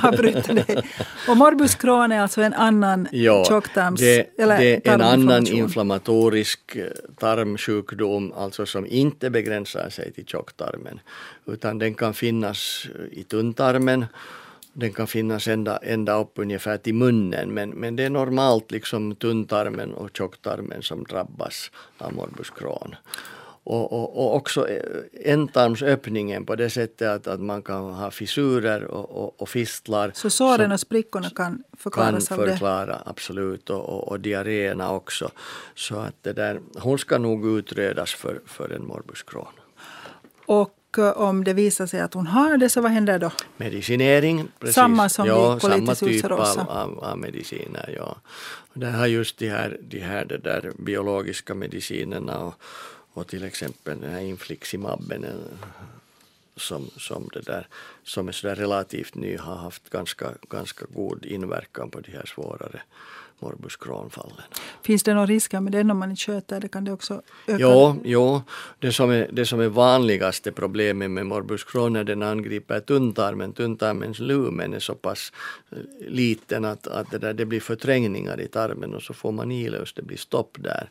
avbryta 0.07 0.53
dig. 0.67 0.83
Och 1.29 1.37
morbus 1.37 1.75
Crohn 1.75 2.11
är 2.11 2.21
alltså 2.21 2.41
en 2.41 2.53
annan 2.53 3.07
ja, 3.11 3.45
tjocktarms... 3.45 3.99
Det, 3.99 4.39
eller 4.39 4.57
det 4.57 4.87
är 4.87 4.93
en 4.93 5.01
annan 5.01 5.47
inflammatorisk 5.47 6.75
eh, 6.75 6.85
tarmsjukdom, 7.19 8.33
alltså 8.33 8.65
som 8.65 8.85
inte 8.87 9.29
begränsar 9.29 9.89
sig 9.89 10.11
till 10.11 10.25
tjocktarmen, 10.25 10.99
utan 11.45 11.79
den 11.79 11.93
kan 11.93 12.13
finnas 12.13 12.85
i 13.11 13.23
tunntarmen 13.23 14.05
den 14.73 14.93
kan 14.93 15.07
finnas 15.07 15.48
ända, 15.48 15.77
ända 15.77 16.19
upp 16.19 16.31
ungefär 16.35 16.77
till 16.77 16.93
munnen 16.93 17.53
men, 17.53 17.69
men 17.69 17.95
det 17.95 18.03
är 18.03 18.10
normalt 18.10 18.72
liksom 18.72 19.15
tunntarmen 19.15 19.93
och 19.93 20.10
tjocktarmen 20.18 20.81
som 20.81 21.03
drabbas 21.03 21.72
av 21.98 22.14
morbus 22.14 22.49
Crohn. 22.49 22.95
Och, 23.64 23.93
och, 23.93 24.18
och 24.18 24.35
också 24.35 24.68
eh, 24.68 24.84
ändtarmsöppningen 25.14 26.45
på 26.45 26.56
det 26.56 26.69
sättet 26.69 27.07
att, 27.07 27.27
att 27.27 27.39
man 27.39 27.61
kan 27.61 27.93
ha 27.93 28.11
fissurer 28.11 28.84
och, 28.84 29.23
och, 29.23 29.41
och 29.41 29.49
fistlar. 29.49 30.11
Så 30.15 30.30
såren 30.30 30.72
och 30.72 30.80
sprickorna 30.80 31.30
kan 31.30 31.64
förklaras 31.77 32.27
kan 32.27 32.39
av 32.39 32.45
det? 32.45 32.52
Förklara, 32.52 33.02
absolut. 33.06 33.69
Och, 33.69 33.89
och, 33.89 34.07
och 34.07 34.19
diarréerna 34.19 34.91
också. 34.91 35.31
Så 35.76 35.95
att 35.95 36.15
det 36.22 36.34
där, 36.34 36.61
hon 36.80 36.99
ska 36.99 37.18
nog 37.18 37.57
utredas 37.57 38.14
för, 38.14 38.41
för 38.45 38.69
en 38.69 38.85
morbus 38.85 39.23
Crohn. 39.23 39.53
Och 40.45 40.76
Eh, 40.97 41.18
om 41.18 41.43
det 41.43 41.53
visar 41.53 41.85
sig 41.85 41.99
att 41.99 42.13
hon 42.13 42.27
har 42.27 42.57
det, 42.57 42.69
så 42.69 42.81
vad 42.81 42.91
händer 42.91 43.19
då? 43.19 43.31
Medicinering. 43.57 44.47
Precis. 44.59 44.76
Samma 44.76 45.09
som 45.09 45.27
ja, 45.27 45.53
vid 45.53 45.61
samma 45.61 45.95
typ 45.95 46.26
av, 46.26 46.41
av, 46.69 46.99
av, 47.03 47.18
mediciner. 47.18 47.93
Ja. 47.97 48.18
Och 48.73 48.80
det 48.80 48.89
har 48.89 49.07
just 49.07 49.38
de 49.38 49.49
här, 49.49 49.77
de 49.81 49.99
här 49.99 50.26
det 50.26 50.38
där 50.38 50.72
biologiska 50.77 51.53
medicinerna 51.53 52.39
och, 52.39 52.53
och 53.13 53.27
till 53.27 53.43
exempel 53.43 53.99
den 53.99 54.11
här 54.11 54.22
infliximabben 54.22 55.23
eh, 55.23 55.68
som, 56.55 56.89
som, 56.97 57.30
det 57.34 57.41
där, 57.41 57.68
som 58.03 58.27
är 58.27 58.31
så 58.31 58.47
relativt 58.47 59.15
ny 59.15 59.38
har 59.38 59.55
haft 59.55 59.89
ganska, 59.89 60.31
ganska 60.49 60.85
god 60.93 61.26
inverkan 61.26 61.89
på 61.89 61.99
de 61.99 62.11
här 62.11 62.26
svårare 62.26 62.81
morbus 63.41 63.77
Crohn-fallen. 63.77 64.43
Finns 64.81 65.03
det 65.03 65.13
några 65.13 65.26
risker 65.26 65.59
med 65.59 65.72
den 65.72 65.91
om 65.91 65.97
man 65.97 66.09
inte 66.09 66.22
sköter 66.22 66.59
det? 66.59 66.68
Kan 66.68 66.84
det 66.84 66.91
också 66.91 67.22
öka? 67.47 67.57
Jo, 67.59 68.01
jo. 68.03 68.41
Det, 68.80 68.91
som 68.91 69.09
är, 69.09 69.30
det 69.31 69.45
som 69.45 69.59
är 69.59 69.68
vanligaste 69.68 70.51
problemet 70.51 71.11
med 71.11 71.26
morbus 71.26 71.63
Crohn 71.63 71.95
är 71.95 72.03
den 72.03 72.23
angriper 72.23 72.80
tunntarmen. 72.80 73.53
Tunntarmens 73.53 74.19
lumen 74.19 74.73
är 74.73 74.80
så 74.80 74.95
pass 74.95 75.34
eh, 75.72 75.77
liten 76.07 76.65
att, 76.65 76.88
att 76.88 77.11
det, 77.11 77.18
där, 77.18 77.34
det 77.34 77.45
blir 77.45 77.59
förträngningar 77.59 78.41
i 78.41 78.47
tarmen 78.47 78.95
och 78.95 79.01
så 79.01 79.13
får 79.13 79.31
man 79.31 79.51
ilöst, 79.51 79.95
det 79.95 80.01
blir 80.01 80.18
stopp 80.18 80.57
där. 80.59 80.89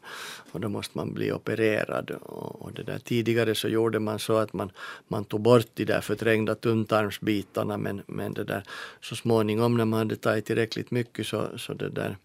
Och 0.52 0.60
då 0.60 0.68
måste 0.68 0.98
man 0.98 1.14
bli 1.14 1.32
opererad. 1.32 2.10
Och, 2.10 2.72
det 2.72 2.82
där. 2.82 2.98
Tidigare 2.98 3.54
så 3.54 3.68
gjorde 3.68 3.98
man 3.98 4.18
så 4.18 4.36
att 4.36 4.52
man, 4.52 4.72
man 5.08 5.24
tog 5.24 5.40
bort 5.40 5.66
de 5.74 5.84
där 5.84 6.00
förträngda 6.00 6.54
tunntarmsbitarna 6.54 7.76
men, 7.76 8.02
men 8.06 8.34
det 8.34 8.44
där, 8.44 8.62
så 9.00 9.16
småningom 9.16 9.76
när 9.76 9.84
man 9.84 9.98
hade 9.98 10.16
tagit 10.16 10.46
tillräckligt 10.46 10.90
mycket 10.90 11.26
så, 11.26 11.58
så 11.58 11.74
det 11.74 11.88
där 11.88 12.16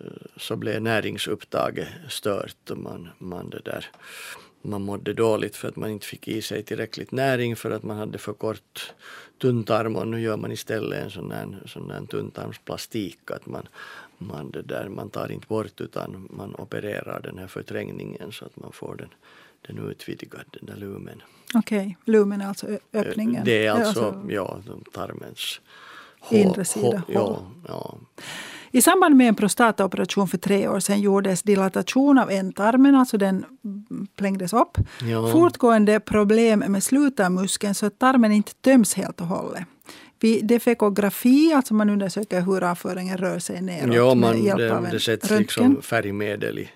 eh, 0.00 0.06
så 0.36 0.56
blev 0.56 0.82
näringsupptaget 0.82 1.88
stört 2.08 2.70
och 2.70 2.78
man, 2.78 3.08
man, 3.18 3.50
det 3.50 3.60
där, 3.64 3.86
man 4.62 4.82
mådde 4.82 5.12
dåligt 5.12 5.56
för 5.56 5.68
att 5.68 5.76
man 5.76 5.90
inte 5.90 6.06
fick 6.06 6.28
i 6.28 6.42
sig 6.42 6.62
tillräckligt 6.62 7.12
näring 7.12 7.56
för 7.56 7.70
att 7.70 7.82
man 7.82 7.96
hade 7.96 8.18
för 8.18 8.32
kort 8.32 8.94
tunntarm 9.38 9.96
och 9.96 10.08
nu 10.08 10.20
gör 10.20 10.36
man 10.36 10.52
istället 10.52 11.04
en 11.04 11.10
sån 11.10 11.28
där, 11.28 11.62
sån 11.66 11.88
där 11.88 12.06
tunntarmsplastik 12.06 13.30
att 13.30 13.46
man, 13.46 13.68
man, 14.18 14.50
det 14.50 14.62
där, 14.62 14.88
man 14.88 15.10
tar 15.10 15.32
inte 15.32 15.46
bort 15.46 15.80
utan 15.80 16.28
man 16.30 16.54
opererar 16.54 17.20
den 17.20 17.38
här 17.38 17.46
förträngningen 17.46 18.32
så 18.32 18.44
att 18.44 18.56
man 18.56 18.72
får 18.72 18.96
den, 18.96 19.08
den 19.66 19.90
utvidgad, 19.90 20.44
den 20.50 20.66
där 20.66 20.76
lumen. 20.76 21.22
Okej, 21.54 21.78
okay. 21.78 22.14
lumen 22.14 22.40
är 22.40 22.46
alltså 22.46 22.66
öppningen? 22.92 23.44
Det 23.44 23.66
är 23.66 23.70
alltså, 23.70 24.04
alltså 24.04 24.30
ja, 24.32 24.60
tarmens 24.92 25.60
inre 26.30 26.64
sida. 26.64 27.02
Ja, 27.08 27.46
ja. 27.68 27.98
I 28.74 28.82
samband 28.82 29.16
med 29.16 29.28
en 29.28 29.34
prostataoperation 29.34 30.28
för 30.28 30.38
tre 30.38 30.68
år 30.68 30.80
sedan 30.80 31.00
gjordes 31.00 31.42
dilatation 31.42 32.18
av 32.18 32.30
ändtarmen, 32.30 32.94
alltså 32.94 33.18
den 33.18 33.44
plängdes 34.16 34.52
upp. 34.52 34.78
Ja. 35.02 35.32
Fortgående 35.32 36.00
problem 36.00 36.58
med 36.58 36.82
slutarmuskeln 36.82 37.74
så 37.74 37.86
att 37.86 37.98
tarmen 37.98 38.32
inte 38.32 38.54
töms 38.54 38.94
helt 38.94 39.20
och 39.20 39.26
hållet. 39.26 39.64
Vid 40.20 40.46
defekografi, 40.46 41.52
alltså 41.52 41.74
man 41.74 41.90
undersöker 41.90 42.40
hur 42.40 42.62
avföringen 42.62 43.18
rör 43.18 43.38
sig 43.38 43.62
neråt 43.62 43.96
ja, 43.96 44.14
man, 44.14 44.34
med 44.34 44.44
hjälp 44.44 44.58
det, 44.58 44.76
av 44.76 44.84
en 44.84 44.90
det 44.90 45.00
sätts 45.00 45.30
röntgen. 45.30 45.42
liksom 45.42 45.82
färgmedel 45.82 46.58
i, 46.58 46.70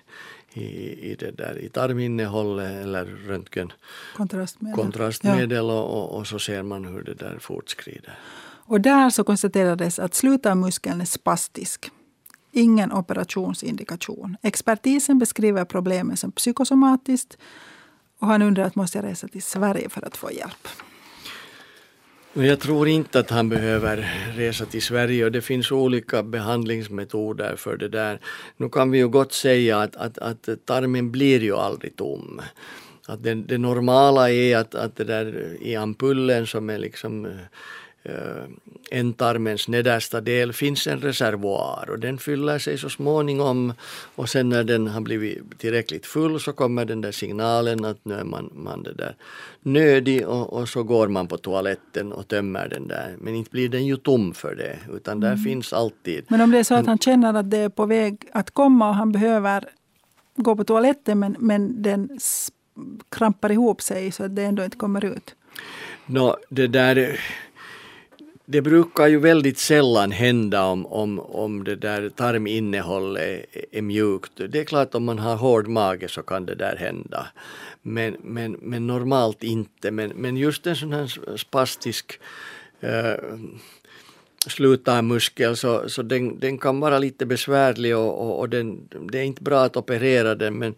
i, 0.53 0.65
i, 1.11 1.15
det 1.19 1.31
där, 1.31 1.59
i 1.59 1.69
tarminnehållet 1.69 2.83
eller 2.83 3.05
röntgen 3.05 3.71
kontrastmedel, 4.15 4.75
kontrastmedel 4.75 5.67
ja. 5.67 5.81
och, 5.81 6.17
och, 6.17 6.27
så 6.27 6.39
ser 6.39 6.63
man 6.63 6.85
hur 6.85 7.03
det 7.03 7.13
där 7.13 7.37
fortskrider. 7.39 8.19
Och 8.67 8.81
där 8.81 9.09
så 9.09 9.23
konstaterades 9.23 9.99
att 9.99 10.13
slutarmuskeln 10.13 11.01
är 11.01 11.05
spastisk. 11.05 11.91
Ingen 12.51 12.91
operationsindikation. 12.91 14.37
Expertisen 14.43 15.19
beskriver 15.19 15.65
problemet 15.65 16.19
som 16.19 16.31
psykosomatiskt 16.31 17.37
och 18.19 18.27
han 18.27 18.41
undrar 18.41 18.63
att 18.63 18.75
måste 18.75 18.97
jag 18.97 19.05
resa 19.05 19.27
till 19.27 19.43
Sverige 19.43 19.89
för 19.89 20.05
att 20.05 20.17
få 20.17 20.31
hjälp. 20.31 20.67
Jag 22.33 22.59
tror 22.59 22.87
inte 22.87 23.19
att 23.19 23.29
han 23.29 23.49
behöver 23.49 23.97
resa 24.35 24.65
till 24.65 24.81
Sverige 24.81 25.25
och 25.25 25.31
det 25.31 25.41
finns 25.41 25.71
olika 25.71 26.23
behandlingsmetoder 26.23 27.55
för 27.55 27.77
det 27.77 27.89
där. 27.89 28.19
Nu 28.57 28.69
kan 28.69 28.91
vi 28.91 28.97
ju 28.97 29.07
gott 29.07 29.33
säga 29.33 29.79
att, 29.79 29.95
att, 29.95 30.17
att 30.17 30.49
tarmen 30.65 31.11
blir 31.11 31.43
ju 31.43 31.55
aldrig 31.55 31.95
tom. 31.95 32.41
Att 33.07 33.23
det, 33.23 33.35
det 33.35 33.57
normala 33.57 34.31
är 34.31 34.57
att, 34.57 34.75
att 34.75 34.95
det 34.95 35.03
där 35.03 35.57
i 35.61 35.75
ampullen 35.75 36.47
som 36.47 36.69
är 36.69 36.77
liksom 36.77 37.25
eh, 37.25 37.31
ändtarmens 38.91 39.67
eh, 39.67 39.71
nedersta 39.71 40.21
del 40.21 40.53
finns 40.53 40.87
en 40.87 40.99
reservoar 41.01 41.89
och 41.89 41.99
den 41.99 42.17
fyller 42.17 42.59
sig 42.59 42.77
så 42.77 42.89
småningom 42.89 43.73
och 44.15 44.29
sen 44.29 44.49
när 44.49 44.63
den 44.63 44.87
har 44.87 45.01
blivit 45.01 45.59
tillräckligt 45.59 46.05
full 46.05 46.39
så 46.39 46.53
kommer 46.53 46.85
den 46.85 47.01
där 47.01 47.11
signalen 47.11 47.85
att 47.85 48.05
nu 48.05 48.13
är 48.13 48.23
man, 48.23 48.49
man 48.55 48.83
det 48.83 48.93
där 48.93 49.15
nödig 49.61 50.27
och, 50.27 50.53
och 50.53 50.69
så 50.69 50.83
går 50.83 51.07
man 51.07 51.27
på 51.27 51.37
toaletten 51.37 52.13
och 52.13 52.27
tömmer 52.27 52.67
den 52.67 52.87
där. 52.87 53.15
Men 53.17 53.35
inte 53.35 53.51
blir 53.51 53.69
den 53.69 53.85
ju 53.85 53.97
tom 53.97 54.33
för 54.33 54.55
det 54.55 54.79
utan 54.95 55.19
där 55.19 55.31
mm. 55.31 55.43
finns 55.43 55.73
alltid. 55.73 56.25
Men 56.27 56.41
om 56.41 56.51
det 56.51 56.59
är 56.59 56.63
så 56.63 56.75
att 56.75 56.85
han 56.85 56.99
känner 56.99 57.33
att 57.33 57.51
det 57.51 57.57
är 57.57 57.69
på 57.69 57.85
väg 57.85 58.29
att 58.31 58.51
komma 58.51 58.89
och 58.89 58.95
han 58.95 59.11
behöver 59.11 59.63
gå 60.35 60.55
på 60.55 60.63
toaletten 60.63 61.19
men, 61.19 61.35
men 61.39 61.81
den 61.81 62.19
krampar 63.09 63.51
ihop 63.51 63.81
sig 63.81 64.11
så 64.11 64.23
att 64.23 64.35
det 64.35 64.43
ändå 64.43 64.63
inte 64.63 64.77
kommer 64.77 65.05
ut? 65.05 65.35
No, 66.05 66.35
det 66.49 66.67
där 66.67 67.19
det 68.49 68.61
brukar 68.61 69.07
ju 69.07 69.19
väldigt 69.19 69.57
sällan 69.57 70.11
hända 70.11 70.63
om, 70.63 70.85
om, 70.85 71.19
om 71.19 71.63
det 71.63 71.75
där 71.75 72.09
tarminnehållet 72.09 73.23
är, 73.23 73.65
är 73.71 73.81
mjukt. 73.81 74.31
Det 74.35 74.59
är 74.59 74.63
klart 74.63 74.95
om 74.95 75.03
man 75.03 75.19
har 75.19 75.35
hård 75.35 75.67
mage 75.67 76.07
så 76.07 76.21
kan 76.21 76.45
det 76.45 76.55
där 76.55 76.75
hända. 76.75 77.27
Men, 77.81 78.17
men, 78.21 78.51
men 78.61 78.87
normalt 78.87 79.43
inte. 79.43 79.91
Men, 79.91 80.09
men 80.09 80.37
just 80.37 80.67
en 80.67 80.75
sån 80.75 80.93
här 80.93 81.37
spastisk 81.37 82.19
eh, 82.79 83.15
slutarmuskel 84.47 85.57
så, 85.57 85.89
så 85.89 86.01
den, 86.01 86.39
den 86.39 86.57
kan 86.57 86.79
vara 86.79 86.99
lite 86.99 87.25
besvärlig 87.25 87.97
och, 87.97 88.21
och, 88.21 88.39
och 88.39 88.49
den, 88.49 88.87
det 89.11 89.19
är 89.19 89.23
inte 89.23 89.43
bra 89.43 89.63
att 89.63 89.77
operera 89.77 90.35
den 90.35 90.57
men 90.57 90.75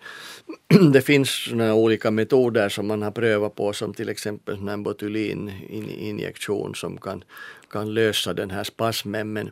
det 0.94 1.02
finns 1.02 1.30
såna 1.50 1.74
olika 1.74 2.12
metoder 2.12 2.70
som 2.70 2.88
man 2.88 3.02
har 3.02 3.12
prövat 3.12 3.56
på 3.56 3.74
som 3.74 3.94
till 3.94 4.10
exempel 4.10 4.68
en 4.68 4.84
botulininjektion 4.84 6.76
som 6.76 6.98
kan, 6.98 7.24
kan 7.70 7.94
lösa 7.94 8.34
den 8.34 8.52
här 8.52 8.64
spasmen 8.64 9.34
men 9.34 9.52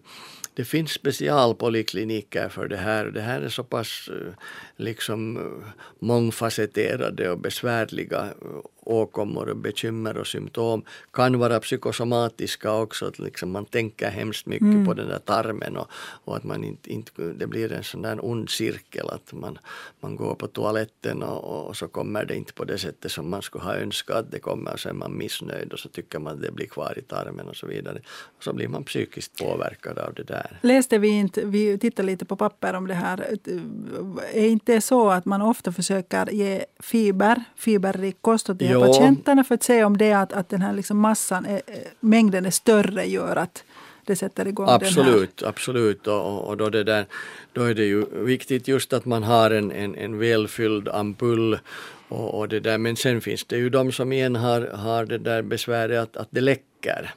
det 0.57 0.65
finns 0.65 0.91
specialpolikliniker 0.91 2.49
för 2.49 2.67
det 2.67 2.77
här. 2.77 3.05
Det 3.05 3.21
här 3.21 3.41
är 3.41 3.49
så 3.49 3.63
pass 3.63 4.09
eh, 4.09 4.33
liksom 4.75 5.37
eh, 5.37 5.67
mångfacetterade 5.99 7.29
och 7.29 7.39
besvärliga 7.39 8.21
eh, 8.21 8.76
åkommor 8.87 9.49
och 9.49 9.57
bekymmer 9.57 10.17
och 10.17 10.27
symptom 10.27 10.83
kan 11.11 11.39
vara 11.39 11.59
psykosomatiska 11.59 12.73
också. 12.73 13.05
Att 13.05 13.19
liksom 13.19 13.51
man 13.51 13.65
tänker 13.65 14.09
hemskt 14.09 14.45
mycket 14.45 14.61
mm. 14.61 14.85
på 14.85 14.93
den 14.93 15.07
där 15.07 15.19
tarmen 15.19 15.77
och, 15.77 15.87
och 16.25 16.37
att 16.37 16.43
man 16.43 16.63
inte, 16.63 16.93
inte, 16.93 17.11
det 17.21 17.47
blir 17.47 17.71
en 17.71 17.83
sån 17.83 18.01
där 18.01 18.25
ond 18.25 18.49
cirkel 18.49 19.09
att 19.09 19.33
man, 19.33 19.57
man 19.99 20.15
går 20.15 20.35
på 20.35 20.47
toaletten 20.47 21.23
och, 21.23 21.67
och 21.67 21.77
så 21.77 21.87
kommer 21.87 22.25
det 22.25 22.35
inte 22.35 22.53
på 22.53 22.63
det 22.63 22.77
sättet 22.77 23.11
som 23.11 23.29
man 23.29 23.41
skulle 23.41 23.63
ha 23.63 23.75
önskat 23.75 24.17
att 24.17 24.31
det 24.31 24.39
kommer 24.39 24.73
och 24.73 24.79
så 24.79 24.89
är 24.89 24.93
man 24.93 25.17
missnöjd 25.17 25.73
och 25.73 25.79
så 25.79 25.89
tycker 25.89 26.19
man 26.19 26.33
att 26.33 26.41
det 26.41 26.51
blir 26.51 26.67
kvar 26.67 26.99
i 26.99 27.01
tarmen 27.01 27.47
och 27.47 27.55
så 27.55 27.67
vidare. 27.67 27.99
Och 28.37 28.43
så 28.43 28.53
blir 28.53 28.67
man 28.67 28.83
psykiskt 28.83 29.37
påverkad 29.39 29.97
av 29.99 30.13
det 30.13 30.23
där. 30.23 30.59
Läste 30.61 30.97
vi 30.97 31.07
inte, 31.07 31.45
vi 31.45 31.77
tittar 31.77 32.03
lite 32.03 32.25
på 32.25 32.35
papper 32.35 32.73
om 32.73 32.87
det 32.87 32.93
här, 32.93 33.37
är 34.33 34.47
inte 34.47 34.81
så 34.81 35.09
att 35.09 35.25
man 35.25 35.41
ofta 35.41 35.71
försöker 35.71 36.31
ge 36.31 36.65
fiber, 36.79 37.43
fiberrik 37.55 38.17
kost 38.21 38.49
åt 38.49 38.59
de 38.59 38.76
här 38.81 38.87
patienterna 38.87 39.43
för 39.43 39.55
att 39.55 39.63
se 39.63 39.83
om 39.83 39.97
det 39.97 40.13
att, 40.13 40.33
att 40.33 40.49
den 40.49 40.61
här 40.61 40.73
liksom 40.73 40.97
massan, 40.97 41.45
är, 41.45 41.61
mängden 41.99 42.45
är 42.45 42.51
större 42.51 43.05
gör 43.05 43.35
att 43.35 43.63
det 44.07 44.15
sätter 44.15 44.47
igång 44.47 44.69
absolut. 44.69 45.43
Absolut, 45.43 46.07
och, 46.07 46.47
och 46.47 46.57
då, 46.57 46.69
det 46.69 46.83
där, 46.83 47.05
då 47.53 47.63
är 47.63 47.73
det 47.73 47.85
ju 47.85 48.05
viktigt 48.23 48.67
just 48.67 48.93
att 48.93 49.05
man 49.05 49.23
har 49.23 49.51
en, 49.51 49.71
en, 49.71 49.95
en 49.95 50.19
välfylld 50.19 50.89
ampull 50.89 51.59
och, 52.07 52.39
och, 52.39 52.49
det 52.49 52.59
där. 52.59 52.77
Men 52.77 52.95
sen 52.95 53.21
finns 53.21 53.45
det 53.45 53.57
ju 53.57 53.69
de 53.69 53.91
som 53.91 54.11
igen 54.11 54.35
har, 54.35 54.61
har 54.61 55.05
det 55.05 55.17
där 55.17 55.41
besväret 55.41 55.99
att, 55.99 56.17
att 56.17 56.27
det 56.31 56.41
läcker. 56.41 57.13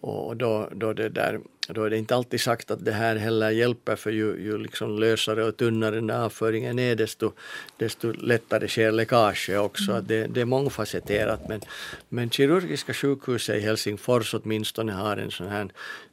Och 0.00 0.36
då, 0.36 0.68
då, 0.72 0.92
det 0.92 1.08
där, 1.08 1.40
då 1.68 1.84
är 1.84 1.90
det 1.90 1.98
inte 1.98 2.16
alltid 2.16 2.40
sagt 2.40 2.70
att 2.70 2.84
det 2.84 2.92
här 2.92 3.16
heller 3.16 3.50
hjälper 3.50 3.96
för 3.96 4.10
ju, 4.10 4.24
ju 4.24 4.58
liksom 4.58 4.98
lösare 4.98 5.44
och 5.44 5.56
tunnare 5.56 5.94
den 5.94 6.10
avföringen 6.10 6.78
är 6.78 6.96
desto, 6.96 7.32
desto 7.76 8.12
lättare 8.12 8.68
sker 8.68 8.92
läckage 8.92 9.50
också. 9.50 9.90
Mm. 9.90 10.04
Det, 10.06 10.26
det 10.26 10.40
är 10.40 10.44
mångfacetterat 10.44 11.48
men, 11.48 11.60
men 12.08 12.30
kirurgiska 12.30 12.94
sjukhuset 12.94 13.56
i 13.56 13.60
Helsingfors 13.60 14.34
åtminstone 14.34 14.92
har 14.92 15.16
en 15.16 15.30
sån 15.30 15.48
här 15.48 15.68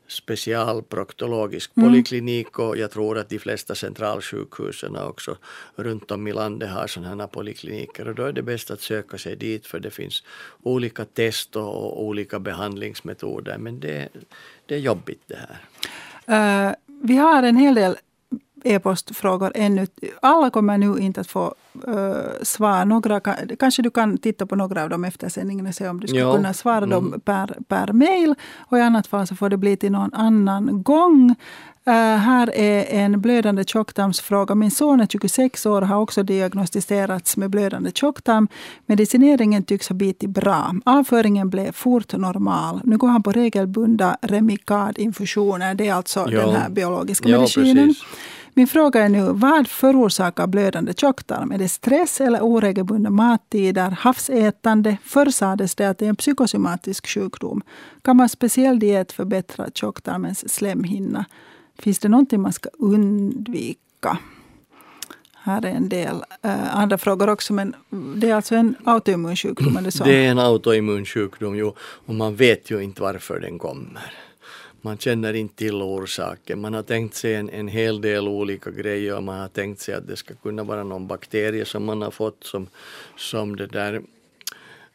specialproktologisk 0.08 1.72
mm. 1.78 1.90
poliklinik 1.90 2.60
och 2.60 2.78
jag 2.78 2.92
tror 2.92 3.18
att 3.18 3.30
de 3.30 3.40
flesta 3.40 3.76
centralsjukhusen 3.76 4.96
också 4.96 5.38
runt 5.76 6.12
om 6.12 6.28
i 6.28 6.34
landet 6.34 6.70
har 6.70 6.88
sådana 6.88 7.24
här 7.24 7.28
polikliniker 7.28 8.08
och 8.08 8.16
då 8.16 8.24
är 8.24 8.32
det 8.32 8.42
bäst 8.42 8.72
att 8.72 8.82
söka 8.82 9.18
sig 9.18 9.36
dit 9.36 9.68
för 9.68 9.80
det 9.80 9.92
finns 9.92 10.24
olika 10.64 11.06
test 11.06 11.56
och 11.56 12.04
olika 12.04 12.40
behandlingsmetoder 12.40 13.58
men 13.58 13.80
det, 13.80 14.10
det 14.66 14.76
är 14.76 14.80
jobbigt 14.80 15.22
det 15.28 15.38
här. 15.38 16.68
Uh, 16.68 16.74
vi 16.88 17.18
har 17.18 17.44
en 17.44 17.58
hel 17.58 17.76
del 17.76 17.98
e-postfrågor 18.66 19.52
ännu. 19.56 19.88
Alla 20.22 20.50
kommer 20.50 20.78
nu 20.78 21.00
inte 21.00 21.22
att 21.22 21.28
få 21.28 21.56
uh, 21.88 22.44
svar. 22.44 22.86
Några 22.86 23.20
kanske 23.60 23.82
du 23.82 23.90
kan 23.90 24.18
titta 24.18 24.46
på 24.46 24.56
några 24.56 24.84
av 24.84 24.90
dem 24.90 25.06
efter 25.06 25.30
sändningen 25.30 25.68
och 25.68 25.76
se 25.76 25.90
om 25.90 26.00
du 26.00 26.08
skulle 26.08 26.32
kunna 26.34 26.54
svara 26.54 26.78
mm. 26.78 26.90
dem 26.90 27.22
per, 27.26 27.58
per 27.68 27.94
mail. 27.94 28.36
Och 28.58 28.78
I 28.78 28.82
annat 28.82 29.08
fall 29.08 29.28
så 29.28 29.36
får 29.36 29.50
det 29.50 29.58
bli 29.58 29.78
till 29.78 29.92
någon 29.92 30.14
annan 30.14 30.84
gång. 30.84 31.36
Uh, 31.88 31.94
här 31.94 32.56
är 32.56 32.86
en 32.90 33.22
blödande 33.22 33.64
tjocktarmsfråga. 33.64 34.56
Min 34.56 34.72
son 34.72 35.00
är 35.00 35.06
26 35.08 35.66
år 35.66 35.82
och 35.82 35.88
har 35.88 35.98
också 36.02 36.24
diagnostiserats 36.24 37.38
med 37.38 37.50
blödande 37.50 37.92
tjocktarm. 37.92 38.48
Medicineringen 38.86 39.64
tycks 39.64 39.90
ha 39.90 39.96
bitit 39.96 40.30
bra. 40.30 40.76
Avföringen 40.86 41.50
blev 41.50 41.72
fort 41.72 42.14
normal. 42.14 42.82
Nu 42.84 42.98
går 42.98 43.08
han 43.08 43.24
på 43.24 43.32
regelbundna 43.32 44.18
Remicade-infusioner. 44.22 45.76
Det 45.76 45.88
är 45.88 45.94
alltså 45.94 46.28
ja. 46.32 46.46
den 46.46 46.56
här 46.56 46.70
biologiska 46.70 47.28
medicinen. 47.28 47.88
Precis. 47.88 48.04
Min 48.58 48.68
fråga 48.68 49.04
är 49.04 49.10
nu, 49.10 49.28
vad 49.32 49.68
förorsakar 49.68 50.48
blödande 50.48 50.94
tjocktarm? 50.94 51.52
Är 51.52 51.58
det 51.58 51.70
stress 51.70 52.22
eller 52.22 52.42
oregelbundna 52.42 53.10
mattider, 53.10 53.92
havsätande? 53.92 54.98
Förr 55.04 55.30
sades 55.30 55.76
det 55.76 55.90
att 55.90 55.98
det 55.98 56.06
är 56.06 56.10
en 56.10 56.16
psykosomatisk 56.16 57.08
sjukdom. 57.08 57.62
Kan 58.02 58.18
man 58.18 58.30
speciell 58.30 58.80
diet 58.80 59.12
förbättra 59.12 59.66
tjocktarmens 59.74 60.54
slemhinna? 60.54 61.26
Finns 61.80 62.00
det 62.00 62.10
någonting 62.10 62.42
man 62.42 62.54
ska 62.54 62.70
undvika? 62.80 64.18
Här 65.34 65.66
är 65.66 65.70
en 65.70 65.90
del 65.90 66.16
uh, 66.46 66.78
andra 66.78 66.98
frågor 66.98 67.30
också, 67.30 67.54
men 67.54 67.76
det 68.16 68.30
är 68.30 68.36
alltså 68.36 68.56
en 68.56 68.76
autoimmun 68.84 69.36
sjukdom? 69.36 69.74
Det, 69.84 70.04
det 70.04 70.26
är 70.26 70.32
en 70.32 70.40
autoimmun 70.40 71.06
sjukdom, 71.06 71.56
jo, 71.56 71.76
och 71.80 72.16
man 72.16 72.36
vet 72.36 72.72
ju 72.72 72.84
inte 72.84 73.02
varför 73.02 73.40
den 73.40 73.60
kommer 73.60 74.12
man 74.86 74.98
känner 74.98 75.34
inte 75.34 75.56
till 75.56 75.82
orsaken. 75.82 76.62
Man 76.62 76.74
har 76.74 76.84
tänkt 76.84 77.16
sig 77.16 77.36
en, 77.36 77.50
en 77.50 77.68
hel 77.68 78.02
del 78.02 78.28
olika 78.28 78.72
grejer 78.72 79.16
och 79.16 79.24
man 79.24 79.40
har 79.40 79.48
tänkt 79.48 79.82
sig 79.82 79.96
att 79.96 80.08
det 80.08 80.16
ska 80.16 80.34
kunna 80.34 80.64
vara 80.64 80.84
någon 80.84 81.08
bakterie 81.08 81.66
som 81.66 81.86
man 81.86 82.02
har 82.02 82.12
fått 82.12 82.44
som, 82.44 82.68
som 83.18 83.56
det 83.56 83.68
där 83.68 84.02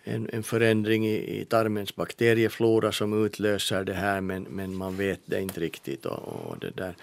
en, 0.05 0.31
en 0.33 0.43
förändring 0.43 1.07
i, 1.07 1.41
i 1.41 1.45
tarmens 1.45 1.97
bakterieflora 1.97 2.93
som 2.93 3.25
utlöser 3.25 3.85
det 3.85 3.95
här 3.95 4.21
men, 4.21 4.43
men 4.43 4.77
man 4.77 4.97
vet 4.97 5.21
det 5.25 5.41
inte 5.41 5.61
riktigt. 5.61 6.07
Och, 6.07 6.29
och 6.29 6.59
det 6.59 6.71
där. 6.71 6.95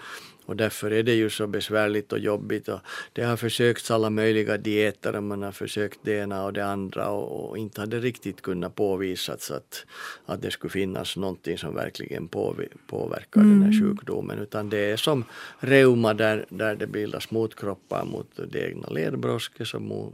Och 0.48 0.56
därför 0.56 0.90
är 0.90 1.02
det 1.02 1.14
ju 1.14 1.30
så 1.30 1.46
besvärligt 1.46 2.12
och 2.12 2.18
jobbigt. 2.18 2.68
Och 2.68 2.80
det 3.12 3.22
har 3.22 3.36
försökts 3.36 3.90
alla 3.90 4.10
möjliga 4.10 4.56
dieter 4.56 5.16
och 5.16 5.22
man 5.22 5.42
har 5.42 5.52
försökt 5.52 5.98
det 6.02 6.12
ena 6.12 6.44
och 6.44 6.52
det 6.52 6.66
andra 6.66 7.08
och, 7.08 7.50
och 7.50 7.58
inte 7.58 7.80
hade 7.80 8.00
riktigt 8.00 8.42
kunnat 8.42 8.74
påvisats 8.74 9.50
att, 9.50 9.86
att 10.26 10.42
det 10.42 10.50
skulle 10.50 10.70
finnas 10.70 11.16
någonting 11.16 11.58
som 11.58 11.74
verkligen 11.74 12.28
påverkar 12.28 13.40
mm. 13.40 13.50
den 13.50 13.62
här 13.62 13.80
mm. 13.80 13.96
sjukdomen. 13.96 14.38
Utan 14.38 14.70
det 14.70 14.78
är 14.78 14.96
som 14.96 15.24
reuma 15.58 16.14
där, 16.14 16.46
där 16.48 16.76
det 16.76 16.86
bildas 16.86 17.30
motkroppar 17.30 18.04
mot 18.04 18.40
det 18.52 18.68
egna 18.68 18.88
ledbrosket 18.88 19.68
så 19.68 20.12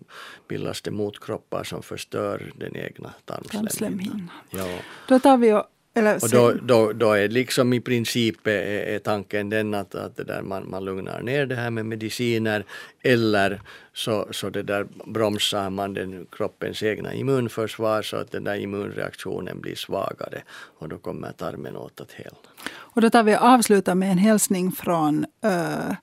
bildas 0.48 0.82
det 0.82 0.90
motkroppar 0.90 1.64
som 1.64 1.82
förstör 1.82 2.52
den 2.56 2.76
egna 2.76 3.14
tarmslemhinnan. 3.24 4.30
Ja. 4.50 4.78
Då 5.08 5.18
tar 5.18 5.36
vi 5.36 5.52
och 5.52 5.64
eller 5.94 6.14
och 6.14 6.30
då, 6.30 6.52
då, 6.62 6.92
då 6.92 7.12
är 7.12 7.28
liksom 7.28 7.72
i 7.72 7.80
princip 7.80 8.46
är, 8.46 8.50
är 8.50 8.98
tanken 8.98 9.48
den 9.48 9.74
att, 9.74 9.94
att 9.94 10.16
där 10.16 10.42
man, 10.42 10.70
man 10.70 10.84
lugnar 10.84 11.22
ner 11.22 11.46
det 11.46 11.54
här 11.54 11.70
med 11.70 11.86
mediciner 11.86 12.64
eller 13.02 13.60
så, 13.92 14.28
så 14.30 14.50
det 14.50 14.62
där 14.62 14.86
bromsar 15.06 15.70
man 15.70 15.94
den 15.94 16.26
kroppens 16.32 16.82
egna 16.82 17.14
immunförsvar 17.14 18.02
så 18.02 18.16
att 18.16 18.32
den 18.32 18.44
där 18.44 18.54
immunreaktionen 18.54 19.60
blir 19.60 19.74
svagare 19.74 20.42
och 20.78 20.88
då 20.88 20.98
kommer 20.98 21.32
tarmen 21.32 21.76
åt 21.76 22.00
att 22.00 22.12
helna. 22.12 22.48
Och 22.72 23.00
då 23.00 23.10
tar 23.10 23.22
vi 23.22 23.36
och 23.36 23.42
avslutar 23.42 23.94
med 23.94 24.10
en 24.10 24.18
hälsning 24.18 24.72
från 24.72 25.26
uh, 25.44 25.94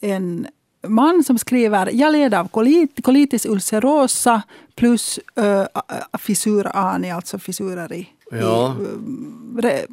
en 0.00 0.46
man 0.86 1.24
som 1.24 1.38
skriver 1.38 1.90
jag 1.92 2.12
led 2.12 2.34
av 2.34 2.48
kolit, 2.48 3.04
colitis 3.04 3.46
ulcerosa 3.46 4.42
plus 4.74 5.20
uh, 5.38 5.64
fissura 6.18 6.70
ani, 6.70 7.10
alltså 7.10 7.38
fissurer 7.38 7.92
i 7.92 8.08
ja. 8.30 8.76
i 9.62 9.86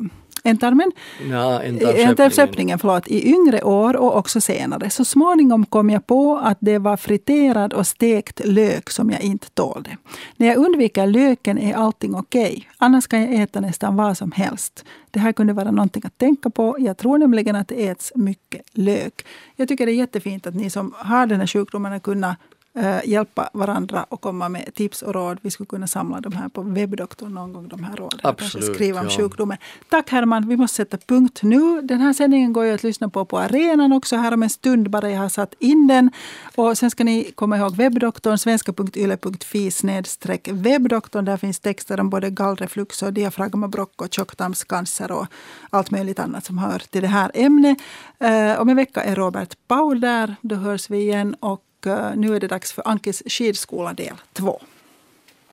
ändtarmen. 0.46 0.92
Ja, 1.30 1.62
ändtarmsöppningen. 1.62 2.80
förlåt, 2.80 3.08
i 3.08 3.30
yngre 3.30 3.62
år 3.62 3.96
och 3.96 4.18
också 4.18 4.42
senare. 4.42 4.90
Så 4.90 5.06
småningom 5.06 5.66
kom 5.66 5.90
jag 5.90 6.08
på 6.08 6.38
att 6.38 6.58
det 6.62 6.78
var 6.78 6.98
friterad 6.98 7.74
och 7.74 7.88
stekt 7.88 8.42
lök 8.46 8.90
som 8.90 9.10
jag 9.10 9.22
inte 9.22 9.50
tålde. 9.50 9.98
När 10.38 10.48
jag 10.48 10.58
undviker 10.58 11.08
löken 11.08 11.58
är 11.58 11.74
allting 11.74 12.16
okej. 12.16 12.52
Okay. 12.52 12.64
Annars 12.78 13.08
kan 13.08 13.22
jag 13.22 13.42
äta 13.42 13.60
nästan 13.60 13.96
vad 13.96 14.18
som 14.18 14.32
helst. 14.32 14.86
Det 15.12 15.20
här 15.20 15.32
kunde 15.32 15.54
vara 15.54 15.72
någonting 15.72 16.04
att 16.06 16.18
tänka 16.18 16.50
på. 16.50 16.76
Jag 16.80 16.98
tror 16.98 17.18
nämligen 17.18 17.56
att 17.56 17.68
det 17.68 17.88
äts 17.88 18.12
mycket 18.16 18.62
lök. 18.74 19.26
Jag 19.56 19.68
tycker 19.68 19.86
det 19.86 19.92
är 19.92 19.96
jättefint 19.96 20.48
att 20.48 20.56
ni 20.56 20.70
som 20.70 20.94
har 20.98 21.26
den 21.28 21.40
här 21.40 21.48
sjukdomen 21.48 21.92
har 21.92 22.00
kunnat 22.00 22.38
Eh, 22.38 22.55
hjälpa 23.04 23.50
varandra 23.54 24.06
och 24.10 24.22
komma 24.22 24.50
med 24.50 24.74
tips 24.74 25.02
och 25.02 25.14
råd. 25.14 25.38
Vi 25.42 25.52
skulle 25.52 25.68
kunna 25.68 25.88
samla 25.88 26.22
de 26.22 26.34
här 26.34 26.50
på 26.50 26.62
webbdoktorn 26.62 27.34
någon 27.34 27.54
gång, 27.54 27.68
de 27.68 27.84
här 27.84 27.96
råden. 27.96 28.20
Absolut, 28.24 28.76
skriva 28.76 29.00
om 29.00 29.08
ja. 29.10 29.18
sjukdomen. 29.18 29.58
Tack 29.90 30.10
Herman, 30.10 30.50
vi 30.50 30.58
måste 30.58 30.76
sätta 30.76 30.98
punkt 30.98 31.40
nu. 31.44 31.82
Den 31.82 32.02
här 32.02 32.14
sändningen 32.14 32.54
går 32.54 32.66
ju 32.66 32.74
att 32.74 32.84
lyssna 32.84 33.10
på 33.10 33.26
på 33.26 33.40
arenan 33.40 33.94
också 33.94 34.16
här 34.16 34.34
om 34.34 34.44
en 34.44 34.50
stund 34.50 34.90
bara 34.90 35.12
jag 35.12 35.20
har 35.20 35.30
satt 35.30 35.54
in 35.60 35.88
den. 35.88 36.12
Och 36.56 36.78
sen 36.78 36.92
ska 36.92 37.04
ni 37.04 37.32
komma 37.36 37.58
ihåg 37.58 37.76
webbdoktorn, 37.76 38.38
svenska.yle.fi 38.38 39.72
snedstreck 39.72 40.48
webbdoktorn. 40.52 41.26
Där 41.26 41.38
finns 41.38 41.60
texter 41.60 42.00
om 42.00 42.10
både 42.10 42.30
gallreflux 42.30 43.02
och 43.02 43.14
diafragmabrock 43.14 44.02
och 44.02 44.14
tjocktarmscancer 44.14 45.12
och 45.12 45.28
allt 45.70 45.92
möjligt 45.92 46.20
annat 46.20 46.46
som 46.46 46.58
hör 46.58 46.80
till 46.80 47.02
det 47.02 47.08
här 47.08 47.32
ämnet. 47.34 47.78
Uh, 48.24 48.62
om 48.62 48.70
en 48.70 48.76
vecka 48.76 49.04
är 49.04 49.16
Robert 49.16 49.58
Paul 49.68 50.00
där. 50.00 50.36
Då 50.42 50.56
hörs 50.56 50.90
vi 50.90 50.98
igen. 50.98 51.36
Och 51.40 51.62
Eh, 51.75 51.75
Eh, 51.86 52.16
nu 52.16 52.36
är 52.36 52.40
det 52.40 52.48
dags 52.48 52.72
för 52.72 52.88
Ankes 52.88 53.24
skidskola 53.26 53.94
del 53.94 54.16
2. 54.34 54.62